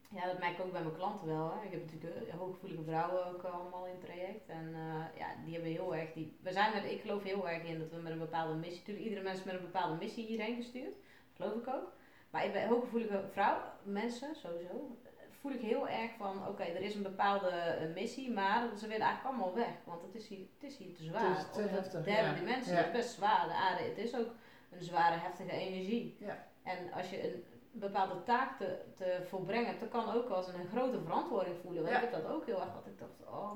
ja, 0.10 0.26
dat 0.26 0.40
merk 0.40 0.58
ik 0.58 0.66
ook 0.66 0.72
bij 0.72 0.82
mijn 0.84 0.96
klanten 0.96 1.28
wel. 1.28 1.52
Hè. 1.52 1.66
Ik 1.66 1.72
heb 1.72 1.92
natuurlijk 1.92 2.28
uh, 2.28 2.34
hooggevoelige 2.34 2.84
vrouwen 2.84 3.26
ook 3.26 3.44
uh, 3.44 3.54
allemaal 3.54 3.86
in 3.86 3.92
het 3.92 4.06
traject. 4.06 4.50
En 4.50 4.68
uh, 4.68 5.18
ja, 5.18 5.28
die 5.44 5.54
hebben 5.54 5.72
heel 5.72 5.96
erg, 5.96 6.14
die, 6.14 6.38
we 6.42 6.52
zijn 6.52 6.74
er, 6.74 6.86
ik 6.86 7.02
geloof 7.02 7.24
heel 7.24 7.50
erg 7.50 7.64
in 7.64 7.80
dat 7.80 7.90
we 7.90 7.98
met 7.98 8.12
een 8.12 8.20
bepaalde 8.20 8.54
missie, 8.54 8.80
natuurlijk 8.80 9.06
iedere 9.06 9.24
mens 9.24 9.44
met 9.44 9.54
een 9.54 9.62
bepaalde 9.62 9.96
missie 9.96 10.26
hierheen 10.26 10.56
gestuurd. 10.56 10.96
Geloof 11.34 11.54
ik 11.54 11.68
ook. 11.68 11.92
Maar 12.30 12.46
ik 12.46 12.54
ben 12.54 12.68
hooggevoelige 12.68 13.24
vrouw, 13.32 13.62
mensen 13.84 14.36
sowieso, 14.36 14.98
voel 15.42 15.52
ik 15.52 15.62
heel 15.62 15.88
erg 15.88 16.12
van, 16.18 16.48
oké, 16.48 16.64
er 16.64 16.82
is 16.82 16.96
een 16.96 17.04
bepaalde 17.04 17.52
uh, 17.82 17.94
missie, 17.94 18.32
maar 18.32 18.68
ze 18.78 18.88
willen 18.88 19.06
eigenlijk 19.06 19.36
allemaal 19.36 19.56
weg, 19.56 19.74
want 19.84 20.02
het 20.02 20.16
is 20.16 20.28
hier, 20.28 20.46
het 20.60 20.72
is 20.72 20.78
hier 20.78 20.96
te 20.96 21.04
zwaar. 21.04 21.38
Het 21.38 21.38
is 21.38 21.54
te 21.54 21.62
heftig, 21.62 21.92
de 21.92 22.12
derde 22.12 22.30
ja. 22.30 22.34
dimensie 22.34 22.74
ja. 22.74 22.86
is 22.86 22.92
best 22.92 23.10
zwaar, 23.10 23.46
de 23.48 23.54
aarde, 23.54 23.84
het 23.84 23.98
is 23.98 24.16
ook 24.16 24.30
een 24.72 24.84
zware, 24.84 25.16
heftige 25.16 25.52
energie. 25.52 26.18
Ja. 26.20 26.46
En 26.64 26.94
als 26.94 27.10
je 27.10 27.24
een 27.24 27.44
bepaalde 27.72 28.24
taak 28.24 28.58
te, 28.58 28.78
te 28.96 29.24
volbrengen 29.28 29.68
hebt, 29.68 29.80
dat 29.80 29.90
kan 29.90 30.14
ook 30.14 30.30
als 30.30 30.48
een, 30.48 30.68
grote 30.72 31.02
verantwoording 31.02 31.56
voelen. 31.62 31.84
Want 31.84 31.96
ik 31.96 32.02
heb 32.02 32.12
dat 32.12 32.32
ook 32.32 32.46
heel 32.46 32.62
erg, 32.62 32.74
dat 32.74 32.86
ik 32.86 33.00
dacht, 33.00 33.30
oh, 33.30 33.52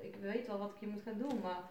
ik 0.00 0.16
weet 0.20 0.46
wel 0.46 0.58
wat 0.58 0.70
ik 0.70 0.76
hier 0.78 0.88
moet 0.88 1.02
gaan 1.02 1.18
doen, 1.18 1.40
maar... 1.42 1.62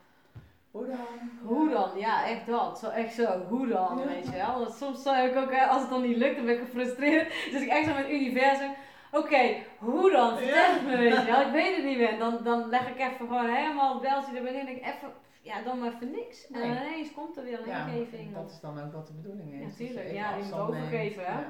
Hoe 0.72 0.88
dan? 0.88 1.32
Hoe 1.44 1.70
dan? 1.70 1.98
Ja, 1.98 2.28
echt 2.28 2.46
dat. 2.46 2.80
Zo, 2.80 2.90
echt 2.90 3.14
zo. 3.14 3.46
Hoe 3.50 3.68
dan? 3.68 4.06
Weet 4.06 4.26
je 4.26 4.32
wel. 4.32 4.60
Want 4.60 4.74
soms 4.74 5.04
heb 5.04 5.32
ik 5.32 5.38
ook, 5.38 5.54
als 5.70 5.82
het 5.82 5.90
dan 5.90 6.02
niet 6.02 6.18
lukt, 6.18 6.36
dan 6.36 6.46
ben 6.46 6.54
ik 6.56 6.64
gefrustreerd. 6.64 7.30
Dus 7.52 7.62
ik 7.62 7.68
echt 7.68 7.86
zo 7.86 7.94
met 7.94 8.04
het 8.04 8.14
universum 8.14 8.72
oké, 9.14 9.64
hoe 9.80 10.12
dan? 10.12 10.38
Vertel 10.38 10.74
het 10.74 10.86
me, 10.86 10.98
weet 10.98 11.16
je 11.16 11.26
wel. 11.26 11.42
Ik 11.42 11.52
weet 11.52 11.76
het 11.76 11.86
niet 11.86 11.98
meer. 11.98 12.18
Dan, 12.18 12.44
dan 12.44 12.70
leg 12.70 12.90
ik 12.90 13.00
even 13.00 13.28
gewoon 13.28 13.50
helemaal 13.50 13.94
het 13.94 14.02
beltje 14.02 14.38
er 14.38 14.44
beneden. 14.44 14.76
Ik 14.76 14.86
even, 14.86 15.14
ja, 15.42 15.62
dan 15.62 15.80
maar 15.80 15.94
even 15.94 16.12
niks. 16.12 16.48
En 16.48 16.54
dan 16.60 16.70
ineens 16.70 17.14
komt 17.14 17.38
er 17.38 17.44
weer 17.44 17.60
een 17.60 17.68
ja, 17.68 17.86
ingeving. 17.86 18.34
dat 18.34 18.52
is 18.52 18.60
dan 18.60 18.80
ook 18.80 18.94
wat 18.94 19.08
de 19.08 19.14
bedoeling 19.14 19.54
is. 19.54 19.62
Natuurlijk, 19.62 20.12
ja, 20.12 20.36
die 20.36 20.44
moet 20.44 20.54
overgeven, 20.54 21.24
hè. 21.26 21.44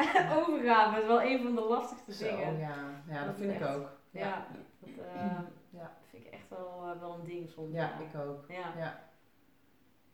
Overgave 0.38 1.00
is 1.00 1.06
wel 1.06 1.22
een 1.22 1.42
van 1.42 1.54
de 1.54 1.60
lastigste 1.60 2.12
Zo, 2.12 2.36
dingen. 2.36 2.58
Ja, 2.58 3.02
ja 3.08 3.24
dat, 3.24 3.36
vind 3.36 3.52
ik 3.52 3.66
ook. 3.66 3.90
Ja, 4.10 4.46
dat 4.78 4.88
uh, 4.88 5.38
ja. 5.80 5.96
vind 6.10 6.26
ik 6.26 6.32
echt 6.32 6.48
wel, 6.48 6.92
uh, 6.94 7.00
wel 7.00 7.14
een 7.14 7.24
ding 7.24 7.48
soms. 7.48 7.74
Ja, 7.74 7.98
ik 7.98 8.20
ook. 8.20 8.44
Ja. 8.48 8.72
ja. 8.76 9.08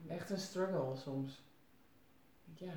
Echt 0.09 0.30
een 0.30 0.38
struggle 0.38 0.96
soms. 0.96 1.44
Ja. 2.54 2.72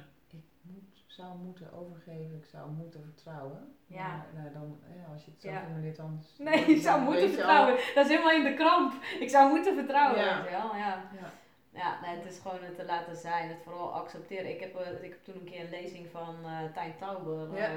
Zou 1.20 1.38
moeten 1.38 1.74
overgeven, 1.74 2.36
ik 2.36 2.46
zou 2.46 2.70
moeten 2.72 3.04
vertrouwen. 3.04 3.76
Ja. 3.86 4.08
Maar 4.08 4.42
nou, 4.44 4.54
dan, 4.54 4.80
ja, 4.96 5.14
als 5.14 5.26
je 5.26 5.32
het 5.32 5.42
zo 5.42 5.50
Ja. 5.50 5.62
formuleert, 5.62 5.96
dan... 5.98 6.24
Nee, 6.38 6.60
ik 6.76 6.82
zou 6.82 7.02
moeten 7.02 7.24
al- 7.24 7.30
vertrouwen. 7.30 7.76
Dat 7.96 8.06
is 8.06 8.12
helemaal 8.12 8.32
in 8.32 8.44
de 8.44 8.54
kramp. 8.54 8.94
Ik 9.20 9.30
zou 9.30 9.50
moeten 9.54 9.76
vertrouwen, 9.76 10.20
Ja. 10.20 10.36
weet 10.42 10.44
je 10.52 10.58
wel. 10.58 10.76
Ja. 10.76 10.94
Ja. 11.22 11.30
Ja, 11.74 12.00
nee, 12.02 12.16
het 12.16 12.32
is 12.32 12.40
gewoon 12.40 12.64
het 12.64 12.76
te 12.76 12.86
laten 12.86 13.16
zijn, 13.16 13.50
het 13.50 13.62
vooral 13.64 13.94
accepteren. 13.94 14.50
Ik 14.50 14.60
heb, 14.60 14.76
eh, 14.76 15.04
ik 15.04 15.10
heb 15.10 15.24
toen 15.24 15.36
een 15.36 15.44
keer 15.52 15.64
een 15.64 15.70
lezing 15.70 16.08
van 16.12 16.36
eh 16.46 16.74
Tijn 16.74 16.94
Tauber 17.00 17.54
eh, 17.58 17.70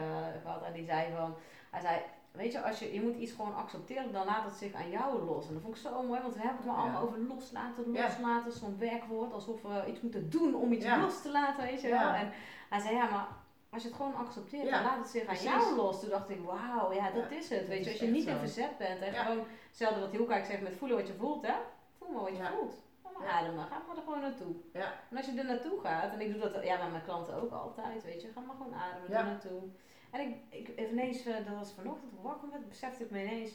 gehad 0.42 0.62
en 0.64 0.72
die 0.72 0.84
zei 0.84 1.12
van, 1.16 1.34
hij 1.70 1.80
zei, 1.80 1.96
weet 2.32 2.52
je, 2.52 2.62
als 2.62 2.78
je, 2.78 2.94
je 2.94 3.02
moet 3.02 3.16
iets 3.16 3.32
gewoon 3.32 3.54
accepteren, 3.56 4.12
dan 4.12 4.26
laat 4.26 4.44
het 4.44 4.54
zich 4.54 4.72
aan 4.74 4.90
jou 4.90 5.22
los. 5.24 5.46
En 5.48 5.52
dat 5.52 5.62
vond 5.62 5.76
ik 5.76 5.82
zo 5.82 6.02
mooi, 6.02 6.20
want 6.20 6.34
we 6.34 6.40
hebben 6.40 6.56
het 6.56 6.66
maar 6.66 6.76
Ja. 6.76 6.82
allemaal 6.82 7.02
over 7.02 7.18
loslaten, 7.18 7.92
Ja. 7.92 8.02
loslaten, 8.02 8.52
zo'n 8.52 8.78
werkwoord, 8.78 9.32
alsof 9.32 9.62
we 9.62 9.84
iets 9.86 10.00
moeten 10.00 10.30
doen 10.30 10.54
om 10.54 10.72
iets 10.72 10.84
Ja. 10.84 11.00
los 11.00 11.22
te 11.22 11.30
laten, 11.30 11.64
weet 11.64 11.80
je 11.80 11.88
wel. 11.88 12.10
En 12.12 12.32
hij 12.72 12.80
zei, 12.80 12.94
ja, 12.94 13.10
maar 13.10 13.28
als 13.70 13.82
je 13.82 13.88
het 13.88 13.96
gewoon 13.96 14.14
accepteert, 14.14 14.64
Ja, 14.68 14.70
dan 14.70 14.82
laat 14.82 14.98
het 14.98 15.08
zich 15.08 15.26
aan 15.26 15.36
jou 15.42 15.74
los. 15.76 16.00
Toen 16.00 16.08
dacht 16.10 16.30
ik, 16.30 16.40
wauw, 16.42 16.92
ja, 16.92 17.10
dat 17.10 17.30
Ja, 17.30 17.36
is 17.36 17.48
het. 17.48 17.68
Weet 17.68 17.84
je, 17.84 17.90
als 17.90 17.98
je 18.00 18.06
niet 18.06 18.26
in 18.26 18.36
verzet 18.36 18.78
bent 18.78 19.00
en 19.00 19.12
Ja. 19.12 19.22
gewoon, 19.22 19.44
hetzelfde 19.68 20.00
wat 20.00 20.10
Hielka 20.10 20.44
zegt 20.44 20.62
met 20.62 20.76
voelen 20.76 20.96
wat 20.96 21.06
je 21.06 21.14
voelt, 21.14 21.46
hè. 21.46 21.54
Voel 21.98 22.08
maar 22.10 22.22
wat 22.22 22.36
je 22.36 22.44
voelt. 22.44 22.74
Ga 23.02 23.08
maar 23.18 23.22
Ja. 23.28 23.32
ademen, 23.32 23.66
ga 23.66 23.82
maar 23.86 23.96
er 23.96 24.02
gewoon 24.02 24.20
naartoe. 24.20 24.54
Ja. 24.72 24.92
En 25.10 25.16
als 25.16 25.26
je 25.26 25.38
er 25.38 25.44
naartoe 25.44 25.80
gaat, 25.80 26.12
en 26.12 26.20
ik 26.20 26.32
doe 26.32 26.50
dat 26.50 26.64
ja, 26.64 26.82
met 26.82 26.90
mijn 26.90 27.04
klanten 27.04 27.34
ook 27.42 27.52
altijd, 27.52 28.04
weet 28.04 28.22
je, 28.22 28.28
ga 28.32 28.40
maar 28.40 28.56
gewoon 28.56 28.74
ademen 28.74 29.16
er 29.16 29.24
naartoe. 29.24 29.62
En 30.10 30.20
ik, 30.20 30.36
ik 30.68 30.90
ineens, 30.90 31.24
eh, 31.24 31.34
dat 31.46 31.54
was 31.54 31.72
vanochtend 31.72 32.08
toen 32.10 32.18
ik 32.18 32.24
wakker 32.24 32.50
werd, 32.50 32.68
besefte 32.68 33.04
ik 33.04 33.10
me 33.10 33.22
ineens 33.22 33.50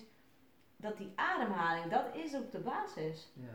dat 0.76 0.98
die 0.98 1.12
ademhaling, 1.16 1.92
dat 1.92 2.16
is 2.16 2.36
ook 2.36 2.52
de 2.52 2.60
basis. 2.60 3.32
Ja. 3.34 3.54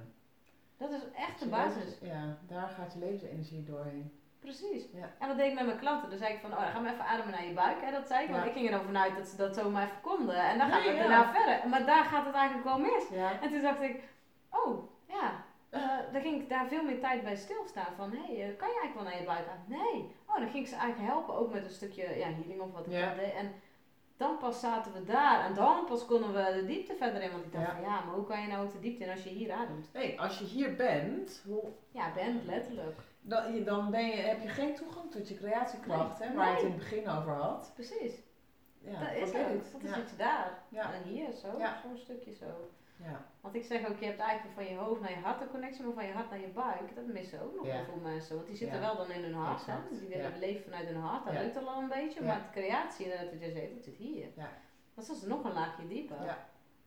Dat 0.77 0.91
is 0.91 1.03
echt 1.15 1.39
de 1.39 1.49
basis. 1.49 1.99
Ja, 2.01 2.39
daar 2.47 2.69
gaat 2.69 2.93
je 2.93 2.99
levensenergie 2.99 3.65
doorheen. 3.65 4.21
Precies. 4.43 4.85
Ja. 4.93 5.11
En 5.19 5.29
dat 5.29 5.37
deed 5.37 5.49
ik 5.51 5.55
met 5.55 5.67
mijn 5.67 5.79
klanten. 5.79 6.09
Dan 6.11 6.19
zei 6.19 6.33
ik 6.35 6.41
van, 6.41 6.51
oh, 6.53 6.59
dan 6.61 6.69
gaan 6.69 6.83
we 6.83 6.91
even 6.91 7.05
ademen 7.07 7.31
naar 7.33 7.47
je 7.47 7.53
buik. 7.53 7.81
Hè, 7.81 7.91
dat 7.91 8.07
zei 8.07 8.25
ik, 8.25 8.31
want 8.31 8.45
ik 8.45 8.53
ging 8.53 8.65
er 8.67 8.71
dan 8.73 8.85
vanuit 8.85 9.17
dat 9.17 9.27
ze 9.29 9.37
dat 9.37 9.55
zomaar 9.55 9.83
even 9.87 10.01
konden. 10.01 10.37
En 10.37 10.59
dan 10.59 10.69
Nee, 10.69 10.83
we 10.83 10.95
ja. 10.95 10.99
daarna 10.99 11.33
verder. 11.33 11.69
Maar 11.69 11.87
daar 11.87 12.05
gaat 12.05 12.27
het 12.27 12.35
eigenlijk 12.35 12.67
wel 12.69 12.79
mis. 12.79 13.05
En 13.41 13.51
toen 13.51 13.61
dacht 13.63 13.81
ik, 13.83 14.03
oh, 14.51 14.89
ja. 15.09 15.45
eh 15.71 15.81
dan 16.13 16.21
ging 16.21 16.43
ik 16.43 16.49
daar 16.49 16.67
veel 16.69 16.83
meer 16.85 17.01
tijd 17.01 17.23
bij 17.23 17.37
stilstaan. 17.37 17.95
Van, 17.97 18.11
hé, 18.11 18.35
hey, 18.35 18.51
eh, 18.51 18.57
kan 18.57 18.69
je 18.69 18.81
eigenlijk 18.81 18.95
wel 18.95 19.03
naar 19.05 19.19
je 19.19 19.25
buik? 19.27 19.47
Nee. 19.67 20.11
Oh, 20.27 20.37
dan 20.39 20.49
ging 20.49 20.65
ik 20.65 20.71
ze 20.71 20.77
eigenlijk 20.77 21.13
helpen, 21.13 21.35
ook 21.35 21.53
met 21.53 21.65
een 21.65 21.71
stukje 21.71 22.03
ja, 22.19 22.27
healing 22.27 22.61
of 22.61 22.73
wat 22.73 22.87
ik 22.87 22.93
dan 22.93 23.17
deed. 23.17 23.35
En 23.35 23.53
dan 24.17 24.39
pas 24.39 24.61
zaten 24.61 24.93
we 24.93 25.05
daar. 25.05 25.45
En 25.45 25.55
dan 25.55 25.85
pas 25.85 26.07
konden 26.07 26.33
we 26.35 26.53
de 26.61 26.67
diepte 26.67 26.95
verder 26.95 27.23
in. 27.23 27.31
Want 27.31 27.45
ik 27.45 27.53
dacht 27.53 27.67
Ja. 27.67 27.73
van, 27.73 27.83
ja, 27.83 28.01
maar 28.05 28.15
hoe 28.15 28.27
kan 28.27 28.41
je 28.43 28.49
nou 28.49 28.65
ook 28.67 28.73
de 28.73 28.79
diepte 28.81 29.05
in 29.05 29.11
als 29.11 29.23
je 29.23 29.29
hier 29.31 29.53
ademt? 29.53 29.89
Nee, 29.93 30.21
als 30.21 30.39
je 30.39 30.45
hier 30.45 30.77
bent, 30.77 31.43
hoe, 31.47 31.63
Ja, 31.91 32.13
ben 32.15 32.43
letterlijk. 32.47 33.01
Dan, 33.23 33.65
dan 33.65 33.91
ben 33.91 34.07
je, 34.07 34.13
heb 34.17 34.43
je 34.43 34.49
geen 34.49 34.75
toegang 34.75 35.11
tot 35.11 35.29
je 35.29 35.35
creatiekracht, 35.37 36.19
Nee. 36.19 36.29
hè, 36.29 36.35
waar 36.35 36.49
je 36.49 36.55
het 36.55 36.63
in 36.65 36.71
het 36.71 36.79
begin 36.79 37.09
over 37.09 37.33
had. 37.33 37.71
Precies. 37.75 38.15
Ja, 38.79 38.99
dat 39.01 39.13
is 39.15 39.33
het. 39.33 39.73
Ja. 39.83 39.95
zit 39.95 40.11
je 40.11 40.17
daar. 40.17 40.59
Ja. 40.69 40.93
En 40.95 41.03
hier, 41.03 41.33
zo. 41.33 41.49
Zo'n 41.83 41.97
stukje 41.97 42.35
zo. 42.35 42.71
Ja. 42.97 43.25
Want 43.41 43.55
ik 43.55 43.65
zeg 43.65 43.89
ook, 43.89 43.99
je 43.99 44.07
hebt 44.07 44.19
eigenlijk 44.19 44.55
van 44.55 44.65
je 44.69 44.77
hoofd 44.77 45.01
naar 45.01 45.11
je 45.11 45.17
hart 45.17 45.41
een 45.41 45.51
connectie, 45.51 45.85
maar 45.85 45.93
van 45.93 46.07
je 46.07 46.13
hart 46.13 46.31
naar 46.31 46.41
je 46.41 46.49
buik, 46.49 46.95
dat 46.95 47.07
missen 47.07 47.43
ook 47.43 47.55
nog 47.57 47.67
Ja. 47.67 47.75
heel 47.75 47.85
veel 47.85 48.01
mensen. 48.03 48.35
Want 48.37 48.47
die 48.49 48.57
zitten 48.57 48.81
Ja. 48.81 48.83
wel 48.87 48.97
dan 48.97 49.11
in 49.11 49.23
hun 49.23 49.35
hart, 49.35 49.67
hè? 49.67 49.75
Die 49.99 50.09
willen 50.09 50.39
leven 50.39 50.63
vanuit 50.63 50.87
hun 50.89 51.01
hart, 51.01 51.25
dat 51.25 51.35
lukt 51.35 51.57
al 51.67 51.79
een 51.83 51.89
beetje, 51.89 52.23
maar 52.23 52.37
de 52.53 52.61
creatie, 52.61 53.05
inderdaad, 53.05 53.31
wat 53.31 53.41
je 53.41 53.51
zegt, 53.51 53.75
dat 53.75 53.83
zit 53.85 53.97
hier. 53.97 54.27
Ja. 54.37 54.49
Dat 54.95 55.05
is 55.05 55.11
dus 55.11 55.23
nog 55.29 55.45
een 55.45 55.53
laagje 55.53 55.87
dieper. 55.87 56.25
Ja. 56.25 56.39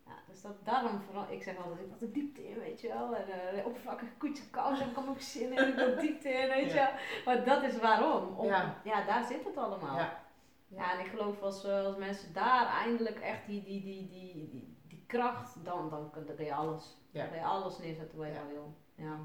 Ja, 0.05 0.11
dus 0.27 0.41
dat, 0.41 0.55
daarom 0.63 0.99
vooral, 1.01 1.25
ik 1.31 1.43
zeg 1.43 1.57
altijd, 1.57 1.79
ik 1.79 1.85
wil 1.87 1.97
de 1.99 2.11
diepte 2.11 2.47
in, 2.49 2.59
weet 2.59 2.81
je 2.81 2.87
wel. 2.87 3.15
En 3.15 3.55
uh, 3.57 3.65
oppervlakkige 3.65 4.11
koetje 4.17 4.49
kous 4.49 4.79
heb 4.79 4.89
ik 4.89 4.97
ook 5.09 5.21
zin 5.21 5.51
in, 5.57 5.67
ik 5.67 5.75
wil 5.75 5.95
diepte 5.99 6.29
in, 6.29 6.47
weet 6.49 6.67
je 6.71 6.73
wel. 6.77 6.89
Maar 7.25 7.45
dat 7.45 7.63
is 7.63 7.77
waarom. 7.79 8.37
Om, 8.37 8.45
Ja. 8.45 8.75
ja. 8.83 9.05
daar 9.05 9.23
zit 9.23 9.43
het 9.45 9.57
allemaal. 9.57 9.95
Ja. 9.97 10.23
Ja, 10.67 10.93
en 10.93 10.99
ik 10.99 11.05
geloof 11.07 11.41
als, 11.41 11.63
eh, 11.63 11.85
als 11.85 11.95
mensen 11.95 12.33
daar 12.33 12.67
eindelijk 12.67 13.19
echt 13.19 13.45
die, 13.45 13.63
die, 13.63 13.81
die, 13.83 14.07
die, 14.07 14.49
die, 14.49 14.77
die 14.87 15.03
kracht, 15.07 15.65
dan, 15.65 15.89
dan, 15.89 16.09
kun- 16.11 16.45
je 16.45 16.53
alles. 16.53 16.97
Dan 17.11 17.27
kun 17.29 17.37
je 17.37 17.43
alles 17.45 17.77
neerzetten 17.77 18.17
wat 18.17 18.27
je 18.27 18.47
wil. 18.53 18.73
Ja. 18.95 19.17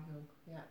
Ja. 0.45 0.66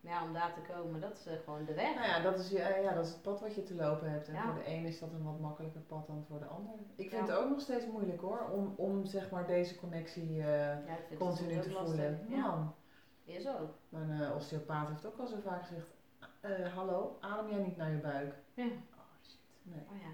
Maar 0.00 0.12
ja, 0.12 0.22
om 0.24 0.32
daar 0.32 0.52
te 0.54 0.72
komen, 0.72 1.00
dat 1.00 1.16
is 1.18 1.26
eh, 1.26 1.32
gewoon 1.44 1.64
de 1.64 1.74
weg. 1.74 1.94
Nou 1.94 2.06
ja 2.06 2.20
dat, 2.20 2.38
is, 2.38 2.48
je- 2.50 2.78
ja, 2.82 2.92
dat 2.94 3.04
is 3.06 3.10
het 3.12 3.22
pad 3.22 3.40
wat 3.40 3.54
je 3.54 3.62
te 3.62 3.74
lopen 3.74 4.10
hebt. 4.10 4.28
En 4.28 4.34
Ja. 4.34 4.44
voor 4.44 4.54
de 4.54 4.68
een 4.70 4.84
is 4.84 4.98
dat 4.98 5.12
een 5.12 5.22
wat 5.24 5.40
makkelijker 5.40 5.80
pad 5.80 6.06
dan 6.06 6.24
voor 6.28 6.38
de 6.38 6.44
ander. 6.44 6.74
Ik 6.94 7.10
vind 7.10 7.26
Ja. 7.26 7.32
het 7.34 7.42
ook 7.44 7.48
nog 7.50 7.60
steeds 7.60 7.86
moeilijk 7.86 8.20
hoor, 8.20 8.48
om, 8.52 8.74
om 8.76 9.04
zeg 9.06 9.30
maar 9.30 9.46
deze 9.46 9.76
connectie 9.78 10.42
eh, 10.44 10.76
continu 11.18 11.60
te 11.60 11.70
voelen. 11.70 12.26
Ja, 12.28 12.36
Man, 12.46 12.74
is 13.24 13.48
ook. 13.48 13.74
mijn 13.88 14.22
eh, 14.22 14.34
osteopaat 14.36 14.88
heeft 14.88 15.06
ook 15.06 15.18
al 15.18 15.26
zo 15.26 15.36
vaak 15.44 15.66
gezegd, 15.66 15.94
eh, 16.40 16.74
hallo, 16.74 17.16
adem 17.20 17.50
jij 17.50 17.58
niet 17.62 17.76
naar 17.76 17.90
je 17.90 17.96
buik? 17.98 18.34
Ja. 18.54 18.64
Oh 18.64 18.70
shit, 19.22 19.38
nee. 19.62 19.80
Oh 19.90 19.96
ja. 20.00 20.08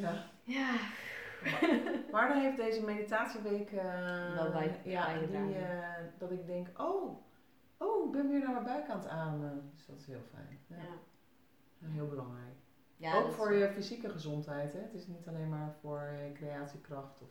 Ja. 0.00 0.24
Ja. 0.44 0.70
Maar 2.12 2.28
dan 2.28 2.40
heeft 2.40 2.56
deze 2.56 2.84
meditatieweek 2.84 3.70
eh, 3.72 4.34
Wel 4.34 4.50
bij- 4.50 4.80
ja, 4.84 5.18
die, 5.18 5.54
eh, 5.56 5.88
dat 6.18 6.30
ik 6.30 6.46
denk, 6.46 6.80
oh, 6.80 7.16
oh, 7.80 8.06
ik 8.06 8.12
ben 8.12 8.28
weer 8.28 8.38
naar 8.40 8.52
mijn 8.52 8.64
buik 8.64 8.88
aan 8.88 9.08
ademen. 9.08 9.70
Dus 9.74 9.86
dat 9.86 9.96
is 9.98 10.06
heel 10.06 10.22
fijn. 10.34 10.58
Ja. 10.66 10.76
Ja. 10.76 11.86
Heel 11.88 12.08
belangrijk. 12.08 12.54
Ja, 12.96 13.14
ook 13.14 13.32
voor 13.32 13.52
je 13.54 13.68
fysieke 13.68 14.08
gezondheid. 14.08 14.72
Hè? 14.72 14.78
Het 14.80 14.94
is 14.94 15.06
niet 15.06 15.28
alleen 15.28 15.48
maar 15.48 15.74
voor 15.80 16.00
je 16.00 16.32
creatiekracht. 16.34 17.22
Of, 17.22 17.28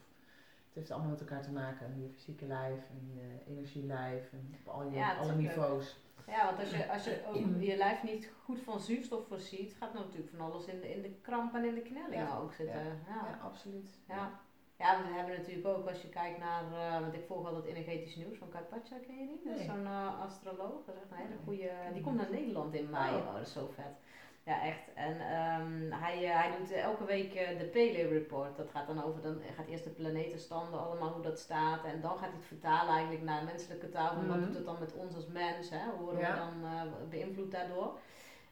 het 0.65 0.73
heeft 0.77 0.91
allemaal 0.91 1.09
met 1.09 1.19
elkaar 1.19 1.41
te 1.41 1.51
maken. 1.51 2.01
Je 2.01 2.09
fysieke 2.09 2.45
lijf 2.45 2.89
en 2.89 3.11
je 3.13 3.51
energielijf 3.53 4.31
en 4.31 4.55
op 4.59 4.73
al 4.73 4.83
je, 4.83 4.95
Ja, 4.95 5.15
alle 5.17 5.35
niveaus. 5.35 5.97
Ja, 6.27 6.45
want 6.45 6.59
als 6.59 6.69
je, 6.71 6.89
als 6.91 7.03
je 7.03 7.23
ook 7.27 7.61
je 7.61 7.77
lijf 7.77 8.03
niet 8.03 8.31
goed 8.43 8.59
van 8.59 8.79
zuurstof 8.79 9.27
voorziet, 9.27 9.73
gaat 9.73 9.93
natuurlijk 9.93 10.29
van 10.29 10.39
alles 10.51 10.65
in 10.65 10.79
de, 10.79 10.93
in 10.95 11.01
de 11.01 11.11
kramp 11.21 11.53
en 11.53 11.65
in 11.65 11.73
de 11.73 11.81
knellingen 11.81 12.25
Ja. 12.25 12.37
ook 12.37 12.53
zitten. 12.53 12.83
Ja. 12.83 12.93
Ja, 13.07 13.27
Ja. 13.29 13.39
absoluut. 13.43 13.99
Ja. 14.07 14.39
Ja, 14.79 14.97
we 15.01 15.13
hebben 15.17 15.37
natuurlijk 15.37 15.67
ook, 15.67 15.87
als 15.87 16.01
je 16.01 16.09
kijkt 16.09 16.39
naar, 16.39 16.63
eh, 16.73 16.99
want 17.01 17.13
ik 17.13 17.23
volg 17.27 17.45
altijd 17.47 17.65
energetisch 17.65 18.15
nieuws 18.15 18.37
van 18.37 18.49
Kai 18.49 18.63
Pacha, 18.63 18.95
ken 19.07 19.17
je 19.19 19.27
die? 19.27 19.41
Dat 19.51 19.59
is 19.59 19.65
zo'n 19.65 19.85
eh, 19.85 20.19
astroloog, 20.21 20.85
dat 20.85 20.95
is 20.95 21.01
echt 21.01 21.11
een 21.11 21.17
hele 21.17 21.39
goede, 21.45 21.69
die 21.93 22.01
komt 22.03 22.15
naar. 22.15 22.31
Nederland 22.31 22.73
in 22.73 22.89
mei, 22.89 23.15
Oh. 23.15 23.27
oh, 23.27 23.33
dat 23.33 23.41
is 23.47 23.53
zo 23.53 23.69
vet. 23.75 23.95
Ja, 24.43 24.61
echt. 24.63 24.93
En 24.95 25.13
ehm, 25.19 26.01
hij, 26.03 26.25
eh, 26.25 26.39
hij 26.41 26.57
doet 26.57 26.71
elke 26.71 27.05
week 27.05 27.33
de 27.33 27.65
Paleo 27.73 28.09
Report. 28.09 28.57
Dat 28.57 28.69
gaat 28.69 28.87
dan 28.87 29.03
over, 29.03 29.21
dan 29.21 29.41
gaat 29.55 29.67
eerst 29.67 29.83
de 29.83 29.89
planetenstanden, 29.89 30.79
allemaal 30.79 31.09
hoe 31.13 31.21
dat 31.23 31.39
staat. 31.39 31.83
En 31.85 32.01
dan 32.01 32.11
gaat 32.11 32.19
hij 32.19 32.29
het 32.37 32.45
vertalen 32.45 32.93
eigenlijk 32.93 33.23
naar 33.23 33.43
menselijke 33.43 33.89
taal. 33.89 34.13
Van 34.13 34.27
Wat 34.27 34.35
Mhm. 34.37 34.45
doet 34.45 34.55
het 34.55 34.65
dan 34.65 34.79
met 34.79 34.93
ons 34.93 35.15
als 35.15 35.27
mens? 35.27 35.69
Hè? 35.69 35.89
Hoe 35.95 36.03
worden 36.03 36.21
Ja. 36.21 36.33
we 36.33 36.39
dan 36.39 37.09
beïnvloed 37.09 37.51
daardoor? 37.51 37.97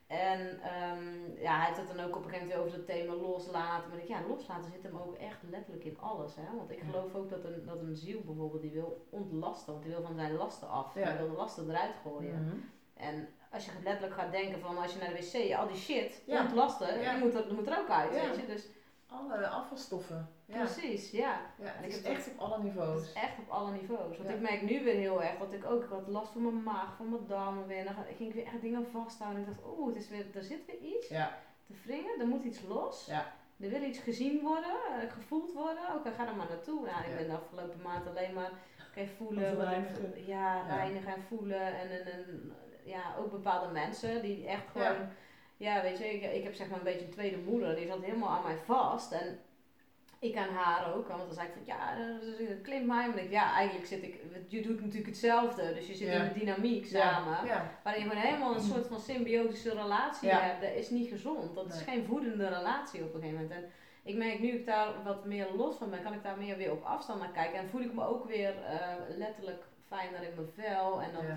En 0.07 0.59
ehm, 0.61 1.41
ja, 1.41 1.57
hij 1.57 1.65
heeft 1.65 1.77
het 1.77 1.87
dan 1.97 2.05
ook 2.05 2.15
op 2.15 2.23
een 2.23 2.29
gegeven 2.29 2.47
moment 2.47 2.65
over 2.65 2.77
het 2.77 2.87
thema 2.87 3.13
loslaten. 3.13 3.89
Maar 3.89 3.97
ik, 3.99 4.07
ja, 4.07 4.19
loslaten 4.27 4.71
zit 4.71 4.83
hem 4.83 4.97
ook 4.97 5.15
echt 5.15 5.37
letterlijk 5.49 5.83
in 5.83 5.99
alles. 5.99 6.35
Hè? 6.35 6.57
Want 6.57 6.71
ik 6.71 6.79
geloof 6.79 7.13
ook 7.15 7.29
dat 7.29 7.43
een, 7.43 7.65
dat 7.65 7.79
een 7.81 7.95
ziel 7.95 8.21
bijvoorbeeld, 8.25 8.61
die 8.61 8.71
wil 8.71 9.07
ontlasten. 9.09 9.71
Want 9.73 9.85
die 9.85 9.93
wil 9.93 10.03
van 10.03 10.15
zijn 10.15 10.33
lasten 10.33 10.69
af. 10.69 10.95
Ja. 10.95 11.09
Die 11.09 11.17
wil 11.17 11.29
de 11.29 11.35
lasten 11.35 11.69
eruit 11.69 11.95
gooien. 12.03 12.43
Mhm. 12.43 12.55
En 12.93 13.27
als 13.51 13.65
je 13.65 13.71
letterlijk 13.83 14.13
gaat 14.13 14.31
denken 14.31 14.59
van 14.59 14.77
als 14.77 14.93
je 14.93 14.99
naar 14.99 15.13
de 15.13 15.15
wc, 15.49 15.55
al 15.55 15.67
die 15.67 15.75
shit, 15.77 16.23
Ja. 16.25 16.41
ontlasten, 16.41 16.99
Ja. 16.99 17.13
die 17.13 17.23
moet 17.23 17.33
er, 17.33 17.53
moet 17.53 17.67
er 17.67 17.77
ook 17.79 17.89
uit. 17.89 18.11
Weet 18.11 18.35
je? 18.35 18.45
Dus 18.45 18.67
Alle 19.07 19.47
afvalstoffen. 19.47 20.29
Precies, 20.51 21.11
ja. 21.11 21.39
Ja, 21.59 21.65
En 21.65 21.73
het 21.75 21.85
ik 21.85 21.89
is 21.91 21.95
heb 22.07 22.15
echt 22.15 22.27
op 22.31 22.39
alle 22.39 22.63
niveaus. 22.63 23.01
is 23.01 23.13
echt 23.13 23.39
op 23.39 23.49
alle 23.49 23.71
niveaus. 23.71 24.17
Want 24.17 24.29
ik 24.29 24.39
merk 24.39 24.61
nu 24.61 24.83
weer 24.83 24.95
heel 24.95 25.23
erg 25.23 25.37
dat 25.37 25.53
ik 25.53 25.65
ook, 25.65 25.83
ik 25.83 25.89
had 25.89 26.07
last 26.07 26.31
van 26.31 26.41
mijn 26.41 26.63
maag, 26.63 26.95
van 26.95 27.09
mijn 27.09 27.27
darmen 27.27 27.67
weer. 27.67 27.77
En 27.77 27.85
dan 27.85 27.95
ging 28.17 28.29
ik 28.29 28.35
weer 28.35 28.45
echt 28.45 28.61
dingen 28.61 28.87
vasthouden. 28.91 29.43
En 29.43 29.49
ik 29.51 29.57
dacht, 29.57 29.69
oeh, 29.77 29.87
het 29.87 29.95
is 29.95 30.09
weer, 30.09 30.25
er 30.33 30.43
zit 30.43 30.65
weer 30.65 30.79
iets 30.95 31.07
te 31.07 31.73
wringen, 31.85 32.19
er 32.19 32.27
moet 32.27 32.43
iets 32.43 32.61
los. 32.67 33.05
Ja. 33.05 33.33
Er 33.59 33.69
wil 33.69 33.81
iets 33.81 33.99
gezien 33.99 34.41
worden, 34.41 34.71
eh, 35.01 35.11
gevoeld 35.11 35.53
worden. 35.53 35.83
Oké, 35.95 36.11
ga 36.11 36.27
er 36.27 36.35
maar 36.35 36.47
naartoe. 36.49 36.85
Ja, 36.85 37.03
ik 37.03 37.09
Ja. 37.09 37.15
ben 37.15 37.27
de 37.27 37.33
afgelopen 37.33 37.81
maand 37.83 38.07
alleen 38.07 38.33
maar 38.33 38.51
kan 38.95 39.07
voelen. 39.07 39.55
Reinigen. 39.65 40.25
Ja. 40.25 40.75
reinigen 40.75 41.15
en 41.15 41.21
voelen. 41.21 41.79
En, 41.79 41.89
en, 41.91 42.11
en 42.11 42.53
ja, 42.83 43.15
ook 43.19 43.31
bepaalde 43.31 43.71
mensen 43.73 44.21
die 44.21 44.47
echt 44.47 44.67
gewoon... 44.71 44.95
Ja, 45.57 45.81
weet 45.81 45.97
je, 45.97 46.05
ik, 46.13 46.33
ik 46.33 46.43
heb 46.43 46.53
zeg 46.53 46.67
maar 46.69 46.77
een 46.77 46.83
beetje 46.83 47.05
een 47.05 47.11
tweede 47.11 47.37
moeder. 47.37 47.75
Die 47.75 47.87
zat 47.87 48.01
helemaal 48.01 48.29
aan 48.29 48.43
mij 48.43 48.57
vast. 48.65 49.11
En 49.11 49.39
ik 50.19 50.35
aan 50.35 50.53
haar 50.53 50.93
ook. 50.93 51.07
Want 51.07 51.19
dan 51.19 51.33
zei 51.33 51.47
ik 51.47 51.53
van, 51.53 51.63
ja, 51.65 51.93
mij. 52.63 52.85
Maar 52.85 53.07
ik 53.07 53.15
denk, 53.15 53.31
ja, 53.31 53.53
eigenlijk 53.53 53.87
zit 53.87 54.03
ik... 54.03 54.21
Je 54.47 54.61
doet 54.61 54.79
natuurlijk 54.79 55.05
hetzelfde. 55.05 55.73
Dus 55.73 55.87
je 55.87 55.95
zit 55.95 56.07
in 56.07 56.21
een 56.21 56.33
dynamiek 56.33 56.85
samen. 56.85 57.45
Ja. 57.45 57.71
Waarin 57.83 58.03
je 58.03 58.09
gewoon 58.09 58.23
helemaal 58.23 58.55
een 58.55 58.61
soort 58.61 58.87
van 58.87 58.99
symbiotische 58.99 59.73
relatie 59.73 60.29
hebt. 60.29 60.61
Dat 60.61 60.73
is 60.75 60.89
niet 60.89 61.09
gezond. 61.09 61.55
Dat 61.55 61.73
is 61.73 61.81
geen 61.81 62.05
voedende 62.05 62.47
relatie 62.47 63.03
op 63.03 63.13
een 63.13 63.21
gegeven 63.21 63.41
moment. 63.41 63.63
En 63.63 63.69
ik 64.03 64.15
merk 64.15 64.39
nu 64.39 64.47
ik 64.47 64.65
daar 64.65 65.03
wat 65.03 65.25
meer 65.25 65.47
los 65.55 65.75
van 65.75 65.89
ben, 65.89 66.03
kan 66.03 66.13
ik 66.13 66.23
daar 66.23 66.37
meer 66.37 66.57
weer 66.57 66.71
op 66.71 66.83
afstand 66.83 67.19
naar 67.19 67.31
kijken. 67.31 67.59
En 67.59 67.69
voel 67.69 67.81
ik 67.81 67.93
me 67.93 68.05
ook 68.05 68.25
weer 68.27 68.63
eh, 68.63 69.17
letterlijk 69.17 69.63
fijner 69.87 70.23
in 70.23 70.35
mijn 70.35 70.47
vel. 70.55 71.01
En 71.01 71.13
dan 71.13 71.25
ik, 71.25 71.35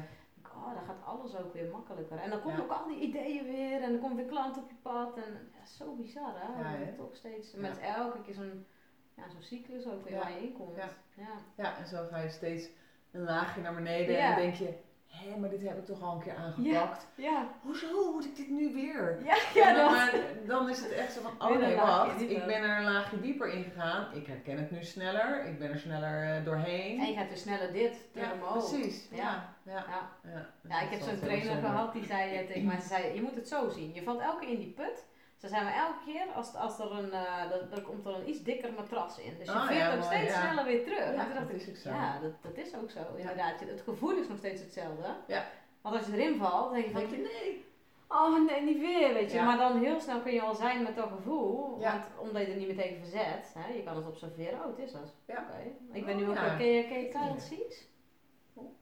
oh, 0.55 0.75
dan 0.75 0.85
gaat 0.85 1.05
alles 1.05 1.37
ook 1.37 1.53
weer 1.53 1.71
makkelijker. 1.71 2.19
En 2.19 2.31
dan 2.31 2.41
komen 2.41 2.57
Ja. 2.59 2.63
ook 2.65 2.71
al 2.71 2.87
die 2.87 3.01
ideeën 3.01 3.45
weer. 3.45 3.83
En 3.83 3.91
dan 3.93 4.01
komt 4.01 4.17
weer 4.17 4.25
klant 4.25 4.57
op 4.57 4.69
je 4.69 4.77
pad. 4.83 5.17
En 5.17 5.51
ja, 5.59 5.65
zo 5.67 5.95
bizar 5.95 6.33
hè. 6.35 6.71
Ja, 6.85 6.93
toch 6.97 7.15
steeds, 7.17 7.53
met 7.55 7.79
elke 7.79 8.23
keer 8.23 8.35
zo'n 8.35 8.67
ja, 9.15 9.29
zo'n 9.29 9.43
cyclus 9.43 9.87
ook 9.87 10.09
weer 10.09 10.19
waar 10.19 10.31
je 10.33 10.41
in 10.43 10.53
komt. 10.53 10.77
Ja. 10.77 10.89
Ja. 11.17 11.33
Ja, 11.57 11.77
en 11.77 11.87
zo 11.87 12.07
ga 12.11 12.19
je 12.19 12.29
steeds 12.29 12.69
een 13.13 13.23
laagje 13.23 13.61
naar 13.61 13.75
beneden 13.75 14.15
Ja. 14.17 14.31
en 14.37 14.43
denk 14.43 14.55
je, 14.55 14.75
hé, 15.11 15.39
maar 15.39 15.51
dit 15.51 15.63
heb 15.63 15.79
ik 15.79 15.85
toch 15.85 16.03
al 16.03 16.15
een 16.15 16.23
keer 16.23 16.35
aangepakt. 16.35 17.07
Ja. 17.15 17.49
Hoezo 17.63 18.13
moet 18.13 18.25
ik 18.25 18.37
dit 18.37 18.51
nu 18.51 18.73
weer? 18.75 19.19
Ja, 19.25 19.37
ja 19.55 19.75
dan, 19.75 19.93
maar 19.93 20.15
dan 20.47 20.69
is 20.69 20.83
het 20.83 20.93
echt 20.93 21.13
zo 21.13 21.21
van, 21.21 21.51
oh 21.51 21.59
nee, 21.59 21.77
wacht, 21.77 22.21
ik 22.21 22.47
ben 22.47 22.63
er 22.63 22.77
een 22.79 22.93
laagje 22.93 23.21
dieper 23.21 23.53
in 23.53 23.65
gegaan. 23.65 24.15
Ik 24.15 24.27
herken 24.27 24.59
het 24.59 24.71
nu 24.71 24.85
sneller, 24.85 25.45
ik 25.47 25.59
ben 25.59 25.71
er 25.71 25.79
sneller 25.79 26.37
eh, 26.37 26.45
doorheen. 26.45 27.01
En 27.01 27.07
je 27.07 27.15
gaat 27.15 27.29
dus 27.29 27.41
sneller 27.41 27.73
dit 27.73 28.09
ja, 28.13 28.33
omhoog. 28.33 28.71
precies. 28.71 29.09
Ja. 29.11 29.19
Ja, 29.63 29.73
ja. 29.73 29.85
Ja. 29.89 30.31
ja. 30.31 30.49
Ja, 30.69 30.81
ik 30.81 30.91
heb 30.91 31.01
zo'n 31.01 31.21
trainer 31.21 31.57
gehad 31.57 31.93
die 31.93 32.05
zei 32.05 32.35
eh, 32.35 32.47
tegen 32.51 32.65
mij, 32.65 32.81
ze 32.81 32.87
zei, 32.87 33.15
je 33.15 33.23
moet 33.23 33.35
het 33.35 33.49
zo 33.49 33.69
zien. 33.69 33.95
Je 33.95 34.03
valt 34.03 34.21
elke 34.21 34.41
keer 34.41 34.55
in 34.55 34.59
die 34.59 34.73
put. 34.77 35.05
Ze 35.41 35.49
zei 35.49 35.65
maar 35.65 35.75
elke 35.75 36.05
keer, 36.05 36.27
als, 36.35 36.55
als 36.55 36.79
er 36.79 36.93
een, 36.93 37.13
er, 37.13 37.69
er 37.73 37.83
komt 37.83 38.07
er 38.07 38.15
een 38.15 38.29
iets 38.29 38.43
dikker 38.43 38.73
matras 38.73 39.19
in. 39.19 39.39
Dus 39.39 39.47
je 39.47 39.53
Ah, 39.53 39.67
veert 39.67 39.79
ja, 39.79 39.93
ook 39.95 40.01
mooi, 40.01 40.17
steeds 40.17 40.33
ja. 40.35 40.41
sneller 40.41 40.65
weer 40.65 40.85
terug. 40.85 41.15
Ja, 41.15 41.29
dat 41.41 41.51
is 41.51 41.69
ook 41.69 41.77
zo. 41.77 41.91
ja, 41.91 42.19
dat, 42.19 42.33
dat 42.43 42.57
is 42.57 42.75
ook 42.75 42.91
zo, 42.91 43.01
inderdaad. 43.17 43.61
Het 43.61 43.81
gevoel 43.85 44.17
is 44.17 44.29
nog 44.29 44.39
steeds 44.39 44.61
hetzelfde. 44.63 45.15
Ja. 45.27 45.45
Want 45.81 45.97
als 45.97 46.07
je 46.07 46.13
erin 46.13 46.37
valt, 46.39 46.65
dan 46.65 46.73
denk 46.73 46.85
je 46.87 46.93
van, 47.09 47.21
nee. 47.21 47.65
oh 48.09 48.47
nee, 48.47 48.63
niet 48.63 48.79
weer, 48.81 49.13
weet 49.13 49.33
je. 49.33 49.41
Maar 49.43 49.59
dan 49.59 49.79
heel 49.79 50.01
snel 50.01 50.21
kun 50.21 50.33
je 50.33 50.43
al 50.43 50.55
zijn 50.55 50.83
met 50.83 50.97
dat 50.97 51.09
gevoel. 51.17 51.79
Want 51.79 52.03
omdat 52.19 52.43
je 52.47 52.53
er 52.53 52.59
niet 52.59 52.77
meteen 52.77 52.99
verzet, 52.99 53.55
hè, 53.59 53.73
je 53.73 53.83
kan 53.83 53.97
het 53.97 54.07
observeren, 54.07 54.59
oh 54.59 54.67
het 54.67 54.79
is 54.79 54.93
dat. 54.93 55.15
Ja. 55.27 55.47
Oké. 55.49 55.97
Ik 55.99 56.05
ben 56.07 56.17
nu 56.17 56.23
Oh, 56.23 56.31
ook, 56.31 56.59
ken 56.59 56.67
je, 56.67 56.83
ken 56.89 57.01
je 57.01 57.09
Ja. 57.13 57.39
Sees? 57.39 57.89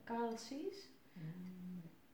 Kyle 0.05 0.37
Sees? 0.37 0.89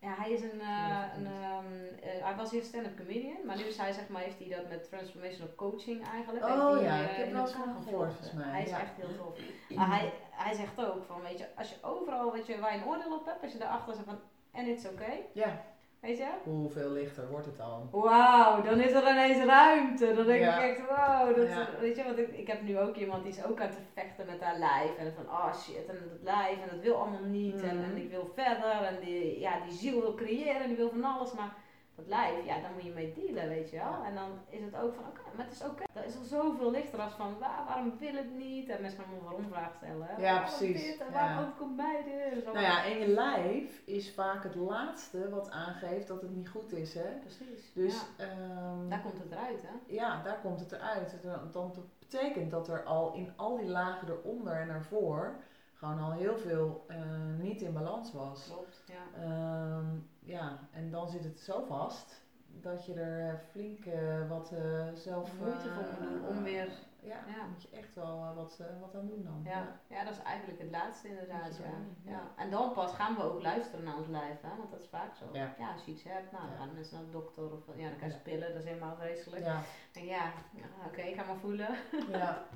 Ja, 0.04 0.14
hij 0.16 0.30
is 0.32 0.42
een, 0.42 0.60
eh, 0.60 1.02
een 1.16 1.26
ehm, 1.26 1.72
eh, 2.02 2.24
hij 2.24 2.34
was 2.36 2.50
hier 2.50 2.62
stand-up 2.62 2.96
comedian, 2.96 3.46
maar 3.46 3.56
nu 3.56 3.62
is 3.62 3.76
hij 3.76 3.92
zeg 3.92 4.08
maar, 4.08 4.22
heeft 4.22 4.38
hij 4.38 4.48
dat 4.48 4.68
met 4.68 4.88
transformational 4.88 5.54
coaching 5.54 6.06
eigenlijk. 6.08 6.44
Oh 6.44 6.82
ja, 6.82 6.98
eh, 6.98 7.10
ik 7.10 7.16
heb 7.16 7.32
wel 7.32 7.40
eens 7.40 7.52
gehoord, 7.52 8.12
volgens 8.12 8.32
mij, 8.32 8.50
Hij 8.50 8.62
is 8.62 8.70
ja. 8.70 8.80
echt 8.80 8.96
heel 8.96 9.16
tof. 9.16 9.38
Maar 9.68 9.98
hij, 9.98 10.12
hij 10.30 10.54
zegt 10.54 10.84
ook 10.84 11.04
van, 11.04 11.22
weet 11.22 11.38
je, 11.38 11.46
als 11.56 11.68
je 11.68 11.76
overal, 11.82 12.32
weet 12.32 12.46
je, 12.46 12.58
waar 12.58 12.74
je 12.74 12.80
een 12.80 12.86
oordeel 12.86 13.14
op 13.18 13.26
hebt, 13.26 13.42
als 13.42 13.52
je 13.52 13.58
daarachter 13.58 13.94
zegt 13.94 14.06
van, 14.06 14.18
en 14.52 14.66
it's 14.66 14.86
okay, 14.86 15.26
Ja, 15.32 15.62
weet 16.04 16.18
je? 16.18 16.28
hoeveel 16.44 16.90
lichter 16.90 17.28
wordt 17.30 17.46
het 17.46 17.56
dan? 17.56 17.88
Wauw, 17.90 18.62
dan 18.62 18.80
is 18.80 18.92
er 18.92 19.10
ineens 19.10 19.44
ruimte. 19.44 20.14
Dan 20.14 20.26
denk 20.26 20.40
Ja. 20.42 20.58
ik 20.62 20.70
echt, 20.76 20.80
wow. 20.88 21.36
Dat, 21.36 21.48
Ja. 21.48 21.68
Weet 21.80 21.96
je, 21.96 22.04
want 22.04 22.18
ik, 22.18 22.28
ik 22.28 22.46
heb 22.46 22.62
nu 22.62 22.78
ook 22.78 22.96
iemand 22.96 23.22
die 23.22 23.32
is 23.32 23.44
ook 23.44 23.60
aan 23.60 23.66
het 23.68 23.78
vechten 23.94 24.26
met 24.26 24.40
haar 24.40 24.58
lijf. 24.58 24.96
En 24.96 25.12
van, 25.14 25.24
oh 25.26 25.54
shit, 25.54 25.86
en 25.88 25.94
dat 25.94 26.22
lijf, 26.22 26.62
en 26.62 26.68
dat 26.70 26.80
wil 26.80 26.94
allemaal 26.96 27.24
niet. 27.24 27.62
En, 27.62 27.68
en 27.68 27.90
Mhm. 27.90 27.96
ik 27.96 28.10
wil 28.10 28.30
verder. 28.34 28.82
En 28.82 28.96
die, 29.00 29.40
ja, 29.40 29.60
die 29.60 29.72
ziel 29.76 30.00
wil 30.00 30.14
creëren, 30.14 30.60
en 30.62 30.68
die 30.68 30.76
wil 30.76 30.90
van 30.90 31.04
alles. 31.04 31.32
Maar 31.32 31.54
dat 31.94 32.06
lijf, 32.06 32.44
ja, 32.44 32.60
daar 32.60 32.72
moet 32.72 32.82
je 32.84 32.92
mee 32.92 33.12
dealen, 33.12 33.48
weet 33.48 33.70
je 33.70 33.76
wel. 33.76 33.86
Ja. 33.90 34.04
En 34.06 34.14
dan 34.14 34.30
is 34.48 34.60
het 34.64 34.76
ook 34.76 34.94
van, 34.94 35.04
oké, 35.06 35.20
maar 35.36 35.44
het 35.44 35.54
is 35.54 35.62
oké. 35.64 35.82
Dat 35.92 36.04
is 36.04 36.16
al 36.16 36.22
zoveel 36.24 36.70
lichter 36.70 37.00
als 37.00 37.12
van, 37.12 37.38
waar, 37.38 37.64
waarom 37.66 37.98
wil 37.98 38.14
het 38.14 38.34
niet? 38.34 38.68
En 38.68 38.80
mensen 38.80 39.00
gaan 39.04 39.14
me 39.14 39.20
waarom 39.24 39.48
vragen 39.48 39.74
stellen. 39.76 40.08
Ja, 40.08 40.16
Waarom 40.16 40.40
precies. 40.58 40.82
Dit, 40.82 40.98
en 41.00 41.06
Ja. 41.06 41.12
waarom 41.12 41.44
overkomt 41.44 41.76
mij 41.76 42.02
dit? 42.04 42.44
Nou 42.44 42.60
ja, 42.60 42.84
en 42.84 42.98
je 42.98 43.08
lijf 43.08 43.82
is 43.86 44.14
vaak 44.14 44.42
het 44.42 44.54
laatste 44.54 45.28
wat 45.30 45.50
aangeeft 45.50 46.08
dat 46.08 46.20
het 46.20 46.30
niet 46.34 46.48
goed 46.48 46.72
is, 46.72 46.94
hè? 46.94 47.10
Precies. 47.20 47.72
Dus 47.74 48.04
ja. 48.16 48.24
ehm, 48.24 48.88
Daar 48.88 49.00
komt 49.02 49.18
het 49.18 49.32
eruit, 49.32 49.62
hè? 49.62 49.94
ja, 49.94 50.22
daar 50.22 50.40
komt 50.40 50.60
het 50.60 50.72
eruit. 50.72 51.18
Dan 51.22 51.50
dan 51.52 51.72
betekent 51.98 52.50
dat 52.50 52.68
er 52.68 52.84
al 52.84 53.12
in 53.12 53.32
al 53.36 53.56
die 53.56 53.68
lagen 53.68 54.08
eronder 54.08 54.54
en 54.60 54.68
ervoor 54.68 55.36
gewoon 55.74 55.98
al 56.00 56.12
heel 56.12 56.36
veel 56.38 56.84
eh, 56.88 56.96
niet 57.38 57.60
in 57.60 57.72
balans 57.72 58.12
was. 58.12 58.46
Klopt, 58.52 58.82
ja. 58.86 59.20
Ehm, 59.22 59.86
ja, 60.24 60.58
en 60.72 60.90
dan 60.90 61.08
zit 61.08 61.24
het 61.24 61.40
zo 61.40 61.64
vast 61.64 62.22
dat 62.60 62.86
je 62.86 62.94
er 62.94 63.28
eh, 63.34 63.40
flink 63.50 63.84
eh, 63.84 64.28
wat 64.28 64.52
eh, 64.52 64.88
zelf... 64.94 65.38
Moeite 65.38 65.68
voor 65.68 65.84
moet 66.00 66.08
doen 66.08 66.28
om 66.28 66.42
weer- 66.42 66.72
Ja, 67.00 67.18
ja. 67.36 67.46
moet 67.52 67.62
je 67.62 67.68
echt 67.70 67.94
wel 67.94 68.34
wat, 68.34 68.62
wat 68.80 68.94
aan 68.94 69.06
doen 69.06 69.24
dan. 69.24 69.40
Ja, 69.44 69.80
ja, 69.86 70.04
dat 70.04 70.12
is 70.12 70.22
eigenlijk 70.22 70.60
het 70.60 70.70
laatste 70.70 71.08
inderdaad. 71.08 71.56
Ja. 71.56 71.62
doen, 71.64 71.96
ja. 72.12 72.20
En 72.36 72.50
dan 72.50 72.72
pas 72.72 72.92
gaan 72.94 73.14
we 73.14 73.22
ook 73.22 73.42
luisteren 73.42 73.84
naar 73.84 73.96
ons 73.96 74.06
lijf, 74.06 74.40
hè? 74.40 74.56
want 74.56 74.70
dat 74.70 74.80
is 74.80 74.88
vaak 74.88 75.14
zo. 75.14 75.24
Ja. 75.32 75.54
als 75.72 75.84
je 75.84 75.90
iets 75.92 76.02
hebt, 76.02 76.32
nou, 76.32 76.48
dan 76.48 76.56
gaan 76.56 76.74
mensen 76.74 76.96
naar 76.96 77.04
de 77.04 77.10
dokter 77.10 77.52
of 77.52 77.60
ja, 77.76 77.88
dan 77.88 77.96
krijg 77.96 78.12
je 78.12 78.18
pillen, 78.20 78.48
dat 78.52 78.62
is 78.62 78.68
helemaal 78.68 78.96
vreselijk. 78.96 79.44
Ja, 79.44 79.62
En 79.92 80.04
ja, 80.04 80.32
ja 80.52 80.64
oké, 80.86 81.00
ik 81.00 81.14
ga 81.14 81.24
maar 81.24 81.36
voelen. 81.36 81.74
ja. 82.10 82.42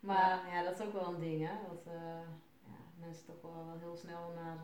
Maar 0.00 0.40
ja. 0.52 0.62
dat 0.62 0.78
is 0.80 0.86
ook 0.86 0.92
wel 0.92 1.08
een 1.08 1.20
ding, 1.20 1.48
hè? 1.48 1.54
Dat 1.68 1.82
ja, 2.64 2.76
mensen 2.98 3.24
toch 3.26 3.42
wel, 3.42 3.76
heel 3.78 3.96
snel 3.96 4.32
naar 4.34 4.58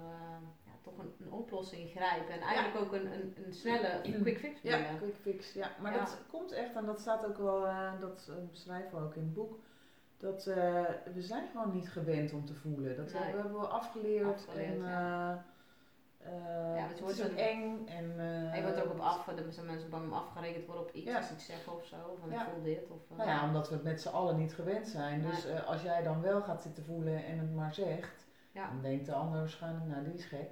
toch 0.83 0.99
een, 0.99 1.13
een 1.21 1.33
oplossing 1.33 1.91
grijpen. 1.91 2.35
En 2.35 2.41
eigenlijk 2.41 2.85
ook 2.85 2.93
een, 2.93 3.13
een, 3.13 3.35
een 3.47 3.53
snelle 3.53 4.01
quick 4.03 4.39
fix 4.39 4.61
Ja, 4.63 4.79
quick 4.99 5.15
fix. 5.21 5.53
Ja, 5.53 5.71
maar 5.81 5.93
Ja. 5.93 5.99
dat 5.99 6.19
komt 6.31 6.53
echt, 6.53 6.75
en 6.75 6.85
dat 6.87 7.01
staat 7.01 7.27
ook 7.27 7.39
wel, 7.39 7.67
eh, 7.67 8.01
dat 8.01 8.27
eh, 8.31 8.35
beschrijven 8.51 8.99
we 8.99 9.05
ook 9.05 9.15
in 9.15 9.23
het 9.23 9.35
boek, 9.35 9.59
dat 10.19 10.47
eh, 10.47 10.85
we 11.15 11.23
zijn 11.23 11.49
gewoon 11.53 11.73
niet 11.75 11.91
gewend 11.91 12.33
om 12.33 12.45
te 12.45 12.55
voelen. 12.55 12.97
Dat 12.97 13.13
Nee. 13.13 13.23
we 13.33 13.41
hebben 13.41 13.61
we 13.61 13.67
afgeleerd. 13.67 14.27
Afgeleerd, 14.35 14.69
en, 14.81 14.83
ja. 14.83 15.45
eh, 16.19 16.77
eh, 16.79 16.89
het 16.89 17.01
wordt 17.01 17.19
er- 17.21 17.37
eng. 17.37 17.87
En, 17.87 18.15
eh, 18.19 18.55
je 18.57 18.63
wordt 18.63 18.77
er 18.77 18.85
ook 18.85 18.93
op 18.93 18.99
af, 19.01 19.29
er 19.29 19.53
zijn 19.53 19.67
mensen 19.67 19.91
bang 19.91 20.05
om 20.05 20.13
afgerekend 20.13 20.67
worden 20.67 20.83
op 20.85 20.93
iets 20.93 21.07
Ja. 21.11 21.17
als 21.17 21.27
ze 21.27 21.33
iets 21.35 21.47
zeggen 21.47 21.73
of 21.77 21.85
zo. 21.87 21.97
Van 22.21 22.31
Ja. 22.31 22.43
ik 22.43 22.49
voel 22.53 22.63
dit 22.63 22.91
of... 22.91 23.11
eh, 23.11 23.17
Nou 23.17 23.29
ja, 23.31 23.47
omdat 23.47 23.69
we 23.69 23.75
het 23.75 23.85
met 23.85 24.01
z'n 24.01 24.09
allen 24.09 24.37
niet 24.37 24.55
gewend 24.55 24.89
zijn. 24.89 25.23
Dus 25.23 25.47
eh, 25.47 25.67
als 25.69 25.83
jij 25.83 26.03
dan 26.03 26.21
wel 26.21 26.41
gaat 26.43 26.63
zitten 26.63 26.85
voelen 26.85 27.25
en 27.25 27.39
het 27.39 27.55
maar 27.55 27.75
zegt, 27.75 28.27
Ja. 28.53 28.67
dan 28.67 28.83
denkt 28.83 29.07
de 29.07 29.13
ander 29.15 29.39
waarschijnlijk, 29.41 29.87
nou 29.87 30.05
die 30.05 30.15
is 30.15 30.25
gek. 30.25 30.51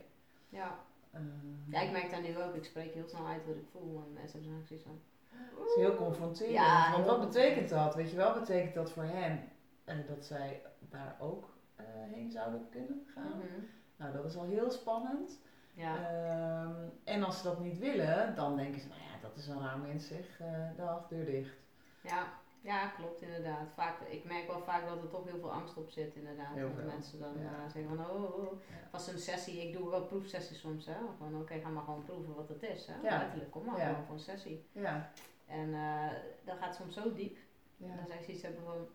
Ja. 0.51 0.79
Eh, 1.11 1.21
Ja, 1.67 1.81
ik 1.81 1.91
merk 1.91 2.11
daar 2.11 2.21
nu 2.23 2.39
ook. 2.43 2.55
Ik 2.55 2.65
spreek 2.65 2.95
heel 2.95 3.09
snel 3.09 3.27
uit 3.27 3.47
wat 3.47 3.57
ik 3.57 3.69
voel. 3.71 4.03
En 4.07 4.13
mensen 4.13 4.43
hebben 4.43 4.67
zoiets 4.67 4.85
van... 4.87 5.01
Het 5.31 5.69
is 5.69 5.75
heel 5.75 5.95
confronterend. 5.97 6.55
Ja, 6.55 6.93
want 6.93 7.07
wat 7.07 7.21
betekent 7.21 7.69
dat? 7.69 7.95
Weet 7.95 8.11
je 8.11 8.17
wel, 8.17 8.33
betekent 8.33 8.75
dat 8.75 8.91
voor 8.93 9.05
hen 9.05 9.49
en 9.85 10.05
dat 10.09 10.25
zij 10.25 10.63
daar 10.79 11.17
ook 11.21 11.49
eh, 11.77 11.85
heen 11.87 12.31
zouden 12.31 12.69
kunnen 12.71 13.07
gaan? 13.15 13.29
Mhm. 13.39 13.65
Nou, 13.97 14.13
dat 14.13 14.25
is 14.25 14.37
al 14.37 14.45
heel 14.45 14.71
spannend. 14.71 15.39
Ja. 15.75 15.97
Ehm, 16.11 16.75
en 17.05 17.23
als 17.23 17.37
ze 17.39 17.43
dat 17.43 17.61
niet 17.61 17.79
willen, 17.79 18.35
dan 18.35 18.57
denken 18.57 18.81
ze, 18.81 18.89
nou 18.89 19.01
ja, 19.01 19.29
dat 19.29 19.37
is 19.37 19.47
een 19.47 19.61
raar 19.61 19.79
mens 19.79 20.07
zeg, 20.07 20.41
eh 20.41 20.77
dag, 20.77 21.09
deur 21.09 21.25
dicht. 21.25 21.57
ja. 22.01 22.27
Ja, 22.63 22.87
klopt 22.87 23.23
inderdaad. 23.23 23.69
Vaak, 23.75 24.01
ik 24.01 24.25
merk 24.25 24.47
wel 24.47 24.63
vaak 24.63 24.89
dat 24.89 25.03
er 25.03 25.09
toch 25.09 25.25
heel 25.25 25.39
veel 25.39 25.53
angst 25.53 25.77
op 25.77 25.91
zit 25.91 26.15
inderdaad. 26.15 26.55
Heel 26.55 26.75
dat 26.77 26.85
mensen 26.85 27.19
dan 27.21 27.33
Ja. 27.39 27.45
eh, 27.65 27.71
zeggen 27.73 27.97
van 27.97 28.11
oh, 28.11 28.25
oh, 28.25 28.39
oh. 28.39 28.53
Ja. 28.69 28.89
Pas 28.91 29.07
een 29.09 29.19
sessie, 29.19 29.69
ik 29.69 29.73
doe 29.77 29.91
wel 29.91 30.03
proefsessies 30.05 30.61
soms 30.61 30.87
hè. 30.87 30.97
Van 31.19 31.41
oké, 31.41 31.59
ga 31.61 31.69
maar 31.69 31.83
gewoon 31.85 32.05
proeven 32.05 32.35
wat 32.35 32.49
het 32.49 32.63
is 32.63 32.87
hè. 32.87 32.95
Ja. 33.09 33.19
Letterlijk, 33.19 33.51
kom 33.51 33.65
maar 33.65 33.79
Ja. 33.79 33.87
gewoon 33.89 34.05
voor 34.05 34.15
een 34.15 34.21
sessie. 34.21 34.65
Ja, 34.73 35.11
En 35.47 35.75
eh 35.75 36.11
dat 36.45 36.57
gaat 36.59 36.75
soms 36.75 36.95
zo 36.95 37.13
diep. 37.15 37.37
ja. 37.77 37.95
Dan 37.97 38.07
zij 38.07 38.23
zoiets 38.23 38.43
hebben 38.43 38.63
van... 38.65 38.87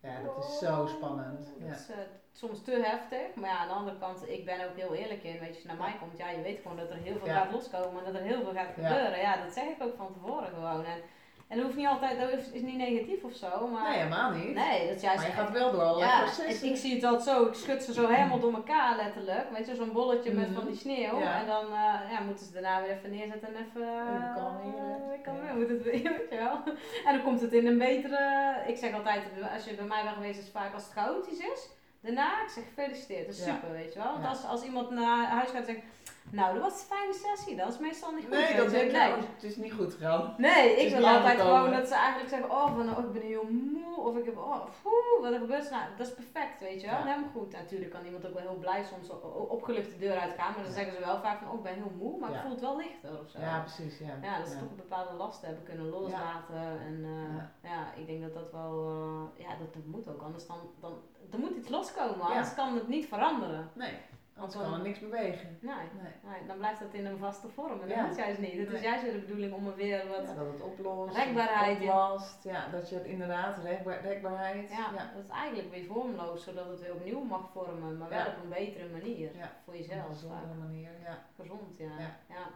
ja 0.00 0.22
dat 0.22 0.44
is 0.44 0.58
zo 0.58 0.86
spannend. 0.86 1.38
Dat 1.58 1.68
Ja. 1.68 1.74
is 1.74 1.88
eh, 1.90 1.96
soms 2.32 2.62
te 2.62 2.70
heftig. 2.84 3.34
Maar 3.34 3.50
ja, 3.50 3.58
aan 3.58 3.68
de 3.68 3.74
andere 3.74 3.98
kant, 3.98 4.28
ik 4.28 4.44
ben 4.44 4.68
ook 4.70 4.76
heel 4.76 4.94
eerlijk 4.94 5.22
in. 5.22 5.38
Weet 5.38 5.48
je, 5.48 5.52
als 5.54 5.62
je 5.62 5.68
naar 5.68 5.76
mij 5.76 5.96
komt, 6.00 6.18
ja, 6.18 6.30
je 6.30 6.42
weet 6.42 6.60
gewoon 6.60 6.76
dat 6.76 6.90
er 6.90 6.96
heel 6.96 7.16
veel 7.18 7.26
Ja. 7.26 7.34
gaat 7.42 7.52
loskomen. 7.52 8.04
En 8.04 8.12
dat 8.12 8.20
er 8.20 8.26
heel 8.28 8.42
veel 8.42 8.52
gaat 8.52 8.74
gebeuren. 8.74 9.18
Ja, 9.18 9.42
dat 9.44 9.52
zeg 9.52 9.64
ik 9.64 9.82
ook 9.82 9.96
van 9.96 10.12
tevoren 10.12 10.48
gewoon. 10.48 10.84
En, 10.84 11.00
en 11.48 11.56
dat 11.56 11.64
hoeft 11.64 11.76
niet 11.76 11.86
altijd, 11.86 12.18
dat 12.20 12.30
is, 12.52 12.60
niet 12.62 12.76
negatief 12.76 13.22
of 13.22 13.34
zo. 13.34 13.66
Maar 13.72 13.82
Nee, 13.88 13.96
helemaal 13.98 14.30
niet. 14.30 14.54
nee, 14.54 14.86
dat 14.86 14.96
is 14.96 15.02
juist... 15.02 15.18
maar 15.18 15.26
je 15.26 15.32
gaat 15.32 15.50
wel 15.52 15.70
door 15.72 15.82
allerlei 15.82 16.10
ja, 16.10 16.18
processen. 16.20 16.66
en 16.66 16.72
ik 16.74 16.80
zie 16.80 16.94
het 16.94 17.04
altijd 17.04 17.22
zo, 17.36 17.44
ik 17.46 17.54
schud 17.54 17.82
ze 17.82 17.92
zo 17.92 18.06
helemaal 18.08 18.38
door 18.40 18.54
elkaar 18.54 18.96
letterlijk. 18.96 19.50
Weet 19.50 19.66
je, 19.66 19.74
zo'n 19.74 19.92
bolletje 19.92 20.32
met 20.32 20.46
Mhm. 20.50 20.54
van 20.58 20.66
die 20.66 20.76
sneeuw. 20.76 21.18
Ja. 21.18 21.40
En 21.40 21.46
dan 21.46 21.64
eh, 21.64 22.10
ja, 22.10 22.20
moeten 22.26 22.46
ze 22.46 22.52
daarna 22.52 22.82
weer 22.82 22.90
even 22.90 23.10
neerzetten 23.10 23.48
en 23.48 23.54
even... 23.66 23.82
Even 23.82 24.32
kalmeren. 24.34 25.12
eh, 25.12 25.22
kalmeren, 25.22 25.46
Ja. 25.48 25.54
moet 25.54 25.68
het 25.68 25.82
weer, 25.82 26.02
weet 26.18 26.30
je 26.30 26.36
wel. 26.36 26.60
En 27.06 27.12
dan 27.14 27.22
komt 27.22 27.40
het 27.40 27.52
in 27.52 27.66
een 27.66 27.78
betere... 27.78 28.54
Ik 28.66 28.76
zeg 28.76 28.94
altijd, 28.94 29.22
als 29.54 29.64
je 29.64 29.74
bij 29.74 29.84
mij 29.84 30.02
bent 30.02 30.14
geweest, 30.14 30.38
is 30.38 30.44
het 30.44 30.52
vaak 30.52 30.74
als 30.74 30.82
het 30.84 30.92
chaotisch 30.92 31.38
is. 31.38 31.68
Daarna, 32.00 32.42
ik 32.42 32.48
zeg 32.48 32.64
gefeliciteerd, 32.64 33.26
dat 33.26 33.34
is 33.34 33.44
Ja. 33.44 33.54
super, 33.54 33.72
weet 33.72 33.92
je 33.92 33.98
wel. 33.98 34.12
Want 34.12 34.26
als, 34.26 34.44
als 34.44 34.62
iemand 34.62 34.90
naar 34.90 35.26
huis 35.26 35.50
gaat 35.50 35.56
en 35.58 35.64
zegt, 35.64 35.80
nou, 36.30 36.54
dat 36.54 36.62
was 36.62 36.72
een 36.72 36.86
fijne 36.96 37.12
sessie, 37.12 37.56
dat 37.56 37.68
is 37.72 37.78
meestal 37.78 38.12
niet 38.12 38.24
goed. 38.24 38.32
nee, 38.34 38.56
dat 38.56 38.70
denk 38.70 38.92
nee. 38.92 39.12
het 39.34 39.42
is 39.42 39.56
niet 39.56 39.72
goed 39.72 39.92
gegaan. 39.94 40.34
Nee, 40.38 40.76
ik 40.76 40.94
wil 40.94 41.08
altijd 41.08 41.40
gewoon 41.40 41.70
dat 41.70 41.88
ze 41.88 41.94
eigenlijk 41.94 42.28
zeggen, 42.28 42.50
oh, 42.50 42.74
van, 42.76 42.96
oh 42.96 43.04
ik 43.04 43.12
ben 43.12 43.22
heel 43.22 43.46
moe, 43.50 43.96
of 43.96 44.16
ik 44.16 44.24
heb, 44.24 44.36
oh, 44.36 44.64
wat 45.20 45.32
er 45.32 45.38
gebeurt. 45.38 45.70
Nou, 45.70 45.82
dat 45.96 46.06
is 46.06 46.14
perfect, 46.14 46.60
weet 46.60 46.80
je 46.80 46.86
wel. 46.86 46.96
Ja. 46.98 47.04
Helemaal 47.04 47.30
goed. 47.30 47.52
Natuurlijk 47.52 47.90
kan 47.90 48.04
iemand 48.04 48.26
ook 48.26 48.34
wel 48.34 48.42
heel 48.42 48.58
blij 48.60 48.84
soms 48.84 49.10
opgelucht 49.48 49.90
de 49.90 49.98
deur 49.98 50.18
uitgaan, 50.18 50.52
maar 50.52 50.62
dan 50.62 50.72
Ja. 50.72 50.78
zeggen 50.78 50.92
ze 50.94 51.00
wel 51.00 51.20
vaak 51.20 51.38
van, 51.38 51.48
oh, 51.48 51.54
ik 51.54 51.62
ben 51.62 51.74
heel 51.74 51.92
moe, 51.98 52.18
maar 52.18 52.30
Ja. 52.30 52.36
ik 52.36 52.42
voel 52.42 52.50
het 52.50 52.60
wel 52.60 52.76
lichter 52.76 53.20
of 53.20 53.30
zo. 53.30 53.40
Ja, 53.40 53.60
precies. 53.60 53.98
Ja, 53.98 54.18
Ja, 54.22 54.38
dat 54.38 54.48
ze 54.48 54.52
toch 54.58 54.70
een 54.70 54.76
bepaalde 54.76 55.12
lasten 55.14 55.46
hebben 55.46 55.64
kunnen 55.64 55.88
loslaten. 55.88 56.62
En 56.88 57.04
eh, 57.04 57.70
Ja. 57.70 57.92
ik 57.96 58.06
denk 58.06 58.22
dat 58.22 58.34
dat 58.34 58.50
wel, 58.52 58.72
eh, 58.88 59.44
ja, 59.44 59.48
dat, 59.58 59.74
dat 59.74 59.84
moet 59.86 60.08
ook. 60.08 60.22
Anders 60.22 60.46
dan, 60.46 60.58
dan, 60.80 60.92
er 61.32 61.38
moet 61.38 61.56
iets 61.56 61.68
loskomen, 61.68 62.20
anders 62.20 62.54
kan 62.54 62.74
het 62.74 62.88
niet 62.88 63.06
veranderen. 63.06 63.70
Nee, 63.74 63.92
anders 64.36 64.62
kan 64.62 64.72
er 64.74 64.80
niks 64.80 64.98
bewegen. 64.98 65.58
Nee, 65.60 65.74
Nee. 65.74 66.12
nee, 66.32 66.46
dan 66.46 66.56
blijft 66.56 66.80
dat 66.80 66.92
in 66.94 67.06
een 67.06 67.18
vaste 67.18 67.48
vorm. 67.48 67.72
En 67.80 67.88
dat 67.88 67.96
Ja. 67.96 68.08
is 68.10 68.16
juist 68.16 68.38
niet. 68.38 68.52
Het 68.58 68.70
is 68.72 68.80
juist 68.80 69.02
weer 69.02 69.12
de 69.12 69.18
bedoeling 69.18 69.52
om 69.52 69.66
er 69.66 69.74
weer 69.74 70.08
wat... 70.08 70.26
Ja, 70.26 70.34
dat 70.34 70.46
het 70.52 70.60
oplost. 70.62 71.16
Rekbaarheid. 71.16 71.78
Oplast. 71.80 72.44
Ja, 72.44 72.68
dat 72.68 72.88
je 72.88 72.94
het 72.94 73.04
inderdaad, 73.04 73.58
rekbaar, 73.58 74.00
rekbaarheid. 74.00 74.70
Ja, 74.70 74.90
dat 75.14 75.24
is 75.24 75.28
eigenlijk 75.30 75.70
weer 75.70 75.84
vormloos, 75.84 76.44
zodat 76.44 76.68
het 76.68 76.80
weer 76.80 76.94
opnieuw 76.94 77.20
mag 77.20 77.50
vormen, 77.52 77.98
maar 77.98 78.08
wel 78.08 78.26
op 78.26 78.42
een 78.42 78.48
betere 78.48 78.88
manier. 78.88 79.36
Ja. 79.36 79.50
Voor 79.64 79.74
Op 79.74 79.80
een 79.80 79.86
jezelf. 79.86 80.06
gezondere 80.06 80.46
vaak. 80.46 80.58
manier, 80.58 80.90
ja. 81.04 81.26
Gezond, 81.40 81.76
ja. 81.76 81.98
Ja. 82.28 82.46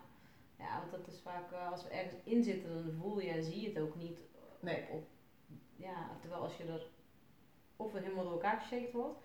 ja. 0.59 0.79
Want 0.81 0.91
dat 0.91 1.15
is 1.15 1.21
vaak, 1.21 1.53
eh, 1.53 1.71
als 1.73 1.83
we 1.83 1.89
ergens 1.91 2.15
in 2.25 2.43
zitten, 2.45 2.75
dan 2.85 2.95
voel 3.01 3.21
je 3.21 3.31
en 3.31 3.43
zie 3.45 3.61
je 3.61 3.69
het 3.69 3.79
ook 3.79 3.95
niet. 3.97 4.19
Nee. 4.61 4.85
Op, 4.91 5.05
ja, 5.77 6.09
terwijl 6.21 6.43
als 6.43 6.57
je 6.57 6.65
er 6.65 6.87
of 7.77 7.93
helemaal 7.93 8.25
door 8.25 8.33
elkaar 8.33 8.61
geshakt 8.61 8.93
wordt, 8.93 9.19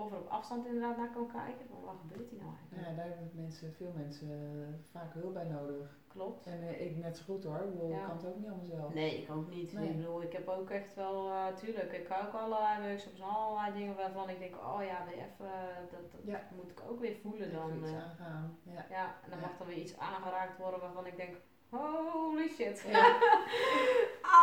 of 0.00 0.12
er 0.12 0.18
op 0.18 0.28
afstand 0.28 0.66
inderdaad 0.66 0.96
naar 0.96 1.10
kan 1.10 1.26
kijken. 1.26 1.66
Van 1.70 1.80
wat 1.84 1.96
gebeurt 2.00 2.30
hier 2.30 2.38
nou 2.40 2.52
eigenlijk? 2.58 2.88
Ja, 2.88 2.94
daar 2.96 3.06
hebben 3.08 3.30
mensen, 3.34 3.72
veel 3.72 3.92
mensen 3.96 4.84
vaak 4.90 5.12
hulp 5.14 5.34
bij 5.34 5.44
nodig. 5.44 5.96
Klopt. 6.08 6.46
En 6.46 6.60
uh, 6.62 6.80
ik 6.86 6.96
net 6.96 7.16
zo 7.16 7.24
goed 7.24 7.44
hoor, 7.44 7.56
ik 7.60 7.70
bedoel, 7.72 7.88
Ja. 7.90 8.00
ik 8.00 8.06
kan 8.06 8.16
het 8.16 8.26
ook 8.26 8.36
niet 8.36 8.46
allemaal 8.48 8.66
zelf. 8.66 8.94
Nee, 8.94 9.22
ik 9.22 9.30
ook 9.30 9.48
niet. 9.50 9.72
Nee. 9.72 9.88
Ik 9.88 9.96
bedoel, 9.96 10.22
ik 10.22 10.32
heb 10.32 10.48
ook 10.48 10.70
echt 10.70 10.94
wel, 10.94 11.30
eh, 11.30 11.46
tuurlijk, 11.54 11.92
ik 11.92 12.06
ga 12.06 12.26
ook 12.26 12.32
allerlei 12.34 12.86
workshops 12.88 13.20
en 13.20 13.26
allerlei 13.26 13.72
dingen 13.78 13.96
waarvan 13.96 14.28
ik 14.30 14.38
denk, 14.38 14.54
oh 14.56 14.80
ja, 14.84 15.04
weer 15.06 15.18
even, 15.26 15.50
dat, 15.90 16.00
dat 16.12 16.20
Ja. 16.24 16.40
moet 16.56 16.70
ik 16.70 16.80
ook 16.88 17.00
weer 17.00 17.16
voelen 17.22 17.52
dan. 17.52 17.76
Iets 17.78 17.90
eh. 17.90 18.02
aangaan. 18.04 18.58
Ja. 18.62 18.84
ja, 18.90 19.04
en 19.24 19.30
dan 19.30 19.38
Ja. 19.40 19.46
mag 19.46 19.56
dan 19.58 19.66
weer 19.66 19.76
iets 19.76 19.98
aangeraakt 19.98 20.58
worden 20.58 20.80
waarvan 20.80 21.06
ik 21.06 21.16
denk, 21.16 21.36
holy 21.70 22.48
shit. 22.48 22.84
Ja. 22.88 23.16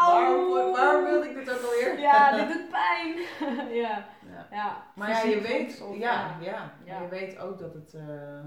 Auw. 0.01 0.11
Waarom, 0.53 0.71
waarom 0.73 1.03
wilde 1.03 1.29
ik 1.29 1.35
dit 1.35 1.49
ook 1.51 1.61
alweer? 1.63 1.99
Ja, 1.99 2.31
dit 2.37 2.47
doet 2.47 2.69
pijn. 2.69 3.15
ja, 3.83 4.05
Ja. 4.31 4.47
ja. 4.51 4.83
Maar 4.95 5.09
ja, 5.09 5.21
je 5.21 5.41
weet, 5.41 5.83
ja, 5.93 6.37
ja. 6.41 6.71
Ja. 6.85 7.01
Je 7.01 7.07
weet 7.07 7.39
ook 7.39 7.59
dat 7.59 7.73
het, 7.73 7.93
eh, 7.93 8.39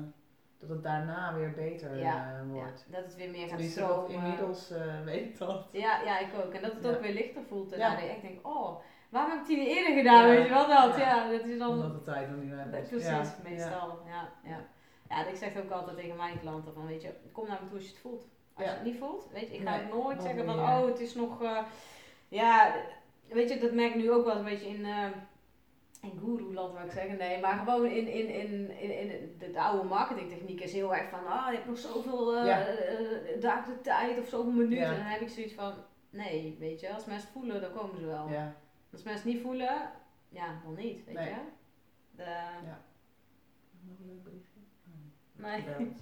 dat 0.59 0.69
het 0.69 0.83
daarna 0.83 1.35
weer 1.35 1.53
beter 1.53 1.99
Ja, 1.99 2.35
eh, 2.35 2.51
wordt. 2.53 2.85
Ja, 2.91 2.97
dat 2.97 3.05
het 3.05 3.17
weer 3.17 3.31
meer 3.31 3.49
gaat 3.49 3.61
stromen. 3.61 4.11
inmiddels 4.11 4.71
eh, 4.71 5.05
weet 5.05 5.25
ik 5.25 5.39
dat. 5.39 5.69
Ja, 5.73 6.01
ja, 6.05 6.19
ik 6.19 6.29
ook. 6.45 6.53
En 6.53 6.63
dat 6.63 6.73
het 6.73 6.85
Ja. 6.85 6.91
ook 6.91 7.01
weer 7.01 7.13
lichter 7.13 7.43
voelt. 7.49 7.73
En 7.73 7.79
Ja. 7.79 7.91
dat 7.95 8.05
ik 8.05 8.23
denk, 8.23 8.47
oh, 8.47 8.79
waarom 9.09 9.31
heb 9.33 9.41
ik 9.41 9.47
die 9.47 9.57
niet 9.59 9.69
eerder 9.69 9.97
gedaan? 9.97 10.23
Ja. 10.23 10.29
Weet 10.29 10.43
je 10.47 10.53
wel 10.53 10.67
dat? 10.69 10.97
Ja. 10.97 11.17
Ja, 11.17 11.31
dat 11.31 11.45
is 11.45 11.59
dan... 11.59 11.69
Omdat 11.71 11.93
de 11.93 12.03
tijd 12.13 12.31
nog 12.31 12.41
niet 12.41 12.51
meer 12.51 12.81
is. 12.81 12.89
precies, 12.89 13.07
Ja. 13.09 13.23
meestal. 13.45 13.99
Ja. 14.07 14.29
Ja, 14.43 14.59
ja. 15.09 15.27
ik 15.27 15.37
zeg 15.37 15.57
ook 15.57 15.71
altijd 15.71 15.97
tegen 15.97 16.17
mijn 16.17 16.41
klanten 16.41 16.75
van, 16.75 16.87
weet 16.87 17.03
je, 17.03 17.13
kom 17.33 17.47
naar 17.47 17.59
me 17.63 17.67
toe 17.67 17.77
als 17.77 17.85
je 17.87 17.91
het 17.93 18.01
voelt. 18.01 18.27
Als 18.59 18.66
Ja. 18.66 18.72
je 18.72 18.78
het 18.78 18.85
niet 18.86 18.98
voelt, 18.98 19.28
weet 19.32 19.48
je, 19.48 19.55
ik 19.55 19.62
ga 19.62 19.70
Nee, 19.70 19.80
het 19.85 19.93
nooit 19.93 20.22
zeggen 20.22 20.44
van, 20.44 20.59
oh, 20.59 20.86
het 20.86 21.01
is 21.01 21.14
nog, 21.14 21.43
eh, 21.43 21.62
ja, 22.28 22.74
weet 23.28 23.48
je, 23.48 23.59
dat 23.59 23.72
merk 23.72 23.94
ik 23.94 24.01
nu 24.01 24.10
ook 24.12 24.24
wel 24.24 24.36
een 24.36 24.44
beetje 24.44 24.68
in, 24.68 24.85
eh 24.85 25.06
in 26.02 26.18
guru-land, 26.18 26.72
wil 26.72 26.85
ik 26.85 26.90
zeggen. 26.93 27.16
Nee, 27.18 27.40
maar 27.40 27.59
gewoon 27.59 27.86
in, 27.86 28.06
in, 28.09 28.28
in, 28.28 28.70
in, 28.80 28.98
in 28.98 29.35
de, 29.39 29.51
de 29.51 29.60
oude 29.60 29.89
marketingtechniek 29.89 30.60
is 30.60 30.72
heel 30.72 30.94
erg 30.94 31.09
van, 31.10 31.26
ah, 31.26 31.47
je 31.51 31.55
hebt 31.56 31.66
nog 31.68 31.78
zoveel 31.78 32.44
Ja. 32.47 32.66
eh, 32.66 33.40
dagen 33.40 33.72
de 33.72 33.80
tijd 33.80 34.18
of 34.18 34.28
zoveel 34.28 34.52
minuten. 34.52 34.76
Ja. 34.78 34.85
En 34.90 34.97
dan 34.97 35.05
heb 35.06 35.20
ik 35.20 35.28
zoiets 35.28 35.52
van, 35.55 35.72
nee, 36.10 36.56
weet 36.59 36.80
je, 36.80 36.94
als 36.94 37.05
mensen 37.05 37.28
voelen, 37.28 37.60
dan 37.60 37.72
komen 37.72 37.98
ze 38.01 38.06
wel. 38.06 38.28
Ja. 38.28 38.55
Als 38.93 39.02
mensen 39.02 39.24
het 39.24 39.32
niet 39.35 39.43
voelen, 39.43 39.90
ja, 40.28 40.60
dan 40.64 40.74
niet, 40.74 41.05
weet 41.05 41.14
Nee. 41.14 41.28
je. 41.28 41.35
De, 42.16 42.24
Nog 43.80 43.98
een 43.98 44.20
leuk? 44.24 44.47
Oh, 44.86 45.44
Nee. 45.76 45.93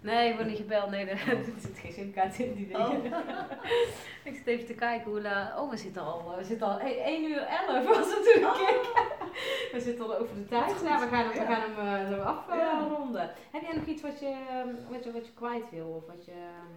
Nee, 0.00 0.28
ik 0.30 0.34
word 0.34 0.46
niet 0.48 0.56
gebeld. 0.56 0.90
Nee, 0.90 1.06
er 1.06 1.28
er 1.38 1.44
zit 1.60 1.78
geen 1.78 1.92
simkaart 1.92 2.38
in 2.38 2.54
die 2.54 2.66
dingen. 2.66 2.86
Oh. 2.86 3.04
ik 4.28 4.34
zit 4.34 4.46
even 4.46 4.66
te 4.66 4.74
kijken 4.74 5.10
hoe 5.10 5.20
laat... 5.20 5.58
Oh, 5.60 5.70
we 5.70 5.76
zitten 5.76 6.02
al, 6.02 6.36
we 6.36 6.44
zitten 6.44 6.66
al 6.66 6.78
1 6.80 7.30
uur 7.30 7.38
11 7.42 7.86
was 7.96 8.14
het 8.14 8.32
toen 8.34 8.52
keek. 8.52 9.06
We 9.72 9.80
zitten 9.80 10.04
al 10.04 10.16
over 10.18 10.34
de 10.34 10.44
tijd. 10.46 10.82
Nou, 10.82 11.00
we 11.00 11.06
gaan 11.06 11.24
hem, 11.24 11.32
we 11.32 11.38
Ja. 11.38 11.44
gaan 11.54 11.70
hem 11.70 12.06
eh, 12.06 12.08
zo 12.10 12.16
Ja. 12.56 12.70
afronden. 12.78 13.30
Heb 13.50 13.62
jij 13.62 13.74
nog 13.74 13.84
iets 13.86 14.02
wat 14.02 14.20
je, 14.20 14.44
ehm, 14.48 14.68
wat, 14.92 15.04
je, 15.04 15.12
wat 15.12 15.26
je 15.26 15.32
kwijt 15.32 15.70
wil? 15.70 15.86
Of 15.88 16.06
wat 16.06 16.24
je 16.24 16.30
ehm, 16.32 16.72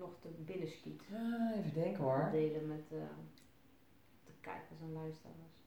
nog 0.00 0.10
te 0.20 0.28
binnen 0.36 0.68
schiet? 0.68 1.02
Ah, 1.14 1.58
even 1.58 1.74
denken 1.82 2.02
hoor. 2.02 2.28
Delen 2.32 2.68
met 2.68 2.84
eh, 2.90 2.98
de 4.26 4.32
kijkers 4.40 4.80
en 4.82 4.92
luisteraars. 4.92 5.58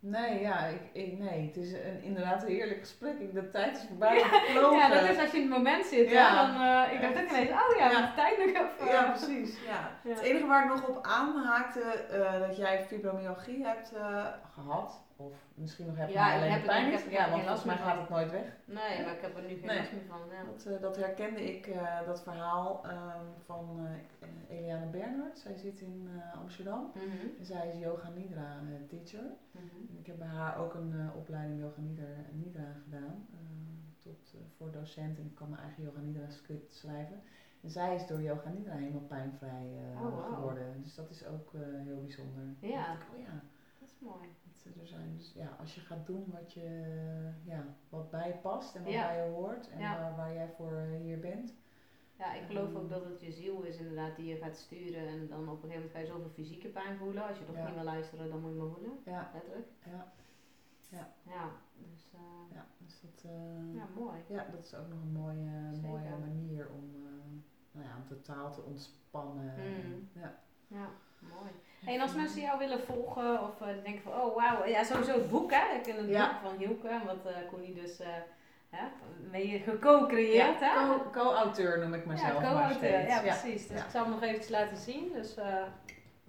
Nee, 0.00 0.40
ja, 0.40 0.58
ik, 0.66 0.80
ik, 0.92 1.18
nee, 1.18 1.46
het 1.46 1.56
is 1.56 1.72
een, 1.72 2.02
inderdaad 2.02 2.42
een 2.42 2.48
heerlijk 2.48 2.78
gesprek. 2.80 3.18
Ik- 3.18 3.34
De 3.34 3.50
tijd 3.50 3.76
is 3.76 3.84
voorbij 3.88 4.20
gevlogen. 4.20 4.78
Ja, 4.78 4.88
dat 4.88 5.08
is 5.08 5.18
als 5.18 5.30
je 5.30 5.36
in 5.36 5.42
het 5.42 5.52
moment 5.52 5.84
zit. 5.86 6.10
Ja. 6.10 6.28
Ja. 6.28 6.46
Dan, 6.46 6.62
eh, 6.86 6.92
ik 6.94 7.00
dacht 7.00 7.22
ook 7.24 7.30
ineens, 7.30 7.50
oh 7.50 7.76
ja, 7.78 7.84
Ja. 7.84 7.90
ja. 7.90 8.00
de 8.06 8.12
tijd 8.16 8.38
nog 8.38 8.46
even. 8.46 8.92
Ja, 8.92 9.02
precies. 9.10 9.56
Ja. 9.66 9.90
Ja. 10.02 10.14
Het 10.14 10.20
enige 10.22 10.46
waar 10.46 10.64
ik 10.64 10.70
nog 10.70 10.88
op 10.88 10.98
aanhaakte, 11.06 11.80
eh 11.80 12.40
dat 12.40 12.56
jij 12.56 12.84
fibromyalgie 12.88 13.64
hebt 13.66 13.92
eh, 13.94 14.24
gehad. 14.58 15.02
Of 15.16 15.32
misschien 15.54 15.86
nog 15.86 15.96
hebt, 15.96 16.12
Ja, 16.12 16.20
maar 16.24 16.30
ik 16.34 16.36
alleen 16.38 16.50
heb 16.52 16.60
de 16.60 16.66
pijn 16.66 16.92
heb- 16.92 17.10
Ja, 17.10 17.20
heb 17.20 17.30
want 17.30 17.42
volgens 17.42 17.64
mij 17.64 17.76
gaat 17.76 17.98
het 18.00 18.08
nooit 18.08 18.30
weg. 18.30 18.56
Nee, 18.64 19.04
maar 19.04 19.14
ik 19.14 19.20
heb 19.20 19.36
er 19.36 19.42
nu 19.42 19.48
geen 19.48 19.66
Nee. 19.66 19.78
last 19.78 19.92
meer 19.92 20.04
van. 20.08 20.20
Ja. 20.30 20.44
Dat, 20.44 20.66
eh, 20.66 20.80
dat 20.80 20.96
herkende 20.96 21.54
ik, 21.56 21.66
eh, 21.66 22.06
dat 22.06 22.22
verhaal 22.22 22.84
ehm, 22.84 23.24
van 23.44 23.86
eh, 24.48 24.56
Eliane 24.58 24.86
Bernhard. 24.86 25.38
Zij 25.38 25.56
zit 25.56 25.80
in 25.80 26.08
Amsterdam. 26.34 26.90
Mhm. 26.94 27.26
En 27.38 27.44
zij 27.46 27.68
is 27.68 27.78
yoga 27.78 28.08
nidra 28.08 28.60
teacher. 28.88 29.24
Mhm. 29.50 29.64
En 29.90 29.98
ik 29.98 30.06
heb 30.06 30.18
bij 30.18 30.26
haar 30.28 30.58
ook 30.58 30.74
een 30.74 31.10
opleiding 31.16 31.60
yoga 31.60 31.80
nidra, 31.80 32.06
nidra 32.32 32.72
gedaan. 32.84 33.26
tot, 34.02 34.34
voor 34.56 34.70
docent 34.72 35.18
en 35.18 35.24
ik 35.24 35.34
kan 35.34 35.50
mijn 35.50 35.62
eigen 35.62 35.82
yoga 35.82 36.00
nidra 36.00 36.28
script 36.30 36.72
schrijven. 36.74 37.22
En 37.62 37.70
zij 37.70 37.94
is 37.94 38.06
door 38.06 38.22
yoga 38.22 38.48
nidra 38.48 38.72
helemaal 38.72 39.00
pijnvrij 39.00 39.66
Oh, 40.02 40.34
geworden. 40.34 40.82
Dus 40.82 40.94
dat 40.94 41.10
is 41.10 41.26
ook 41.26 41.52
heel 41.84 42.00
bijzonder. 42.00 42.42
Ja. 42.60 42.92
ik, 42.92 43.00
oh 43.14 43.20
ja. 43.20 43.42
Dat 43.78 43.88
is 43.88 43.94
mooi. 44.00 44.28
Er 44.80 44.86
zijn 44.86 45.16
dus, 45.16 45.32
ja, 45.34 45.56
als 45.60 45.74
je 45.74 45.80
gaat 45.80 46.06
doen 46.06 46.24
wat, 46.32 46.52
je, 46.52 46.94
ja, 47.44 47.64
wat 47.88 48.10
bij 48.10 48.28
je 48.28 48.34
past 48.34 48.74
en 48.74 48.82
wat 48.84 48.92
Ja. 48.92 49.06
bij 49.06 49.24
je 49.26 49.30
hoort 49.32 49.68
en 49.70 49.78
Ja. 49.80 50.00
waar, 50.00 50.16
waar 50.16 50.32
jij 50.34 50.48
voor 50.56 50.72
eh, 50.72 51.00
hier 51.00 51.20
bent. 51.20 51.54
Ja, 52.18 52.34
ik 52.34 52.46
geloof 52.46 52.68
Ehm. 52.68 52.76
ook 52.76 52.88
dat 52.90 53.04
het 53.04 53.20
je 53.20 53.32
ziel 53.32 53.62
is 53.62 53.76
inderdaad 53.76 54.16
die 54.16 54.26
je 54.26 54.36
gaat 54.36 54.56
sturen. 54.56 55.06
En 55.08 55.28
dan 55.28 55.40
op 55.48 55.62
een 55.62 55.70
gegeven 55.70 55.74
moment 55.74 55.90
ga 55.90 55.98
je 55.98 56.06
zoveel 56.06 56.30
fysieke 56.30 56.68
pijn 56.68 56.96
voelen. 56.96 57.28
Als 57.28 57.38
je 57.38 57.44
toch 57.44 57.56
Ja. 57.56 57.64
niet 57.66 57.74
meer 57.74 57.84
luisteren, 57.84 58.28
dan 58.30 58.40
moet 58.40 58.50
je 58.50 58.56
maar 58.56 58.68
voelen. 58.74 58.98
Ja, 59.04 59.30
Letterlijk. 59.34 59.68
ja, 59.84 60.12
Ja, 60.90 61.50
dus 61.76 62.10
eh, 62.14 62.54
ja. 62.54 62.66
Dus 62.78 63.00
dat, 63.00 63.24
eh, 63.30 63.74
ja, 63.74 63.86
mooi. 63.94 64.18
ja, 64.28 64.46
dat 64.50 64.64
is 64.64 64.74
ook 64.74 64.88
nog 64.88 65.00
een 65.02 65.12
mooie, 65.12 65.70
Zeker. 65.74 65.88
mooie 65.88 66.16
manier 66.20 66.68
om, 66.70 66.90
nou 67.72 67.86
ja, 67.86 67.96
om 67.96 68.06
totaal 68.06 68.52
te 68.52 68.62
ontspannen. 68.62 69.54
Mm. 69.56 70.08
Ja. 70.12 70.38
Ja, 70.66 70.88
mooi. 71.20 71.50
Hey, 71.84 71.94
en 71.94 72.00
als 72.00 72.14
mensen 72.14 72.40
jou 72.40 72.58
willen 72.58 72.80
volgen 72.80 73.42
of 73.42 73.60
eh, 73.60 73.66
denken 73.82 74.02
van, 74.02 74.12
oh 74.20 74.36
wauw, 74.36 74.64
ja 74.64 74.84
sowieso 74.84 75.12
het 75.12 75.28
boek 75.28 75.50
hè. 75.52 75.76
Ik 75.76 75.82
ken 75.82 75.96
het 75.96 76.08
Ja. 76.08 76.28
boek 76.32 76.50
van 76.50 76.58
Hielke, 76.58 77.00
wat 77.06 77.26
eh 77.32 77.48
Connie 77.50 77.74
dus 77.74 78.00
eh 78.00 78.08
hè, 78.70 78.86
mee 79.30 79.58
geco-creëerd 79.58 80.60
hè. 80.60 80.86
co- 80.88 81.10
Co-auteur 81.10 81.78
noem 81.78 81.94
ik 81.94 82.06
mezelf 82.06 82.32
ja, 82.32 82.40
maar 82.40 82.50
co-auteur. 82.52 82.76
steeds. 83.00 83.12
Ja, 83.14 83.20
precies. 83.20 83.66
Dus 83.66 83.78
Ja. 83.78 83.84
ik 83.84 83.90
zal 83.90 84.02
hem 84.02 84.10
nog 84.12 84.22
eventjes 84.22 84.48
laten 84.48 84.76
zien. 84.76 85.12
Dus 85.12 85.36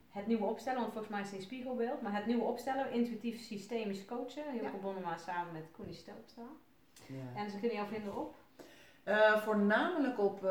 het 0.10 0.28
nieuwe 0.28 0.46
opstellen, 0.46 0.80
want 0.80 0.92
volgens 0.92 1.14
mij 1.14 1.22
is 1.22 1.28
het 1.30 1.36
een 1.36 1.42
spiegelbeeld. 1.46 2.02
Maar 2.02 2.16
het 2.16 2.26
nieuwe 2.26 2.44
opstellen, 2.44 2.92
intuïtief 2.92 3.42
systemisch 3.42 4.06
coachen. 4.06 4.44
Heel 4.52 4.64
Ja. 4.64 4.70
verbonden 4.70 5.04
maar 5.04 5.20
samen 5.20 5.54
met 5.54 5.66
Connie 5.76 5.94
Stelpstra. 5.96 6.44
Ja. 7.08 7.42
En 7.42 7.50
ze 7.50 7.60
kunnen 7.60 7.78
jou 7.78 7.90
vinden 7.90 8.16
op? 8.18 8.36
Voornamelijk 9.44 10.20
op, 10.20 10.44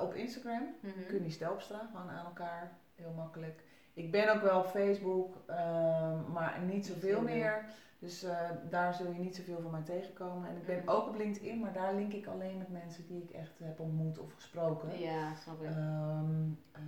op 0.00 0.14
Instagram. 0.14 0.74
Mhm. 0.80 1.06
Kunnie 1.08 1.30
Stelpstra, 1.30 1.88
gewoon 1.92 2.10
aan 2.10 2.24
elkaar. 2.24 2.72
Heel 2.94 3.12
makkelijk. 3.16 3.62
Ik 3.98 4.10
ben 4.10 4.34
ook 4.34 4.42
wel 4.42 4.58
op 4.58 4.66
Facebook, 4.66 5.36
ehm, 5.46 6.32
maar 6.32 6.60
niet 6.66 6.86
zoveel 6.86 7.20
meer. 7.22 7.64
Dus 8.00 8.22
eh, 8.22 8.36
daar 8.70 8.94
zul 8.94 9.12
je 9.12 9.18
niet 9.18 9.36
zoveel 9.36 9.60
van 9.60 9.70
mij 9.70 9.82
tegenkomen. 9.82 10.48
En 10.48 10.56
ik 10.56 10.66
ben 10.66 10.82
ook 10.88 11.08
op 11.08 11.14
LinkedIn, 11.16 11.60
maar 11.60 11.72
daar 11.72 11.94
link 11.94 12.12
ik 12.12 12.26
alleen 12.26 12.58
met 12.58 12.70
mensen 12.70 13.06
die 13.06 13.22
ik 13.22 13.30
echt 13.30 13.58
heb 13.58 13.80
ontmoet 13.80 14.18
of 14.18 14.32
gesproken. 14.34 14.98
Ja, 15.00 15.34
snap 15.34 15.60
ik. 15.62 15.66
Ehm, 15.68 16.42
eh, 16.72 16.80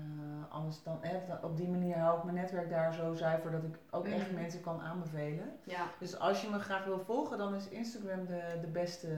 anders 0.49 0.83
dan, 0.83 1.03
eh, 1.03 1.11
dan- 1.29 1.43
op 1.43 1.57
die 1.57 1.69
manier 1.69 1.97
hou 1.99 2.19
ik 2.19 2.25
mijn 2.25 2.37
netwerk 2.37 2.71
daar 2.71 2.95
zo 2.95 3.15
zuiver 3.15 3.51
dat 3.51 3.63
ik 3.63 3.79
ook 3.91 4.07
echt 4.07 4.27
Mhm. 4.31 4.41
mensen 4.41 4.61
kan 4.61 4.81
aanbevelen. 4.81 5.53
ja, 5.65 5.87
Dus 5.99 6.19
als 6.19 6.43
je 6.43 6.49
me 6.51 6.59
graag 6.59 6.85
wil 6.85 6.99
volgen, 7.01 7.39
dan 7.39 7.55
is 7.55 7.69
Instagram 7.69 8.27
de, 8.27 8.59
de 8.61 8.67
beste 8.67 9.09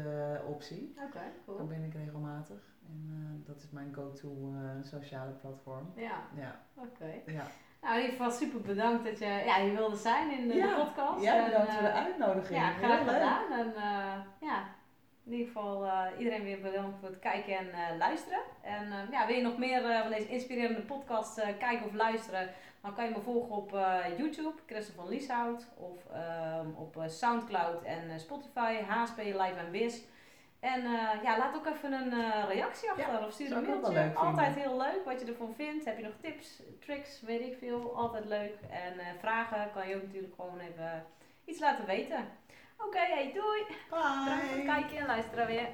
eh, 0.43 0.49
optie. 0.49 0.95
oké, 1.07 1.13
Daar 1.13 1.31
cool. 1.47 1.67
ben 1.67 1.83
ik 1.85 1.95
regelmatig. 1.95 2.71
En 2.87 3.43
dat 3.47 3.57
is 3.63 3.71
mijn 3.71 3.95
go-to 3.95 4.53
sociale 4.83 5.31
platform. 5.31 5.93
Ja, 5.97 6.19
Ja, 6.37 6.61
oké. 6.75 7.13
ja. 7.33 7.45
Nou, 7.83 7.95
in 7.95 8.01
ieder 8.01 8.17
geval 8.17 8.31
super 8.31 8.61
bedankt 8.61 9.05
dat 9.05 9.19
je 9.19 9.43
ja, 9.47 9.61
hier 9.61 9.75
wilde 9.75 9.97
zijn 9.97 10.31
in 10.31 10.49
de, 10.49 10.55
Ja, 10.55 10.67
de 10.67 10.85
podcast. 10.85 11.23
ja 11.23 11.37
En, 11.37 11.45
bedankt 11.45 11.73
voor 11.73 11.83
de 11.83 11.89
eh, 11.89 12.05
uitnodiging. 12.05 12.59
Ja, 12.59 12.71
graag 12.71 12.99
leuk. 12.99 13.09
gedaan. 13.09 13.53
En 13.53 13.75
eh, 13.77 14.21
ja, 14.41 14.65
in 15.25 15.33
ieder 15.33 15.47
geval 15.47 15.85
eh, 15.85 16.07
iedereen 16.19 16.43
weer 16.43 16.61
bedankt 16.61 16.99
voor 16.99 17.09
het 17.09 17.19
kijken 17.19 17.57
en 17.57 17.97
luisteren. 17.99 18.39
En 18.63 19.09
ja, 19.11 19.27
wil 19.27 19.37
je 19.37 19.43
nog 19.43 19.59
meer 19.59 20.01
van 20.03 20.11
deze 20.11 20.29
inspirerende 20.29 20.81
podcast 20.81 21.35
kijken 21.59 21.87
of 21.87 21.93
luisteren, 21.93 22.51
dan 22.81 22.95
kan 22.95 23.05
je 23.05 23.11
me 23.11 23.21
volgen 23.21 23.55
op 23.55 23.71
YouTube, 24.19 24.55
Christel 24.67 24.95
van 24.95 25.09
Lieshout, 25.09 25.67
of 25.77 26.07
ehm, 26.13 26.67
op 26.77 27.05
Soundcloud 27.07 27.83
en 27.83 28.21
Spotify, 28.21 28.75
HSP 28.89 29.19
Live 29.19 29.59
en 29.59 29.71
Biz. 29.71 30.03
En 30.63 30.85
eh, 30.85 31.23
ja, 31.23 31.39
laat 31.39 31.55
ook 31.55 31.67
even 31.67 31.93
een 31.93 32.13
eh, 32.13 32.45
reactie 32.49 32.91
achter 32.91 33.27
of 33.27 33.33
stuur 33.33 33.53
een 33.53 33.65
mailtje. 33.65 34.13
Altijd 34.15 34.55
heel 34.55 34.77
leuk 34.77 35.05
wat 35.05 35.21
je 35.21 35.27
ervan 35.27 35.55
vindt. 35.55 35.85
Heb 35.85 35.97
je 35.97 36.03
nog 36.03 36.13
tips, 36.21 36.63
tricks, 36.81 37.21
weet 37.21 37.41
ik 37.41 37.57
veel. 37.59 37.97
Altijd 37.97 38.25
leuk. 38.25 38.55
En 38.71 38.99
eh, 38.99 39.07
vragen 39.19 39.71
kan 39.75 39.89
je 39.89 39.97
ook 39.97 40.03
natuurlijk 40.03 40.35
gewoon 40.35 40.59
even 40.59 41.07
iets 41.45 41.61
laten 41.61 41.87
weten. 41.87 42.29
Oké, 42.79 42.99
hey, 42.99 43.33
doei. 43.35 43.65
Bedankt 43.91 44.25
voor 44.25 44.57
het 44.57 44.65
Bye. 44.65 44.65
kijken 44.65 44.97
en 44.97 45.07
luisteren 45.07 45.47
weer. 45.47 45.69